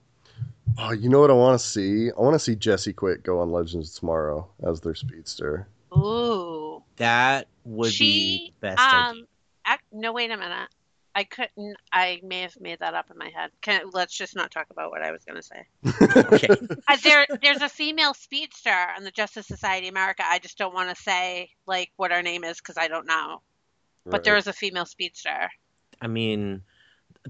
Oh, 0.79 0.93
you 0.93 1.09
know 1.09 1.21
what 1.21 1.31
I 1.31 1.35
want 1.35 1.59
to 1.59 1.67
see? 1.67 2.11
I 2.11 2.21
want 2.21 2.35
to 2.35 2.39
see 2.39 2.55
Jesse 2.55 2.93
Quick 2.93 3.23
go 3.23 3.41
on 3.41 3.51
Legends 3.51 3.99
Tomorrow 3.99 4.49
as 4.63 4.81
their 4.81 4.95
speedster. 4.95 5.69
Ooh. 5.97 6.83
That 6.97 7.49
would 7.65 7.93
she, 7.93 8.05
be 8.05 8.55
best. 8.61 8.79
idea. 8.81 9.11
Um. 9.11 9.27
Ac- 9.69 9.81
no, 9.93 10.13
wait 10.13 10.31
a 10.31 10.37
minute. 10.37 10.69
I 11.15 11.25
couldn't. 11.25 11.77
I 11.91 12.21
may 12.23 12.43
have 12.43 12.61
made 12.61 12.81
that 12.81 12.93
up 12.93 13.11
in 13.11 13.17
my 13.17 13.31
head. 13.35 13.51
Can 13.63 13.91
let's 13.93 14.15
just 14.15 14.37
not 14.37 14.51
talk 14.51 14.67
about 14.71 14.91
what 14.91 15.03
I 15.03 15.13
was 15.13 15.25
going 15.25 15.37
to 15.37 15.43
say. 15.43 15.67
okay. 16.35 16.77
Uh, 16.87 16.97
there, 17.03 17.27
there's 17.41 17.63
a 17.63 17.71
female 17.71 18.13
speedster 18.13 18.87
in 18.99 19.05
the 19.05 19.11
Justice 19.11 19.47
Society 19.47 19.89
America. 19.89 20.23
I 20.27 20.39
just 20.39 20.59
don't 20.59 20.75
want 20.75 20.95
to 20.95 21.03
say 21.03 21.49
like 21.67 21.91
what 21.97 22.13
her 22.13 22.21
name 22.21 22.45
is 22.45 22.59
because 22.59 22.77
I 22.77 22.89
don't 22.89 23.07
know. 23.07 23.41
But 24.05 24.25
there 24.25 24.37
is 24.37 24.47
a 24.47 24.53
female 24.53 24.85
speedster. 24.87 25.49
I 26.01 26.07
mean, 26.07 26.63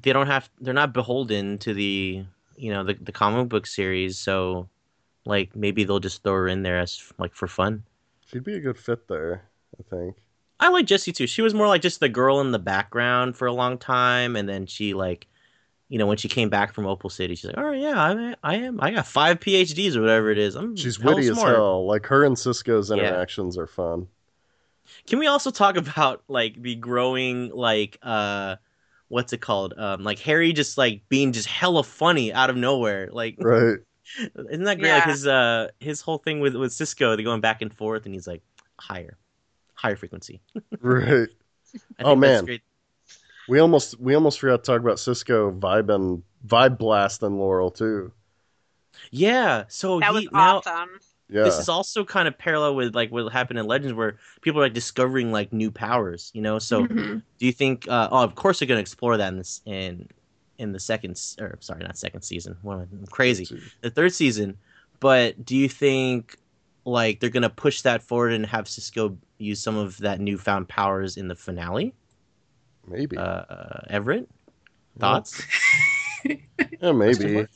they 0.03 0.13
don't 0.13 0.27
have. 0.27 0.51
They're 0.61 0.75
not 0.75 0.93
beholden 0.93 1.59
to 1.59 1.73
the 1.73 2.25
you 2.57 2.73
know 2.73 2.85
the 2.85 2.95
the 2.95 3.13
comic 3.13 3.49
book 3.49 3.67
series, 3.67 4.19
so 4.19 4.69
like 5.25 5.55
maybe 5.57 5.85
they'll 5.85 6.01
just 6.01 6.23
throw 6.23 6.33
her 6.35 6.49
in 6.49 6.63
there 6.63 6.79
as 6.79 7.13
like 7.19 7.35
for 7.35 7.47
fun. 7.49 7.83
She'd 8.27 8.45
be 8.45 8.55
a 8.55 8.61
good 8.61 8.79
fit 8.79 9.07
there, 9.09 9.45
I 9.79 9.83
think. 9.89 10.17
I 10.59 10.69
like 10.71 10.87
Jesse 10.87 11.13
too. 11.13 11.27
She 11.27 11.43
was 11.43 11.55
more 11.55 11.69
like 11.69 11.83
just 11.83 12.01
the 12.01 12.09
girl 12.09 12.41
in 12.41 12.51
the 12.53 12.59
background 12.59 13.37
for 13.37 13.47
a 13.47 13.53
long 13.53 13.79
time, 13.79 14.37
and 14.37 14.49
then 14.49 14.67
she 14.67 14.95
like, 14.95 15.27
you 15.89 15.99
know, 15.99 16.07
when 16.07 16.17
she 16.17 16.29
came 16.29 16.49
back 16.49 16.73
from 16.73 16.87
Opal 16.87 17.11
City, 17.11 17.35
she's 17.35 17.45
like, 17.47 17.59
"Oh 17.59 17.73
yeah, 17.73 18.01
I, 18.03 18.35
I 18.43 18.57
am. 18.57 18.81
I 18.81 18.91
got 18.91 19.07
five 19.07 19.39
PhDs 19.39 19.95
or 19.97 20.01
whatever 20.01 20.31
it 20.31 20.39
is. 20.39 20.55
I'm 20.55 20.75
She's 20.75 20.99
witty 20.99 21.29
as 21.29 21.41
hell. 21.43 21.87
Like 21.87 22.07
her 22.07 22.25
and 22.25 22.39
Cisco's 22.39 22.91
Yeah. 22.91 22.97
interactions 22.97 23.59
are 23.59 23.67
fun. 23.67 24.09
Can 25.07 25.19
we 25.19 25.27
also 25.27 25.51
talk 25.51 25.77
about 25.77 26.23
like 26.29 26.61
the 26.63 26.75
growing 26.77 27.51
like 27.51 27.99
uh 28.03 28.57
what's 29.09 29.33
it 29.33 29.41
called? 29.41 29.75
Um 29.77 30.03
like 30.05 30.19
Harry 30.21 30.53
just 30.53 30.79
like 30.79 31.03
being 31.09 31.33
just 31.33 31.49
hella 31.49 31.83
funny 31.85 32.33
out 32.33 32.51
of 32.51 32.57
nowhere. 32.57 33.09
Like 33.13 33.37
Right. 33.39 33.79
isn't 34.51 34.65
that 34.65 34.79
great? 34.79 34.93
Like 34.93 35.05
his 35.05 35.27
uh 35.27 35.69
his 35.81 36.01
whole 36.01 36.19
thing 36.19 36.41
with 36.41 36.55
with 36.57 36.73
Cisco, 36.73 37.17
they're 37.17 37.25
going 37.25 37.41
back 37.41 37.63
and 37.63 37.73
forth 37.73 38.07
and 38.07 38.15
he's 38.15 38.27
like 38.27 38.43
higher. 38.79 39.17
Higher 39.75 39.97
frequency. 39.97 40.41
Right. 40.81 41.29
I 41.99 42.05
Oh, 42.05 42.11
think 42.11 42.21
that's 42.21 42.43
man. 42.43 42.45
great. 42.45 42.63
We 43.49 43.59
almost 43.61 43.99
we 44.01 44.15
almost 44.15 44.41
forgot 44.41 44.65
to 44.65 44.73
talk 44.73 44.81
about 44.81 44.99
Cisco 44.99 45.53
vibe 45.53 45.95
and 45.95 46.23
vibe 46.47 46.79
blast 46.79 47.23
and 47.23 47.39
Laurel 47.39 47.71
too. 47.71 48.13
Yeah. 49.11 49.65
So 49.69 50.01
That 50.01 50.11
he 50.13 50.15
was 50.15 50.33
now 50.33 50.59
awesome. 50.59 50.89
Yeah. 51.29 51.43
this 51.43 51.59
is 51.59 51.69
also 51.69 52.05
kind 52.05 52.29
of 52.29 52.39
parallel 52.39 52.77
with 52.77 52.95
like 52.95 53.11
what 53.11 53.33
happened 53.33 53.59
in 53.59 53.67
Legends 53.67 53.95
where 53.95 54.17
people 54.43 54.61
are 54.61 54.65
like 54.67 54.75
discovering 54.75 55.33
like 55.33 55.53
new 55.53 55.73
powers, 55.73 56.31
you 56.35 56.41
know? 56.41 56.61
So 56.61 56.87
Mhm. 56.87 57.21
do 57.39 57.47
you 57.47 57.53
think 57.53 57.89
uh 57.89 58.09
oh 58.13 58.23
of 58.23 58.35
course 58.37 58.59
they're 58.61 58.69
gonna 58.69 58.81
explore 58.81 59.17
that 59.17 59.29
in 59.33 59.39
this 59.39 59.61
in 59.67 60.09
in 60.59 60.73
the 60.73 60.79
second 60.81 61.21
or 61.41 61.59
sorry 61.61 61.83
not 61.83 61.99
second 61.99 62.23
season 62.23 62.57
what 62.63 62.75
am 62.75 62.81
I- 62.81 62.83
I'm 63.01 63.07
crazy 63.07 63.47
the 63.83 63.91
third 63.91 64.13
season 64.15 64.57
but 65.01 65.45
do 65.45 65.55
you 65.57 65.69
think 65.69 66.37
like 66.85 67.19
they're 67.21 67.29
gonna 67.29 67.51
push 67.51 67.83
that 67.83 68.03
forward 68.03 68.33
and 68.33 68.47
have 68.47 68.69
Cisco 68.69 69.19
use 69.39 69.61
some 69.61 69.77
of 69.77 69.99
that 69.99 70.21
newfound 70.21 70.69
powers 70.69 71.17
in 71.17 71.27
the 71.29 71.35
finale 71.35 71.93
Maybe. 72.87 73.17
uh, 73.19 73.21
uh 73.21 73.81
Everett 73.91 74.29
thoughts 75.01 75.43
yeah, 76.25 76.37
Question 76.93 76.99
maybe. 76.99 77.47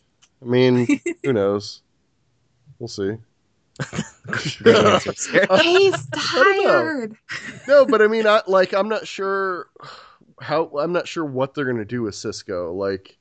I 0.42 0.44
mean, 0.44 1.00
who 1.24 1.32
knows? 1.32 1.82
We'll 2.78 2.88
see. 2.88 3.16
Great 4.62 4.76
answer, 4.76 5.14
Sarah. 5.14 5.58
He's 5.62 5.94
I 6.14 6.34
don't 6.34 6.64
know. 6.64 6.70
tired. 6.70 7.16
no, 7.68 7.86
but 7.86 8.02
I 8.02 8.06
mean, 8.06 8.26
I 8.26 8.42
like 8.46 8.72
I'm 8.72 8.88
not 8.88 9.06
sure 9.06 9.68
how 10.40 10.66
I'm 10.78 10.92
not 10.92 11.08
sure 11.08 11.24
what 11.24 11.54
they're 11.54 11.64
gonna 11.64 11.84
do 11.84 12.02
with 12.02 12.14
Cisco. 12.14 12.72
Like, 12.72 13.18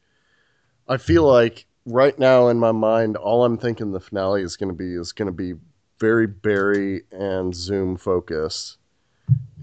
I 0.87 0.97
feel 0.97 1.23
like 1.23 1.65
right 1.85 2.17
now 2.19 2.47
in 2.49 2.59
my 2.59 2.71
mind, 2.71 3.17
all 3.17 3.43
I'm 3.43 3.57
thinking 3.57 3.91
the 3.91 3.99
finale 3.99 4.41
is 4.41 4.55
gonna 4.57 4.73
be 4.73 4.93
is 4.93 5.11
gonna 5.11 5.31
be 5.31 5.53
very 5.99 6.27
Barry 6.27 7.03
and 7.11 7.53
Zoom 7.53 7.97
focused, 7.97 8.77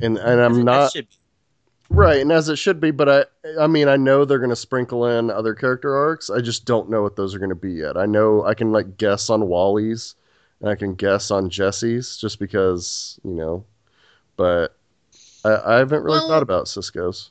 and 0.00 0.18
and 0.18 0.40
I'm 0.40 0.64
not 0.64 0.92
should 0.92 1.08
be. 1.08 1.16
right, 1.90 2.20
and 2.20 2.32
as 2.32 2.48
it 2.48 2.56
should 2.56 2.80
be. 2.80 2.90
But 2.90 3.08
I 3.08 3.24
I 3.62 3.66
mean, 3.66 3.88
I 3.88 3.96
know 3.96 4.24
they're 4.24 4.38
gonna 4.38 4.56
sprinkle 4.56 5.06
in 5.06 5.30
other 5.30 5.54
character 5.54 5.94
arcs. 5.94 6.28
I 6.30 6.40
just 6.40 6.64
don't 6.64 6.90
know 6.90 7.02
what 7.02 7.16
those 7.16 7.34
are 7.34 7.38
gonna 7.38 7.54
be 7.54 7.72
yet. 7.72 7.96
I 7.96 8.06
know 8.06 8.44
I 8.44 8.54
can 8.54 8.72
like 8.72 8.96
guess 8.96 9.30
on 9.30 9.48
Wally's. 9.48 10.14
And 10.60 10.70
I 10.70 10.74
can 10.74 10.94
guess 10.94 11.30
on 11.30 11.50
Jesse's 11.50 12.16
just 12.16 12.38
because, 12.38 13.20
you 13.24 13.34
know, 13.34 13.64
but 14.36 14.76
I, 15.44 15.56
I 15.64 15.74
haven't 15.78 16.02
really 16.02 16.18
Well- 16.18 16.28
thought 16.28 16.42
about 16.42 16.68
Cisco's. 16.68 17.30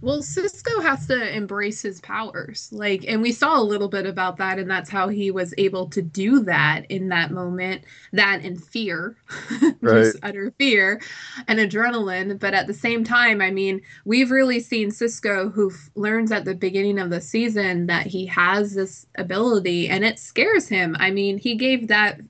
Well, 0.00 0.20
Cisco 0.20 0.80
has 0.80 1.06
to 1.06 1.32
embrace 1.32 1.80
his 1.80 2.00
powers. 2.00 2.68
Like, 2.72 3.04
and 3.06 3.22
we 3.22 3.30
saw 3.30 3.60
a 3.60 3.62
little 3.62 3.86
bit 3.86 4.04
about 4.04 4.36
that, 4.38 4.58
and 4.58 4.68
that's 4.68 4.90
how 4.90 5.06
he 5.06 5.30
was 5.30 5.54
able 5.58 5.86
to 5.90 6.02
do 6.02 6.40
that 6.42 6.86
in 6.90 7.08
that 7.10 7.30
moment. 7.30 7.84
That 8.12 8.40
and 8.42 8.60
fear, 8.60 9.14
Right. 9.80 10.02
just 10.02 10.16
utter 10.24 10.52
fear 10.58 11.00
and 11.46 11.60
adrenaline. 11.60 12.36
But 12.40 12.52
at 12.52 12.66
the 12.66 12.74
same 12.74 13.04
time, 13.04 13.40
I 13.40 13.52
mean, 13.52 13.80
we've 14.04 14.32
really 14.32 14.58
seen 14.58 14.90
Cisco 14.90 15.48
who 15.50 15.70
f- 15.70 15.90
learns 15.94 16.32
at 16.32 16.44
the 16.46 16.56
beginning 16.56 16.98
of 16.98 17.10
the 17.10 17.20
season 17.20 17.86
that 17.86 18.08
he 18.08 18.26
has 18.26 18.74
this 18.74 19.06
ability, 19.18 19.88
and 19.88 20.04
it 20.04 20.18
scares 20.18 20.68
him. 20.68 20.96
I 20.98 21.12
mean, 21.12 21.38
he 21.38 21.54
gave 21.54 21.86
that 21.86 22.20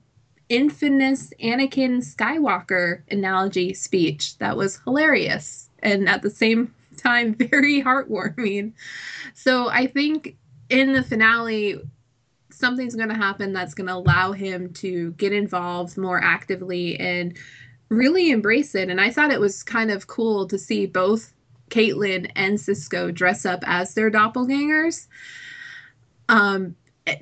infamous 0.53 1.33
Anakin 1.41 1.97
Skywalker 1.97 3.01
analogy 3.09 3.73
speech 3.73 4.37
that 4.37 4.55
was 4.55 4.79
hilarious 4.83 5.69
and 5.79 6.07
at 6.07 6.21
the 6.21 6.29
same 6.29 6.73
time 6.97 7.33
very 7.33 7.81
heartwarming. 7.81 8.73
So 9.33 9.69
I 9.69 9.87
think 9.87 10.37
in 10.69 10.93
the 10.93 11.01
finale 11.01 11.81
something's 12.51 12.95
going 12.95 13.09
to 13.09 13.15
happen 13.15 13.51
that's 13.51 13.73
going 13.73 13.87
to 13.87 13.95
allow 13.95 14.31
him 14.31 14.71
to 14.73 15.11
get 15.13 15.33
involved 15.33 15.97
more 15.97 16.23
actively 16.23 16.99
and 16.99 17.35
really 17.89 18.29
embrace 18.29 18.75
it. 18.75 18.89
And 18.89 19.01
I 19.01 19.09
thought 19.09 19.31
it 19.31 19.39
was 19.39 19.63
kind 19.63 19.89
of 19.89 20.05
cool 20.05 20.47
to 20.47 20.59
see 20.59 20.85
both 20.85 21.33
Caitlin 21.71 22.31
and 22.35 22.61
Cisco 22.61 23.09
dress 23.09 23.43
up 23.43 23.63
as 23.65 23.95
their 23.95 24.11
doppelgangers. 24.11 25.07
Um, 26.29 26.75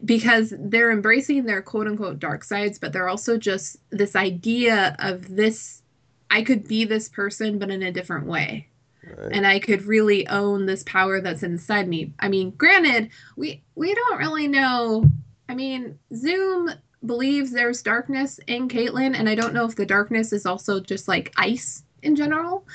because 0.06 0.54
they're 0.58 0.92
embracing 0.92 1.46
their 1.46 1.62
quote 1.62 1.88
unquote 1.88 2.20
dark 2.20 2.44
sides, 2.44 2.78
but 2.78 2.94
they're 2.94 3.10
also 3.10 3.38
just 3.38 3.78
this 3.90 4.16
idea 4.16 4.96
of 5.00 5.36
this 5.36 5.82
I 6.30 6.44
could 6.44 6.68
be 6.68 6.86
this 6.86 7.10
person, 7.10 7.60
but 7.60 7.70
in 7.70 7.84
a 7.84 7.92
different 7.92 8.26
way. 8.26 8.68
Right. 9.04 9.32
And 9.32 9.46
I 9.46 9.60
could 9.60 9.82
really 9.84 10.26
own 10.28 10.66
this 10.66 10.84
power 10.84 11.20
that's 11.20 11.44
inside 11.44 11.88
me. 11.88 12.14
I 12.20 12.30
mean, 12.30 12.52
granted, 12.52 13.10
we 13.36 13.62
we 13.76 13.94
don't 13.94 14.20
really 14.20 14.48
know. 14.48 15.06
I 15.50 15.56
mean, 15.56 16.00
Zoom 16.16 16.72
believes 17.06 17.52
there's 17.52 17.82
darkness 17.82 18.40
in 18.48 18.70
Caitlin, 18.70 19.18
and 19.18 19.28
I 19.28 19.36
don't 19.36 19.54
know 19.54 19.66
if 19.66 19.76
the 19.76 19.86
darkness 19.86 20.32
is 20.32 20.46
also 20.46 20.80
just 20.80 21.08
like 21.08 21.34
ice 21.36 21.84
in 22.04 22.16
general. 22.16 22.66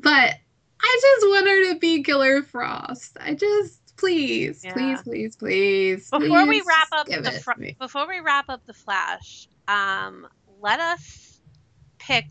But 0.00 0.34
I 0.80 1.00
just 1.00 1.26
want 1.28 1.46
her 1.46 1.72
to 1.72 1.78
be 1.78 2.02
Killer 2.02 2.42
Frost. 2.42 3.16
I 3.20 3.34
just 3.34 3.83
please, 4.04 4.64
Yeah. 4.64 4.72
please, 4.72 5.02
please, 5.02 5.36
please. 5.36 6.10
Before 6.10 6.46
we 6.46 6.60
wrap 6.60 6.88
up 6.92 7.06
the 7.06 7.32
fr- 7.42 7.62
before 7.78 8.06
we 8.08 8.20
wrap 8.20 8.48
up 8.48 8.64
the 8.66 8.74
Flash, 8.74 9.48
um, 9.68 10.28
let 10.60 10.80
us 10.80 11.40
pick 11.98 12.26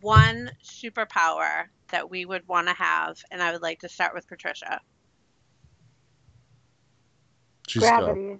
one 0.00 0.50
superpower 0.62 1.66
that 1.90 2.10
we 2.10 2.24
would 2.24 2.46
want 2.46 2.68
to 2.68 2.74
have, 2.74 3.16
and 3.30 3.42
I 3.42 3.52
would 3.52 3.62
like 3.62 3.80
to 3.80 3.88
start 3.88 4.14
with 4.14 4.28
Patricia. 4.28 4.80
She's 7.66 7.82
Gravity. 7.82 8.38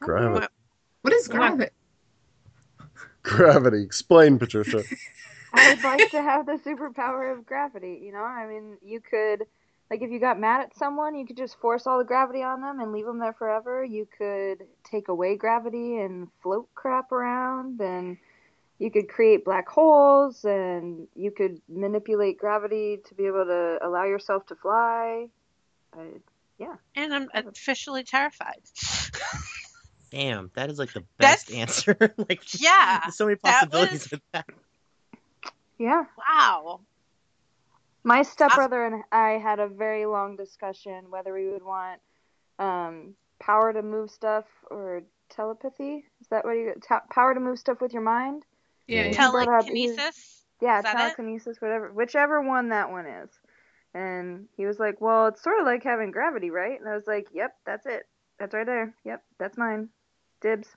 gravity. 0.00 0.46
What 1.02 1.12
is 1.12 1.28
gravity? 1.28 1.70
Gravity. 3.22 3.82
Explain, 3.82 4.38
Patricia. 4.38 4.82
I 5.52 5.74
would 5.74 5.82
like 5.82 6.10
to 6.10 6.22
have 6.22 6.46
the 6.46 6.52
superpower 6.52 7.32
of 7.36 7.44
gravity. 7.46 8.00
You 8.04 8.12
know, 8.12 8.22
I 8.22 8.46
mean, 8.46 8.76
you 8.82 9.00
could, 9.00 9.44
like, 9.90 10.02
if 10.02 10.10
you 10.10 10.20
got 10.20 10.38
mad 10.38 10.60
at 10.62 10.76
someone, 10.76 11.14
you 11.14 11.26
could 11.26 11.36
just 11.36 11.58
force 11.60 11.86
all 11.86 11.98
the 11.98 12.04
gravity 12.04 12.42
on 12.42 12.60
them 12.60 12.80
and 12.80 12.92
leave 12.92 13.06
them 13.06 13.18
there 13.18 13.32
forever. 13.32 13.82
You 13.84 14.06
could 14.18 14.66
take 14.84 15.08
away 15.08 15.36
gravity 15.36 15.98
and 15.98 16.28
float 16.42 16.68
crap 16.74 17.10
around, 17.12 17.80
and 17.80 18.18
you 18.78 18.90
could 18.90 19.08
create 19.08 19.44
black 19.44 19.68
holes, 19.68 20.44
and 20.44 21.08
you 21.16 21.30
could 21.30 21.60
manipulate 21.68 22.38
gravity 22.38 22.98
to 23.08 23.14
be 23.14 23.26
able 23.26 23.46
to 23.46 23.78
allow 23.82 24.04
yourself 24.04 24.46
to 24.46 24.54
fly. 24.56 25.26
I, 25.98 26.04
yeah. 26.58 26.74
And 26.94 27.14
I'm 27.14 27.28
officially 27.34 28.04
terrified. 28.04 28.60
Damn, 30.10 30.50
that 30.54 30.70
is 30.70 30.78
like 30.78 30.92
the 30.92 31.04
That's- 31.18 31.44
best 31.44 31.52
answer. 31.52 31.96
like, 32.28 32.60
Yeah, 32.60 33.00
there's 33.04 33.16
so 33.16 33.26
many 33.26 33.38
that 33.42 33.60
possibilities 33.60 34.04
was- 34.04 34.10
with 34.12 34.22
that. 34.32 34.46
Yeah. 35.78 36.04
Wow. 36.16 36.80
My 38.04 38.22
stepbrother 38.22 38.84
and 38.86 39.02
I 39.12 39.30
had 39.32 39.58
a 39.58 39.68
very 39.68 40.06
long 40.06 40.36
discussion 40.36 41.10
whether 41.10 41.32
we 41.34 41.48
would 41.48 41.62
want 41.62 42.00
um, 42.58 43.14
power 43.40 43.72
to 43.72 43.82
move 43.82 44.10
stuff 44.10 44.44
or 44.70 45.02
telepathy. 45.30 46.04
Is 46.20 46.28
that 46.30 46.44
what 46.44 46.52
you 46.52 46.74
ta- 46.86 47.02
power 47.10 47.34
to 47.34 47.40
move 47.40 47.58
stuff 47.58 47.80
with 47.80 47.92
your 47.92 48.02
mind? 48.02 48.44
Yeah, 48.86 49.00
Yeah. 49.02 49.06
yeah. 49.08 49.12
Tele- 49.12 49.44
brought 49.44 49.58
up- 49.60 49.66
Telekinesis. 49.66 50.44
Yeah, 50.60 50.80
Is 50.80 50.84
it? 50.86 50.92
telekinesis, 50.92 51.60
whatever, 51.60 51.92
whichever 51.92 52.40
one 52.42 52.70
that 52.70 52.90
one 52.90 53.06
is. 53.06 53.30
And 53.94 54.48
he 54.56 54.66
was 54.66 54.78
like, 54.80 55.00
"Well, 55.00 55.28
it's 55.28 55.42
sort 55.42 55.60
of 55.60 55.66
like 55.66 55.82
having 55.84 56.10
gravity, 56.10 56.50
right?" 56.50 56.78
And 56.78 56.88
I 56.88 56.94
was 56.94 57.06
like, 57.06 57.28
"Yep, 57.32 57.54
that's 57.64 57.86
it. 57.86 58.06
That's 58.38 58.54
right 58.54 58.66
there. 58.66 58.92
Yep, 59.04 59.22
that's 59.38 59.56
mine. 59.56 59.88
Dibs." 60.40 60.68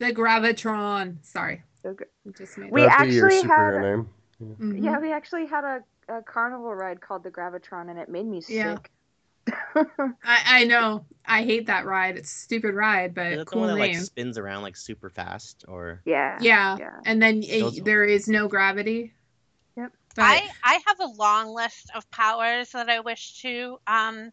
The 0.00 0.12
gravitron. 0.12 1.16
Sorry, 1.24 1.62
So 1.82 1.96
just 2.36 2.56
made 2.58 2.70
We 2.70 2.82
That'd 2.82 3.08
be 3.08 3.14
your 3.14 3.26
actually 3.26 3.48
superhero 3.48 3.74
had- 3.74 3.82
name. 3.82 4.10
Mhm. 4.40 4.82
Yeah, 4.82 4.98
we 4.98 5.12
actually 5.12 5.46
had 5.46 5.64
a, 5.64 5.82
a 6.08 6.22
carnival 6.22 6.74
ride 6.74 7.00
called 7.00 7.22
the 7.24 7.30
Gravitron, 7.30 7.90
and 7.90 7.98
it 7.98 8.08
made 8.08 8.26
me 8.26 8.42
Yeah. 8.48 8.76
sick. 8.76 8.90
I, 9.74 10.14
I 10.46 10.64
know. 10.64 11.04
I 11.26 11.42
hate 11.44 11.66
that 11.66 11.84
ride. 11.86 12.16
It's 12.16 12.30
a 12.30 12.34
stupid 12.34 12.74
ride, 12.74 13.14
but 13.14 13.26
Is 13.26 13.38
that 13.38 13.46
the 13.46 13.50
cool 13.52 13.60
one 13.62 13.68
that 13.70 13.78
like 13.78 13.92
name. 13.92 14.00
spins 14.00 14.38
around 14.38 14.62
like 14.62 14.76
super 14.76 15.10
fast, 15.10 15.64
or 15.68 16.02
yeah. 16.04 16.38
yeah. 16.40 16.76
Yeah. 16.78 17.00
and 17.04 17.22
then 17.22 17.40
Those- 17.40 17.80
uh, 17.80 17.84
there 17.84 18.04
is 18.04 18.28
no 18.28 18.48
gravity. 18.48 19.12
Yep. 19.76 19.92
But 20.16 20.22
I 20.24 20.48
I 20.64 20.80
have 20.86 21.00
a 21.00 21.06
long 21.06 21.54
list 21.54 21.90
of 21.94 22.08
powers 22.10 22.70
that 22.70 22.88
I 22.90 23.00
wish 23.00 23.40
to 23.42 23.78
um 23.86 24.30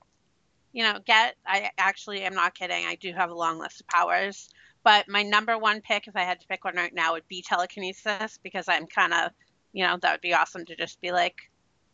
you 0.74 0.84
know 0.84 1.00
get. 1.06 1.36
I 1.46 1.70
actually 1.78 2.22
am 2.24 2.34
not 2.34 2.54
kidding. 2.54 2.86
I 2.86 2.96
do 2.96 3.14
have 3.14 3.30
a 3.30 3.36
long 3.36 3.60
list 3.60 3.82
of 3.82 3.88
powers, 3.88 4.50
but 4.84 5.08
my 5.08 5.24
number 5.24 5.58
one 5.58 5.82
pick 5.82 6.08
if 6.08 6.16
I 6.16 6.24
had 6.24 6.40
to 6.42 6.48
pick 6.48 6.66
one 6.66 6.76
right 6.76 6.94
now 6.94 7.14
would 7.14 7.28
be 7.28 7.42
telekinesis 7.42 8.40
because 8.44 8.66
I'm 8.68 8.88
kind 8.88 9.14
of, 9.14 9.32
you 9.74 9.86
know, 9.86 9.98
that 10.02 10.12
would 10.12 10.22
be 10.22 10.34
awesome 10.34 10.66
to 10.66 10.76
just 10.76 11.00
be 11.02 11.12
like 11.12 11.36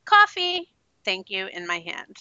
coffee, 0.05 0.69
thank 1.05 1.29
you 1.29 1.47
in 1.47 1.67
my 1.67 1.79
hand. 1.79 2.17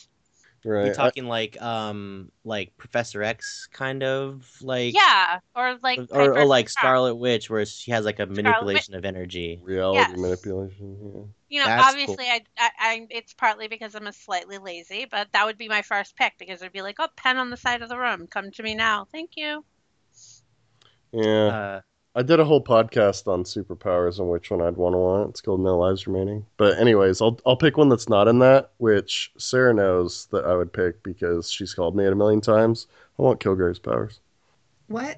Right. 0.65 0.85
you're 0.85 0.95
I- 0.95 0.97
talking 0.97 1.27
like 1.27 1.61
um 1.61 2.31
like 2.45 2.77
Professor 2.77 3.23
X 3.23 3.69
kind 3.73 4.03
of 4.03 4.49
like 4.63 4.95
Yeah, 4.95 5.41
or 5.57 5.77
like 5.83 6.01
or, 6.13 6.39
or 6.39 6.45
like 6.45 6.69
Scarlet. 6.69 6.71
Scarlet 6.71 7.15
Witch, 7.17 7.51
where 7.51 7.67
she 7.67 7.91
has 7.91 8.05
like 8.05 8.21
a 8.21 8.27
manipulation 8.27 8.95
of 8.95 9.05
energy. 9.05 9.59
reality 9.63 10.13
Yes. 10.13 10.21
manipulation. 10.21 11.35
You 11.49 11.59
know, 11.61 11.67
That's 11.67 11.93
obviously, 11.93 12.25
I, 12.29 12.41
I, 12.59 12.71
I, 12.79 13.07
it's 13.11 13.35
partly 13.35 13.69
because 13.69 13.95
I'm 13.95 14.07
a 14.07 14.13
slightly 14.13 14.57
lazy, 14.57 15.07
but 15.11 15.29
that 15.33 15.45
would 15.45 15.59
be 15.59 15.69
my 15.69 15.83
first 15.83 16.17
pick 16.17 16.33
because 16.39 16.63
it'd 16.63 16.73
be 16.73 16.81
like, 16.81 16.97
oh, 16.99 17.09
pen 17.15 17.37
on 17.37 17.51
the 17.51 17.59
side 17.59 17.83
of 17.83 17.91
the 17.91 17.99
room, 17.99 18.27
come 18.27 18.51
to 18.53 18.63
me 18.63 18.75
now, 18.75 19.07
thank 19.13 19.33
you. 19.37 19.63
Yeah. 21.13 21.23
yeah. 21.25 21.47
Uh, 21.49 21.81
I 22.15 22.23
did 22.23 22.41
a 22.41 22.45
whole 22.45 22.63
podcast 22.63 23.27
on 23.27 23.45
superpowers 23.45 24.19
and 24.19 24.29
which 24.29 24.51
one 24.51 24.61
I'd 24.61 24.77
want 24.77 24.93
to 24.93 24.99
want. 24.99 25.31
It's 25.31 25.41
called 25.41 25.61
No 25.61 25.79
Lives 25.79 26.07
Remaining. 26.07 26.45
But 26.59 26.79
anyways, 26.79 27.23
I'll 27.23 27.41
I'll 27.47 27.57
pick 27.57 27.79
one 27.79 27.89
that's 27.89 28.09
not 28.09 28.29
in 28.29 28.39
that, 28.41 28.73
which 28.79 29.33
Sarah 29.39 29.73
knows 29.73 30.27
that 30.31 30.45
I 30.45 30.55
would 30.55 30.73
pick 30.73 31.03
because 31.03 31.51
she's 31.51 31.73
called 31.73 31.97
me 31.97 32.05
it 32.05 32.13
a 32.13 32.17
million 32.17 32.43
times. 32.43 32.87
I 33.19 33.23
want 33.23 33.41
Kilgrave's 33.41 33.79
powers. 33.79 34.21
what? 34.89 35.17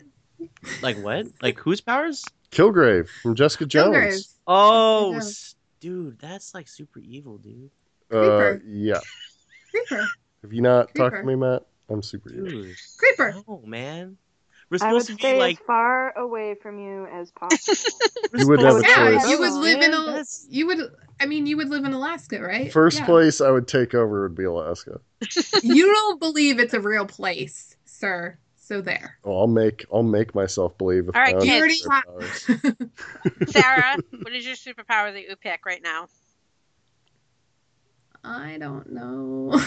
like 0.83 0.97
what? 0.99 1.27
Like 1.43 1.59
whose 1.59 1.81
powers? 1.81 2.25
Kilgrave 2.53 3.09
from 3.23 3.35
Jessica 3.35 3.67
Jones. 3.67 3.97
Kilgrave. 3.97 4.35
Oh, 4.47 5.13
Jones. 5.15 5.57
dude, 5.81 6.19
that's 6.21 6.55
like 6.55 6.69
super 6.69 7.01
evil, 7.01 7.39
dude. 7.39 7.71
Uh, 8.13 8.59
yeah. 8.65 9.01
Creeper. 9.71 10.07
Have 10.43 10.53
you 10.53 10.61
not 10.63 10.95
talked 10.95 11.17
to 11.17 11.23
me, 11.25 11.35
Matt? 11.35 11.65
I'm 11.89 12.03
super 12.03 12.31
evil. 12.31 12.49
Dude, 12.49 12.77
Creeper. 12.99 13.35
no, 13.49 13.63
man. 13.67 14.17
We're 14.71 14.79
I 14.81 14.93
would 14.93 15.03
supposed 15.03 15.07
to 15.09 15.15
stay 15.15 15.35
be 15.35 15.39
like 15.39 15.61
as 15.61 15.67
far 15.67 16.17
away 16.19 16.55
from 16.55 16.79
you 16.79 17.07
as 17.07 17.31
possible. 17.31 17.77
You 18.37 18.49
would 18.49 18.61
have 18.61 18.79
a 18.79 18.83
Yeah, 18.83 19.19
choice. 19.19 19.31
you 19.31 19.39
would 19.39 19.53
live 19.53 19.81
in 19.81 19.91
Man, 19.93 20.09
a. 20.09 20.25
You 20.49 20.67
would. 20.67 20.79
I 21.21 21.27
mean, 21.27 21.47
you 21.47 21.57
would 21.57 21.69
live 21.69 21.85
in 21.85 21.93
Alaska, 21.93 22.41
right? 22.43 22.73
First 22.73 22.99
Yeah. 22.99 23.05
place 23.07 23.41
I 23.41 23.51
would 23.51 23.69
take 23.69 23.95
over 23.95 24.23
would 24.23 24.35
be 24.35 24.43
Alaska. 24.45 25.01
You 25.63 25.87
don't 25.87 26.19
believe 26.19 26.59
it's 26.59 26.75
a 26.75 26.81
real 26.81 27.07
place, 27.07 27.77
sir. 27.85 28.37
So 28.57 28.81
there. 28.81 29.19
Oh, 29.25 29.39
I'll 29.41 29.47
make 29.47 29.85
I'll 29.93 30.03
make 30.03 30.35
myself 30.35 30.77
believe. 30.79 31.09
All 31.15 31.21
right, 31.21 31.41
You 31.45 31.55
already 31.59 31.79
superpowers. 31.79 32.91
Sarah, 33.49 33.99
what 34.23 34.35
is 34.35 34.45
your 34.45 34.57
superpower 34.57 35.13
that 35.13 35.23
you 35.29 35.37
pick 35.37 35.65
right 35.65 35.83
now? 35.83 36.09
I 38.25 38.57
don't 38.59 38.91
know. 38.91 39.61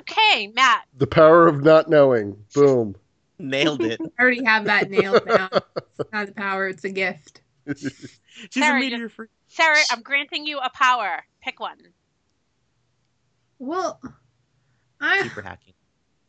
Okay, 0.00 0.46
Matt. 0.54 0.84
The 0.96 1.06
power 1.06 1.46
of 1.48 1.62
not 1.62 1.90
knowing. 1.90 2.36
Boom. 2.54 2.94
Nailed 3.38 3.82
it. 3.82 4.00
I 4.18 4.22
already 4.22 4.44
have 4.44 4.64
that 4.64 4.90
nailed 4.90 5.26
down. 5.26 5.50
It's 5.98 6.12
not 6.12 6.28
a 6.28 6.32
power, 6.32 6.68
it's 6.68 6.84
a 6.84 6.90
gift. 6.90 7.40
She's 7.76 8.06
Sarah, 8.50 8.78
a 8.80 8.84
you- 8.84 8.90
meteor 8.90 9.08
freak. 9.08 9.30
Sarah, 9.48 9.76
I'm 9.90 10.02
granting 10.02 10.46
you 10.46 10.58
a 10.58 10.70
power. 10.70 11.24
Pick 11.42 11.60
one. 11.60 11.78
Well, 13.58 14.00
I 15.00 15.22
Super 15.22 15.42
hacking. 15.42 15.74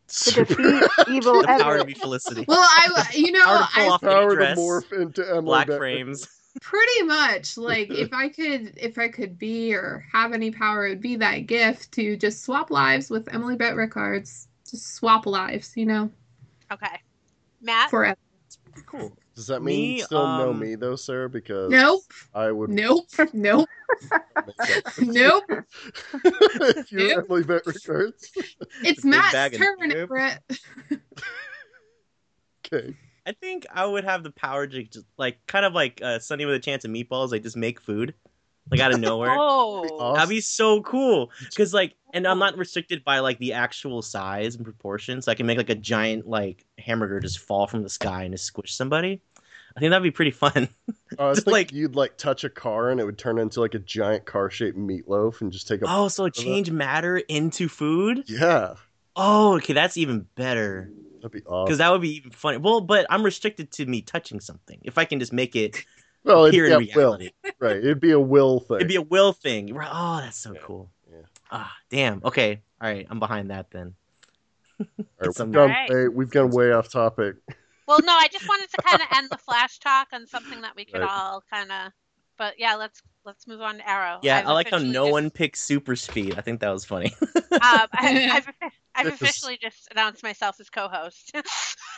to 0.08 0.32
defeat 0.46 0.84
evil 1.10 1.42
The 1.42 1.48
power 1.62 1.80
to 1.80 1.86
be 1.86 1.94
Felicity. 1.94 2.46
well, 2.48 2.60
I 2.62 3.10
you 3.14 3.32
know 3.32 3.44
Power 3.44 3.58
to 3.60 3.68
pull 3.74 3.84
I 3.84 3.88
off 3.90 4.02
power 4.02 4.36
the 4.36 4.46
to 4.46 4.56
morph 4.56 4.94
into 5.02 5.28
Emily 5.28 5.42
black 5.44 5.68
Becker. 5.68 5.80
frames. 5.80 6.28
Pretty 6.62 7.04
much. 7.04 7.58
Like 7.58 7.90
if 7.92 8.14
I 8.14 8.30
could 8.30 8.74
if 8.78 8.98
I 8.98 9.10
could 9.10 9.38
be 9.38 9.74
or 9.74 10.06
have 10.12 10.32
any 10.34 10.52
power, 10.52 10.88
it 10.88 10.90
would 10.92 11.02
be 11.02 11.18
that 11.18 11.40
gift 11.48 11.92
to 11.94 12.16
just 12.18 12.44
swap 12.44 12.72
lives 12.72 13.10
with 13.10 13.32
Emily 13.34 13.56
Bett 13.56 13.76
Rickards. 13.76 14.48
Just 14.70 14.96
swap 14.96 15.26
lives, 15.26 15.74
you 15.76 15.86
know, 15.86 16.10
Okay. 16.72 17.02
Matt? 17.62 17.90
forever. 17.90 18.18
Cool. 18.86 19.12
Does 19.36 19.48
that 19.48 19.62
mean 19.62 19.82
Me, 19.82 19.98
you 19.98 20.04
still 20.04 20.26
know 20.26 20.52
um, 20.52 20.60
me 20.60 20.76
though, 20.76 20.96
sir? 20.96 21.28
Because 21.28 21.72
Nope. 21.72 22.02
I 22.34 22.52
would. 22.52 22.70
Nope. 22.70 23.06
Nope. 23.34 23.68
Nope. 25.00 25.44
if 26.24 26.92
you're 26.92 27.08
Nope. 27.16 27.26
Emily 27.26 27.44
Bett 27.44 27.66
Rickards. 27.66 28.32
It's 28.84 29.02
Big 29.02 29.06
Matt's 29.06 29.58
turn, 29.58 29.90
dip. 29.90 30.10
Brett. 30.10 30.44
Okay. 32.74 32.96
I 33.26 33.32
think 33.32 33.66
I 33.74 33.86
would 33.86 34.04
have 34.04 34.24
the 34.24 34.32
power 34.32 34.68
to 34.68 34.84
just 34.84 35.06
like 35.18 35.38
kind 35.48 35.66
of 35.66 35.74
like 35.74 36.02
uh, 36.04 36.20
Sunny 36.20 36.44
with 36.46 36.56
a 36.56 36.60
chance 36.60 36.84
of 36.84 36.92
meatballs, 36.92 37.32
like 37.32 37.44
just 37.44 37.56
make 37.56 37.80
food, 37.80 38.14
like 38.72 38.80
out 38.80 38.94
of 38.94 39.00
nowhere. 39.02 39.36
Oh. 39.38 40.14
That'd 40.16 40.30
be 40.30 40.42
so 40.42 40.82
cool 40.82 41.32
because 41.50 41.74
like, 41.74 41.94
and 42.14 42.26
I'm 42.28 42.40
not 42.40 42.58
restricted 42.58 43.04
by 43.04 43.20
like 43.20 43.38
the 43.40 43.54
actual 43.54 44.02
size 44.02 44.56
and 44.56 44.64
proportions. 44.66 45.26
So 45.26 45.32
I 45.32 45.36
can 45.36 45.46
make 45.46 45.58
like 45.58 45.70
a 45.70 45.76
giant 45.76 46.28
like 46.28 46.66
hamburger 46.78 47.20
just 47.20 47.40
fall 47.40 47.68
from 47.68 47.84
the 47.84 47.90
sky 47.90 48.24
and 48.24 48.34
just 48.34 48.46
squish 48.46 48.74
somebody. 48.76 49.22
I 49.76 49.80
think 49.80 49.92
that'd 49.92 50.02
be 50.02 50.10
pretty 50.12 50.32
fun. 50.32 50.70
Oh, 51.20 51.26
I 51.26 51.30
was 51.30 51.38
Just 51.38 51.46
thinking 51.46 51.52
like- 51.54 51.72
you'd 51.74 51.96
like 51.96 52.18
touch 52.18 52.44
a 52.44 52.50
car 52.50 52.90
and 52.90 53.00
it 53.00 53.06
would 53.06 53.18
turn 53.20 53.38
into 53.38 53.60
like 53.60 53.76
a 53.76 53.80
giant 53.80 54.26
car-shaped 54.26 54.76
meatloaf 54.78 55.42
and 55.42 55.52
just 55.52 55.68
take 55.68 55.82
a. 55.82 55.86
oh, 55.88 56.08
so 56.08 56.26
of 56.26 56.30
it. 56.30 56.34
change 56.34 56.72
matter 56.72 57.18
into 57.18 57.68
food? 57.70 58.24
Yeah, 58.28 58.74
Oh, 59.16 59.56
okay, 59.58 59.74
that's 59.74 59.98
even 59.98 60.28
better 60.36 60.90
that'd 61.22 61.32
be 61.32 61.42
awesome. 61.48 61.66
because 61.66 61.78
that 61.80 61.92
would 61.92 62.02
be 62.02 62.16
even 62.18 62.32
funny. 62.32 62.58
Well, 62.58 62.82
but 62.82 63.06
I'm 63.10 63.24
restricted 63.24 63.70
to 63.74 63.86
me 63.86 64.02
touching 64.02 64.40
something. 64.40 64.80
If 64.84 64.98
I 64.98 65.06
can 65.06 65.20
just 65.20 65.34
make 65.34 65.56
it 65.56 65.84
well, 66.28 66.46
it'd 66.46 66.54
appear 66.54 66.80
be 66.80 66.90
in 66.90 66.92
a 66.92 66.96
will, 66.96 67.20
right? 67.60 67.78
It'd 67.78 68.00
be 68.00 68.12
a 68.12 68.20
will 68.20 68.60
thing. 68.60 68.76
it'd 68.78 68.88
be 68.88 68.96
a 68.96 69.02
will 69.02 69.34
thing. 69.34 69.76
Oh, 69.78 70.18
that's 70.22 70.38
so 70.38 70.54
Yeah, 70.54 70.60
cool. 70.64 70.90
yeah. 71.12 71.18
Ah, 71.52 71.74
damn. 71.90 72.22
Okay, 72.24 72.62
all 72.82 72.90
right, 72.90 73.08
I'm 73.10 73.20
behind 73.20 73.50
that 73.52 73.72
then. 73.72 73.96
All 74.80 74.86
right, 75.20 75.28
we've, 75.28 75.36
gone 75.36 75.56
Alright. 75.56 75.90
way, 75.90 76.08
we've 76.08 76.30
gone 76.30 76.52
way 76.52 76.72
off 76.72 76.92
topic. 76.92 77.36
Well, 77.88 78.00
no, 78.04 78.12
I 78.14 78.28
just 78.32 78.48
wanted 78.50 78.70
to 78.72 78.82
kind 78.84 79.02
of 79.02 79.08
end 79.18 79.30
the 79.32 79.38
flash 79.38 79.80
talk 79.80 80.10
on 80.14 80.28
something 80.28 80.62
that 80.62 80.76
we 80.76 80.86
could 80.86 81.00
Right. 81.02 81.10
all 81.10 81.44
kind 81.52 81.72
of. 81.72 81.92
But 82.38 82.60
yeah, 82.60 82.76
let's 82.76 83.02
let's 83.26 83.48
move 83.48 83.62
on 83.62 83.78
to 83.78 83.90
Arrow. 83.90 84.20
Yeah, 84.22 84.38
I've 84.40 84.48
I 84.48 84.52
like 84.52 84.70
how 84.70 84.78
no 84.78 85.06
just- 85.06 85.12
one 85.12 85.30
picked 85.32 85.58
super 85.58 85.96
speed. 85.96 86.36
I 86.38 86.42
think 86.42 86.60
that 86.60 86.70
was 86.70 86.86
funny. 86.86 87.16
Um, 87.24 87.40
I, 87.52 88.30
I've, 88.32 88.70
I've 88.94 89.08
officially 89.08 89.58
just 89.60 89.88
announced 89.90 90.22
myself 90.22 90.60
as 90.60 90.70
co-host. 90.70 91.36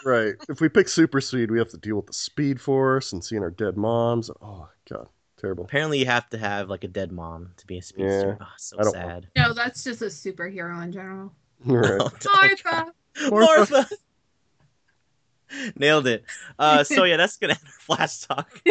Right. 0.05 0.35
If 0.47 0.61
we 0.61 0.69
pick 0.69 0.87
super 0.87 1.21
speed, 1.21 1.51
we 1.51 1.59
have 1.59 1.69
to 1.69 1.77
deal 1.77 1.97
with 1.97 2.07
the 2.07 2.13
speed 2.13 2.61
force 2.61 3.13
and 3.13 3.23
seeing 3.23 3.43
our 3.43 3.51
dead 3.51 3.77
moms. 3.77 4.29
Oh 4.41 4.69
god, 4.89 5.07
terrible. 5.37 5.65
Apparently, 5.65 5.99
you 5.99 6.05
have 6.05 6.29
to 6.29 6.37
have 6.37 6.69
like 6.69 6.83
a 6.83 6.87
dead 6.87 7.11
mom 7.11 7.51
to 7.57 7.67
be 7.67 7.77
a 7.77 7.81
speedster. 7.81 8.37
Yeah, 8.39 8.45
oh, 8.45 8.53
so 8.57 8.77
I 8.79 8.83
don't 8.83 8.93
sad. 8.93 9.27
No, 9.35 9.53
that's 9.53 9.83
just 9.83 10.01
a 10.01 10.05
superhero 10.05 10.83
in 10.83 10.91
general. 10.91 11.33
Right. 11.65 11.99
Martha. 11.99 12.93
Martha. 13.29 13.31
Martha. 13.31 13.89
Nailed 15.75 16.07
it. 16.07 16.23
Uh, 16.57 16.85
so 16.85 17.03
yeah, 17.03 17.17
that's 17.17 17.35
gonna 17.35 17.53
end 17.59 17.61
our 17.65 17.97
flash 17.97 18.19
talk 18.19 18.61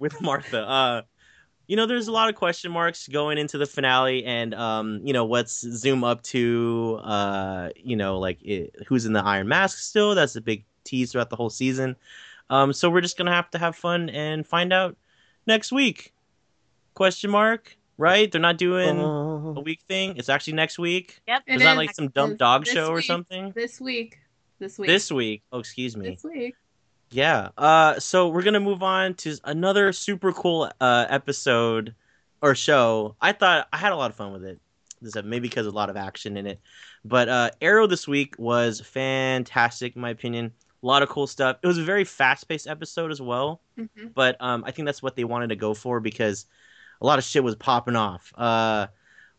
with 0.00 0.20
Martha. 0.20 0.58
Uh, 0.58 1.02
you 1.70 1.76
know, 1.76 1.86
there's 1.86 2.08
a 2.08 2.12
lot 2.12 2.28
of 2.28 2.34
question 2.34 2.72
marks 2.72 3.06
going 3.06 3.38
into 3.38 3.56
the 3.56 3.64
finale, 3.64 4.24
and 4.24 4.54
um, 4.54 5.00
you 5.04 5.12
know, 5.12 5.24
what's 5.24 5.60
Zoom 5.60 6.02
up 6.02 6.20
to? 6.24 6.98
Uh, 7.04 7.68
you 7.76 7.94
know, 7.94 8.18
like 8.18 8.42
it, 8.42 8.74
who's 8.88 9.06
in 9.06 9.12
the 9.12 9.24
Iron 9.24 9.46
Mask 9.46 9.78
still? 9.78 10.16
That's 10.16 10.34
a 10.34 10.40
big 10.40 10.64
tease 10.82 11.12
throughout 11.12 11.30
the 11.30 11.36
whole 11.36 11.48
season. 11.48 11.94
Um, 12.50 12.72
so 12.72 12.90
we're 12.90 13.00
just 13.02 13.16
gonna 13.16 13.30
have 13.30 13.48
to 13.52 13.58
have 13.58 13.76
fun 13.76 14.10
and 14.10 14.44
find 14.44 14.72
out 14.72 14.96
next 15.46 15.70
week. 15.70 16.12
Question 16.94 17.30
mark? 17.30 17.76
Right? 17.96 18.32
They're 18.32 18.40
not 18.40 18.58
doing 18.58 18.98
Uh, 18.98 19.54
a 19.54 19.60
week 19.60 19.82
thing. 19.86 20.16
It's 20.16 20.28
actually 20.28 20.54
next 20.54 20.76
week. 20.76 21.20
yep. 21.28 21.44
It 21.46 21.54
It's 21.54 21.62
not 21.62 21.74
is 21.74 21.76
like 21.76 21.94
some 21.94 22.08
dumb 22.08 22.36
dog 22.36 22.64
this 22.64 22.74
show 22.74 22.88
or 22.88 23.00
something. 23.00 23.52
This 23.52 23.80
week. 23.80 24.18
This 24.58 24.76
week. 24.76 24.88
This 24.88 25.12
week. 25.12 25.42
Oh, 25.52 25.60
excuse 25.60 25.96
me. 25.96 26.10
This 26.10 26.24
week. 26.24 26.56
Yeah. 27.10 27.48
Uh, 27.58 27.98
so 27.98 28.28
we're 28.28 28.42
gonna 28.42 28.60
move 28.60 28.82
on 28.82 29.14
to 29.14 29.36
another 29.44 29.92
super 29.92 30.32
cool 30.32 30.70
uh, 30.80 31.06
episode 31.08 31.94
or 32.42 32.54
show. 32.54 33.16
I 33.20 33.32
thought 33.32 33.68
I 33.72 33.76
had 33.76 33.92
a 33.92 33.96
lot 33.96 34.10
of 34.10 34.16
fun 34.16 34.32
with 34.32 34.44
it. 34.44 34.60
This 35.02 35.16
uh, 35.16 35.22
maybe 35.22 35.48
because 35.48 35.66
of 35.66 35.72
a 35.72 35.76
lot 35.76 35.90
of 35.90 35.96
action 35.96 36.36
in 36.36 36.46
it, 36.46 36.60
but 37.04 37.28
uh, 37.28 37.50
Arrow 37.60 37.86
this 37.86 38.06
week 38.06 38.34
was 38.38 38.80
fantastic 38.80 39.96
in 39.96 40.02
my 40.02 40.10
opinion. 40.10 40.52
A 40.82 40.86
lot 40.86 41.02
of 41.02 41.08
cool 41.08 41.26
stuff. 41.26 41.58
It 41.62 41.66
was 41.66 41.78
a 41.78 41.84
very 41.84 42.04
fast-paced 42.04 42.66
episode 42.66 43.10
as 43.10 43.20
well, 43.20 43.60
hmm 43.76 44.08
but 44.14 44.36
um, 44.40 44.64
I 44.66 44.70
think 44.72 44.86
that's 44.86 45.02
what 45.02 45.16
they 45.16 45.24
wanted 45.24 45.48
to 45.50 45.56
go 45.56 45.72
for 45.74 46.00
because 46.00 46.46
a 47.00 47.06
lot 47.06 47.18
of 47.18 47.24
shit 47.24 47.44
was 47.44 47.54
popping 47.56 47.96
off. 47.96 48.32
Uh, 48.36 48.88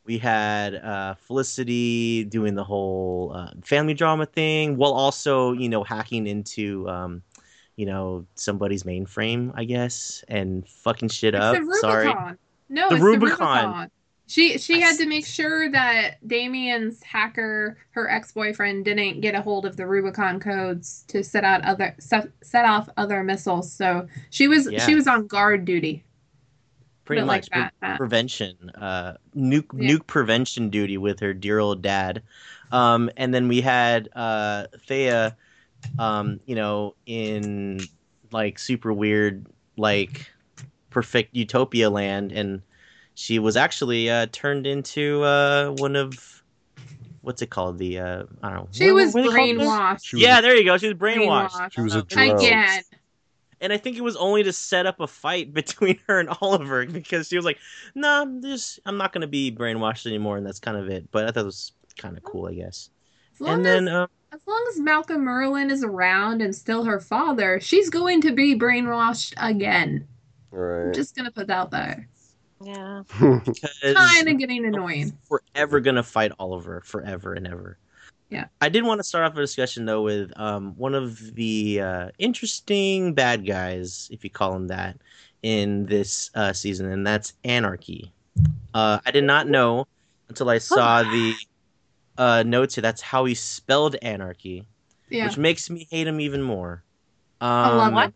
we 0.06 0.18
had 0.18 0.76
uh, 0.76 1.16
Felicity 1.16 2.24
doing 2.26 2.56
the 2.56 2.64
whole 2.64 3.32
uh, 3.36 3.52
family 3.64 3.94
drama 3.94 4.26
thing, 4.26 4.78
while 4.78 4.94
also 4.94 5.54
you 5.54 5.70
know 5.70 5.84
hacking 5.84 6.28
into 6.28 6.88
um, 6.90 7.22
you 7.76 7.86
know 7.86 8.26
somebody's 8.36 8.84
mainframe, 8.84 9.52
I 9.56 9.64
guess, 9.66 10.24
and 10.28 10.68
fucking 10.68 11.10
shit 11.10 11.34
It's 11.36 11.44
up. 11.44 11.56
the 11.56 11.78
Sorry, 11.82 12.08
Rubicon. 12.08 12.38
No, 12.70 12.90
The 12.90 12.96
it's 12.96 13.04
Rubicon. 13.04 13.38
the 13.40 13.68
Rubicon. 13.68 13.92
She 14.28 14.58
she 14.60 14.76
I 14.82 14.86
had 14.88 14.98
to 15.00 15.08
make 15.08 15.26
sure 15.26 15.70
that 15.72 16.26
Damien's 16.26 17.04
hacker, 17.04 17.78
her 17.92 18.10
ex 18.10 18.32
boyfriend, 18.32 18.86
didn't 18.86 19.20
get 19.20 19.36
a 19.36 19.42
hold 19.42 19.66
of 19.66 19.76
the 19.76 19.86
Rubicon 19.86 20.40
codes 20.40 21.04
to 21.10 21.22
set 21.22 21.44
out 21.44 21.62
other 21.66 21.94
set, 22.00 22.30
set 22.42 22.64
off 22.64 22.88
other 22.96 23.24
missiles. 23.24 23.70
So 23.72 24.08
she 24.30 24.48
was 24.48 24.72
Yeah. 24.72 24.86
she 24.86 24.96
was 24.96 25.06
on 25.08 25.28
guard 25.28 25.66
duty. 25.66 26.06
pretty 27.04 27.24
much 27.24 27.50
like 27.52 27.72
that, 27.82 27.90
pre- 27.90 27.98
prevention, 27.98 28.70
uh, 28.76 29.16
nuke 29.36 29.66
Yeah. 29.74 29.90
nuke 29.98 30.08
prevention 30.08 30.70
duty 30.70 30.98
with 30.98 31.20
her 31.20 31.34
dear 31.34 31.60
old 31.60 31.82
dad. 31.82 32.22
Um, 32.72 33.10
and 33.18 33.34
then 33.34 33.50
we 33.50 33.60
had 33.60 34.08
uh, 34.16 34.68
Thea, 34.88 35.36
um, 36.00 36.40
you 36.46 36.56
know, 36.56 36.96
in 37.06 37.80
like 38.32 38.60
super 38.60 38.94
weird, 38.94 39.46
like 39.78 40.32
perfect 40.90 41.36
utopia 41.36 41.90
land, 41.90 42.32
and 42.32 42.62
she 43.16 43.40
was 43.40 43.56
actually 43.58 44.10
uh, 44.10 44.28
turned 44.32 44.66
into 44.68 45.22
uh, 45.24 45.72
one 45.78 45.96
of 45.96 46.44
what's 47.22 47.42
it 47.42 47.50
called? 47.50 47.78
The 47.78 48.00
uh, 48.00 48.24
I 48.42 48.50
don't 48.50 48.58
know. 48.60 48.68
She 48.72 48.92
what- 48.92 49.06
was 49.06 49.14
what 49.14 49.24
do 49.24 49.32
they 49.32 49.38
call 49.38 49.48
this? 49.48 49.58
brainwashed. 49.68 50.04
She 50.06 50.16
was 50.18 50.24
Yeah, 50.24 50.42
there 50.42 50.56
you 50.56 50.64
go. 50.66 50.78
She 50.78 50.88
was 50.88 50.98
brainwashed. 50.98 51.72
She 51.74 51.82
was 51.82 51.96
a 51.96 52.00
And- 52.00 52.08
drone. 52.08 52.38
Again. 52.38 52.82
and 53.62 53.72
I 53.72 53.78
think 53.78 53.96
it 53.98 54.02
was 54.02 54.16
only 54.16 54.42
to 54.44 54.52
set 54.54 54.86
up 54.88 55.00
a 55.00 55.08
fight 55.08 55.54
between 55.62 56.00
her 56.08 56.20
and 56.20 56.30
Oliver 56.42 56.86
because 56.86 57.28
she 57.28 57.36
was 57.36 57.46
like, 57.46 57.58
"No, 57.96 58.24
nah, 58.24 58.40
this 58.42 58.80
I'm 58.86 58.98
not 58.98 59.14
going 59.14 59.22
to 59.22 59.28
be 59.28 59.52
brainwashed 59.52 60.08
anymore," 60.08 60.38
and 60.38 60.46
that's 60.46 60.60
kind 60.60 60.78
of 60.78 60.90
it. 60.90 61.12
But 61.12 61.26
I 61.26 61.32
thought 61.32 61.42
it 61.42 61.46
was 61.46 61.74
kind 61.98 62.18
of 62.18 62.24
cool, 62.24 62.48
I 62.48 62.54
guess. 62.54 62.90
As 63.36 63.42
long 63.42 63.56
And 63.56 63.66
then, 63.66 63.88
as, 63.88 63.94
uh, 63.94 64.08
as 64.32 64.40
long 64.48 64.66
as 64.70 64.80
Malcolm 64.80 65.24
Merlyn 65.26 65.70
is 65.72 65.84
around 65.84 66.42
and 66.42 66.56
still 66.56 66.84
her 66.86 67.00
father, 67.00 67.60
she's 67.60 67.90
going 67.90 68.22
to 68.22 68.32
be 68.32 68.58
brainwashed 68.58 69.34
again. 69.38 70.08
I'm 70.54 70.60
Right. 70.60 70.94
just 70.94 71.16
gonna 71.16 71.32
put 71.32 71.48
that 71.48 71.58
out 71.58 71.72
there. 71.72 72.08
Yeah. 72.64 73.04
because 73.20 73.94
Kind 73.96 74.30
of 74.30 74.38
getting 74.38 74.66
annoying. 74.66 75.18
We're 75.30 75.40
forever 75.54 75.80
gonna 75.80 76.04
fight 76.04 76.32
Oliver 76.40 76.82
forever 76.82 77.34
and 77.34 77.48
ever. 77.48 77.78
Yeah. 78.30 78.46
I 78.62 78.70
did 78.70 78.84
want 78.86 79.00
to 79.00 79.04
start 79.04 79.26
off 79.26 79.38
a 79.38 79.42
discussion 79.42 79.86
though 79.86 80.04
with 80.04 80.32
um, 80.40 80.74
one 80.78 80.96
of 80.96 81.36
the 81.36 81.82
uh, 81.82 82.10
interesting 82.18 83.14
bad 83.14 83.46
guys, 83.46 84.10
if 84.12 84.24
you 84.24 84.30
call 84.30 84.56
him 84.56 84.68
that, 84.68 84.98
in 85.44 85.86
this 85.86 86.32
uh, 86.36 86.54
season, 86.54 86.90
and 86.92 87.06
that's 87.06 87.34
Anarky. 87.44 88.12
Uh, 88.74 89.00
I 89.06 89.12
did 89.12 89.26
not 89.26 89.50
know 89.50 89.86
until 90.30 90.50
I 90.50 90.60
saw 90.60 91.04
the 91.04 91.34
uh, 92.18 92.44
notes 92.44 92.76
here. 92.76 92.82
That's 92.82 93.02
how 93.02 93.26
he 93.26 93.36
spelled 93.36 93.96
Anarky, 94.02 94.66
Yeah, 95.10 95.26
which 95.26 95.38
makes 95.38 95.70
me 95.70 95.88
hate 95.90 96.08
him 96.08 96.20
even 96.20 96.42
more. 96.42 96.84
Um, 97.40 97.50
I 97.50 97.76
love 97.76 97.94
what? 97.94 98.14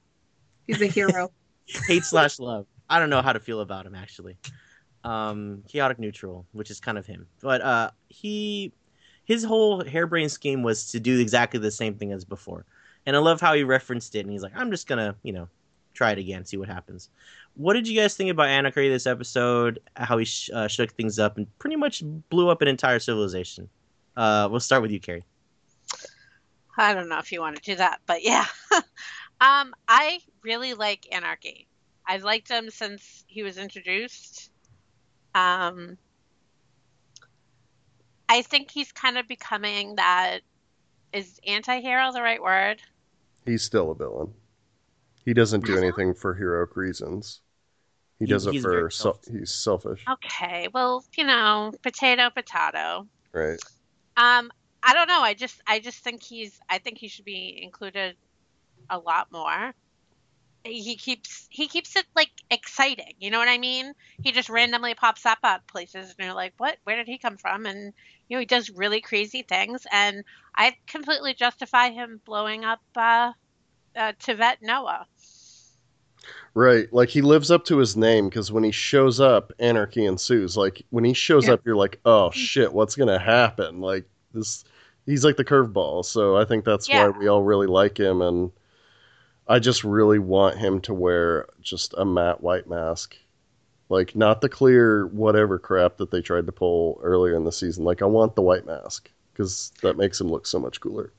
He's 0.67 0.81
a 0.81 0.87
hero. 0.87 1.31
hate 1.87 2.03
slash 2.03 2.39
love. 2.39 2.67
I 2.89 2.99
don't 2.99 3.09
know 3.09 3.21
how 3.21 3.33
to 3.33 3.39
feel 3.39 3.61
about 3.61 3.85
him 3.85 3.95
actually. 3.95 4.37
Um, 5.03 5.63
chaotic 5.67 5.99
neutral, 5.99 6.45
which 6.51 6.71
is 6.71 6.79
kind 6.79 6.97
of 6.97 7.05
him, 7.05 7.27
but 7.41 7.61
uh, 7.61 7.91
he 8.09 8.71
his 9.25 9.43
whole 9.43 9.83
harebrained 9.83 10.31
scheme 10.31 10.63
was 10.63 10.91
to 10.91 10.99
do 10.99 11.19
exactly 11.19 11.59
the 11.59 11.69
same 11.71 11.93
thing 11.95 12.11
as 12.11 12.25
before, 12.25 12.65
and 13.05 13.15
I 13.15 13.19
love 13.19 13.39
how 13.39 13.53
he 13.53 13.63
referenced 13.63 14.15
it. 14.15 14.21
And 14.21 14.31
he's 14.31 14.41
like, 14.41 14.53
"I'm 14.55 14.71
just 14.71 14.87
gonna, 14.87 15.15
you 15.21 15.31
know, 15.31 15.47
try 15.93 16.11
it 16.11 16.17
again, 16.17 16.43
see 16.43 16.57
what 16.57 16.69
happens." 16.69 17.09
What 17.55 17.73
did 17.73 17.87
you 17.87 17.99
guys 17.99 18.15
think 18.15 18.31
about 18.31 18.47
Anarky 18.47 18.89
this 18.89 19.05
episode? 19.05 19.79
How 19.95 20.17
he 20.17 20.25
sh- 20.25 20.49
uh, 20.51 20.67
shook 20.67 20.91
things 20.93 21.19
up 21.19 21.37
and 21.37 21.45
pretty 21.59 21.75
much 21.75 22.03
blew 22.29 22.49
up 22.49 22.63
an 22.63 22.67
entire 22.67 22.99
civilization. 22.99 23.69
Uh, 24.15 24.47
we'll 24.49 24.59
start 24.59 24.81
with 24.81 24.91
you, 24.91 24.99
Carrie. 24.99 25.25
I 26.77 26.93
don't 26.93 27.09
know 27.09 27.19
if 27.19 27.31
you 27.31 27.39
want 27.41 27.55
to 27.55 27.61
do 27.61 27.75
that, 27.75 28.01
but 28.05 28.23
yeah. 28.23 28.45
um, 29.41 29.73
I 29.87 30.19
really 30.43 30.73
like 30.73 31.07
Anarky. 31.11 31.67
I've 32.07 32.23
liked 32.23 32.49
him 32.49 32.69
since 32.69 33.23
he 33.27 33.43
was 33.43 33.57
introduced. 33.57 34.51
Um, 35.33 35.97
I 38.29 38.41
think 38.41 38.71
he's 38.71 38.91
kind 38.91 39.17
of 39.17 39.27
becoming 39.27 39.95
that. 39.95 40.39
Is 41.13 41.39
anti-hero 41.47 42.11
the 42.11 42.21
right 42.21 42.41
word? 42.41 42.81
He's 43.45 43.63
still 43.63 43.91
a 43.91 43.95
villain. 43.95 44.33
He 45.23 45.33
doesn't 45.33 45.65
do 45.65 45.77
anything 45.77 46.13
for 46.13 46.33
heroic 46.33 46.75
reasons. 46.75 47.39
He 48.19 48.25
does 48.25 48.45
it 48.47 48.61
for 48.61 48.71
very 48.71 48.91
self. 48.91 49.19
He's 49.31 49.51
selfish, 49.51 50.03
Okay, 50.09 50.67
well, 50.73 51.03
you 51.17 51.25
know, 51.25 51.73
potato, 51.81 52.29
potato. 52.29 53.07
right? 53.33 53.59
Um, 54.17 54.51
I 54.83 54.93
don't 54.93 55.07
know. 55.07 55.21
I 55.21 55.33
just, 55.33 55.61
I 55.67 55.79
just 55.79 55.99
think 56.03 56.23
he's. 56.23 56.59
I 56.69 56.77
think 56.79 56.97
he 56.97 57.07
should 57.07 57.25
be 57.25 57.59
included 57.61 58.15
a 58.89 58.99
lot 58.99 59.31
more. 59.31 59.73
He 60.65 60.97
keeps, 60.97 61.47
he 61.51 61.67
keeps 61.67 61.95
it 61.95 62.05
like 62.15 62.31
exciting. 62.49 63.13
You 63.19 63.31
know 63.31 63.39
what 63.39 63.47
I 63.49 63.59
mean? 63.59 63.93
He 64.23 64.31
just 64.31 64.49
randomly 64.49 64.95
pops 64.95 65.25
up 65.25 65.39
at 65.43 65.67
places, 65.67 66.15
and 66.17 66.25
you're 66.25 66.35
like, 66.35 66.53
"What? 66.57 66.77
Where 66.85 66.97
did 66.97 67.07
he 67.07 67.19
come 67.19 67.37
from?" 67.37 67.65
And 67.67 67.93
you 68.27 68.37
know, 68.37 68.39
he 68.39 68.45
does 68.47 68.69
really 68.71 69.01
crazy 69.01 69.43
things, 69.43 69.85
and 69.91 70.23
I 70.55 70.75
completely 70.87 71.35
justify 71.35 71.91
him 71.91 72.21
blowing 72.25 72.65
up 72.65 72.81
uh, 72.95 73.33
uh, 73.95 74.13
Tivet 74.19 74.57
Noah. 74.61 75.07
Right. 76.53 76.91
Like 76.93 77.09
he 77.09 77.21
lives 77.21 77.51
up 77.51 77.65
to 77.65 77.77
his 77.77 77.97
name 77.97 78.29
because 78.29 78.51
when 78.51 78.63
he 78.63 78.71
shows 78.71 79.19
up, 79.19 79.51
anarchy 79.59 80.05
ensues. 80.05 80.55
Like 80.55 80.83
when 80.89 81.03
he 81.03 81.13
shows 81.13 81.47
Yeah. 81.47 81.53
up, 81.53 81.61
you're 81.65 81.75
like, 81.75 81.99
oh 82.05 82.31
shit, 82.31 82.71
what's 82.71 82.95
gonna 82.95 83.19
happen? 83.19 83.81
Like 83.81 84.05
this, 84.33 84.63
he's 85.05 85.25
like 85.25 85.35
the 85.37 85.43
curveball. 85.45 86.05
So 86.05 86.37
I 86.37 86.45
think 86.45 86.63
that's 86.63 86.87
Yeah. 86.87 87.09
why 87.09 87.17
we 87.17 87.27
all 87.27 87.43
really 87.43 87.67
like 87.67 87.97
him, 87.99 88.21
and 88.21 88.51
I 89.47 89.59
just 89.59 89.83
really 89.83 90.19
want 90.19 90.57
him 90.57 90.79
to 90.81 90.93
wear 90.93 91.47
just 91.61 91.93
a 91.97 92.05
matte 92.05 92.41
white 92.41 92.67
mask, 92.69 93.15
like 93.89 94.15
not 94.15 94.41
the 94.41 94.49
clear 94.49 95.07
whatever 95.07 95.59
crap 95.59 95.97
that 95.97 96.09
they 96.09 96.21
tried 96.21 96.45
to 96.45 96.51
pull 96.51 96.99
earlier 97.03 97.35
in 97.35 97.43
the 97.43 97.51
season. 97.51 97.83
Like 97.83 98.01
I 98.01 98.05
want 98.05 98.35
the 98.35 98.41
white 98.41 98.65
mask 98.65 99.11
because 99.33 99.71
that 99.81 99.97
makes 99.97 100.19
him 100.21 100.29
look 100.29 100.47
so 100.47 100.57
much 100.59 100.79
cooler. 100.79 101.11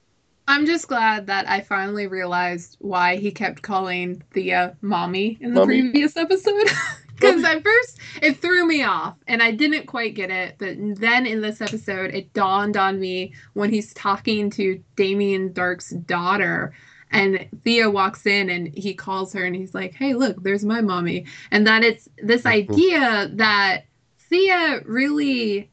I'm 0.48 0.66
just 0.66 0.88
glad 0.88 1.26
that 1.26 1.48
I 1.48 1.60
finally 1.60 2.06
realized 2.06 2.76
why 2.80 3.16
he 3.16 3.30
kept 3.32 3.62
calling 3.62 4.22
Thea 4.32 4.62
uh, 4.62 4.74
mommy 4.80 5.38
in 5.40 5.54
the 5.54 5.60
Mommy. 5.60 5.82
previous 5.82 6.16
episode. 6.16 6.68
Because 7.16 7.42
at 7.44 7.62
first 7.62 7.98
it 8.20 8.42
threw 8.42 8.66
me 8.66 8.82
off 8.82 9.16
and 9.26 9.42
I 9.42 9.50
didn't 9.50 9.86
quite 9.86 10.14
get 10.14 10.30
it. 10.30 10.56
But 10.58 10.76
then 11.00 11.24
in 11.24 11.40
this 11.40 11.62
episode, 11.62 12.14
it 12.14 12.34
dawned 12.34 12.76
on 12.76 13.00
me 13.00 13.32
when 13.54 13.70
he's 13.70 13.94
talking 13.94 14.50
to 14.50 14.84
Damien 14.96 15.54
Darhk's 15.54 15.90
daughter. 15.90 16.74
And 17.10 17.48
Thea 17.64 17.90
walks 17.90 18.26
in 18.26 18.50
and 18.50 18.68
he 18.76 18.92
calls 18.92 19.32
her 19.32 19.44
and 19.46 19.56
he's 19.56 19.74
like, 19.74 19.94
Hey, 19.94 20.12
look, 20.12 20.42
there's 20.42 20.62
my 20.62 20.82
mommy. 20.82 21.24
And 21.50 21.66
that 21.66 21.82
it's 21.82 22.06
this 22.18 22.42
mm-hmm. 22.42 22.72
idea 22.74 23.30
that 23.32 23.84
Thea 24.28 24.82
really 24.84 25.70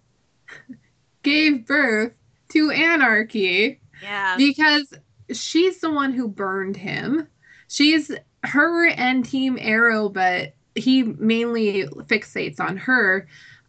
gave 1.23 1.67
birth 1.67 2.13
to 2.53 2.71
anarchy 2.71 3.81
Yeah. 4.03 4.35
because 4.37 4.93
she's 5.31 5.79
the 5.79 5.91
one 5.91 6.13
who 6.13 6.27
burned 6.27 6.77
him. 6.77 7.27
She's 7.69 8.11
her 8.43 8.87
and 8.89 9.25
Team 9.25 9.57
Arrow, 9.59 10.09
but 10.09 10.53
he 10.75 11.03
mainly 11.03 11.85
fixates 12.07 12.59
on 12.59 12.77
her. 12.77 13.27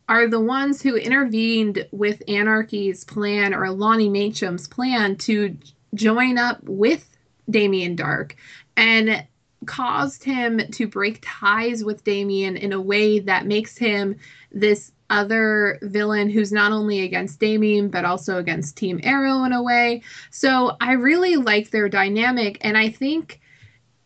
Are 0.09 0.29
the 0.29 0.41
ones 0.41 0.83
who 0.83 0.97
intervened 0.97 1.87
with 1.91 2.23
Anarky's 2.29 3.05
plan 3.05 3.55
or 3.55 3.71
Lonnie 3.71 4.11
Machin's 4.11 4.69
plan 4.69 5.17
to 5.19 5.57
join 5.95 6.37
up 6.37 6.63
with 6.65 7.17
Damien 7.49 7.97
Darhk 7.97 8.33
and 8.77 9.27
caused 9.67 10.25
him 10.25 10.61
to 10.73 10.87
break 10.87 11.21
ties 11.23 11.85
with 11.85 12.05
Damien 12.05 12.57
in 12.57 12.73
a 12.73 12.81
way 12.81 13.19
that 13.21 13.47
makes 13.47 13.79
him 13.79 14.17
this 14.53 14.93
other 15.11 15.79
villain 15.83 16.31
who's 16.31 16.53
not 16.53 16.73
only 16.73 17.01
against 17.03 17.41
Damien 17.41 17.89
but 17.89 18.05
also 18.05 18.39
against 18.39 18.77
Team 18.77 19.01
Arrow 19.03 19.45
in 19.45 19.53
a 19.53 19.63
way. 19.63 20.03
So 20.31 20.77
I 20.81 20.93
really 20.93 21.37
like 21.37 21.71
their 21.71 21.89
dynamic 21.89 22.59
and 22.63 22.77
I 22.77 22.91
think 22.91 23.41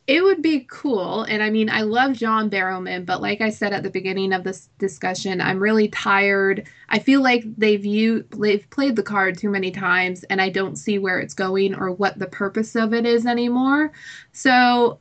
it 0.08 0.24
would 0.24 0.40
be 0.40 0.66
cool. 0.70 1.24
And 1.24 1.42
I 1.42 1.50
mean, 1.50 1.68
I 1.68 1.82
love 1.82 2.14
John 2.14 2.48
Barrowman, 2.48 3.04
but 3.04 3.20
like 3.20 3.42
I 3.42 3.50
said 3.50 3.74
at 3.74 3.82
the 3.82 3.90
beginning 3.90 4.32
of 4.32 4.42
this 4.42 4.70
discussion, 4.78 5.42
I'm 5.42 5.60
really 5.62 5.88
tired. 5.88 6.66
I 6.88 6.98
feel 6.98 7.22
like 7.22 7.44
they've 7.58 7.84
u- 7.84 8.24
they've 8.30 8.68
played 8.70 8.96
the 8.96 9.02
card 9.02 9.36
too 9.36 9.50
many 9.50 9.70
times 9.70 10.24
and 10.24 10.40
I 10.40 10.48
don't 10.48 10.76
see 10.76 10.98
where 10.98 11.20
it's 11.20 11.34
going 11.34 11.74
or 11.74 11.92
what 11.92 12.18
the 12.18 12.26
purpose 12.26 12.74
of 12.74 12.94
it 12.94 13.04
is 13.04 13.26
anymore. 13.26 13.92
So 14.32 14.98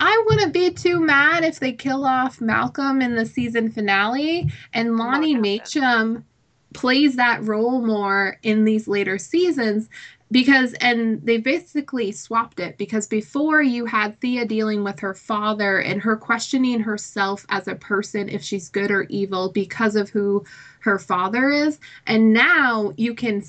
I 0.00 0.24
wouldn't 0.26 0.52
be 0.52 0.70
too 0.70 1.00
mad 1.00 1.44
if 1.44 1.60
they 1.60 1.72
kill 1.72 2.04
off 2.04 2.40
Malcolm 2.40 3.02
in 3.02 3.14
the 3.14 3.26
season 3.26 3.70
finale 3.70 4.50
and 4.72 4.96
Lonnie. 4.96 5.36
Machin 5.36 6.24
plays 6.72 7.16
that 7.16 7.42
role 7.44 7.84
more 7.84 8.38
in 8.42 8.64
these 8.64 8.86
later 8.86 9.18
seasons 9.18 9.88
because 10.30 10.72
and 10.74 11.20
they 11.26 11.38
basically 11.38 12.12
swapped 12.12 12.60
it 12.60 12.78
because 12.78 13.06
before 13.06 13.60
you 13.62 13.84
had 13.86 14.20
Thea 14.20 14.44
dealing 14.44 14.84
with 14.84 15.00
her 15.00 15.14
father 15.14 15.80
and 15.80 16.00
her 16.00 16.16
questioning 16.16 16.80
herself 16.80 17.44
as 17.48 17.66
a 17.66 17.74
person 17.74 18.28
if 18.28 18.42
she's 18.42 18.68
good 18.68 18.90
or 18.90 19.02
evil 19.04 19.50
because 19.50 19.96
of 19.96 20.10
who 20.10 20.44
her 20.80 20.98
father 20.98 21.50
is 21.50 21.80
and 22.06 22.32
now 22.32 22.92
you 22.96 23.14
can 23.14 23.42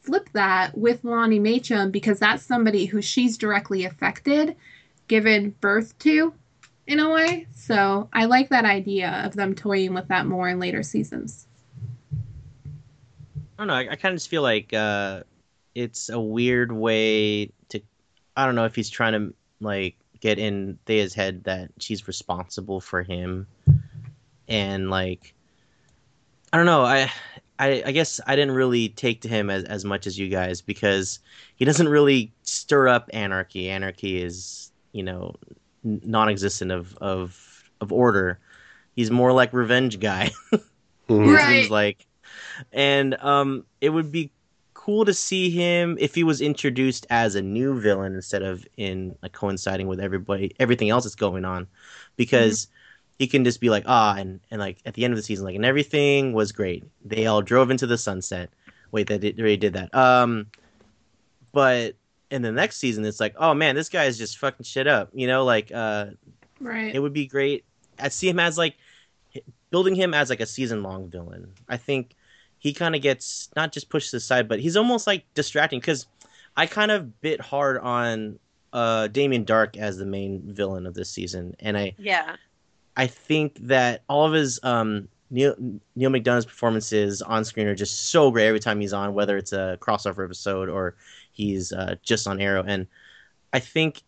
flip 0.00 0.28
that 0.32 0.76
with 0.78 1.04
Lonnie 1.04 1.40
Machin 1.40 1.90
because 1.90 2.20
that's 2.20 2.44
somebody 2.44 2.86
who 2.86 3.02
she's 3.02 3.36
directly 3.36 3.84
affected 3.84 4.54
given 5.08 5.50
birth 5.60 5.98
to 5.98 6.32
in 6.86 7.00
a 7.00 7.10
way 7.10 7.46
so 7.54 8.08
I 8.12 8.24
like 8.24 8.48
that 8.50 8.64
idea 8.64 9.22
of 9.24 9.34
them 9.34 9.54
toying 9.54 9.94
with 9.94 10.08
that 10.08 10.26
more 10.26 10.48
in 10.48 10.58
later 10.58 10.82
seasons 10.82 11.48
I 13.58 13.62
don't 13.62 13.68
know. 13.68 13.74
I, 13.74 13.92
I 13.92 13.96
kind 13.96 14.12
of 14.12 14.16
just 14.16 14.28
feel 14.28 14.42
like 14.42 14.72
uh, 14.72 15.24
it's 15.74 16.10
a 16.10 16.20
weird 16.20 16.70
way 16.70 17.46
to. 17.70 17.80
I 18.36 18.46
don't 18.46 18.54
know 18.54 18.66
if 18.66 18.76
he's 18.76 18.88
trying 18.88 19.14
to 19.14 19.34
like 19.60 19.96
get 20.20 20.38
in 20.38 20.78
Thea's 20.86 21.12
head 21.12 21.42
that 21.44 21.70
she's 21.78 22.06
responsible 22.06 22.80
for 22.80 23.02
him, 23.02 23.48
and 24.46 24.90
like, 24.90 25.34
I 26.52 26.56
don't 26.56 26.66
know. 26.66 26.82
I, 26.82 27.10
I, 27.58 27.82
I 27.86 27.90
guess 27.90 28.20
I 28.28 28.36
didn't 28.36 28.54
really 28.54 28.90
take 28.90 29.22
to 29.22 29.28
him 29.28 29.50
as 29.50 29.64
as 29.64 29.84
much 29.84 30.06
as 30.06 30.16
you 30.16 30.28
guys 30.28 30.60
because 30.60 31.18
he 31.56 31.64
doesn't 31.64 31.88
really 31.88 32.32
stir 32.42 32.86
up 32.86 33.10
anarchy. 33.12 33.70
Anarchy 33.70 34.22
is 34.22 34.67
you 34.92 35.02
know 35.02 35.34
non-existent 35.84 36.70
of 36.72 36.96
of 36.98 37.70
of 37.80 37.92
order. 37.92 38.38
He's 38.94 39.10
more 39.10 39.32
like 39.32 39.52
revenge 39.52 40.00
guy. 40.00 40.30
Mhm. 41.08 41.36
Right. 41.36 41.48
seems 41.48 41.70
like 41.70 42.06
and 42.72 43.14
um 43.22 43.64
it 43.80 43.90
would 43.90 44.12
be 44.12 44.30
cool 44.74 45.04
to 45.04 45.14
see 45.14 45.50
him 45.50 45.96
if 46.00 46.14
he 46.14 46.22
was 46.22 46.40
introduced 46.40 47.06
as 47.10 47.34
a 47.34 47.42
new 47.42 47.80
villain 47.80 48.14
instead 48.14 48.42
of 48.42 48.66
in 48.76 49.16
like 49.22 49.32
coinciding 49.32 49.86
with 49.86 50.00
everybody 50.00 50.54
everything 50.60 50.90
else 50.90 51.04
that's 51.04 51.14
going 51.14 51.44
on 51.44 51.66
because 52.16 52.68
he 53.18 53.26
can 53.26 53.44
just 53.44 53.60
be 53.60 53.70
like 53.70 53.84
ah 53.86 54.14
and 54.16 54.40
and 54.50 54.60
like 54.60 54.78
at 54.86 54.94
the 54.94 55.04
end 55.04 55.12
of 55.12 55.16
the 55.16 55.22
season 55.22 55.44
like 55.44 55.56
and 55.56 55.64
everything 55.64 56.32
was 56.32 56.52
great 56.52 56.84
they 57.04 57.26
all 57.26 57.42
drove 57.42 57.70
into 57.70 57.86
the 57.86 57.98
sunset 57.98 58.50
wait 58.92 59.06
they 59.06 59.18
did, 59.18 59.36
they 59.36 59.42
already 59.42 59.56
did 59.56 59.72
that 59.72 59.94
um 59.94 60.46
but 61.52 61.94
in 62.30 62.42
the 62.42 62.52
next 62.52 62.76
season 62.76 63.04
it's 63.04 63.20
like 63.20 63.34
oh 63.38 63.54
man 63.54 63.74
this 63.74 63.88
guy 63.88 64.04
is 64.04 64.18
just 64.18 64.38
fucking 64.38 64.64
shit 64.64 64.86
up 64.86 65.10
you 65.14 65.26
know 65.26 65.44
like 65.44 65.72
uh 65.72 66.06
right 66.60 66.94
it 66.94 66.98
would 66.98 67.12
be 67.12 67.26
great. 67.26 67.64
I 67.98 68.08
see 68.08 68.28
him 68.28 68.38
as 68.38 68.58
like 68.58 68.76
building 69.70 69.94
him 69.94 70.14
as 70.14 70.30
like 70.30 70.40
a 70.40 70.46
season 70.46 70.82
long 70.82 71.10
villain. 71.10 71.52
I 71.68 71.76
think 71.76 72.14
he 72.58 72.72
kind 72.72 72.94
of 72.94 73.02
gets 73.02 73.50
not 73.56 73.72
just 73.72 73.88
pushed 73.88 74.12
aside, 74.14 74.48
but 74.48 74.60
he's 74.60 74.76
almost 74.76 75.06
like 75.06 75.24
distracting 75.34 75.80
because 75.80 76.06
I 76.56 76.66
kind 76.66 76.90
of 76.90 77.20
bit 77.20 77.40
hard 77.40 77.78
on 77.78 78.38
uh 78.72 79.08
Damien 79.08 79.44
Darhk 79.44 79.76
as 79.76 79.96
the 79.98 80.06
main 80.06 80.42
villain 80.44 80.86
of 80.86 80.94
this 80.94 81.10
season, 81.10 81.54
and 81.60 81.76
I 81.76 81.94
Yeah. 81.98 82.36
I 82.96 83.06
think 83.06 83.58
that 83.68 84.02
all 84.08 84.26
of 84.26 84.32
his 84.32 84.60
um 84.62 85.08
Neal 85.30 85.54
Neal 85.94 86.10
McDonough's 86.10 86.46
performances 86.46 87.22
on 87.22 87.44
screen 87.44 87.66
are 87.66 87.74
just 87.74 88.10
so 88.10 88.30
great 88.30 88.46
every 88.46 88.60
time 88.60 88.80
he's 88.80 88.92
on, 88.92 89.14
whether 89.14 89.36
it's 89.36 89.52
a 89.52 89.78
crossover 89.80 90.24
episode 90.24 90.68
or 90.68 90.96
he's 91.32 91.72
uh, 91.72 91.96
just 92.02 92.26
on 92.26 92.40
Arrow, 92.40 92.64
and 92.66 92.86
I 93.52 93.60
think 93.60 94.02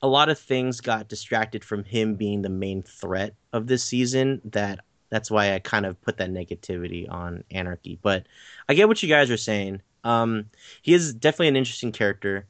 a 0.00 0.08
lot 0.08 0.28
of 0.28 0.38
things 0.38 0.80
got 0.80 1.08
distracted 1.08 1.64
from 1.64 1.84
him 1.84 2.14
being 2.14 2.42
the 2.42 2.48
main 2.48 2.82
threat 2.82 3.34
of 3.52 3.66
this 3.66 3.82
season. 3.82 4.40
That 4.44 4.80
that's 5.10 5.30
why 5.30 5.54
I 5.54 5.58
kind 5.58 5.86
of 5.86 6.00
put 6.02 6.18
that 6.18 6.30
negativity 6.30 7.10
on 7.10 7.44
Anarky. 7.50 7.98
But 8.00 8.26
I 8.68 8.74
get 8.74 8.88
what 8.88 9.02
you 9.02 9.08
guys 9.08 9.30
are 9.30 9.36
saying. 9.36 9.82
Um, 10.04 10.46
he 10.82 10.94
is 10.94 11.14
definitely 11.14 11.48
an 11.48 11.56
interesting 11.56 11.92
character. 11.92 12.46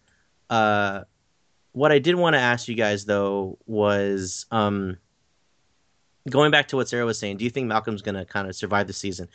Uh, 0.51 1.05
what 1.73 1.93
I 1.93 1.99
did 1.99 2.16
want 2.16 2.35
to 2.35 2.40
ask 2.40 2.69
you 2.69 2.74
guys 2.74 3.05
though 3.05 3.59
was 3.66 4.47
um, 4.51 4.99
going 6.28 6.50
back 6.50 6.68
to 6.68 6.76
what 6.76 6.88
Sarah 6.88 7.05
was 7.05 7.18
saying. 7.18 7.36
Do 7.36 7.44
you 7.44 7.50
think 7.50 7.66
Malcolm's 7.66 8.02
going 8.02 8.14
to 8.14 8.24
kind 8.24 8.48
of 8.48 8.55
survive 8.55 8.86
the 8.86 8.92
season? 8.92 9.28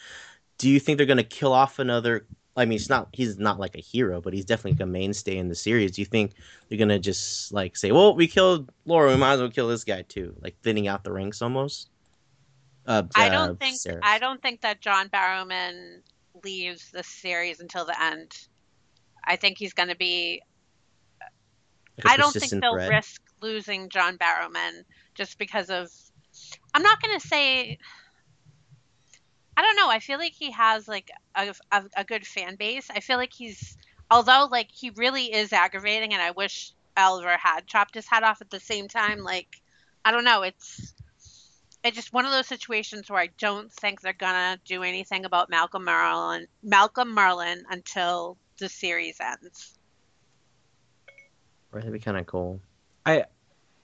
Do 0.58 0.70
you 0.70 0.80
think 0.80 0.98
they're 0.98 1.08
going 1.08 1.18
to 1.18 1.24
kill 1.24 1.54
off 1.54 1.80
another? 1.80 2.26
I 2.56 2.66
mean, 2.66 2.74
he's 2.74 2.90
not 2.90 3.10
he's 3.14 3.40
not 3.40 3.60
like 3.60 3.76
a 3.76 3.82
hero, 3.82 4.22
but 4.22 4.34
he's 4.34 4.46
definitely 4.46 4.82
a 4.84 4.86
mainstay 4.86 5.38
in 5.38 5.48
the 5.50 5.56
series. 5.56 5.92
Do 5.92 6.02
you 6.02 6.06
think 6.06 6.34
they're 6.70 6.78
gonna 6.78 7.00
just 7.00 7.52
like 7.52 7.76
say, 7.76 7.92
"Well, 7.92 8.16
we 8.16 8.28
killed 8.28 8.72
Laura, 8.86 9.10
we 9.10 9.18
might 9.18 9.34
as 9.34 9.40
well 9.40 9.50
kill 9.50 9.68
this 9.70 9.84
guy 9.84 10.04
too," 10.04 10.36
like 10.40 10.56
thinning 10.62 10.88
out 10.88 11.04
the 11.04 11.12
ranks 11.12 11.42
almost? 11.42 11.90
Uh, 12.86 13.04
I 13.16 13.30
uh, 13.30 13.48
don't 13.48 13.60
think 13.60 13.78
Sarah. 13.78 14.02
I 14.04 14.20
don't 14.20 14.42
think 14.42 14.62
that 14.62 14.82
John 14.82 15.10
Barrowman 15.10 16.02
leaves 16.44 16.92
the 16.92 17.04
series 17.04 17.60
until 17.60 17.86
the 17.86 18.02
end. 18.02 18.32
I 19.24 19.36
think 19.36 19.58
he's 19.58 19.74
going 19.74 19.90
to 19.90 19.96
be. 19.96 20.42
Like 22.04 22.14
I 22.14 22.18
don't 22.18 22.34
think 22.34 22.52
they'll 22.62 22.74
threat? 22.74 22.90
risk 22.90 23.22
losing 23.42 23.90
John 23.90 24.18
Barrowman 24.18 24.84
just 25.16 25.38
because 25.38 25.70
of. 25.70 25.92
I'm 26.74 26.84
not 26.84 27.02
gonna 27.02 27.20
say. 27.20 27.78
I 29.56 29.62
don't 29.62 29.76
know. 29.76 29.90
I 29.90 30.00
feel 30.00 30.18
like 30.18 30.34
he 30.34 30.52
has 30.52 30.88
like 30.88 31.12
a, 31.36 31.54
a, 31.72 31.84
a 31.98 32.04
good 32.04 32.26
fan 32.26 32.56
base. 32.56 32.88
I 32.90 33.02
feel 33.02 33.18
like 33.18 33.32
he's, 33.32 33.78
although 34.10 34.48
like 34.50 34.70
he 34.72 34.90
really 34.92 35.32
is 35.32 35.54
aggravating, 35.54 36.14
and 36.14 36.22
I 36.22 36.32
wish 36.32 36.72
Oliver 36.98 37.38
had 37.38 37.68
chopped 37.68 37.94
his 37.94 38.08
head 38.08 38.24
off 38.24 38.42
at 38.42 38.50
the 38.50 38.60
same 38.60 38.88
time. 38.88 39.20
Like, 39.20 39.62
I 40.04 40.12
don't 40.12 40.26
know. 40.26 40.42
It's 40.42 40.94
it's 41.84 41.96
just 41.96 42.14
one 42.14 42.26
of 42.26 42.32
those 42.32 42.48
situations 42.48 43.10
where 43.10 43.20
I 43.20 43.30
don't 43.38 43.72
think 43.72 44.02
they're 44.02 44.14
gonna 44.14 44.58
do 44.66 44.84
anything 44.84 45.26
about 45.26 45.50
Malcolm 45.50 45.86
Merlyn, 45.86 46.48
Malcolm 46.64 47.16
Merlyn 47.16 47.62
until 47.70 48.38
the 48.58 48.70
series 48.70 49.18
ends. 49.20 49.78
Right, 51.72 51.82
that'd 51.82 51.94
be 51.94 52.00
kind 52.00 52.18
of 52.18 52.26
cool. 52.26 52.60
I 53.06 53.26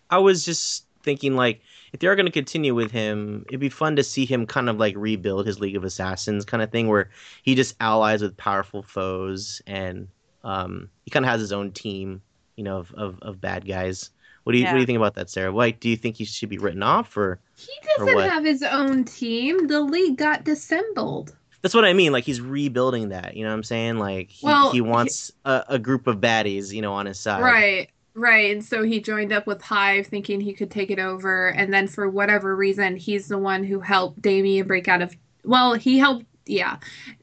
I 0.10 0.20
was 0.20 0.45
just 0.45 0.86
thinking 1.04 1.36
like 1.36 1.62
if 1.94 2.00
they 2.00 2.08
are 2.08 2.16
going 2.16 2.26
to 2.26 2.32
continue 2.32 2.76
with 2.76 2.92
him, 2.92 3.46
it'd 3.48 3.60
be 3.60 3.70
fun 3.70 3.96
to 3.96 4.04
see 4.04 4.26
him 4.26 4.46
kind 4.46 4.70
of 4.70 4.78
like 4.78 4.96
rebuild 4.98 5.48
his 5.48 5.60
League 5.60 5.76
of 5.76 5.84
Assassins 5.84 6.46
kind 6.46 6.62
of 6.64 6.72
thing, 6.72 6.88
where 6.88 7.10
he 7.44 7.56
just 7.56 7.76
allies 7.80 8.22
with 8.22 8.38
powerful 8.38 8.84
foes 8.84 9.62
and 9.68 10.08
um, 10.44 10.90
he 11.06 11.12
kind 11.12 11.26
of 11.26 11.32
has 11.32 11.42
his 11.42 11.52
own 11.52 11.72
team, 11.72 12.22
you 12.56 12.64
know, 12.64 12.78
of, 12.78 12.94
of, 12.94 13.20
of 13.22 13.42
bad 13.42 13.68
guys. 13.68 14.10
What 14.44 14.54
do 14.54 14.58
you 14.60 14.64
Yeah. 14.64 14.72
What 14.72 14.78
do 14.78 14.82
you 14.82 14.86
think 14.86 14.98
about 14.98 15.16
that, 15.16 15.30
Sarah? 15.30 15.52
Like, 15.52 15.80
do 15.80 15.90
you 15.90 15.98
think 15.98 16.16
he 16.16 16.26
should 16.26 16.50
be 16.50 16.58
written 16.58 16.82
off, 16.82 17.16
or 17.18 17.40
He 17.58 17.72
doesn't 17.98 18.16
what? 18.16 18.30
have 18.30 18.46
his 18.46 18.64
own 18.64 19.04
team. 19.04 19.68
The 19.68 19.82
league 19.82 20.18
got 20.18 20.44
dissembled. 20.46 21.36
that's 21.62 21.76
what 21.76 21.84
I 21.86 21.92
mean? 21.94 22.12
Like 22.14 22.24
he's 22.24 22.40
rebuilding 22.40 23.10
that. 23.10 23.36
You 23.36 23.44
know 23.44 23.50
what 23.50 23.58
I'm 23.58 23.64
saying? 23.64 23.98
Like 24.00 24.30
he, 24.30 24.46
Well, 24.46 24.72
he 24.72 24.78
he- 24.78 24.82
wants 24.82 25.32
a, 25.46 25.64
a 25.70 25.80
group 25.80 26.08
of 26.08 26.18
baddies, 26.18 26.72
you 26.74 26.82
know, 26.82 26.94
on 26.94 27.06
his 27.06 27.20
side. 27.20 27.42
Right, 27.44 27.90
right. 28.14 28.52
And 28.52 28.64
so 28.64 28.84
he 28.84 28.99
joined 29.02 29.31
up 29.31 29.48
with 29.48 29.61
Hive 29.61 30.07
thinking 30.07 30.40
he 30.41 30.53
could 30.53 30.72
take 30.72 30.91
it 30.91 30.99
over. 30.99 31.49
And 31.49 31.73
then 31.73 31.88
for 31.88 32.10
whatever 32.10 32.56
reason, 32.56 32.95
he's 32.95 33.27
the 33.27 33.38
one 33.38 33.64
who 33.64 33.80
helped 33.80 34.22
Damien 34.22 34.68
break 34.68 34.88
out 34.88 35.02
of. 35.02 35.15
Well, 35.44 35.73
he 35.73 35.98
helped. 35.98 36.26
Yeah. 36.45 36.77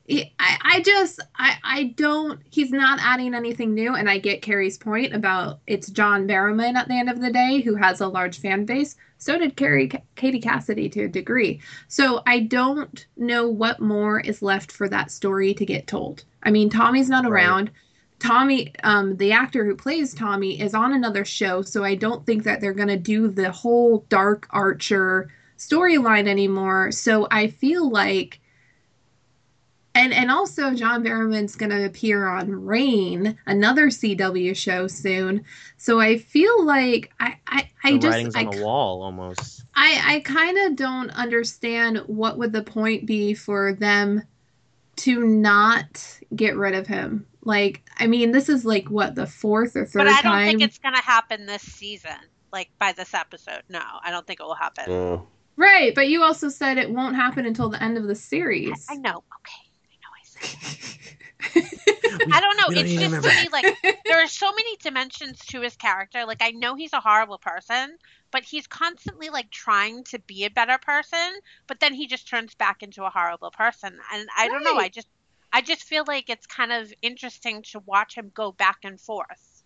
He- 0.06 0.32
I, 0.38 0.58
I 0.62 0.80
just, 0.82 1.20
I, 1.36 1.56
I 1.64 1.84
don't, 1.96 2.40
he's 2.50 2.70
not 2.70 3.00
adding 3.02 3.34
anything 3.34 3.74
new. 3.74 3.94
And 3.94 4.08
I 4.08 4.18
get 4.18 4.40
Carrie's 4.42 4.78
point 4.78 5.14
about 5.14 5.60
it's 5.66 5.90
John 5.90 6.28
Barrowman 6.28 6.74
at 6.76 6.86
the 6.88 6.94
end 6.98 7.10
of 7.10 7.20
the 7.20 7.32
day 7.32 7.60
who 7.60 7.74
has 7.74 8.00
a 8.00 8.06
large 8.08 8.38
fan 8.38 8.64
base. 8.64 8.96
So 9.18 9.38
did 9.38 9.56
Carrie, 9.56 9.90
Katie 10.14 10.40
Cassidy 10.40 10.88
to 10.90 11.04
a 11.04 11.08
degree. 11.08 11.60
So 11.88 12.22
I 12.26 12.40
don't 12.40 13.06
know 13.16 13.48
what 13.48 13.80
more 13.80 14.20
is 14.20 14.42
left 14.42 14.70
for 14.70 14.88
that 14.90 15.10
story 15.10 15.54
to 15.54 15.66
get 15.66 15.86
told. 15.86 16.22
I 16.42 16.50
mean, 16.50 16.70
Tommy's 16.70 17.08
not 17.08 17.24
Right. 17.24 17.42
around. 17.44 17.70
Tommy, 18.18 18.72
um, 18.82 19.16
the 19.16 19.32
actor 19.32 19.64
who 19.64 19.76
plays 19.76 20.14
Tommy, 20.14 20.60
is 20.60 20.74
on 20.74 20.92
another 20.92 21.24
show, 21.24 21.62
so 21.62 21.84
I 21.84 21.94
don't 21.94 22.24
think 22.24 22.44
that 22.44 22.60
they're 22.60 22.72
gonna 22.72 22.96
do 22.96 23.28
the 23.28 23.50
whole 23.50 24.04
Dark 24.08 24.46
Archer 24.50 25.30
storyline 25.58 26.28
anymore. 26.28 26.92
So 26.92 27.28
I 27.30 27.48
feel 27.48 27.90
like, 27.90 28.40
and 29.94 30.14
and 30.14 30.30
also 30.30 30.74
John 30.74 31.04
Barrowman's 31.04 31.56
gonna 31.56 31.84
appear 31.84 32.26
on 32.26 32.64
Reign, 32.64 33.36
another 33.46 33.88
CW 33.88 34.56
show 34.56 34.86
soon. 34.86 35.44
So 35.76 36.00
I 36.00 36.16
feel 36.16 36.64
like 36.64 37.12
I 37.20 37.38
I, 37.46 37.70
I 37.84 37.92
the 37.92 37.98
just 37.98 38.12
writing's 38.12 38.34
I 38.34 38.44
on 38.44 38.56
the 38.56 38.64
wall 38.64 39.02
almost. 39.02 39.64
I 39.74 40.16
I 40.16 40.20
kind 40.20 40.58
of 40.58 40.76
don't 40.76 41.10
understand 41.10 41.98
what 42.06 42.38
would 42.38 42.52
the 42.52 42.62
point 42.62 43.04
be 43.04 43.34
for 43.34 43.74
them 43.74 44.22
to 44.96 45.24
not 45.24 46.18
get 46.34 46.56
rid 46.56 46.74
of 46.74 46.86
him. 46.86 47.26
Like, 47.44 47.85
I 47.98 48.06
mean, 48.06 48.32
this 48.32 48.48
is 48.48 48.64
like 48.64 48.88
what 48.88 49.14
the 49.14 49.26
fourth 49.26 49.76
or 49.76 49.86
third 49.86 50.00
But 50.00 50.08
I 50.08 50.22
don't 50.22 50.32
time. 50.32 50.46
think 50.46 50.62
it's 50.62 50.78
gonna 50.78 51.02
happen 51.02 51.46
this 51.46 51.62
season. 51.62 52.16
Like 52.52 52.70
by 52.78 52.92
this 52.92 53.14
episode, 53.14 53.62
no, 53.68 53.82
I 54.02 54.10
don't 54.10 54.26
think 54.26 54.40
it 54.40 54.44
will 54.44 54.54
happen. 54.54 54.90
Uh, 54.90 55.18
Right, 55.56 55.94
but 55.94 56.08
you 56.08 56.22
also 56.22 56.50
said 56.50 56.76
it 56.76 56.90
won't 56.90 57.16
happen 57.16 57.46
until 57.46 57.70
the 57.70 57.82
end 57.82 57.96
of 57.96 58.04
the 58.04 58.14
series. 58.14 58.86
I 58.90 58.96
know. 58.96 59.24
Okay, 59.38 59.62
I 59.90 59.96
know. 60.02 60.12
I 60.14 60.22
said. 60.22 60.98
I 62.32 62.40
don't 62.40 62.56
know. 62.58 62.78
It's 62.78 62.92
just 62.92 63.04
remember 63.04 63.30
to 63.30 63.34
me 63.34 63.48
like 63.50 63.78
there 64.06 64.22
are 64.22 64.26
so 64.26 64.50
many 64.52 64.76
dimensions 64.82 65.38
to 65.46 65.62
his 65.62 65.74
character. 65.76 66.26
Like 66.26 66.42
I 66.42 66.50
know 66.50 66.74
he's 66.74 66.92
a 66.92 67.00
horrible 67.00 67.38
person, 67.38 67.96
but 68.30 68.42
he's 68.44 68.66
constantly 68.66 69.30
like 69.30 69.50
trying 69.50 70.04
to 70.04 70.18
be 70.18 70.44
a 70.44 70.50
better 70.50 70.76
person, 70.78 71.34
but 71.66 71.80
then 71.80 71.94
he 71.94 72.06
just 72.06 72.28
turns 72.28 72.54
back 72.54 72.82
into 72.82 73.04
a 73.04 73.10
horrible 73.10 73.50
person. 73.50 73.98
And 74.12 74.28
I 74.36 74.48
don't 74.48 74.62
know. 74.64 74.76
I 74.76 74.88
just 74.90 75.08
I 75.56 75.62
just 75.62 75.84
feel 75.84 76.04
like 76.06 76.28
it's 76.28 76.46
kind 76.46 76.70
of 76.70 76.92
interesting 77.00 77.62
to 77.70 77.80
watch 77.86 78.14
him 78.14 78.30
go 78.34 78.52
back 78.52 78.80
and 78.84 79.00
forth. 79.00 79.62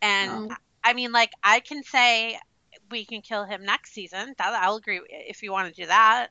And 0.00 0.52
Oh. 0.52 0.56
I 0.84 0.92
mean 0.94 1.10
like 1.10 1.32
I 1.42 1.58
can 1.58 1.82
say 1.82 2.38
we 2.88 3.04
can 3.04 3.20
kill 3.20 3.44
him 3.44 3.64
next 3.64 3.92
season. 3.92 4.34
That 4.38 4.54
I'll 4.62 4.76
agree 4.76 5.00
if 5.10 5.42
you 5.42 5.50
want 5.50 5.74
to 5.74 5.82
do 5.82 5.88
that. 5.88 6.28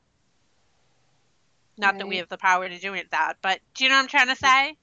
Not 1.76 1.98
that 1.98 2.08
we 2.08 2.16
have 2.16 2.30
the 2.30 2.38
power 2.38 2.66
to 2.66 2.78
do 2.78 2.94
it 2.94 3.10
that, 3.10 3.34
but 3.42 3.60
do 3.74 3.84
you 3.84 3.90
know 3.90 3.96
what 3.96 4.02
I'm 4.04 4.08
trying 4.08 4.28
to 4.28 4.36
say? 4.36 4.76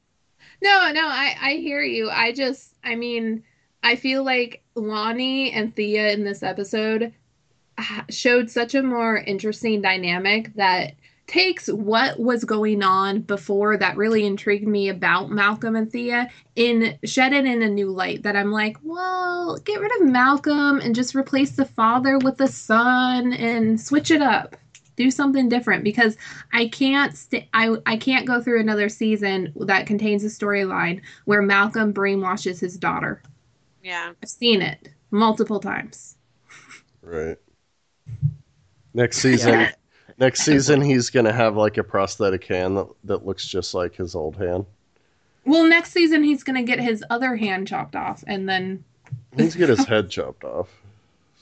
No, 0.61 0.91
no, 0.91 1.07
I 1.07 1.35
I 1.41 1.51
hear 1.55 1.81
you. 1.81 2.11
I 2.11 2.31
just, 2.31 2.75
I 2.83 2.95
mean, 2.95 3.43
I 3.81 3.95
feel 3.95 4.23
like 4.23 4.61
Lonnie 4.75 5.51
and 5.51 5.75
Thea 5.75 6.11
in 6.11 6.25
this 6.25 6.43
episode 6.43 7.13
showed 8.09 8.51
such 8.51 8.75
a 8.75 8.83
more 8.83 9.17
interesting 9.17 9.81
dynamic 9.81 10.53
that 10.55 10.93
takes 11.31 11.67
what 11.67 12.19
was 12.19 12.43
going 12.43 12.83
on 12.83 13.21
before 13.21 13.77
that 13.77 13.95
really 13.95 14.25
intrigued 14.25 14.67
me 14.67 14.89
about 14.89 15.31
Malcolm 15.31 15.77
and 15.77 15.89
Thea 15.89 16.29
in 16.57 16.97
shed 17.05 17.31
it 17.31 17.45
in 17.45 17.61
a 17.61 17.69
new 17.69 17.89
light 17.89 18.23
that 18.23 18.35
I'm 18.35 18.51
like, 18.51 18.75
well, 18.83 19.57
get 19.63 19.79
rid 19.79 19.93
of 20.01 20.09
Malcolm 20.09 20.81
and 20.81 20.93
just 20.93 21.15
replace 21.15 21.51
the 21.51 21.63
father 21.63 22.17
with 22.17 22.35
the 22.35 22.49
son 22.49 23.31
and 23.31 23.79
switch 23.79 24.11
it 24.11 24.21
up. 24.21 24.57
Do 24.97 25.09
something 25.09 25.47
different 25.47 25.85
because 25.85 26.17
I 26.51 26.67
can't 26.67 27.15
st- 27.15 27.47
I 27.53 27.77
I 27.85 27.95
can't 27.95 28.27
go 28.27 28.41
through 28.41 28.59
another 28.59 28.89
season 28.89 29.53
that 29.61 29.87
contains 29.87 30.25
a 30.25 30.27
storyline 30.27 30.99
where 31.23 31.41
Malcolm 31.41 31.93
brainwashes 31.93 32.59
his 32.59 32.75
daughter. 32.77 33.23
Yeah. 33.81 34.11
I've 34.21 34.29
seen 34.29 34.61
it 34.61 34.89
multiple 35.11 35.61
times. 35.61 36.17
right. 37.01 37.37
Next 38.93 39.19
season, 39.19 39.53
Yeah. 39.53 39.71
Next 40.21 40.41
season, 40.45 40.81
he's 40.81 41.09
gonna 41.09 41.33
have 41.33 41.57
like 41.57 41.77
a 41.77 41.83
prosthetic 41.83 42.45
hand 42.45 42.77
that, 42.77 42.87
that 43.05 43.25
looks 43.25 43.45
just 43.45 43.73
like 43.73 43.95
his 43.95 44.13
old 44.13 44.37
hand. 44.37 44.67
Well, 45.45 45.63
next 45.67 45.91
season 45.91 46.23
he's 46.23 46.43
gonna 46.43 46.61
get 46.61 46.79
his 46.79 47.03
other 47.09 47.35
hand 47.35 47.67
chopped 47.67 47.95
off, 47.95 48.23
and 48.27 48.47
then 48.47 48.83
he's 49.31 49.39
needs 49.39 49.53
to 49.53 49.59
get 49.59 49.69
his 49.69 49.85
head 49.85 50.11
chopped 50.11 50.43
off. 50.43 50.69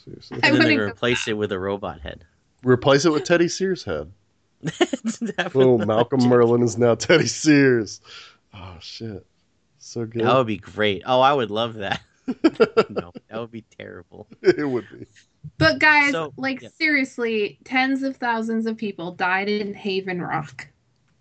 Seriously. 0.05 0.39
I 0.41 0.47
And 0.47 0.55
then 0.55 0.67
they're 0.67 0.77
gonna 0.77 0.91
replace 0.91 1.27
it 1.27 1.33
with 1.33 1.51
a 1.51 1.59
robot 1.59 1.99
head. 1.99 2.23
Replace 2.63 3.03
it 3.03 3.11
with 3.11 3.25
Teddy 3.25 3.49
Sears' 3.49 3.83
head. 3.83 4.11
Oh, 5.55 5.77
Malcolm 5.77 6.21
Merlyn 6.21 6.63
is 6.63 6.77
now 6.77 6.95
Teddy 6.95 7.27
Sears. 7.27 8.01
Oh 8.53 8.77
shit, 8.79 9.25
so 9.77 10.05
good. 10.05 10.23
That 10.23 10.35
would 10.35 10.47
be 10.47 10.57
great. 10.57 11.03
Oh, 11.05 11.19
I 11.19 11.33
would 11.33 11.51
love 11.51 11.75
that. 11.75 12.01
no, 12.27 13.11
that 13.29 13.39
would 13.39 13.51
be 13.51 13.63
terrible. 13.77 14.27
it 14.41 14.67
would 14.67 14.85
be. 14.89 15.05
But 15.57 15.79
guys, 15.79 16.11
So- 16.11 16.33
like 16.37 16.61
yeah. 16.61 16.69
seriously, 16.77 17.59
tens 17.63 18.03
of 18.03 18.17
thousands 18.17 18.65
of 18.65 18.77
people 18.77 19.11
died 19.11 19.49
in 19.49 19.73
Haven 19.73 20.21
Rock. 20.21 20.67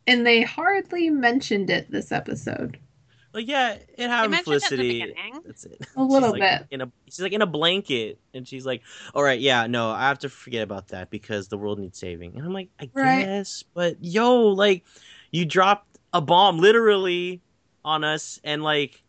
And 0.06 0.24
they 0.26 0.42
hardly 0.42 1.10
mentioned 1.10 1.68
it 1.68 1.90
this 1.90 2.12
episode. 2.12 2.78
Like, 3.34 3.46
yeah, 3.46 3.72
it 3.72 3.94
They 3.98 4.04
had 4.04 4.32
it 4.32 4.42
Felicity. 4.44 5.14
That's 5.44 5.66
it. 5.66 5.86
A 5.96 6.02
little 6.02 6.30
She's 6.32 6.40
like 6.40 6.60
bit. 6.60 6.66
In 6.70 6.80
a, 6.80 6.90
she's 7.06 7.20
like 7.20 7.32
in 7.34 7.42
a 7.42 7.46
blanket, 7.46 8.18
and 8.32 8.48
she's 8.48 8.64
like, 8.64 8.80
"All 9.14 9.22
right, 9.22 9.38
yeah, 9.38 9.66
no, 9.66 9.90
I 9.90 10.08
have 10.08 10.18
to 10.20 10.30
forget 10.30 10.62
about 10.62 10.88
that 10.88 11.10
because 11.10 11.48
the 11.48 11.58
world 11.58 11.78
needs 11.78 11.98
saving." 11.98 12.36
And 12.36 12.46
I'm 12.46 12.54
like, 12.54 12.70
"I 12.80 12.88
Right. 12.94 13.24
guess," 13.26 13.64
but 13.74 14.02
yo, 14.02 14.46
like, 14.46 14.84
you 15.30 15.44
dropped 15.44 15.98
a 16.14 16.22
bomb 16.22 16.58
literally 16.58 17.42
on 17.84 18.02
us, 18.02 18.40
and 18.44 18.62
like, 18.62 19.02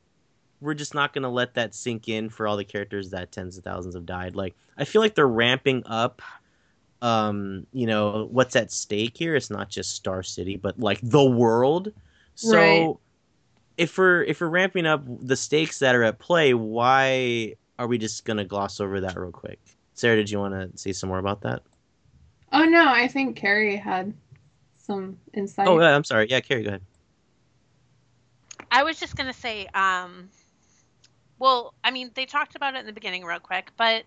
we're 0.61 0.73
just 0.73 0.93
not 0.93 1.13
gonna 1.13 1.29
let 1.29 1.53
that 1.55 1.73
sink 1.73 2.09
in 2.09 2.29
for 2.29 2.47
all 2.47 2.57
the 2.57 2.63
characters 2.65 3.09
that 3.11 3.31
tens 3.31 3.57
of 3.57 3.63
thousands 3.63 3.95
have 3.95 4.05
died. 4.05 4.35
Like, 4.35 4.55
I 4.77 4.85
feel 4.85 5.01
like 5.01 5.15
they're 5.15 5.27
ramping 5.27 5.83
up. 5.85 6.21
Um, 7.01 7.65
you 7.71 7.85
know 7.87 8.27
what's 8.29 8.55
at 8.57 8.71
stake 8.71 9.15
here? 9.15 9.35
It's 9.35 9.49
not 9.49 9.69
just 9.69 9.95
Star 9.95 10.21
City, 10.21 10.57
but 10.57 10.79
like 10.79 10.99
the 11.01 11.23
world. 11.23 11.93
So 12.35 12.55
Right. 12.55 12.95
if 13.77 13.97
we're 13.97 14.23
if 14.23 14.41
we're 14.41 14.49
ramping 14.49 14.85
up 14.85 15.03
the 15.05 15.37
stakes 15.37 15.79
that 15.79 15.95
are 15.95 16.03
at 16.03 16.19
play, 16.19 16.53
why 16.53 17.55
are 17.77 17.87
we 17.87 17.97
just 17.97 18.25
gonna 18.25 18.43
gloss 18.43 18.81
over 18.81 18.99
that 18.99 19.17
real 19.17 19.31
quick? 19.31 19.59
Sarah, 19.93 20.17
did 20.17 20.29
you 20.29 20.39
want 20.39 20.53
to 20.53 20.77
say 20.77 20.91
some 20.91 21.09
more 21.09 21.19
about 21.19 21.41
that? 21.41 21.63
Oh 22.51 22.65
no, 22.65 22.89
I 22.89 23.07
think 23.07 23.37
Carrie 23.37 23.77
had 23.77 24.13
some 24.77 25.17
insight. 25.33 25.67
Oh, 25.67 25.79
yeah, 25.79 25.95
I'm 25.95 26.03
sorry. 26.03 26.27
Yeah, 26.29 26.39
Carrie, 26.41 26.63
go 26.63 26.69
ahead. 26.69 26.81
I 28.71 28.83
was 28.83 28.99
just 28.99 29.15
gonna 29.15 29.33
say, 29.33 29.67
um, 29.67 30.29
well, 31.39 31.73
I 31.83 31.91
mean, 31.91 32.11
they 32.13 32.25
talked 32.25 32.55
about 32.55 32.75
it 32.75 32.79
in 32.79 32.85
the 32.85 32.93
beginning 32.93 33.25
real 33.25 33.39
quick, 33.39 33.71
but 33.77 34.03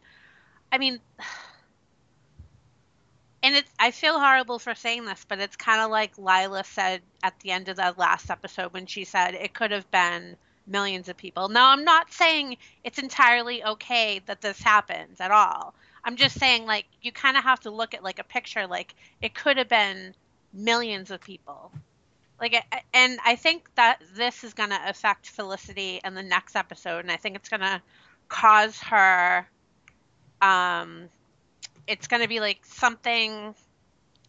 I 0.71 0.79
mean, 0.79 1.01
and 3.43 3.55
it's 3.55 3.71
I 3.79 3.91
feel 3.91 4.21
horrible 4.21 4.59
for 4.59 4.75
saying 4.75 5.07
this, 5.07 5.25
but 5.29 5.41
it's 5.41 5.57
kind 5.57 5.81
of 5.81 5.91
like 5.91 6.19
Lyla 6.19 6.65
said 6.65 7.01
at 7.23 7.39
the 7.41 7.51
end 7.51 7.69
of 7.69 7.77
that 7.77 7.99
last 7.99 8.31
episode 8.31 8.73
when 8.73 8.87
she 8.87 9.05
said 9.05 9.35
it 9.35 9.55
could 9.55 9.71
have 9.71 9.91
been 9.91 10.37
millions 10.67 11.09
of 11.09 11.17
people. 11.17 11.49
Now, 11.49 11.71
I'm 11.71 11.85
not 11.85 12.13
saying 12.13 12.57
it's 12.85 12.99
entirely 12.99 13.65
okay 13.65 14.21
that 14.27 14.41
this 14.41 14.61
happens 14.61 15.21
at 15.21 15.31
all. 15.31 15.75
I'm 16.05 16.17
just 16.17 16.39
saying, 16.39 16.67
like, 16.67 16.87
you 17.01 17.13
kind 17.13 17.37
of 17.37 17.45
have 17.45 17.61
to 17.61 17.71
look 17.71 17.95
at 17.95 18.03
like 18.03 18.19
a 18.19 18.25
picture. 18.25 18.67
Like, 18.67 18.95
it 19.21 19.35
could 19.35 19.57
have 19.57 19.69
been 19.69 20.15
millions 20.53 21.11
of 21.11 21.21
people. 21.21 21.73
Like, 22.43 22.67
and 22.93 23.21
I 23.25 23.37
think 23.37 23.73
that 23.77 24.03
this 24.17 24.43
is 24.43 24.53
going 24.53 24.71
to 24.71 24.89
affect 24.89 25.29
Felicity 25.29 26.01
in 26.05 26.15
the 26.15 26.25
next 26.25 26.57
episode, 26.57 26.99
and 26.99 27.11
I 27.13 27.17
think 27.17 27.37
it's 27.37 27.49
going 27.49 27.61
to 27.61 27.81
cause 28.29 28.81
her. 28.81 29.47
Um, 30.43 31.09
it's 31.87 32.09
going 32.09 32.21
to 32.21 32.29
be 32.29 32.41
like 32.41 32.67
something 32.67 33.55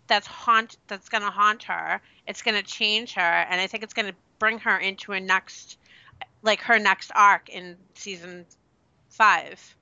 that's 0.06 0.28
haunt 0.28 0.78
that's 0.88 1.10
going 1.10 1.24
to 1.24 1.32
haunt 1.32 1.64
her. 1.64 2.02
It's 2.28 2.44
going 2.44 2.56
to 2.56 2.62
change 2.62 3.16
her, 3.16 3.22
and 3.22 3.60
I 3.60 3.66
think 3.66 3.84
it's 3.84 3.96
going 3.96 4.10
to 4.10 4.16
bring 4.38 4.60
her 4.60 4.78
into 4.78 5.14
a 5.14 5.20
next, 5.20 5.80
like 6.44 6.62
her 6.62 6.78
next 6.78 7.10
arc 7.16 7.50
in 7.50 7.78
season 7.96 8.46
five. 9.10 9.76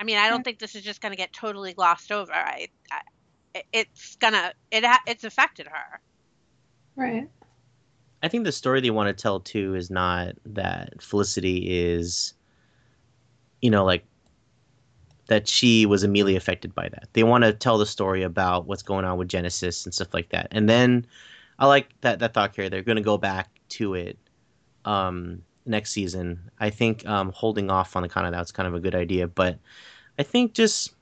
I 0.00 0.04
mean, 0.04 0.16
I 0.16 0.28
don't 0.28 0.42
think 0.42 0.58
this 0.58 0.74
is 0.74 0.82
just 0.82 1.00
going 1.00 1.12
to 1.12 1.16
get 1.16 1.32
totally 1.32 1.74
glossed 1.74 2.10
over. 2.10 2.32
I, 2.32 2.66
I 2.90 3.62
it's 3.72 4.16
gonna 4.16 4.52
it 4.72 4.84
ha- 4.84 5.02
it's 5.06 5.22
affected 5.22 5.68
her. 5.68 6.00
Right. 6.96 7.28
I 8.22 8.28
think 8.28 8.44
the 8.44 8.52
story 8.52 8.80
they 8.80 8.90
want 8.90 9.16
to 9.16 9.20
tell 9.20 9.40
too 9.40 9.74
is 9.74 9.90
not 9.90 10.34
that 10.46 11.02
Felicity 11.02 11.66
is, 11.68 12.34
you 13.60 13.70
know, 13.70 13.84
like 13.84 14.04
that 15.26 15.48
she 15.48 15.86
was 15.86 16.04
immediately 16.04 16.36
affected 16.36 16.74
by 16.74 16.88
that. 16.88 17.08
They 17.14 17.22
want 17.24 17.44
to 17.44 17.52
tell 17.52 17.78
the 17.78 17.86
story 17.86 18.22
about 18.22 18.66
what's 18.66 18.82
going 18.82 19.04
on 19.04 19.18
with 19.18 19.28
Genesis 19.28 19.84
and 19.84 19.94
stuff 19.94 20.12
like 20.14 20.28
that. 20.30 20.48
And 20.50 20.68
then 20.68 21.06
I 21.58 21.66
like 21.66 21.88
that 22.02 22.18
that 22.20 22.34
thought 22.34 22.54
carrier. 22.54 22.70
They're 22.70 22.82
going 22.82 22.96
to 22.96 23.02
go 23.02 23.18
back 23.18 23.48
to 23.70 23.94
it 23.94 24.18
um, 24.84 25.42
next 25.66 25.92
season. 25.92 26.50
I 26.60 26.70
think 26.70 27.06
um, 27.06 27.32
holding 27.34 27.70
off 27.70 27.96
on 27.96 28.02
the 28.02 28.08
kind 28.08 28.26
of 28.26 28.32
that's 28.32 28.52
kind 28.52 28.68
of 28.68 28.74
a 28.74 28.80
good 28.80 28.94
idea. 28.94 29.26
But 29.26 29.58
I 30.18 30.22
think 30.22 30.54
just 30.54 30.92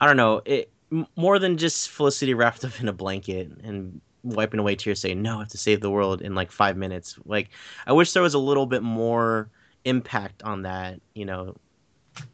I 0.00 0.06
don't 0.06 0.16
know 0.16 0.42
it 0.44 0.70
more 1.16 1.38
than 1.38 1.56
just 1.56 1.88
Felicity 1.90 2.34
wrapped 2.34 2.64
up 2.64 2.80
in 2.80 2.88
a 2.88 2.92
blanket 2.92 3.50
and 3.62 4.00
wiping 4.24 4.58
away 4.58 4.74
tears 4.74 5.00
saying 5.00 5.20
no 5.22 5.36
i 5.36 5.40
have 5.40 5.48
to 5.48 5.58
save 5.58 5.80
the 5.80 5.90
world 5.90 6.22
in 6.22 6.34
like 6.34 6.50
five 6.50 6.76
minutes. 6.76 7.18
Like 7.24 7.50
i 7.86 7.92
wish 7.92 8.12
there 8.12 8.22
was 8.22 8.34
a 8.34 8.38
little 8.38 8.66
bit 8.66 8.82
more 8.82 9.50
impact 9.84 10.42
on 10.42 10.62
that 10.62 11.00
you 11.14 11.26
know 11.26 11.54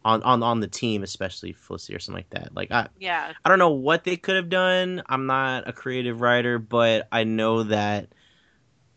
on 0.04 0.22
on 0.22 0.42
on 0.42 0.60
the 0.60 0.68
team 0.68 1.02
especially 1.02 1.52
felicity 1.52 1.94
or 1.94 1.98
something 1.98 2.18
like 2.18 2.30
that. 2.30 2.54
Like 2.54 2.70
i 2.70 2.88
Yeah. 2.98 3.32
i 3.44 3.48
don't 3.48 3.58
know 3.58 3.70
what 3.70 4.04
they 4.04 4.16
could 4.16 4.36
have 4.36 4.48
done. 4.48 5.02
I'm 5.08 5.26
not 5.26 5.68
a 5.68 5.72
creative 5.72 6.20
writer 6.20 6.58
but 6.58 7.08
i 7.10 7.24
know 7.24 7.64
that 7.64 8.08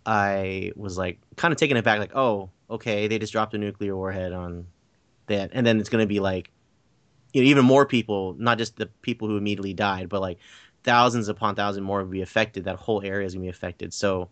i 0.06 0.72
was 0.76 0.98
like 0.98 1.20
kind 1.38 1.52
of 1.52 1.58
taken 1.58 1.78
aback 1.78 1.98
like 2.00 2.16
oh 2.16 2.50
okay 2.70 3.08
they 3.08 3.18
just 3.18 3.32
dropped 3.32 3.54
a 3.54 3.58
nuclear 3.58 3.96
warhead 3.96 4.34
on 4.34 4.68
that 5.28 5.52
and 5.54 5.66
then 5.66 5.80
it's 5.80 5.90
going 5.90 6.04
to 6.04 6.08
be 6.08 6.20
like 6.20 6.52
you 7.32 7.42
know, 7.42 7.48
even 7.48 7.66
more 7.66 7.86
people 7.86 8.36
not 8.38 8.58
just 8.58 8.76
the 8.76 8.88
people 9.02 9.28
who 9.28 9.38
immediately 9.38 9.74
died 9.74 10.10
but 10.10 10.22
like 10.22 10.38
thousands 10.84 11.30
upon 11.30 11.56
thousands 11.56 11.86
more 11.86 12.00
would 12.00 12.12
be 12.12 12.22
affected. 12.22 12.66
That 12.66 12.78
whole 12.78 13.02
area 13.04 13.26
is 13.26 13.34
gonna 13.34 13.44
be 13.44 13.50
affected. 13.50 13.94
So 13.94 14.30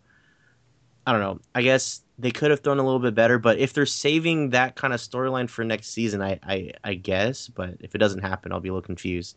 I 1.06 1.12
don't 1.12 1.20
know. 1.20 1.40
I 1.54 1.62
guess 1.62 2.02
they 2.18 2.30
could 2.30 2.50
have 2.50 2.60
thrown 2.60 2.78
a 2.78 2.84
little 2.84 3.00
bit 3.00 3.14
better, 3.14 3.38
but 3.38 3.58
if 3.58 3.72
they're 3.72 3.86
saving 3.86 4.50
that 4.50 4.76
kind 4.76 4.94
of 4.94 5.00
storyline 5.00 5.48
for 5.48 5.64
next 5.64 5.90
season, 5.90 6.22
I, 6.22 6.38
I 6.42 6.72
I 6.84 6.94
guess. 6.94 7.48
But 7.48 7.76
if 7.80 7.94
it 7.94 7.98
doesn't 7.98 8.20
happen, 8.20 8.52
I'll 8.52 8.60
be 8.60 8.68
a 8.68 8.72
little 8.72 8.86
confused. 8.86 9.36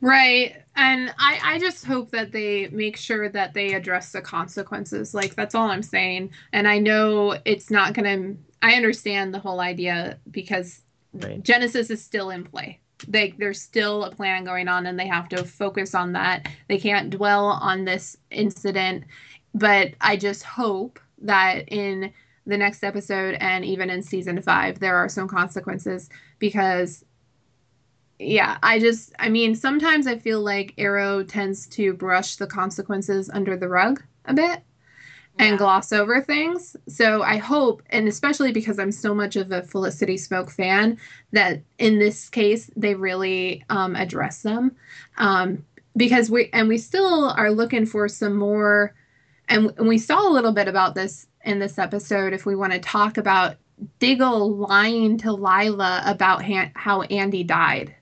Right. 0.00 0.62
And 0.76 1.12
I, 1.18 1.40
I 1.42 1.58
just 1.58 1.84
hope 1.84 2.10
that 2.12 2.32
they 2.32 2.68
make 2.68 2.96
sure 2.96 3.28
that 3.28 3.52
they 3.52 3.74
address 3.74 4.12
the 4.12 4.22
consequences. 4.22 5.12
Like, 5.12 5.34
that's 5.34 5.54
all 5.54 5.68
I'm 5.68 5.82
saying. 5.82 6.30
And 6.54 6.66
I 6.66 6.78
know 6.78 7.36
it's 7.44 7.70
not 7.70 7.92
going 7.92 8.34
to, 8.34 8.38
I 8.62 8.76
understand 8.76 9.34
the 9.34 9.38
whole 9.38 9.60
idea 9.60 10.18
because 10.30 10.80
Right. 11.12 11.42
Genesis 11.42 11.90
is 11.90 12.04
still 12.04 12.30
in 12.30 12.44
play. 12.44 12.80
They, 13.06 13.34
there's 13.38 13.60
still 13.60 14.04
a 14.04 14.14
plan 14.14 14.44
going 14.44 14.68
on 14.68 14.86
and 14.86 14.98
they 14.98 15.06
have 15.06 15.28
to 15.30 15.44
focus 15.44 15.94
on 15.94 16.12
that. 16.12 16.48
They 16.68 16.78
can't 16.78 17.10
dwell 17.10 17.46
on 17.46 17.84
this 17.84 18.16
incident. 18.30 19.04
But 19.54 19.94
I 20.00 20.16
just 20.16 20.42
hope 20.42 20.98
that 21.22 21.68
in 21.68 22.12
the 22.46 22.56
next 22.56 22.82
episode 22.82 23.36
and 23.40 23.64
even 23.64 23.90
in 23.90 24.02
season 24.02 24.40
five, 24.42 24.80
there 24.80 24.96
are 24.96 25.08
some 25.08 25.28
consequences 25.28 26.08
because 26.38 27.04
yeah, 28.18 28.58
I 28.64 28.80
just, 28.80 29.12
I 29.20 29.28
mean, 29.28 29.54
sometimes 29.54 30.08
I 30.08 30.18
feel 30.18 30.40
like 30.40 30.74
Arrow 30.76 31.22
tends 31.22 31.68
to 31.68 31.92
brush 31.92 32.34
the 32.34 32.48
consequences 32.48 33.30
under 33.30 33.56
the 33.56 33.68
rug 33.68 34.02
a 34.24 34.34
bit 34.34 34.62
and 35.38 35.52
Yeah. 35.52 35.56
gloss 35.56 35.92
over 35.92 36.20
things. 36.20 36.76
So 36.88 37.22
I 37.22 37.36
hope, 37.36 37.82
and 37.90 38.08
especially 38.08 38.52
because 38.52 38.78
I'm 38.78 38.92
so 38.92 39.14
much 39.14 39.36
of 39.36 39.52
a 39.52 39.62
Felicity 39.62 40.16
Smoak 40.16 40.50
fan, 40.50 40.98
that 41.32 41.62
in 41.78 41.98
this 41.98 42.28
case 42.28 42.70
they 42.76 42.94
really 42.94 43.64
um, 43.70 43.96
address 43.96 44.42
them. 44.42 44.76
Um, 45.16 45.64
because 45.96 46.30
we, 46.30 46.48
and 46.52 46.68
we 46.68 46.78
still 46.78 47.30
are 47.30 47.50
looking 47.50 47.86
for 47.86 48.08
some 48.08 48.36
more, 48.36 48.94
and, 49.48 49.72
and 49.78 49.88
we 49.88 49.98
saw 49.98 50.28
a 50.28 50.32
little 50.32 50.52
bit 50.52 50.68
about 50.68 50.94
this 50.94 51.26
in 51.44 51.58
this 51.58 51.78
episode 51.78 52.32
if 52.32 52.46
we 52.46 52.54
want 52.56 52.72
to 52.72 52.78
talk 52.78 53.16
about 53.16 53.56
Diggle 54.00 54.56
lying 54.56 55.16
to 55.18 55.32
Lyla 55.32 56.02
about 56.04 56.44
Han- 56.44 56.72
how 56.74 57.02
Andy 57.02 57.44
died. 57.44 57.94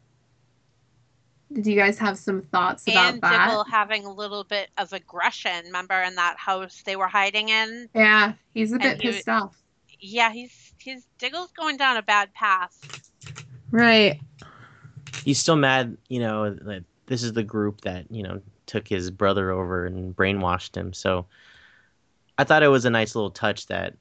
Did 1.57 1.67
you 1.67 1.77
guys 1.77 1.99
have 1.99 2.19
some 2.19 2.43
thoughts 2.43 2.83
about 2.87 2.95
that? 2.95 3.13
and 3.15 3.21
that? 3.23 3.47
Diggle 3.49 3.65
having 3.65 4.05
a 4.05 4.13
little 4.13 4.45
bit 4.45 4.69
of 4.77 4.93
aggression. 4.93 5.65
Remember 5.65 5.95
in 6.03 6.15
that 6.17 6.37
house 6.37 6.83
they 6.85 6.97
were 6.97 7.07
hiding 7.09 7.49
in? 7.49 7.89
Yeah, 7.95 8.35
he's 8.53 8.73
a 8.73 8.79
bit 8.79 8.93
And 8.93 9.03
he- 9.03 9.09
pissed 9.13 9.29
off. 9.29 9.57
Yeah, 9.99 10.31
he's 10.33 10.75
he's 10.79 11.07
Diggle's 11.19 11.51
going 11.53 11.79
down 11.79 11.97
a 11.97 12.03
bad 12.03 12.35
path. 12.35 13.11
Right. 13.71 14.21
He's 15.25 15.39
still 15.39 15.57
mad, 15.57 15.97
you 16.09 16.21
know, 16.21 16.51
that 16.53 16.85
this 17.07 17.23
is 17.23 17.33
the 17.33 17.43
group 17.43 17.81
that 17.81 18.05
you 18.11 18.23
know 18.23 18.43
took 18.67 18.87
his 18.87 19.11
brother 19.11 19.51
over 19.51 19.87
and 19.87 20.15
brainwashed 20.15 20.77
him. 20.77 20.93
So 20.93 21.25
I 22.37 22.45
thought 22.45 22.63
it 22.63 22.69
was 22.69 22.85
a 22.85 22.91
nice 22.91 23.15
little 23.15 23.31
touch 23.31 23.67
that 23.69 23.95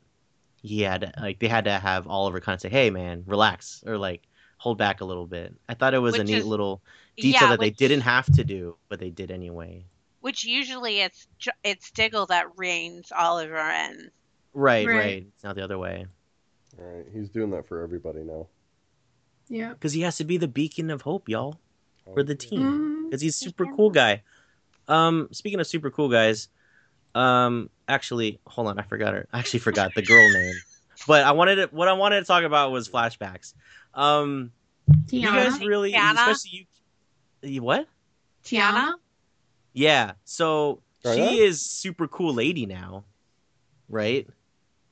he 0.61 0.81
had, 0.81 1.13
like 1.21 1.39
they 1.39 1.47
had 1.47 1.63
to 1.65 1.79
have 1.79 2.05
Oliver 2.07 2.41
kind 2.41 2.55
of 2.55 2.61
say, 2.61 2.69
"Hey, 2.69 2.89
man, 2.89 3.23
relax," 3.25 3.81
or 3.87 3.97
like 3.97 4.23
hold 4.57 4.77
back 4.77 4.99
a 4.99 5.05
little 5.05 5.27
bit. 5.27 5.53
I 5.69 5.75
thought 5.75 5.93
it 5.93 5.99
was 5.99 6.15
a 6.15 6.23
neat 6.25 6.39
is- 6.39 6.45
little 6.45 6.81
detail 7.17 7.41
yeah, 7.41 7.49
that 7.51 7.59
they 7.59 7.69
didn't 7.71 8.01
have 8.01 8.25
to 8.33 8.43
do, 8.43 8.75
but 8.89 8.99
they 8.99 9.09
did 9.09 9.31
anyway. 9.31 9.85
Which 10.21 10.43
usually 10.43 11.01
it's 11.01 11.27
it's 11.63 11.91
Diggle 11.91 12.25
that 12.27 12.47
reins 12.57 13.11
Oliver 13.15 13.57
in. 13.57 14.09
Right, 14.53 14.87
Right. 14.87 14.97
right. 14.97 15.27
It's 15.35 15.43
not 15.43 15.55
the 15.55 15.63
other 15.63 15.77
way. 15.77 16.07
Right, 16.77 17.05
he's 17.13 17.29
doing 17.29 17.51
that 17.51 17.67
for 17.67 17.81
everybody 17.81 18.19
now. 18.19 18.47
Yeah. 19.49 19.69
Because 19.69 19.93
he 19.93 20.01
has 20.01 20.17
to 20.17 20.23
be 20.23 20.37
the 20.37 20.47
beacon 20.47 20.89
of 20.89 21.01
hope, 21.01 21.29
y'all, 21.29 21.59
for 22.13 22.23
the 22.23 22.35
team. 22.35 23.05
Because 23.05 23.21
he's 23.21 23.35
super 23.35 23.65
cool 23.75 23.89
guy. 23.91 24.23
Um, 24.87 25.29
speaking 25.31 25.59
of 25.59 25.67
super 25.67 25.91
cool 25.91 26.09
guys, 26.09 26.49
um, 27.13 27.69
actually, 27.87 28.39
hold 28.47 28.67
on, 28.67 28.79
I 28.79 28.83
forgot 28.83 29.13
her. 29.13 29.27
I 29.31 29.39
actually 29.39 29.59
forgot 29.59 29.93
the 29.95 30.01
girl 30.01 30.29
name. 30.31 30.55
But 31.07 31.25
I 31.25 31.33
wanted 31.33 31.55
to, 31.57 31.65
what 31.75 31.89
I 31.89 31.93
wanted 31.93 32.21
to 32.21 32.25
talk 32.25 32.45
about 32.45 32.71
was 32.71 32.87
flashbacks. 32.87 33.53
Um, 33.93 34.53
you 35.11 35.27
guys 35.27 35.59
really, 35.59 35.91
Tiana? 35.91 36.13
especially 36.13 36.51
you, 36.51 36.59
you, 36.59 36.65
what? 37.59 37.87
Tiana. 38.43 38.93
Yeah. 39.73 40.13
So 40.23 40.81
she 41.03 41.17
yeah? 41.17 41.29
is 41.29 41.61
super 41.61 42.07
cool 42.07 42.33
lady 42.33 42.65
now, 42.65 43.03
right? 43.89 44.27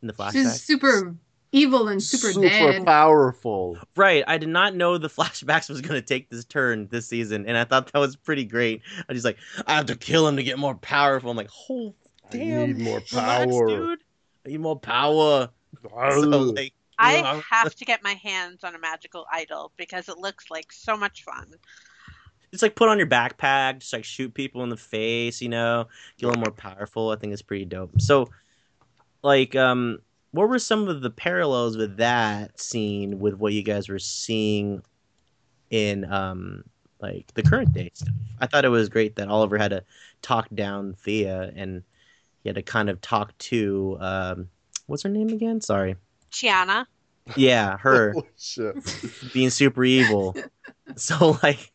In 0.01 0.07
the 0.07 0.13
flashbacks. 0.13 0.31
She's 0.33 0.61
super 0.61 1.15
evil 1.51 1.87
and 1.87 2.03
super, 2.03 2.39
dead. 2.41 2.85
powerful. 2.85 3.77
Right. 3.95 4.23
I 4.27 4.37
did 4.37 4.49
not 4.49 4.75
know 4.75 4.97
the 4.97 5.07
flashbacks 5.09 5.69
was 5.69 5.81
going 5.81 5.99
to 5.99 6.05
take 6.05 6.29
this 6.29 6.43
turn 6.43 6.87
this 6.91 7.07
season, 7.07 7.45
and 7.47 7.57
I 7.57 7.63
thought 7.63 7.91
that 7.91 7.99
was 7.99 8.15
pretty 8.15 8.43
great. 8.43 8.81
I 9.07 9.13
was 9.13 9.23
like, 9.23 9.37
I 9.67 9.75
have 9.75 9.85
to 9.85 9.95
kill 9.95 10.27
him 10.27 10.35
to 10.35 10.43
get 10.43 10.59
more 10.59 10.75
powerful. 10.75 11.31
I'm 11.31 11.37
like, 11.37 11.51
oh, 11.69 11.93
damn. 12.29 12.41
I 12.41 12.45
damn. 12.45 12.67
need 12.67 12.79
more 12.79 13.01
relax, 13.11 13.51
power. 13.51 13.67
dude. 13.67 13.99
I 14.45 14.49
need 14.49 14.59
more 14.59 14.79
power. 14.79 15.49
So, 15.91 16.19
like, 16.19 16.73
I 16.99 17.41
have 17.49 17.75
to 17.75 17.85
get 17.85 18.03
my 18.03 18.13
hands 18.13 18.63
on 18.63 18.75
a 18.75 18.79
magical 18.79 19.25
idol 19.31 19.71
because 19.77 20.09
it 20.09 20.17
looks 20.17 20.51
like 20.51 20.71
so 20.71 20.95
much 20.95 21.23
fun. 21.23 21.53
It's 22.53 22.61
like 22.61 22.75
put 22.75 22.87
on 22.87 22.99
your 22.99 23.07
backpack, 23.07 23.79
just 23.79 23.91
like 23.93 24.05
shoot 24.05 24.33
people 24.33 24.63
in 24.63 24.69
the 24.69 24.77
face, 24.77 25.41
you 25.41 25.49
know, 25.49 25.87
get 26.17 26.27
a 26.27 26.29
little 26.29 26.43
more 26.43 26.51
powerful. 26.53 27.09
I 27.09 27.15
think 27.15 27.33
it's 27.33 27.41
pretty 27.41 27.65
dope. 27.65 27.99
So, 27.99 28.29
like, 29.23 29.55
um, 29.55 29.97
what 30.31 30.47
were 30.47 30.59
some 30.59 30.87
of 30.87 31.01
the 31.01 31.09
parallels 31.09 31.77
with 31.77 31.97
that 31.97 32.59
scene 32.61 33.19
with 33.19 33.33
what 33.33 33.53
you 33.53 33.63
guys 33.63 33.89
were 33.89 33.99
seeing 33.99 34.83
in 35.71 36.05
um 36.11 36.63
like 37.01 37.33
the 37.33 37.41
current 37.41 37.73
day 37.73 37.89
stuff? 37.93 38.13
I 38.39 38.45
thought 38.45 38.65
it 38.65 38.69
was 38.69 38.87
great 38.87 39.15
that 39.15 39.29
Oliver 39.29 39.57
had 39.57 39.71
to 39.71 39.83
talk 40.21 40.47
down 40.53 40.93
Thea 40.93 41.51
and 41.55 41.83
he 42.43 42.49
had 42.49 42.55
to 42.55 42.61
kind 42.61 42.89
of 42.89 43.01
talk 43.01 43.35
to 43.39 43.97
um 43.99 44.49
what's 44.85 45.03
her 45.03 45.09
name 45.09 45.29
again? 45.29 45.59
Sorry. 45.59 45.95
Tiana, 46.31 46.85
Yeah, 47.35 47.77
her 47.77 48.13
Holy 48.13 48.27
shit. 48.37 48.75
being 49.33 49.49
super 49.49 49.83
evil. 49.83 50.35
so 50.95 51.39
like 51.41 51.72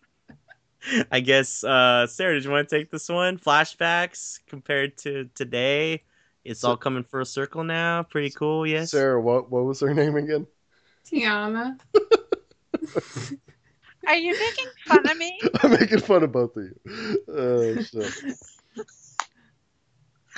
I 1.10 1.20
guess 1.20 1.64
uh 1.64 2.06
Sarah, 2.06 2.34
did 2.34 2.44
you 2.44 2.50
want 2.50 2.68
to 2.68 2.78
take 2.78 2.90
this 2.90 3.08
one? 3.08 3.38
Flashbacks 3.38 4.40
compared 4.48 4.96
to 4.98 5.28
today. 5.34 6.02
It's 6.44 6.60
So- 6.60 6.68
all 6.70 6.76
coming 6.76 7.02
for 7.04 7.20
a 7.20 7.26
circle 7.26 7.64
now. 7.64 8.02
Pretty 8.04 8.30
cool, 8.30 8.66
yes. 8.66 8.90
Sarah, 8.92 9.20
what 9.20 9.50
what 9.50 9.64
was 9.64 9.80
her 9.80 9.92
name 9.94 10.16
again? 10.16 10.46
Tiana. 11.10 11.78
Are 14.06 14.16
you 14.16 14.32
making 14.38 14.66
fun 14.86 15.10
of 15.10 15.16
me? 15.18 15.38
I'm 15.62 15.70
making 15.72 16.00
fun 16.00 16.22
of 16.22 16.32
both 16.32 16.56
of 16.56 16.64
you. 16.64 17.24
Oh, 17.28 17.74
shit. 17.82 18.34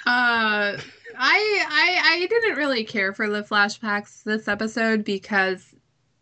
Uh, 0.06 0.76
I 0.76 0.78
I 1.18 2.00
I 2.22 2.26
didn't 2.26 2.56
really 2.56 2.84
care 2.84 3.12
for 3.12 3.28
the 3.28 3.42
flashbacks 3.42 4.22
this 4.24 4.48
episode 4.48 5.04
because 5.04 5.62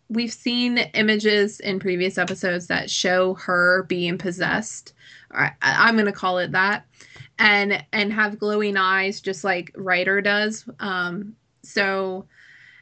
we've 0.09 0.33
seen 0.33 0.79
images 0.79 1.61
in 1.61 1.79
previous 1.79 2.19
episodes 2.19 2.67
that 2.69 2.91
show 2.91 3.35
her 3.35 3.85
being 3.85 4.19
possessed. 4.19 4.95
I, 5.31 5.53
I'm 5.61 5.97
gonna 5.97 6.13
call 6.13 6.39
it 6.39 6.53
that, 6.53 6.87
and 7.39 7.85
and 7.93 8.13
have 8.13 8.39
glowing 8.39 8.77
eyes 8.77 9.21
just 9.21 9.45
like 9.45 9.73
Reiter 9.77 10.21
does. 10.21 10.69
Um, 10.81 11.37
so, 11.63 12.27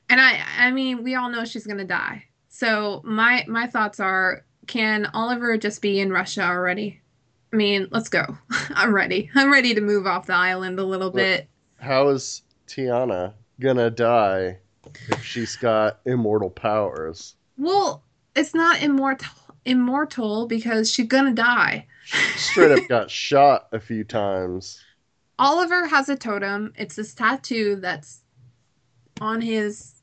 and 0.08 0.20
I 0.20 0.40
I 0.58 0.70
mean 0.70 1.02
we 1.02 1.16
all 1.16 1.30
know 1.30 1.44
she's 1.44 1.66
gonna 1.66 1.84
die. 1.84 2.24
So 2.48 3.02
my 3.04 3.44
my 3.48 3.66
thoughts 3.66 4.00
are, 4.00 4.44
can 4.66 5.06
Oliver 5.06 5.58
just 5.58 5.82
be 5.82 6.00
in 6.00 6.12
Russia 6.12 6.42
already? 6.42 7.00
I 7.52 7.56
mean, 7.56 7.88
let's 7.90 8.08
go. 8.08 8.24
I'm 8.70 8.94
ready. 8.94 9.30
I'm 9.34 9.52
ready 9.52 9.74
to 9.74 9.80
move 9.80 10.06
off 10.06 10.26
the 10.26 10.34
island 10.34 10.78
a 10.78 10.84
little 10.84 11.10
bit. 11.10 11.48
How 11.78 12.08
is 12.08 12.42
Tiana 12.68 13.34
gonna 13.60 13.90
die 13.90 14.58
if 15.08 15.24
she's 15.24 15.56
got 15.56 16.00
immortal 16.06 16.50
powers? 16.50 17.34
Well, 17.58 18.02
it's 18.34 18.54
not 18.54 18.82
immortal 18.82 19.28
immortal 19.64 20.46
because 20.46 20.92
she's 20.92 21.06
gonna 21.08 21.32
die. 21.34 21.86
Straight 22.36 22.70
up 22.70 22.86
got 22.88 23.10
shot 23.10 23.68
a 23.72 23.80
few 23.80 24.04
times. 24.04 24.80
Oliver 25.38 25.86
has 25.86 26.08
a 26.08 26.16
totem. 26.16 26.72
It's 26.76 26.96
this 26.96 27.14
tattoo 27.14 27.76
that's 27.76 28.22
on 29.20 29.40
his 29.40 29.94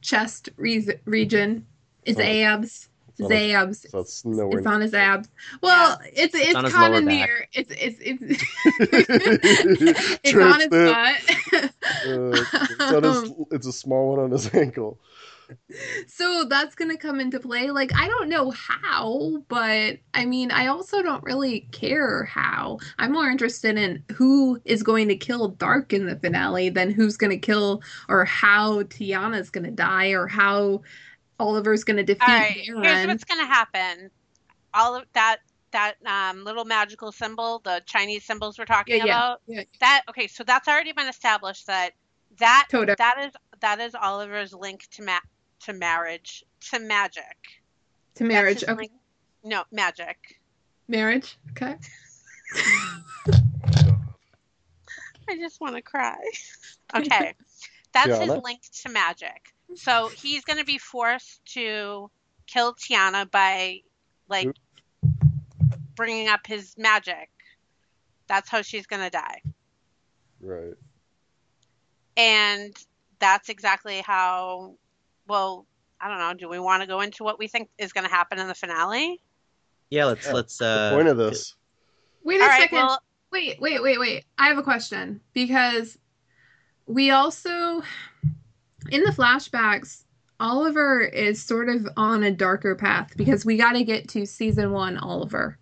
chest 0.00 0.48
re- 0.56 0.98
region. 1.04 1.66
It's 2.04 2.18
Oh. 2.18 2.22
abs. 2.22 2.88
It's 3.24 3.30
on 3.30 3.38
his- 3.38 3.54
abs. 3.54 3.84
It's. 3.84 4.24
It's 4.26 4.66
on 4.66 4.80
his 4.80 4.94
abs. 4.94 5.28
Well, 5.62 5.98
it's 6.04 6.34
it's, 6.34 6.58
his 6.60 6.72
kind 6.72 6.94
of 6.94 7.04
near. 7.04 7.46
It's 7.52 7.72
it's 7.72 7.98
it's 8.00 8.44
it's 10.24 10.34
on 10.36 10.60
his 10.60 10.68
butt. 10.68 11.62
Uh, 12.04 12.30
it's, 12.32 12.80
on 12.80 13.02
his, 13.02 13.32
it's 13.52 13.66
a 13.66 13.72
small 13.72 14.10
one 14.10 14.18
on 14.20 14.30
his 14.30 14.52
ankle. 14.54 14.98
so 16.06 16.44
that's 16.48 16.74
gonna 16.74 16.96
come 16.96 17.20
into 17.20 17.38
play. 17.38 17.70
Like 17.70 17.92
I 17.94 18.08
don't 18.08 18.28
know 18.28 18.50
how, 18.52 19.42
but 19.48 19.98
I 20.14 20.24
mean, 20.24 20.50
I 20.50 20.68
also 20.68 21.02
don't 21.02 21.22
really 21.24 21.68
care 21.72 22.24
how. 22.24 22.78
I'm 22.98 23.12
more 23.12 23.28
interested 23.28 23.76
in 23.76 24.02
who 24.14 24.60
is 24.64 24.82
going 24.82 25.08
to 25.08 25.16
kill 25.16 25.52
Darhk 25.56 25.92
in 25.92 26.06
the 26.06 26.16
finale 26.16 26.70
than 26.70 26.90
who's 26.90 27.16
gonna 27.16 27.38
kill 27.38 27.82
or 28.08 28.24
how 28.24 28.82
Tiana's 28.84 29.50
gonna 29.50 29.70
die 29.70 30.08
or 30.08 30.26
how 30.26 30.82
Oliver's 31.40 31.84
gonna 31.84 32.02
defeat 32.02 32.22
All 32.22 32.34
right, 32.34 32.52
here's 32.52 33.06
what's 33.06 33.24
gonna 33.24 33.46
happen. 33.46 34.10
All 34.74 34.94
of 34.96 35.04
that 35.14 35.38
that 35.72 35.94
um, 36.06 36.44
little 36.44 36.64
magical 36.66 37.10
symbol, 37.12 37.60
the 37.64 37.82
Chinese 37.86 38.24
symbols 38.24 38.58
we're 38.58 38.64
talking 38.66 38.96
Yeah, 38.98 39.04
yeah, 39.04 39.16
about. 39.18 39.40
yeah. 39.46 39.62
That 39.80 40.02
okay, 40.10 40.26
so 40.26 40.44
that's 40.44 40.68
already 40.68 40.92
been 40.92 41.08
established 41.08 41.66
that 41.66 41.90
that 42.38 42.66
Totem. 42.70 42.94
that 42.98 43.18
is 43.26 43.32
that 43.60 43.80
is 43.80 43.94
Oliver's 43.94 44.52
link 44.52 44.86
to 44.92 45.02
ma- 45.02 45.18
to 45.60 45.72
marriage 45.72 46.44
to 46.70 46.78
magic. 46.78 47.36
to 48.16 48.24
marriage. 48.24 48.62
Okay. 48.64 48.72
link- 48.74 48.92
No, 49.44 49.64
magic. 49.72 50.40
Marriage. 50.88 51.38
Okay. 51.52 51.74
I 55.28 55.36
just 55.36 55.60
want 55.60 55.76
to 55.76 55.82
cry. 55.82 56.16
Okay. 56.94 57.32
That's 57.94 58.08
his 58.18 58.28
Tiana? 58.28 58.42
link 58.44 58.60
to 58.82 58.90
magic. 58.90 59.54
So 59.74 60.08
he's 60.08 60.44
going 60.44 60.58
to 60.58 60.64
be 60.64 60.78
forced 60.78 61.44
to 61.54 62.10
kill 62.46 62.74
Tiana 62.74 63.30
by, 63.30 63.80
like, 64.28 64.50
bringing 65.94 66.28
up 66.28 66.46
his 66.46 66.74
magic. 66.76 67.30
That's 68.28 68.48
how 68.48 68.62
she's 68.62 68.86
going 68.86 69.02
to 69.02 69.10
die. 69.10 69.42
Right. 70.40 70.74
And 72.16 72.76
that's 73.18 73.48
exactly 73.48 74.02
how, 74.04 74.74
well, 75.26 75.66
I 76.00 76.08
don't 76.08 76.18
know. 76.18 76.34
Do 76.34 76.48
we 76.48 76.58
want 76.58 76.82
to 76.82 76.86
go 76.86 77.00
into 77.00 77.24
what 77.24 77.38
we 77.38 77.48
think 77.48 77.68
is 77.78 77.92
going 77.92 78.04
to 78.04 78.10
happen 78.10 78.38
in 78.38 78.48
the 78.48 78.54
finale? 78.54 79.20
Yeah, 79.90 80.06
let's 80.06 80.26
Yeah, 80.26 80.32
let's 80.32 80.58
The 80.58 80.64
uh 80.66 80.94
point 80.94 81.08
of 81.08 81.16
this. 81.16 81.54
Wait 82.24 82.40
a 82.40 82.42
All 82.42 82.48
right. 82.48 82.60
second. 82.62 82.78
Well, 82.78 83.02
Wait, 83.32 83.58
wait, 83.62 83.82
wait, 83.82 83.98
wait. 83.98 84.26
I 84.36 84.48
have 84.48 84.58
a 84.58 84.62
question 84.62 85.22
because 85.32 85.96
we 86.86 87.10
also 87.10 87.82
in 88.90 89.02
the 89.04 89.10
flashbacks 89.10 90.04
Oliver 90.40 91.02
is 91.02 91.42
sort 91.42 91.68
of 91.68 91.86
on 91.96 92.24
a 92.24 92.30
darker 92.30 92.74
path 92.74 93.12
because 93.16 93.44
we 93.44 93.56
got 93.56 93.72
to 93.72 93.84
get 93.84 94.08
to 94.08 94.26
season 94.26 94.72
1 94.72 94.98
Oliver. 94.98 95.56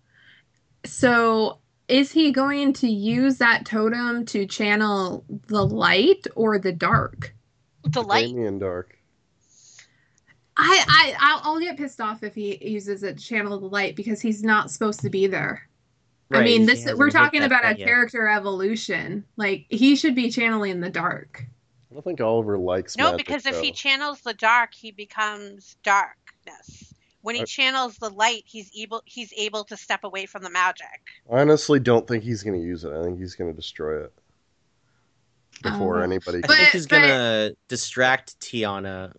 So 0.85 1.59
is 1.87 2.11
he 2.11 2.31
going 2.31 2.73
to 2.73 2.89
use 2.89 3.37
that 3.37 3.65
totem 3.65 4.25
to 4.27 4.47
channel 4.47 5.23
the 5.47 5.63
light 5.63 6.25
or 6.35 6.57
the 6.57 6.71
dark? 6.71 7.35
the 7.83 8.01
light. 8.01 8.27
Damien 8.27 8.59
Darhk. 8.59 8.85
I 10.57 10.83
I 10.87 11.15
I'll, 11.19 11.41
I'll 11.43 11.59
get 11.59 11.77
pissed 11.77 12.01
off 12.01 12.23
if 12.23 12.35
he 12.35 12.57
uses 12.67 13.03
it 13.03 13.17
to 13.17 13.23
channel 13.23 13.59
the 13.59 13.67
light 13.67 13.95
because 13.95 14.21
he's 14.21 14.43
not 14.43 14.69
supposed 14.69 14.99
to 15.01 15.09
be 15.09 15.27
there. 15.27 15.67
Right, 16.29 16.41
I 16.41 16.43
mean, 16.43 16.65
this 16.65 16.85
we're 16.93 17.09
talking 17.09 17.43
about 17.43 17.65
a 17.65 17.77
yet. 17.77 17.85
character 17.85 18.27
evolution. 18.27 19.25
Like 19.37 19.65
he 19.69 19.95
should 19.95 20.15
be 20.15 20.29
channeling 20.29 20.79
the 20.79 20.89
dark. 20.89 21.45
I 21.91 21.93
don't 21.93 22.03
think 22.03 22.21
Oliver 22.21 22.57
likes 22.57 22.95
magic. 22.95 23.05
No, 23.05 23.11
magic, 23.11 23.27
because 23.27 23.45
if 23.45 23.59
he 23.59 23.71
channels 23.71 24.21
the 24.21 24.33
dark, 24.33 24.73
he 24.73 24.91
becomes 24.91 25.75
darkness. 25.83 26.93
When 27.21 27.35
he 27.35 27.41
I- 27.41 27.45
channels 27.45 27.97
the 27.97 28.09
light, 28.09 28.43
he's 28.45 28.71
able 28.77 29.01
he's 29.05 29.33
able 29.37 29.63
to 29.65 29.77
step 29.77 30.03
away 30.03 30.25
from 30.25 30.43
the 30.43 30.49
magic. 30.49 30.87
I 31.31 31.41
honestly 31.41 31.79
don't 31.79 32.07
think 32.07 32.23
he's 32.23 32.43
going 32.43 32.59
to 32.59 32.65
use 32.65 32.83
it. 32.83 32.93
I 32.93 33.03
think 33.03 33.19
he's 33.19 33.35
going 33.35 33.51
to 33.51 33.55
destroy 33.55 34.05
it 34.05 34.13
before 35.61 35.99
Oh. 35.99 36.03
anybody 36.03 36.39
I 36.39 36.41
can. 36.41 36.47
But- 36.47 36.57
think 36.57 36.69
he's 36.69 36.87
but- 36.87 36.95
gonna 37.01 37.51
distract 37.67 38.39
Tiana. 38.39 39.13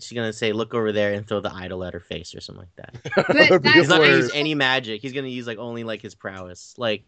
She's 0.00 0.16
gonna 0.16 0.32
say, 0.32 0.52
"Look 0.52 0.72
over 0.72 0.90
there," 0.90 1.12
and 1.12 1.28
throw 1.28 1.40
the 1.40 1.52
idol 1.54 1.84
at 1.84 1.92
her 1.92 2.00
face 2.00 2.34
or 2.34 2.40
something 2.40 2.64
like 2.66 2.76
that. 2.76 3.12
But 3.26 3.36
That'd 3.36 3.62
be 3.62 3.68
that's 3.68 3.74
He's 3.80 3.88
not 3.88 3.98
gonna 4.00 4.16
use 4.16 4.30
any 4.32 4.54
magic. 4.54 5.02
He's 5.02 5.12
gonna 5.12 5.28
use 5.28 5.46
like 5.46 5.58
only 5.58 5.84
like 5.84 6.00
his 6.00 6.14
prowess, 6.14 6.74
like 6.78 7.04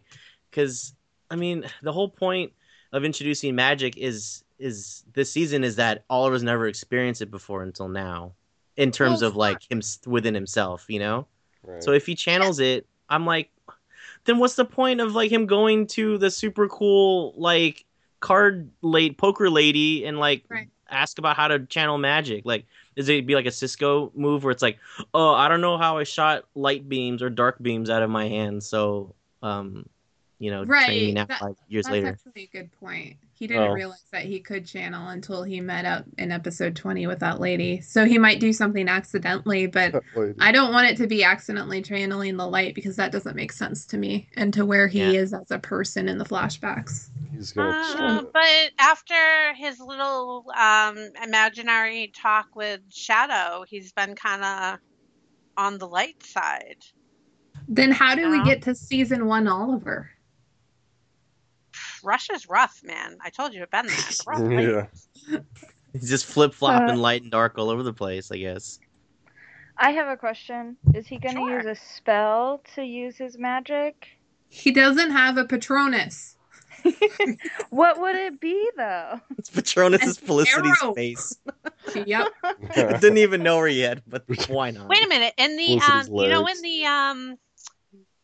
because 0.51 0.93
I 1.31 1.35
mean 1.35 1.65
the 1.81 1.91
whole 1.91 2.09
point 2.09 2.53
of 2.93 3.03
introducing 3.03 3.55
magic 3.55 3.97
is 3.97 4.43
is 4.59 5.03
this 5.13 5.31
season 5.31 5.63
is 5.63 5.75
that 5.77 6.03
Oliver's 6.09 6.43
never 6.43 6.67
experienced 6.67 7.21
it 7.21 7.31
before 7.31 7.63
until 7.63 7.87
now, 7.87 8.33
in 8.77 8.91
terms 8.91 9.21
Well, 9.21 9.31
of 9.31 9.35
like 9.35 9.69
him 9.69 9.81
within 10.05 10.33
himself, 10.33 10.85
you 10.87 10.99
know. 10.99 11.27
Right. 11.63 11.83
So 11.83 11.91
if 11.91 12.05
he 12.05 12.15
channels 12.15 12.59
it, 12.59 12.85
I'm 13.09 13.25
like, 13.25 13.51
then 14.25 14.39
what's 14.39 14.55
the 14.55 14.65
point 14.65 15.01
of 15.01 15.15
like 15.15 15.31
him 15.31 15.45
going 15.45 15.87
to 15.87 16.17
the 16.17 16.31
super 16.31 16.67
cool 16.67 17.33
like 17.37 17.85
card 18.19 18.71
late 18.81 19.17
poker 19.17 19.49
lady 19.49 20.05
and 20.05 20.19
like 20.19 20.43
Right. 20.49 20.69
ask 20.89 21.19
about 21.19 21.35
how 21.35 21.47
to 21.47 21.59
channel 21.65 21.97
magic? 21.97 22.45
Like, 22.45 22.65
is 22.95 23.09
it 23.09 23.25
be 23.27 23.35
like 23.35 23.45
a 23.45 23.51
Cisco 23.51 24.11
move 24.15 24.43
where 24.43 24.51
it's 24.51 24.61
like, 24.61 24.79
oh, 25.13 25.33
I 25.33 25.47
don't 25.47 25.61
know 25.61 25.77
how 25.77 25.97
I 25.97 26.03
shot 26.03 26.45
light 26.55 26.87
beams 26.87 27.21
or 27.21 27.29
dark 27.29 27.61
beams 27.61 27.89
out 27.89 28.03
of 28.03 28.09
my 28.09 28.27
hand, 28.27 28.63
so 28.63 29.13
um, 29.43 29.85
you 30.45 30.51
know, 30.51 30.63
train 30.63 30.89
me 30.89 31.05
Right, 31.07 31.13
now 31.15 31.25
that- 31.25 31.39
five 31.39 31.55
years 31.69 31.85
That's 31.85 31.91
later. 31.93 32.07
actually 32.09 32.43
a 32.43 32.47
good 32.57 32.71
point. 32.79 33.17
He 33.33 33.47
didn't 33.47 33.63
Oh. 33.63 33.73
realize 33.73 34.03
that 34.11 34.21
he 34.21 34.39
could 34.39 34.63
channel 34.65 35.07
until 35.09 35.41
he 35.41 35.59
met 35.59 35.85
up 35.85 36.05
in 36.19 36.31
episode 36.31 36.75
20 36.75 37.07
with 37.07 37.19
that 37.19 37.39
lady. 37.39 37.81
So 37.81 38.05
he 38.05 38.19
might 38.19 38.39
do 38.39 38.53
something 38.53 38.87
accidentally, 38.87 39.65
but 39.65 39.95
I 40.39 40.51
don't 40.51 40.71
want 40.71 40.87
it 40.91 40.97
to 40.97 41.07
be 41.07 41.23
accidentally 41.23 41.81
channeling 41.81 42.37
the 42.37 42.47
light 42.47 42.75
because 42.75 42.95
that 42.97 43.11
doesn't 43.11 43.35
make 43.35 43.51
sense 43.51 43.87
to 43.87 43.97
me 43.97 44.29
and 44.37 44.53
to 44.53 44.65
where 44.65 44.87
he 44.87 44.99
Yeah. 44.99 45.19
is 45.21 45.33
as 45.33 45.49
a 45.49 45.57
person 45.57 46.07
in 46.07 46.19
the 46.19 46.25
flashbacks. 46.25 47.09
he's 47.33 47.51
going 47.51 47.73
to 47.73 47.79
destroy 47.81 48.05
Uh, 48.05 48.21
but 48.31 48.71
after 48.79 49.53
his 49.55 49.79
little 49.79 50.45
um, 50.55 50.95
imaginary 51.23 52.13
talk 52.15 52.55
with 52.55 52.81
Shadow, 52.91 53.65
he's 53.67 53.91
been 53.91 54.13
kind 54.15 54.43
of 54.43 54.79
on 55.57 55.79
the 55.79 55.87
light 55.87 56.21
side. 56.23 56.77
Then 57.67 57.91
how 57.91 58.13
do 58.13 58.29
we 58.29 58.43
get 58.43 58.61
to 58.63 58.75
season 58.75 59.25
1 59.25 59.47
Oliver? 59.47 60.11
Russia's 62.05 62.47
rough, 62.47 62.81
man. 62.83 63.17
I 63.23 63.29
told 63.29 63.53
you, 63.53 63.61
I've 63.63 63.71
been 63.71 63.87
there. 63.87 63.95
It's 64.07 64.25
rough 64.27 64.39
place. 64.39 65.07
Yeah. 65.29 65.39
He's 65.93 66.09
just 66.09 66.25
flip 66.25 66.53
flopping 66.53 66.95
Uh, 66.95 66.97
light 66.97 67.21
and 67.23 67.31
dark 67.31 67.57
all 67.57 67.69
over 67.69 67.81
the 67.83 67.93
place, 67.93 68.31
I 68.31 68.37
guess. 68.37 68.79
I 69.77 69.91
have 69.91 70.07
a 70.07 70.15
question. 70.17 70.77
Is 70.93 71.07
he 71.07 71.17
going 71.17 71.35
to 71.35 71.41
Sure. 71.41 71.57
use 71.57 71.65
a 71.65 71.75
spell 71.75 72.61
to 72.75 72.83
use 72.83 73.17
his 73.17 73.37
magic? 73.37 74.07
He 74.49 74.71
doesn't 74.71 75.11
have 75.11 75.37
a 75.37 75.45
Patronus. 75.45 76.37
What 77.69 77.99
would 77.99 78.15
it 78.15 78.39
be 78.39 78.69
though? 78.77 79.19
It's 79.37 79.49
Patronus's 79.49 80.17
An 80.19 80.27
Felicity's 80.27 80.77
arrow. 80.83 80.93
face. 80.93 81.37
Yep. 82.05 82.27
Didn't 82.75 83.17
even 83.19 83.43
know 83.43 83.59
her 83.59 83.67
yet, 83.67 84.01
but 84.07 84.23
why 84.49 84.71
not? 84.71 84.87
Wait 84.89 85.03
a 85.05 85.07
minute. 85.07 85.33
In 85.37 85.55
the 85.55 85.79
um, 85.79 86.07
you 86.09 86.27
know, 86.29 86.45
in 86.47 86.61
the 86.61 86.85
um, 86.85 87.37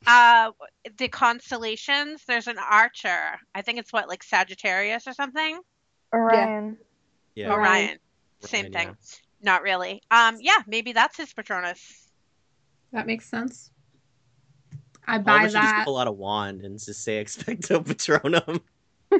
uh, 0.07 0.51
the 0.97 1.07
constellations, 1.07 2.23
there's 2.27 2.47
an 2.47 2.57
archer. 2.57 3.39
I 3.53 3.61
think 3.61 3.79
it's 3.79 3.93
what 3.93 4.07
like 4.07 4.23
Sagittarius 4.23 5.07
or 5.07 5.13
something. 5.13 5.59
Orion. 6.13 6.77
Yeah. 7.35 7.53
Orion. 7.53 7.97
Same 8.39 8.65
Orion, 8.65 8.73
thing. 8.73 8.87
yeah. 8.87 9.17
Not 9.43 9.63
really. 9.63 10.01
Um, 10.11 10.37
yeah, 10.39 10.57
maybe 10.67 10.93
that's 10.93 11.17
his 11.17 11.33
Patronus. 11.33 12.07
That 12.91 13.07
makes 13.07 13.29
sense. 13.29 13.71
I 15.07 15.17
buy 15.17 15.39
Oliver 15.39 15.49
should 15.49 15.61
just 15.61 15.85
pull 15.85 15.97
out 15.97 16.07
a 16.07 16.11
wand 16.11 16.61
and 16.61 16.77
just 16.77 17.03
say 17.03 17.23
Expecto 17.23 17.83
Patronum. 17.83 18.61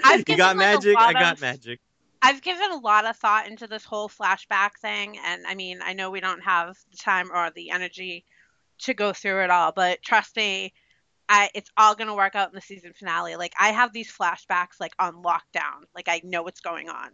I've 0.03 0.19
you 0.19 0.25
given, 0.25 0.37
got 0.37 0.57
like, 0.57 0.57
magic. 0.57 0.97
I 0.97 1.13
got 1.13 1.33
of- 1.33 1.41
magic. 1.41 1.79
I've 2.23 2.43
given 2.43 2.71
a 2.71 2.77
lot 2.77 3.05
of 3.05 3.17
thought 3.17 3.47
into 3.47 3.65
this 3.65 3.83
whole 3.83 4.07
flashback 4.07 4.71
thing, 4.79 5.17
and 5.25 5.43
I 5.47 5.55
mean, 5.55 5.79
I 5.83 5.93
know 5.93 6.11
we 6.11 6.19
don't 6.19 6.43
have 6.43 6.77
the 6.91 6.97
time 6.97 7.31
or 7.33 7.49
the 7.55 7.71
energy 7.71 8.25
to 8.83 8.93
go 8.93 9.13
through 9.13 9.43
it 9.43 9.49
all, 9.49 9.71
but 9.73 10.01
trust 10.03 10.35
me, 10.35 10.73
I, 11.29 11.49
it's 11.55 11.69
all 11.77 11.95
gonna 11.95 12.15
work 12.15 12.35
out 12.35 12.49
in 12.49 12.55
the 12.55 12.61
season 12.61 12.93
finale. 12.93 13.35
Like 13.35 13.53
I 13.59 13.69
have 13.69 13.93
these 13.93 14.11
flashbacks 14.11 14.79
like 14.79 14.93
on 14.99 15.23
lockdown. 15.23 15.83
Like 15.95 16.07
I 16.09 16.21
know 16.23 16.43
what's 16.43 16.61
going 16.61 16.89
on. 16.89 17.11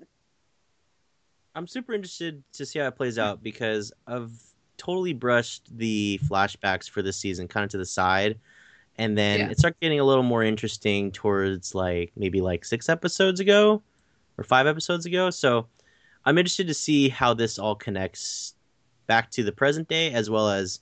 I'm 1.55 1.67
super 1.67 1.93
interested 1.93 2.43
to 2.53 2.65
see 2.65 2.79
how 2.79 2.87
it 2.87 2.95
plays 2.95 3.17
out 3.17 3.41
because 3.41 3.91
I've 4.05 4.31
totally 4.77 5.13
brushed 5.13 5.75
the 5.75 6.19
flashbacks 6.23 6.89
for 6.89 7.01
this 7.01 7.17
season 7.17 7.47
kind 7.47 7.63
of 7.63 7.71
to 7.71 7.77
the 7.79 7.85
side. 7.85 8.39
And 8.97 9.17
then 9.17 9.39
Yeah. 9.39 9.49
it 9.49 9.59
started 9.59 9.79
getting 9.81 9.99
a 9.99 10.03
little 10.03 10.23
more 10.23 10.43
interesting 10.43 11.11
towards 11.11 11.73
like 11.73 12.11
maybe 12.15 12.41
like 12.41 12.63
six 12.63 12.89
episodes 12.89 13.39
ago 13.39 13.81
or 14.37 14.43
five 14.43 14.67
episodes 14.67 15.05
ago. 15.05 15.29
So 15.31 15.67
I'm 16.25 16.37
interested 16.37 16.67
to 16.67 16.73
see 16.73 17.09
how 17.09 17.33
this 17.33 17.57
all 17.57 17.75
connects 17.75 18.53
back 19.07 19.31
to 19.31 19.43
the 19.43 19.51
present 19.51 19.87
day 19.87 20.11
as 20.13 20.29
well 20.29 20.49
as 20.49 20.79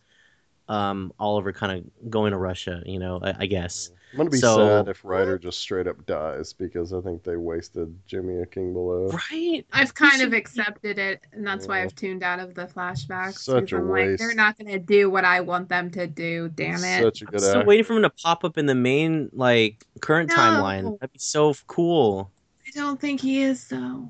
um, 0.68 1.14
Oliver 1.20 1.54
kind 1.54 1.72
of 1.80 2.10
going 2.10 2.32
to 2.32 2.38
Russia, 2.38 2.82
you 2.86 3.00
know, 3.00 3.20
I, 3.22 3.34
I 3.40 3.46
guess. 3.46 3.92
I'm 4.14 4.18
gonna 4.20 4.30
be 4.30 4.38
So- 4.38 4.58
sad 4.58 4.88
if 4.88 5.04
Reiter 5.04 5.38
just 5.38 5.60
straight 5.60 5.88
up 5.88 6.06
dies 6.06 6.54
because 6.54 6.94
I 6.94 7.02
think 7.02 7.24
they 7.24 7.36
wasted 7.36 7.94
Jimmy 8.08 8.38
a 8.42 8.46
King 8.46 8.72
Below. 8.72 9.10
Right? 9.10 9.66
I've 9.74 9.94
kind 9.94 10.22
of 10.22 10.32
accepted 10.32 10.98
it, 10.98 11.22
and 11.34 11.46
that's 11.46 11.68
why 11.68 11.82
I've 11.84 11.94
tuned 11.96 12.24
out 12.24 12.40
of 12.40 12.56
the 12.56 12.66
flashbacks. 12.66 13.40
Such 13.40 13.66
because 13.66 13.74
a 13.74 13.76
I'm 13.78 13.90
like, 13.90 14.06
waste. 14.06 14.20
they're 14.20 14.34
not 14.34 14.58
going 14.58 14.72
to 14.72 14.80
do 14.80 15.10
what 15.10 15.26
I 15.26 15.42
want 15.42 15.68
them 15.68 15.92
to 15.92 16.08
do. 16.08 16.48
Damn 16.56 16.76
it! 16.86 17.04
Such 17.04 17.22
a 17.24 17.26
I'm 17.26 17.32
good 17.32 17.42
still 17.42 17.58
act. 17.58 17.68
waiting 17.68 17.84
for 17.84 17.94
him 17.98 18.04
to 18.04 18.10
pop 18.10 18.46
up 18.46 18.58
in 18.58 18.68
the 18.68 18.76
main 18.76 19.30
like 19.34 19.86
current 20.00 20.30
No. 20.30 20.36
timeline. 20.36 20.98
That'd 21.00 21.12
be 21.12 21.20
so 21.20 21.54
cool. 21.68 22.32
I 22.66 22.72
don't 22.72 23.00
think 23.02 23.20
he 23.20 23.42
is 23.42 23.68
though. 23.68 24.10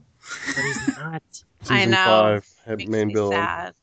But 0.56 0.64
he's 0.66 0.88
not. 1.00 1.24
I 1.68 1.86
know. 1.86 1.96
Five, 1.96 2.48
head 2.64 2.78
Makes 2.78 2.90
main 2.92 3.08
me 3.08 3.14
villain. 3.16 3.32
sad. 3.32 3.74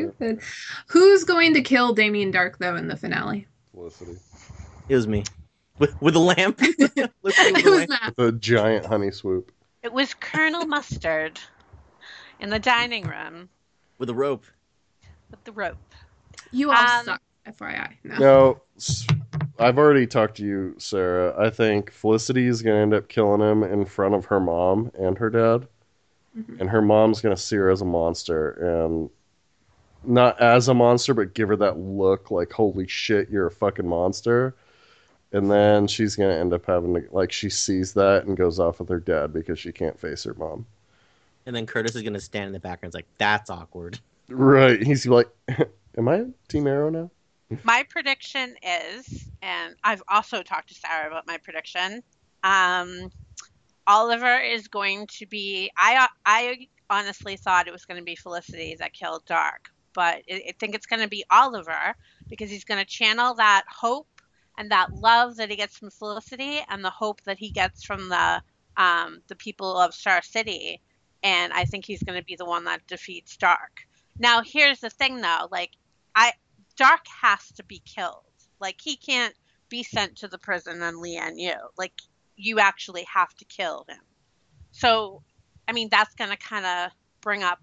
Stupid. 0.00 0.40
Who's 0.86 1.24
going 1.24 1.52
to 1.54 1.62
kill 1.62 1.92
Damien 1.94 2.32
Darhk 2.32 2.58
though 2.58 2.76
in 2.76 2.86
the 2.88 2.96
finale? 2.96 3.46
Felicity. 3.74 4.16
It 4.88 4.94
was 4.94 5.06
me. 5.08 5.24
With, 5.78 6.00
with 6.00 6.14
a 6.14 6.20
lamp. 6.20 6.60
With 7.22 7.34
it 7.38 7.66
a 7.66 7.70
was 7.70 7.78
lamp. 7.88 7.90
Matt. 7.90 8.16
The 8.16 8.32
giant 8.32 8.86
honey 8.86 9.10
swoop. 9.10 9.50
It 9.82 9.92
was 9.92 10.12
Colonel 10.14 10.66
Mustard 10.66 11.40
in 12.38 12.50
the 12.50 12.58
dining 12.58 13.04
room 13.06 13.48
With 13.98 14.10
a 14.10 14.14
rope. 14.14 14.44
with 15.30 15.42
the 15.44 15.52
rope. 15.52 15.76
You 16.52 16.70
all 16.70 16.76
Um, 17.00 17.04
suck. 17.06 17.22
FYI. 17.48 17.94
No. 18.04 18.18
No, 18.18 18.60
s- 18.76 19.06
I've 19.58 19.78
already 19.78 20.06
talked 20.06 20.36
to 20.36 20.44
you, 20.44 20.74
Sarah. 20.78 21.34
I 21.38 21.48
think 21.50 21.90
Felicity 21.92 22.46
is 22.46 22.60
going 22.62 22.76
to 22.76 22.82
end 22.82 22.94
up 22.94 23.08
killing 23.08 23.40
him 23.40 23.62
in 23.62 23.86
front 23.86 24.14
of 24.14 24.26
her 24.26 24.38
mom 24.40 24.90
and 24.98 25.16
her 25.18 25.30
dad. 25.30 25.66
Mhm. 26.38 26.60
And 26.60 26.68
her 26.70 26.82
mom's 26.82 27.20
going 27.22 27.34
to 27.34 27.40
see 27.40 27.56
her 27.56 27.70
as 27.70 27.80
a 27.80 27.86
monster. 27.86 28.50
And 28.84 29.08
not 30.04 30.40
as 30.40 30.68
a 30.68 30.74
monster, 30.74 31.14
but 31.14 31.34
give 31.34 31.48
her 31.48 31.56
that 31.56 31.78
look 31.78 32.30
like, 32.30 32.52
holy 32.52 32.86
shit, 32.86 33.30
you're 33.30 33.46
a 33.46 33.50
fucking 33.50 33.86
monster. 33.86 34.54
And 35.32 35.50
then 35.50 35.86
she's 35.86 36.16
going 36.16 36.30
to 36.30 36.36
end 36.36 36.52
up 36.52 36.66
having 36.66 36.94
to, 36.94 37.04
like, 37.12 37.30
she 37.30 37.50
sees 37.50 37.92
that 37.94 38.24
and 38.24 38.36
goes 38.36 38.58
off 38.58 38.80
with 38.80 38.88
her 38.88 38.98
dad 38.98 39.32
because 39.32 39.58
she 39.58 39.70
can't 39.70 39.98
face 39.98 40.24
her 40.24 40.34
mom. 40.34 40.66
And 41.46 41.56
then 41.56 41.66
Curtis 41.66 41.96
is 41.96 42.02
gonna 42.02 42.20
stand 42.20 42.46
in 42.46 42.52
the 42.52 42.60
background. 42.60 42.90
It's 42.90 42.94
like 42.94 43.08
that's 43.18 43.50
awkward. 43.50 43.98
Right. 44.28 44.82
He's 44.82 45.06
like, 45.06 45.28
am 45.98 46.08
I 46.08 46.26
Team 46.48 46.66
Arrow 46.66 46.90
now? 46.90 47.10
My 47.64 47.84
prediction 47.88 48.54
is, 48.62 49.28
and 49.42 49.74
I've 49.82 50.02
also 50.08 50.42
talked 50.42 50.68
to 50.68 50.74
Sarah 50.74 51.08
about 51.08 51.26
my 51.26 51.38
prediction. 51.38 52.02
Um, 52.44 53.10
Oliver 53.88 54.38
is 54.38 54.68
going 54.68 55.08
to 55.18 55.26
be. 55.26 55.70
I 55.76 56.06
I 56.24 56.68
honestly 56.88 57.36
thought 57.36 57.66
it 57.66 57.72
was 57.72 57.84
going 57.84 57.98
to 57.98 58.04
be 58.04 58.14
Felicity 58.14 58.76
that 58.78 58.92
killed 58.92 59.24
Darhk, 59.26 59.70
but 59.94 60.22
I 60.30 60.52
think 60.58 60.74
it's 60.74 60.86
going 60.86 61.02
to 61.02 61.08
be 61.08 61.24
Oliver 61.30 61.94
because 62.28 62.50
he's 62.50 62.64
going 62.64 62.80
to 62.80 62.86
channel 62.86 63.34
that 63.34 63.64
hope 63.68 64.08
and 64.58 64.70
that 64.70 64.92
love 64.92 65.36
that 65.36 65.50
he 65.50 65.56
gets 65.56 65.76
from 65.76 65.90
Felicity 65.90 66.60
and 66.68 66.84
the 66.84 66.90
hope 66.90 67.22
that 67.22 67.38
he 67.38 67.50
gets 67.50 67.82
from 67.82 68.08
the 68.08 68.42
um, 68.76 69.20
the 69.28 69.36
people 69.36 69.78
of 69.78 69.94
Star 69.94 70.22
City, 70.22 70.80
and 71.22 71.52
I 71.52 71.64
think 71.64 71.84
he's 71.84 72.02
going 72.02 72.18
to 72.18 72.24
be 72.24 72.36
the 72.36 72.46
one 72.46 72.64
that 72.64 72.86
defeats 72.86 73.36
Darhk. 73.36 73.84
Now, 74.18 74.42
here's 74.42 74.80
the 74.80 74.90
thing, 74.90 75.20
though. 75.20 75.48
Like, 75.50 75.72
I 76.14 76.32
Darhk 76.78 77.06
has 77.20 77.50
to 77.56 77.64
be 77.64 77.82
killed. 77.84 78.24
Like, 78.60 78.80
he 78.80 78.96
can't 78.96 79.34
be 79.68 79.82
sent 79.82 80.16
to 80.16 80.28
the 80.28 80.38
prison 80.38 80.82
and 80.82 80.98
Lian 80.98 81.38
Yu. 81.38 81.54
Like, 81.76 81.92
you 82.36 82.58
actually 82.58 83.04
have 83.04 83.34
to 83.36 83.44
kill 83.44 83.84
him. 83.88 84.00
So, 84.72 85.22
I 85.68 85.72
mean, 85.72 85.88
that's 85.90 86.14
going 86.14 86.30
to 86.30 86.36
kind 86.36 86.64
of 86.64 86.92
bring 87.20 87.42
up. 87.42 87.60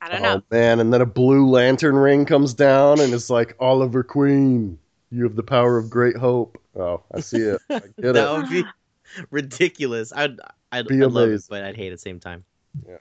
I 0.00 0.08
don't 0.08 0.22
know. 0.22 0.36
Oh 0.36 0.42
man, 0.50 0.80
and 0.80 0.92
then 0.92 1.00
a 1.00 1.06
blue 1.06 1.48
lantern 1.48 1.96
ring 1.96 2.24
comes 2.24 2.54
down 2.54 3.00
and 3.00 3.12
it's 3.12 3.30
like 3.30 3.56
Oliver 3.58 4.02
Queen, 4.02 4.78
you 5.10 5.24
have 5.24 5.36
the 5.36 5.42
power 5.42 5.76
of 5.78 5.90
great 5.90 6.16
hope. 6.16 6.60
Oh, 6.76 7.02
I 7.12 7.20
see 7.20 7.38
it. 7.38 7.60
I 7.68 7.78
get 8.00 8.14
that 8.14 8.16
it. 8.16 8.36
would 8.36 8.50
be 8.50 8.64
ridiculous. 9.30 10.12
I'd 10.12 10.38
I'd, 10.70 10.86
Be 10.86 11.02
I'd 11.02 11.10
love 11.10 11.30
it, 11.30 11.42
but 11.48 11.64
I'd 11.64 11.76
hate 11.76 11.86
it 11.86 11.92
at 11.92 11.94
the 11.94 11.98
same 11.98 12.20
time. 12.20 12.44
Yeah. 12.86 12.98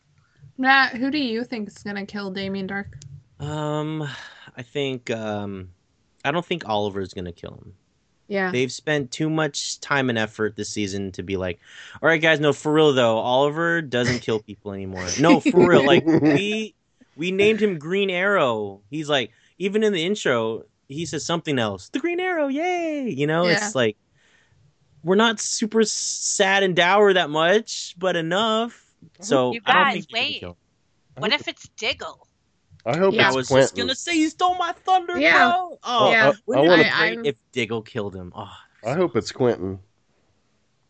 Matt, 0.57 0.95
who 0.95 1.11
do 1.11 1.19
you 1.19 1.43
think 1.43 1.67
is 1.67 1.83
going 1.83 1.97
to 1.97 2.05
kill 2.05 2.31
Damien 2.31 2.67
Darhk? 2.67 2.93
Um, 3.39 4.07
I 4.55 4.63
think 4.63 5.11
um, 5.11 5.69
I 6.25 6.31
don't 6.31 6.45
think 6.45 6.67
Oliver's 6.67 7.13
gonna 7.13 7.31
kill 7.31 7.53
him. 7.53 7.73
Yeah. 8.27 8.51
They've 8.51 8.71
spent 8.71 9.11
too 9.11 9.29
much 9.29 9.79
time 9.79 10.09
and 10.09 10.17
effort 10.17 10.55
this 10.55 10.69
season 10.69 11.11
to 11.13 11.23
be 11.23 11.37
like, 11.37 11.59
all 12.01 12.09
right, 12.09 12.21
guys, 12.21 12.39
no, 12.39 12.51
for 12.51 12.73
real 12.73 12.93
though, 12.93 13.17
Oliver 13.17 13.81
doesn't 13.81 14.19
kill 14.19 14.39
people 14.39 14.73
anymore. 14.73 15.07
No, 15.19 15.39
for 15.39 15.69
real. 15.69 15.85
Like 15.85 16.05
we 16.21 16.75
we 17.17 17.31
named 17.31 17.59
him 17.59 17.77
Green 17.79 18.09
Arrow. 18.09 18.81
He's 18.89 19.09
like, 19.09 19.31
even 19.57 19.83
in 19.83 19.91
the 19.93 20.05
intro, 20.05 20.63
he 20.87 21.05
says 21.05 21.25
something 21.25 21.57
else. 21.59 21.89
The 21.89 21.99
Green 21.99 22.19
Arrow, 22.19 22.47
yay! 22.47 23.09
You 23.09 23.27
know, 23.27 23.45
Yeah. 23.45 23.53
it's 23.57 23.75
like 23.75 23.97
we're 25.03 25.15
not 25.15 25.39
super 25.39 25.83
sad 25.83 26.63
and 26.63 26.75
dour 26.75 27.13
that 27.13 27.29
much, 27.29 27.95
but 27.97 28.15
enough. 28.15 28.83
So 29.21 29.53
You 29.53 29.61
I 29.65 29.73
don't 29.73 29.83
guys, 29.83 29.93
think 29.93 30.09
they're 30.11 30.21
gonna 30.41 30.53
wait. 30.53 31.21
What 31.21 31.33
if 31.33 31.47
it's 31.47 31.67
Diggle? 31.69 32.27
I 32.85 32.97
hope 32.97 33.13
Yeah, 33.13 33.25
I 33.25 33.27
it's 33.29 33.35
was 33.35 33.47
Quentin. 33.47 33.63
just 33.65 33.75
gonna 33.75 33.95
say 33.95 34.15
you 34.17 34.29
stole 34.29 34.55
my 34.55 34.71
thunder, 34.71 35.19
Yeah. 35.19 35.49
bro. 35.51 35.79
Oh, 35.83 36.11
Yeah. 36.11 36.29
I, 36.29 36.33
wouldn't 36.45 36.65
I 36.65 36.69
wanna- 36.69 36.83
be 36.83 36.89
I- 36.89 37.21
if 37.29 37.35
Diggle 37.51 37.81
killed 37.81 38.15
him? 38.15 38.31
Oh, 38.35 38.51
I 38.85 38.93
hope 38.93 39.15
it's 39.15 39.31
Quentin. 39.31 39.79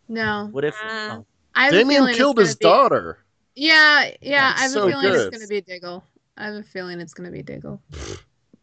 No. 0.08 0.48
what 0.52 0.64
if? 0.64 0.76
Uh, 0.76 1.18
oh, 1.20 1.26
I 1.56 1.70
Damien 1.72 2.14
killed 2.14 2.38
gonna 2.38 2.48
his 2.48 2.56
be- 2.56 2.64
daughter. 2.64 3.20
Yeah, 3.56 4.12
yeah. 4.22 4.50
That's 4.50 4.60
I 4.60 4.64
have 4.64 4.72
so 4.72 4.84
a 4.84 4.92
feeling 4.92 5.02
good. 5.12 5.16
it's 5.28 5.36
going 5.38 5.42
to 5.42 5.48
be 5.48 5.62
Diggle. 5.62 6.04
I 6.38 6.46
have 6.46 6.56
a 6.56 6.64
feeling 6.64 7.00
it's 7.00 7.14
going 7.14 7.30
to 7.30 7.36
be 7.36 7.44
Diggle. 7.44 7.82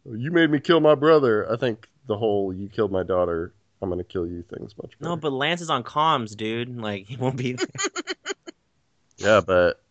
You 0.07 0.29
made 0.29 0.51
me 0.51 0.59
kill 0.59 0.81
my 0.81 0.93
brother. 0.93 1.51
I 1.51 1.57
think 1.57 1.87
the 2.05 2.15
whole 2.15 2.53
"you 2.53 2.69
killed 2.69 2.91
my 2.91 3.01
daughter, 3.01 3.55
I'm 3.81 3.89
gonna 3.89 4.03
kill 4.03 4.27
you" 4.27 4.43
thing's 4.43 4.77
much 4.77 4.91
better. 4.99 5.09
No, 5.09 5.15
but 5.15 5.31
Lance 5.31 5.61
is 5.61 5.69
on 5.71 5.83
comms, 5.83 6.35
dude. 6.35 6.77
Like 6.77 7.07
he 7.07 7.15
won't 7.15 7.37
be. 7.37 7.57
yeah, 9.17 9.41
but 9.41 9.81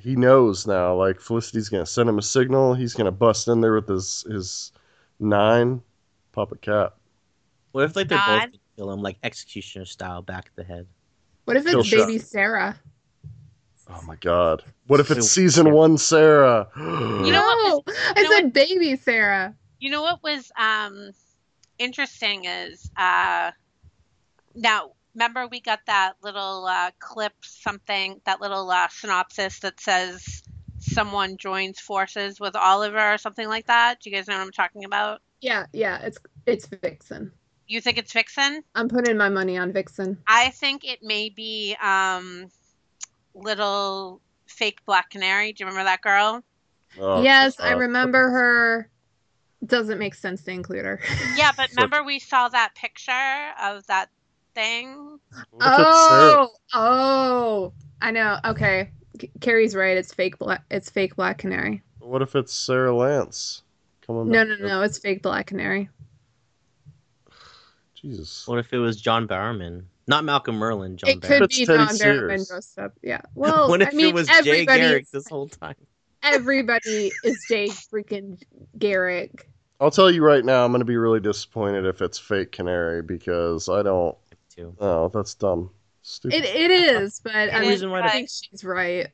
he 0.00 0.16
knows 0.16 0.66
now. 0.66 0.94
Like 0.94 1.20
Felicity's 1.20 1.68
gonna 1.68 1.84
send 1.84 2.08
him 2.08 2.16
a 2.18 2.22
signal. 2.22 2.72
He's 2.72 2.94
gonna 2.94 3.12
bust 3.12 3.48
in 3.48 3.60
there 3.60 3.74
with 3.74 3.88
his 3.88 4.24
his 4.30 4.72
nine, 5.20 5.82
pop 6.32 6.52
a 6.52 6.56
cap. 6.56 6.96
what 7.72 7.84
if 7.84 7.96
like 7.96 8.08
they're 8.08 8.18
both 8.18 8.40
gonna 8.40 8.52
kill 8.76 8.90
him, 8.90 9.02
like 9.02 9.18
executioner 9.22 9.84
style, 9.84 10.22
back 10.22 10.48
of 10.48 10.54
the 10.54 10.64
head? 10.64 10.86
What 11.44 11.58
if 11.58 11.66
Kill 11.66 11.80
it's 11.80 11.88
shot. 11.88 12.06
baby 12.06 12.18
Sarah? 12.18 12.80
Oh 13.90 14.02
my 14.06 14.16
god! 14.16 14.62
What 14.86 15.00
if 15.00 15.10
it's 15.10 15.20
Wait, 15.20 15.30
season 15.30 15.66
yeah. 15.66 15.72
one, 15.72 15.98
Sarah? 15.98 16.68
You 16.76 17.32
know 17.32 17.42
what 17.42 17.84
no, 17.86 17.92
I 18.16 18.22
know 18.22 18.28
said 18.30 18.52
baby 18.52 18.96
Sarah. 18.96 19.54
You 19.80 19.90
know 19.90 20.02
what 20.02 20.22
was 20.22 20.50
um 20.58 21.10
interesting 21.78 22.44
is 22.44 22.90
uh 22.96 23.50
now 24.54 24.92
remember 25.14 25.46
we 25.48 25.60
got 25.60 25.80
that 25.86 26.14
little 26.22 26.66
uh 26.66 26.90
clip 26.98 27.32
something 27.42 28.20
that 28.24 28.40
little 28.40 28.70
uh 28.70 28.88
synopsis 28.90 29.60
that 29.60 29.80
says 29.80 30.42
someone 30.78 31.36
joins 31.36 31.80
forces 31.80 32.38
with 32.38 32.54
Oliver 32.56 33.14
or 33.14 33.18
something 33.18 33.48
like 33.48 33.66
that. 33.66 34.00
Do 34.00 34.10
you 34.10 34.16
guys 34.16 34.28
know 34.28 34.36
what 34.36 34.44
I'm 34.44 34.52
talking 34.52 34.84
about? 34.84 35.20
Yeah, 35.40 35.66
yeah. 35.72 35.98
It's 36.02 36.18
it's 36.46 36.66
Vixen. 36.66 37.32
You 37.66 37.80
think 37.80 37.98
it's 37.98 38.12
Vixen? 38.12 38.62
I'm 38.74 38.88
putting 38.88 39.16
my 39.16 39.28
money 39.28 39.58
on 39.58 39.72
Vixen. 39.72 40.18
I 40.26 40.50
think 40.50 40.84
it 40.84 41.00
may 41.02 41.28
be 41.28 41.76
um 41.82 42.46
little 43.42 44.20
fake 44.46 44.78
black 44.86 45.10
canary. 45.10 45.52
Do 45.52 45.64
you 45.64 45.68
remember 45.68 45.84
that 45.84 46.02
girl? 46.02 46.42
Oh, 47.00 47.22
yes, 47.22 47.58
I 47.60 47.72
uh, 47.74 47.78
remember 47.78 48.30
her. 48.30 48.90
Doesn't 49.64 49.98
make 49.98 50.14
sense 50.14 50.42
to 50.44 50.50
include 50.52 50.84
her. 50.84 51.00
Yeah, 51.36 51.52
but 51.56 51.70
remember 51.70 52.02
we 52.04 52.18
saw 52.18 52.48
that 52.48 52.74
picture 52.74 53.52
of 53.62 53.86
that 53.86 54.08
thing? 54.54 55.18
What 55.52 55.66
if 55.66 55.78
it's 55.78 56.06
Sarah? 56.08 56.48
oh, 56.48 56.48
oh, 56.74 57.72
I 58.00 58.10
know. 58.10 58.38
Okay, 58.44 58.90
C- 59.20 59.30
Carrie's 59.40 59.74
right. 59.74 59.96
It's 59.96 60.12
fake 60.14 60.38
black. 60.38 60.62
It's 60.70 60.90
fake 60.90 61.16
black 61.16 61.38
canary. 61.38 61.82
What 62.00 62.22
if 62.22 62.34
it's 62.34 62.54
Sarah 62.54 62.94
Lance 62.94 63.62
coming 64.06 64.30
No, 64.30 64.44
back. 64.44 64.58
no, 64.60 64.66
no. 64.66 64.82
It's 64.82 64.98
fake 64.98 65.22
Black 65.22 65.46
Canary. 65.46 65.88
Jesus. 67.94 68.46
What 68.46 68.58
if 68.58 68.72
it 68.72 68.78
was 68.78 69.00
John 69.00 69.28
Barrowman? 69.28 69.84
Not 70.08 70.24
Malcolm 70.24 70.58
Merlyn, 70.58 70.96
John 70.96 71.10
it 71.10 71.20
Barrowman. 71.20 71.38
could 71.38 71.48
be 71.50 71.66
Teddy 71.66 71.78
John 71.78 71.88
Barrowman 71.88 71.96
Sears. 71.96 72.48
dressed 72.48 72.78
up. 72.78 72.92
Yeah. 73.02 73.20
Well, 73.34 73.68
what 73.68 73.82
if 73.82 73.88
I 73.88 73.90
mean, 73.92 74.06
it 74.06 74.14
was 74.14 74.26
Jay 74.42 74.64
Garrick 74.64 75.10
this 75.12 75.28
whole 75.28 75.48
time? 75.48 75.76
everybody 76.22 77.12
is 77.22 77.44
Jay 77.48 77.68
freaking 77.68 78.42
Garrick. 78.78 79.48
I'll 79.80 79.90
tell 79.92 80.10
you 80.10 80.24
right 80.24 80.44
now, 80.44 80.64
I'm 80.64 80.72
going 80.72 80.80
to 80.80 80.84
be 80.86 80.96
really 80.96 81.20
disappointed 81.20 81.86
if 81.86 82.02
it's 82.02 82.18
fake 82.18 82.50
Canary 82.52 83.02
because 83.02 83.68
I 83.68 83.82
don't. 83.82 84.16
Too. 84.50 84.74
Oh, 84.80 85.08
that's 85.08 85.34
dumb. 85.34 85.70
Stupid. 86.02 86.42
It 86.42 86.44
it 86.44 86.70
is, 86.70 87.20
but 87.22 87.34
I 87.34 87.58
It 87.58 87.60
mean, 87.60 87.70
is 87.72 87.84
I 87.84 88.08
think 88.10 88.28
she's 88.30 88.64
right. 88.64 89.08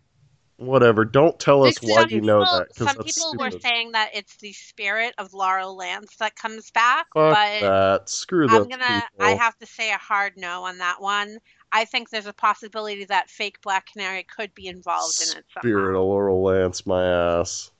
Whatever. 0.56 1.04
Don't 1.04 1.38
tell 1.38 1.64
us 1.64 1.76
Some 1.80 1.90
why 1.90 2.06
you 2.08 2.20
know 2.20 2.40
people, 2.40 2.58
that 2.58 2.74
some 2.76 2.86
that's 2.86 3.02
people 3.02 3.34
were 3.38 3.50
saying 3.50 3.92
that 3.92 4.10
it's 4.14 4.36
the 4.36 4.52
spirit 4.52 5.12
of 5.18 5.34
Laurel 5.34 5.76
Lance 5.76 6.14
that 6.16 6.36
comes 6.36 6.70
back, 6.70 7.06
Fuck 7.12 7.34
but 7.34 7.60
that. 7.60 8.08
Screw 8.08 8.46
I'm 8.48 8.68
gonna. 8.68 9.02
people. 9.10 9.26
I 9.26 9.30
have 9.30 9.58
to 9.58 9.66
say 9.66 9.90
a 9.92 9.98
hard 9.98 10.34
no 10.36 10.62
on 10.64 10.78
that 10.78 11.00
one. 11.00 11.38
I 11.72 11.86
think 11.86 12.10
there's 12.10 12.26
a 12.26 12.32
possibility 12.32 13.04
that 13.06 13.30
fake 13.30 13.60
Black 13.62 13.86
Canary 13.92 14.22
could 14.22 14.54
be 14.54 14.68
involved 14.68 15.20
in 15.22 15.38
it 15.38 15.44
somehow. 15.52 15.60
Spirit 15.62 15.96
of 15.96 16.04
Laurel 16.04 16.42
Lance, 16.44 16.86
my 16.86 17.04
ass. 17.04 17.72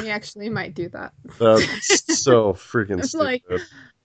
We 0.00 0.08
actually 0.08 0.50
might 0.50 0.74
do 0.74 0.88
that. 0.90 1.12
That's 1.38 2.16
so 2.22 2.52
freaking 2.52 3.00
It's 3.00 3.08
stupid. 3.08 3.24
like, 3.24 3.44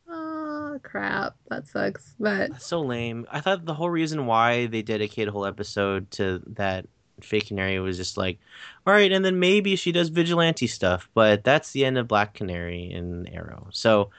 oh 0.09 0.79
crap, 0.81 1.35
that 1.49 1.67
sucks. 1.67 2.15
But 2.19 2.51
That's 2.51 2.65
so 2.65 2.81
lame. 2.81 3.27
I 3.31 3.39
thought 3.39 3.65
the 3.65 3.75
whole 3.75 3.89
reason 3.89 4.25
why 4.25 4.65
they 4.65 4.81
dedicated 4.81 5.29
a 5.29 5.31
whole 5.31 5.45
episode 5.45 6.09
to 6.11 6.41
that 6.55 6.87
fake 7.23 7.47
canary 7.47 7.79
was 7.79 7.97
just 7.97 8.17
like, 8.17 8.39
all 8.85 8.93
right, 8.93 9.11
and 9.11 9.23
then 9.23 9.39
maybe 9.39 9.75
she 9.75 9.91
does 9.91 10.09
vigilante 10.09 10.67
stuff, 10.67 11.09
but 11.13 11.43
that's 11.43 11.71
the 11.71 11.85
end 11.85 11.97
of 11.97 12.07
Black 12.07 12.33
Canary 12.33 12.91
and 12.91 13.29
Arrow. 13.29 13.67
So, 13.71 14.11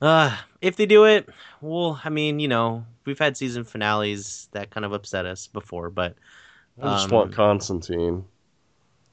uh, 0.00 0.36
if 0.60 0.76
they 0.76 0.86
do 0.86 1.04
it, 1.04 1.28
well, 1.60 2.00
I 2.04 2.10
mean, 2.10 2.40
you 2.40 2.48
know, 2.48 2.84
we've 3.04 3.18
had 3.18 3.36
season 3.36 3.64
finales 3.64 4.48
that 4.52 4.70
kind 4.70 4.84
of 4.84 4.92
upset 4.92 5.26
us 5.26 5.46
before, 5.46 5.90
but 5.90 6.16
I 6.80 6.94
just 6.94 7.06
um, 7.06 7.10
want 7.10 7.34
Constantine. 7.34 8.24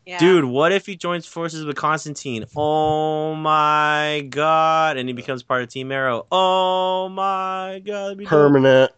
Yeah. 0.05 0.17
Dude, 0.17 0.45
what 0.45 0.71
if 0.71 0.87
he 0.87 0.95
joins 0.95 1.27
forces 1.27 1.65
with 1.65 1.75
Constantine? 1.75 2.45
Oh 2.55 3.35
my 3.35 4.25
god! 4.29 4.97
And 4.97 5.07
he 5.07 5.13
becomes 5.13 5.43
part 5.43 5.61
of 5.61 5.69
Team 5.69 5.91
Arrow. 5.91 6.25
Oh 6.31 7.09
my 7.09 7.81
god! 7.85 8.17
that'd 8.17 8.17
dope. 8.25 8.95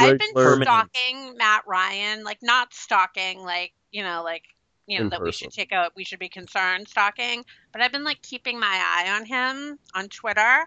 Permanent. 0.00 0.22
I've 0.22 0.34
been 0.34 0.42
regular- 0.42 0.64
stalking 0.64 1.36
Matt 1.36 1.62
Ryan, 1.66 2.24
like 2.24 2.38
not 2.42 2.74
stalking, 2.74 3.40
like 3.40 3.72
you 3.90 4.02
know, 4.02 4.22
like 4.22 4.44
you 4.86 4.98
know 4.98 5.04
In 5.04 5.10
that 5.10 5.22
we 5.22 5.32
should 5.32 5.50
take 5.50 5.72
a, 5.72 5.90
we 5.96 6.04
should 6.04 6.18
be 6.18 6.28
concerned 6.28 6.88
stalking. 6.88 7.44
But 7.72 7.82
I've 7.82 7.92
been 7.92 8.04
like 8.04 8.22
keeping 8.22 8.58
my 8.58 8.66
eye 8.66 9.10
on 9.16 9.24
him 9.24 9.78
on 9.94 10.08
Twitter, 10.08 10.66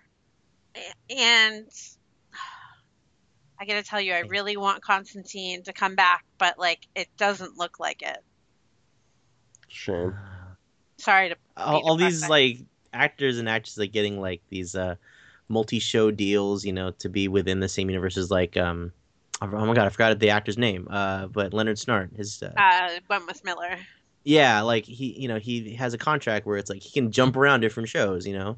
and 1.10 1.68
I 3.60 3.66
gotta 3.66 3.84
tell 3.84 4.02
you, 4.02 4.14
I 4.14 4.22
really 4.22 4.58
want 4.58 4.82
Constantine 4.82 5.64
to 5.64 5.74
come 5.74 5.96
back, 5.96 6.26
but 6.38 6.58
like 6.60 6.88
it 6.96 7.08
doesn't 7.18 7.58
look 7.58 7.80
like 7.80 8.02
it. 8.02 8.18
Shame. 9.68 10.14
Sorry 10.98 11.30
to 11.30 11.36
all, 11.58 11.82
all 11.82 11.96
these 11.96 12.28
like 12.30 12.60
actors 12.94 13.40
and 13.40 13.50
actresses 13.50 13.78
like 13.80 13.92
getting 13.92 14.20
like 14.22 14.42
these 14.50 14.76
uh 14.76 14.96
multi-show 15.50 16.12
deals 16.12 16.64
you 16.64 16.72
know 16.72 16.92
to 16.92 17.10
be 17.10 17.28
within 17.28 17.60
the 17.60 17.68
same 17.68 17.90
universe 17.90 18.18
as 18.18 18.32
like 18.32 18.56
um 18.56 18.92
oh 19.42 19.48
my 19.48 19.74
god 19.74 19.86
i 19.86 19.90
forgot 19.90 20.18
the 20.20 20.30
actor's 20.30 20.58
name 20.58 20.88
uh 20.90 21.28
but 21.28 21.54
leonard 21.54 21.78
snart 21.78 22.16
his 22.16 22.42
uh, 22.44 22.52
uh, 22.56 22.90
Wentworth 23.10 23.44
Miller. 23.44 23.78
yeah 24.24 24.62
like 24.62 24.86
he 24.86 25.20
you 25.20 25.28
know 25.28 25.40
he 25.40 25.74
has 25.74 25.94
a 25.94 25.98
contract 25.98 26.46
where 26.46 26.58
it's 26.58 26.70
like 26.70 26.82
he 26.82 26.92
can 26.92 27.12
jump 27.12 27.36
around 27.36 27.62
different 27.62 27.90
shows 27.90 28.26
you 28.26 28.34
know 28.34 28.58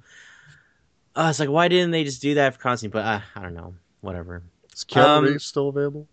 uh, 1.16 1.28
it's 1.30 1.40
like 1.40 1.50
why 1.50 1.68
didn't 1.68 1.92
they 1.92 2.04
just 2.04 2.22
do 2.22 2.34
that 2.34 2.54
for 2.54 2.60
Constantine? 2.60 2.92
But 2.92 3.06
uh, 3.06 3.22
I 3.36 3.42
don't 3.42 3.54
know. 3.54 3.74
Whatever, 4.02 4.44
Is 4.74 4.84
Keanu 4.84 5.28
Um, 5.30 5.40
still 5.40 5.70
available? 5.70 6.08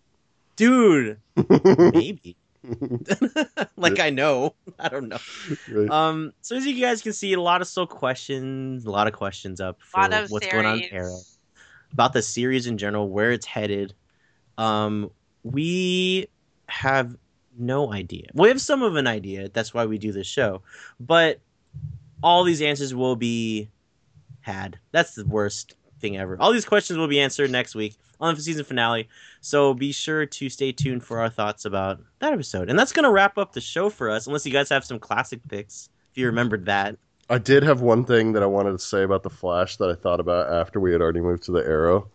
dude. 0.54 1.18
Maybe. 1.92 2.36
like 3.76 3.98
I 3.98 4.10
know. 4.10 4.54
I 4.78 4.88
don't 4.88 5.08
know. 5.08 5.18
Right. 5.68 5.90
Um, 5.90 6.32
so 6.40 6.54
as 6.56 6.64
you 6.64 6.80
guys 6.80 7.02
can 7.02 7.12
see, 7.12 7.32
a 7.32 7.40
lot 7.40 7.60
of 7.60 7.66
still 7.66 7.86
questions, 7.86 8.84
a 8.84 8.90
lot 8.90 9.08
of 9.08 9.12
questions 9.12 9.60
up 9.60 9.80
for 9.82 10.00
lot 10.02 10.12
of 10.12 10.30
what's 10.30 10.46
going 10.46 10.66
on 10.66 10.78
series. 10.78 10.92
with 10.92 11.00
Arrow, 11.02 11.18
about 11.92 12.12
the 12.12 12.22
series 12.22 12.68
in 12.68 12.78
general, 12.78 13.08
where 13.08 13.32
it's 13.32 13.46
headed. 13.46 13.94
Um, 14.58 15.10
we 15.42 16.28
have 16.66 17.16
no 17.58 17.92
idea. 17.92 18.26
We 18.34 18.48
have 18.48 18.60
some 18.60 18.82
of 18.82 18.96
an 18.96 19.06
idea. 19.06 19.48
That's 19.48 19.74
why 19.74 19.86
we 19.86 19.98
do 19.98 20.12
this 20.12 20.26
show, 20.26 20.62
but 21.00 21.40
all 22.22 22.44
these 22.44 22.62
answers 22.62 22.94
will 22.94 23.16
be 23.16 23.68
had. 24.40 24.78
That's 24.92 25.14
the 25.14 25.26
worst 25.26 25.74
thing 26.00 26.16
ever. 26.16 26.36
All 26.40 26.52
these 26.52 26.64
questions 26.64 26.98
will 26.98 27.08
be 27.08 27.20
answered 27.20 27.50
next 27.50 27.74
week 27.74 27.96
on 28.20 28.34
the 28.34 28.40
season 28.40 28.64
finale. 28.64 29.08
So 29.40 29.74
be 29.74 29.92
sure 29.92 30.26
to 30.26 30.48
stay 30.48 30.72
tuned 30.72 31.04
for 31.04 31.20
our 31.20 31.28
thoughts 31.28 31.64
about 31.64 32.00
that 32.20 32.32
episode. 32.32 32.70
And 32.70 32.78
that's 32.78 32.92
going 32.92 33.04
to 33.04 33.10
wrap 33.10 33.38
up 33.38 33.52
the 33.52 33.60
show 33.60 33.90
for 33.90 34.10
us, 34.10 34.26
unless 34.26 34.46
you 34.46 34.52
guys 34.52 34.68
have 34.68 34.84
some 34.84 34.98
classic 34.98 35.40
picks, 35.48 35.88
if 36.10 36.18
you 36.18 36.26
remembered 36.26 36.66
that. 36.66 36.96
I 37.28 37.38
did 37.38 37.62
have 37.62 37.80
one 37.80 38.04
thing 38.04 38.32
that 38.32 38.42
I 38.42 38.46
wanted 38.46 38.72
to 38.72 38.78
say 38.78 39.02
about 39.02 39.22
the 39.22 39.30
Flash 39.30 39.76
that 39.76 39.88
I 39.88 39.94
thought 39.94 40.20
about 40.20 40.52
after 40.52 40.80
we 40.80 40.92
had 40.92 41.00
already 41.00 41.20
moved 41.20 41.44
to 41.44 41.52
the 41.52 41.64
Arrow. 41.64 42.08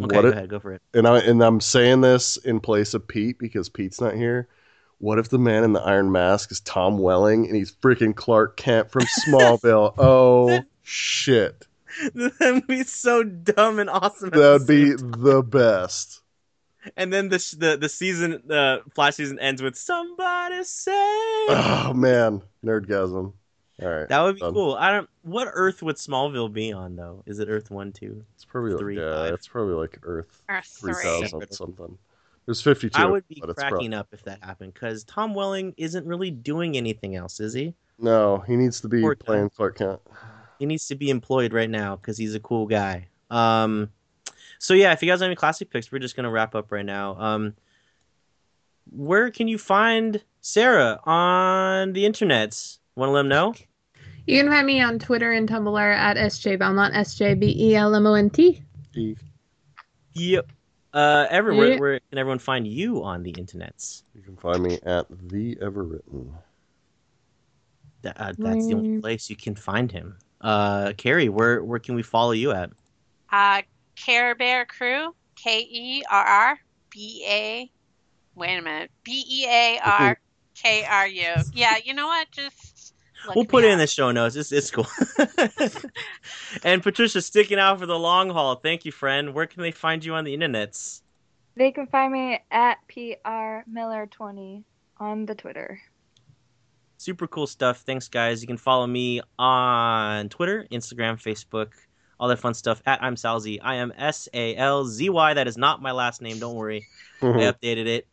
Okay, 0.00 0.16
What 0.16 0.22
go 0.22 0.28
if- 0.28 0.34
ahead, 0.34 0.48
go 0.48 0.58
for 0.60 0.72
it. 0.72 0.82
and 0.92 1.06
I 1.06 1.18
and 1.18 1.42
I'm 1.42 1.60
saying 1.60 2.00
this 2.00 2.36
in 2.36 2.60
place 2.60 2.94
of 2.94 3.06
Pete 3.06 3.38
because 3.38 3.68
Pete's 3.68 4.00
not 4.00 4.14
here. 4.14 4.48
What 4.98 5.18
if 5.18 5.28
the 5.28 5.38
man 5.38 5.64
in 5.64 5.72
the 5.72 5.80
iron 5.82 6.10
mask 6.12 6.50
is 6.52 6.60
Tom 6.60 6.98
Welling 6.98 7.46
and 7.46 7.54
he's 7.56 7.72
freaking 7.72 8.14
Clark 8.14 8.56
Kent 8.56 8.90
from 8.90 9.02
Smallville? 9.26 9.94
oh 9.98 10.60
shit. 10.82 11.66
that 12.14 12.34
would 12.40 12.66
be 12.66 12.82
so 12.82 13.22
dumb 13.22 13.78
and 13.78 13.88
awesome. 13.88 14.30
That'd 14.30 14.66
be 14.66 14.94
the 14.94 15.42
best. 15.46 16.20
And 16.96 17.12
then 17.12 17.28
the 17.28 17.38
the 17.58 17.76
the 17.76 17.88
season, 17.88 18.42
the 18.46 18.82
Flash 18.94 19.14
season 19.14 19.38
ends 19.38 19.62
with 19.62 19.76
somebody 19.76 20.64
say. 20.64 20.90
Oh 20.92 21.92
man, 21.94 22.42
nerdgasm. 22.64 23.32
All 23.82 23.88
right. 23.88 24.08
That 24.08 24.22
would 24.22 24.36
be 24.36 24.40
done. 24.40 24.54
cool. 24.54 24.74
I 24.74 24.92
don't. 24.92 25.08
What 25.22 25.48
Earth 25.52 25.82
would 25.82 25.96
Smallville 25.96 26.52
be 26.52 26.72
on 26.72 26.94
though? 26.94 27.22
Is 27.26 27.40
it 27.40 27.48
Earth 27.48 27.70
one, 27.70 27.92
two? 27.92 28.24
It's 28.34 28.44
probably 28.44 28.76
Three, 28.78 28.96
like, 28.96 29.04
yeah, 29.04 29.24
five. 29.24 29.34
it's 29.34 29.48
probably 29.48 29.74
like 29.74 29.98
Earth 30.02 30.42
Earth 30.48 30.66
three 30.66 30.92
three. 30.94 31.02
thousand 31.02 31.52
something. 31.52 31.98
There's 32.46 32.60
fifty 32.60 32.88
two. 32.90 33.00
I 33.00 33.06
would 33.06 33.26
be 33.26 33.40
cracking 33.40 33.90
prob- 33.90 34.00
up 34.00 34.08
if 34.12 34.22
that 34.24 34.44
happened 34.44 34.74
because 34.74 35.02
Tom 35.04 35.34
Welling 35.34 35.74
isn't 35.76 36.06
really 36.06 36.30
doing 36.30 36.76
anything 36.76 37.16
else, 37.16 37.40
is 37.40 37.52
he? 37.52 37.74
No, 37.98 38.38
he 38.46 38.56
needs 38.56 38.80
to 38.82 38.88
be 38.88 39.00
Poor 39.00 39.16
playing 39.16 39.50
Clark 39.50 39.78
Kent. 39.78 40.00
He 40.58 40.66
needs 40.66 40.86
to 40.88 40.94
be 40.94 41.10
employed 41.10 41.52
right 41.52 41.70
now 41.70 41.96
because 41.96 42.16
he's 42.16 42.34
a 42.34 42.40
cool 42.40 42.66
guy. 42.66 43.08
Um, 43.30 43.90
so 44.58 44.74
yeah, 44.74 44.92
if 44.92 45.02
you 45.02 45.08
guys 45.10 45.20
have 45.20 45.26
any 45.26 45.34
classic 45.34 45.70
picks, 45.70 45.90
we're 45.90 45.98
just 45.98 46.14
gonna 46.14 46.30
wrap 46.30 46.54
up 46.54 46.70
right 46.70 46.84
now. 46.84 47.16
Um, 47.18 47.54
where 48.92 49.30
can 49.30 49.48
you 49.48 49.58
find 49.58 50.22
Sarah 50.42 51.00
on 51.04 51.92
the 51.92 52.04
internets? 52.04 52.78
Want 52.96 53.08
to 53.08 53.12
let 53.12 53.20
them 53.20 53.28
know? 53.28 53.54
You 54.26 54.40
can 54.40 54.50
find 54.50 54.66
me 54.66 54.80
on 54.80 54.98
Twitter 54.98 55.32
and 55.32 55.48
Tumblr 55.48 55.94
at 55.94 56.16
SJ 56.16 56.58
Belmont, 56.58 56.94
S 56.94 57.14
J 57.16 57.34
B 57.34 57.54
E 57.58 57.74
L 57.76 57.94
M 57.94 58.06
O 58.06 58.14
N 58.14 58.30
T. 58.30 58.62
Yep. 60.14 60.50
Uh, 60.92 61.26
Ever, 61.28 61.52
where, 61.54 61.68
Yeah. 61.72 61.78
where 61.78 62.00
can 62.08 62.18
everyone 62.18 62.38
find 62.38 62.66
you 62.66 63.02
on 63.02 63.22
the 63.24 63.32
internets? 63.32 64.04
You 64.14 64.22
can 64.22 64.36
find 64.36 64.62
me 64.62 64.78
at 64.84 65.06
the 65.10 65.56
Everwritten. 65.56 66.32
That, 68.02 68.20
uh, 68.20 68.32
that's 68.38 68.68
the 68.68 68.74
only 68.74 68.88
Mm. 68.98 69.00
place 69.00 69.28
you 69.28 69.36
can 69.36 69.56
find 69.56 69.90
him. 69.90 70.16
Uh, 70.40 70.92
Carrie, 70.96 71.28
where 71.30 71.64
where 71.64 71.78
can 71.78 71.94
we 71.94 72.02
follow 72.02 72.32
you 72.32 72.52
at? 72.52 72.70
Uh, 73.32 73.62
Care 73.96 74.34
Bear 74.34 74.66
Crew, 74.66 75.14
K 75.36 75.60
E 75.68 76.02
R 76.10 76.24
R 76.24 76.60
B 76.90 77.24
A. 77.26 77.70
Wait 78.34 78.56
a 78.58 78.62
minute, 78.62 78.90
B 79.04 79.24
E 79.28 79.46
A 79.48 79.80
R 79.82 80.18
K 80.54 80.84
R 80.84 81.06
U. 81.06 81.34
Yeah, 81.52 81.76
you 81.84 81.94
know 81.94 82.06
what? 82.06 82.30
Just 82.30 82.94
we'll 83.34 83.44
put 83.44 83.64
it 83.64 83.70
in 83.70 83.78
the 83.78 83.86
show 83.86 84.10
notes. 84.10 84.36
It's 84.36 84.52
it's 84.52 84.70
cool. 84.70 84.86
and 86.64 86.82
Patricia 86.82 87.20
sticking 87.22 87.58
out 87.58 87.78
for 87.78 87.86
the 87.86 87.98
long 87.98 88.30
haul. 88.30 88.56
Thank 88.56 88.84
you, 88.84 88.92
friend. 88.92 89.34
Where 89.34 89.46
can 89.46 89.62
they 89.62 89.70
find 89.70 90.04
you 90.04 90.14
on 90.14 90.24
the 90.24 90.36
internets? 90.36 91.02
They 91.56 91.70
can 91.70 91.86
find 91.86 92.12
me 92.12 92.40
at 92.50 92.78
PR 92.88 93.68
Miller 93.70 94.06
20 94.10 94.64
on 94.98 95.26
the 95.26 95.34
Twitter. 95.34 95.80
Super 96.96 97.26
cool 97.26 97.46
stuff. 97.46 97.80
Thanks, 97.80 98.08
guys. 98.08 98.40
You 98.40 98.46
can 98.46 98.56
follow 98.56 98.86
me 98.86 99.20
on 99.38 100.28
Twitter, 100.30 100.66
Instagram, 100.72 101.20
Facebook, 101.22 101.68
all 102.18 102.28
that 102.28 102.38
fun 102.38 102.54
stuff 102.54 102.82
at 102.86 103.02
I'm 103.02 103.14
Salzy. 103.14 103.58
I 103.62 103.76
am 103.76 103.92
S 103.96 104.28
A 104.32 104.56
L 104.56 104.84
Z 104.84 105.10
Y. 105.10 105.34
That 105.34 105.46
is 105.46 105.56
not 105.56 105.82
my 105.82 105.92
last 105.92 106.22
name. 106.22 106.38
Don't 106.38 106.56
worry. 106.56 106.86
I 107.22 107.26
updated 107.26 107.86
it. 107.86 108.06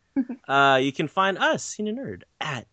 Uh, 0.48 0.78
you 0.82 0.92
can 0.92 1.08
find 1.08 1.38
us, 1.38 1.64
Scene 1.64 1.86
Nerd, 1.86 2.22
at 2.40 2.66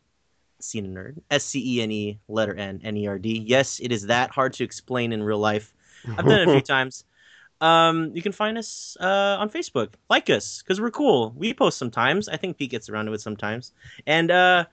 Scene 0.59 0.93
Nerd. 0.93 1.21
S 1.31 1.45
C 1.45 1.77
E 1.77 1.81
N 1.81 1.91
E, 1.91 2.19
letter 2.27 2.55
N, 2.55 2.81
N 2.83 2.97
E 2.97 3.07
R 3.07 3.17
D. 3.17 3.43
Yes, 3.45 3.79
it 3.79 3.91
is 3.91 4.07
that 4.07 4.31
hard 4.31 4.53
to 4.53 4.63
explain 4.63 5.13
in 5.13 5.23
real 5.23 5.39
life. 5.39 5.73
I've 6.17 6.25
done 6.25 6.41
it 6.41 6.47
a 6.47 6.51
few 6.51 6.61
times. 6.75 7.05
Um, 7.61 8.11
you 8.13 8.21
can 8.21 8.31
find 8.31 8.57
us 8.57 8.95
uh, 8.99 9.37
on 9.39 9.49
Facebook. 9.49 9.93
Like 10.09 10.29
us, 10.29 10.61
because 10.61 10.79
we're 10.79 10.91
cool. 10.91 11.33
We 11.35 11.53
post 11.53 11.77
sometimes. 11.77 12.29
I 12.29 12.37
think 12.37 12.57
Pete 12.57 12.71
gets 12.71 12.89
around 12.89 13.05
to 13.07 13.13
it 13.13 13.21
sometimes. 13.21 13.73
And 14.07 14.31
uh, 14.31 14.65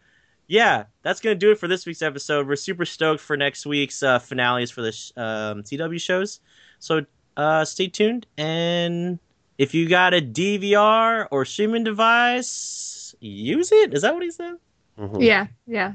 yeah, 0.47 0.84
that's 1.02 1.20
gonna 1.20 1.34
do 1.34 1.51
it 1.51 1.59
for 1.59 1.68
this 1.68 1.86
week's 1.86 2.02
episode. 2.02 2.47
We're 2.47 2.56
super 2.56 2.84
stoked 2.84 3.20
for 3.20 3.36
next 3.36 3.66
week's 3.66 4.02
uh, 4.02 4.18
finales 4.18 4.70
for 4.70 4.82
the 4.82 4.93
sh- 4.93 5.12
um, 5.16 5.62
CW 5.62 6.01
shows. 6.01 6.40
So 6.78 7.05
uh, 7.36 7.64
stay 7.64 7.88
tuned, 7.88 8.26
and 8.38 9.18
if 9.59 9.74
you 9.74 9.89
got 9.89 10.15
a 10.15 10.20
DVR 10.20 11.27
or 11.31 11.45
streaming 11.45 11.85
device, 11.85 13.15
use 13.20 13.73
it. 13.73 13.95
Is 13.95 14.03
that 14.03 14.15
what 14.15 14.23
he 14.23 14.31
said? 14.31 14.57
Mhm. 14.99 15.23
Yeah, 15.23 15.47
yeah. 15.66 15.95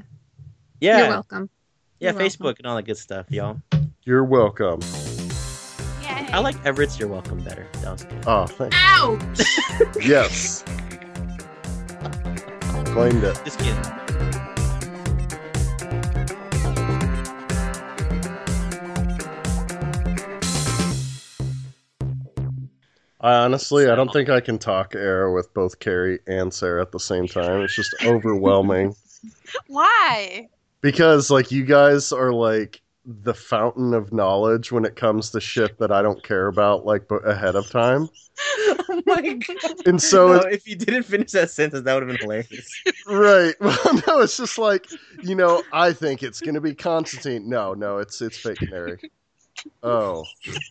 Yeah, 0.80 0.98
You're 0.98 1.08
welcome. 1.08 1.50
yeah, 2.00 2.10
You're 2.10 2.18
welcome. 2.18 2.30
Facebook 2.46 2.58
and 2.58 2.66
all 2.66 2.76
that 2.76 2.82
good 2.82 2.96
stuff, 2.98 3.30
y'all. 3.30 3.60
You're 4.04 4.24
welcome. 4.24 4.80
Yay. 6.02 6.26
I 6.32 6.38
like 6.40 6.56
Everett's 6.64 6.98
"You're 6.98 7.08
Welcome" 7.08 7.38
better. 7.42 7.66
That 7.82 7.92
was 7.92 8.04
good. 8.04 8.24
Oh, 8.26 8.46
thank 8.46 8.74
Ouch! 8.76 9.40
Yes. 10.04 10.64
Claimed 12.92 13.22
it. 13.24 13.40
Just 13.44 13.58
kidding. 13.58 14.01
I 23.22 23.34
honestly, 23.34 23.88
I 23.88 23.94
don't 23.94 24.12
think 24.12 24.28
I 24.28 24.40
can 24.40 24.58
talk 24.58 24.94
air 24.94 25.30
with 25.30 25.52
both 25.54 25.78
Carrie 25.78 26.18
and 26.26 26.52
Sarah 26.52 26.82
at 26.82 26.90
the 26.92 26.98
same 27.00 27.28
time. 27.28 27.60
It's 27.62 27.74
just 27.76 27.94
overwhelming. 28.04 28.94
Why? 29.68 30.48
Because 30.80 31.30
like 31.30 31.52
you 31.52 31.64
guys 31.64 32.10
are 32.12 32.32
like 32.32 32.80
the 33.04 33.34
fountain 33.34 33.94
of 33.94 34.12
knowledge 34.12 34.70
when 34.72 34.84
it 34.84 34.94
comes 34.96 35.30
to 35.30 35.40
shit 35.40 35.78
that 35.78 35.90
I 35.92 36.02
don't 36.02 36.22
care 36.22 36.46
about 36.48 36.84
like 36.84 37.08
b- 37.08 37.16
ahead 37.24 37.54
of 37.56 37.68
time. 37.70 38.08
oh 38.58 39.02
my 39.06 39.20
god! 39.20 39.86
And 39.86 40.00
so 40.02 40.28
No, 40.28 40.34
it's- 40.38 40.54
if 40.54 40.68
you 40.68 40.76
didn't 40.76 41.04
finish 41.04 41.30
that 41.32 41.50
sentence, 41.50 41.84
that 41.84 41.94
would 41.94 42.02
have 42.02 42.08
been 42.08 42.20
hilarious. 42.20 42.82
Right. 43.06 43.54
Well, 43.60 44.02
no, 44.06 44.20
it's 44.20 44.36
just 44.36 44.58
like, 44.58 44.86
you 45.22 45.34
know, 45.36 45.62
I 45.72 45.92
think 45.92 46.22
it's 46.22 46.40
going 46.40 46.54
to 46.54 46.60
be 46.60 46.74
Constantine. 46.74 47.48
No, 47.48 47.74
no, 47.74 47.98
it's 47.98 48.20
it's 48.20 48.38
fake 48.38 48.58
Canary. 48.58 48.98
Oh. 49.82 50.24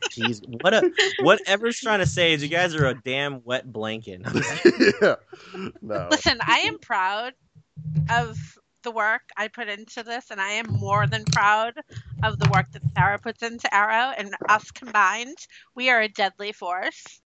Jeez, 0.09 0.41
what 0.61 0.73
a 0.73 0.91
whatever's 1.19 1.79
trying 1.79 1.99
to 1.99 2.05
say 2.05 2.33
is 2.33 2.43
you 2.43 2.49
guys 2.49 2.75
are 2.75 2.87
a 2.87 2.93
damn 2.93 3.43
wet 3.43 3.71
blanket. 3.71 4.21
yeah. 5.01 5.15
No. 5.81 6.07
Listen, 6.11 6.39
I 6.45 6.59
am 6.59 6.79
proud 6.79 7.33
of 8.09 8.37
the 8.83 8.91
work 8.91 9.21
I 9.37 9.47
put 9.47 9.69
into 9.69 10.03
this, 10.03 10.31
and 10.31 10.41
I 10.41 10.51
am 10.51 10.67
more 10.67 11.07
than 11.07 11.23
proud 11.25 11.73
of 12.23 12.39
the 12.39 12.49
work 12.53 12.71
that 12.71 12.81
Sarah 12.95 13.19
puts 13.19 13.43
into 13.43 13.73
Arrow, 13.73 14.13
and 14.17 14.33
us 14.49 14.71
combined, 14.71 15.37
we 15.75 15.89
are 15.89 16.01
a 16.01 16.07
deadly 16.07 16.51
force. 16.51 17.19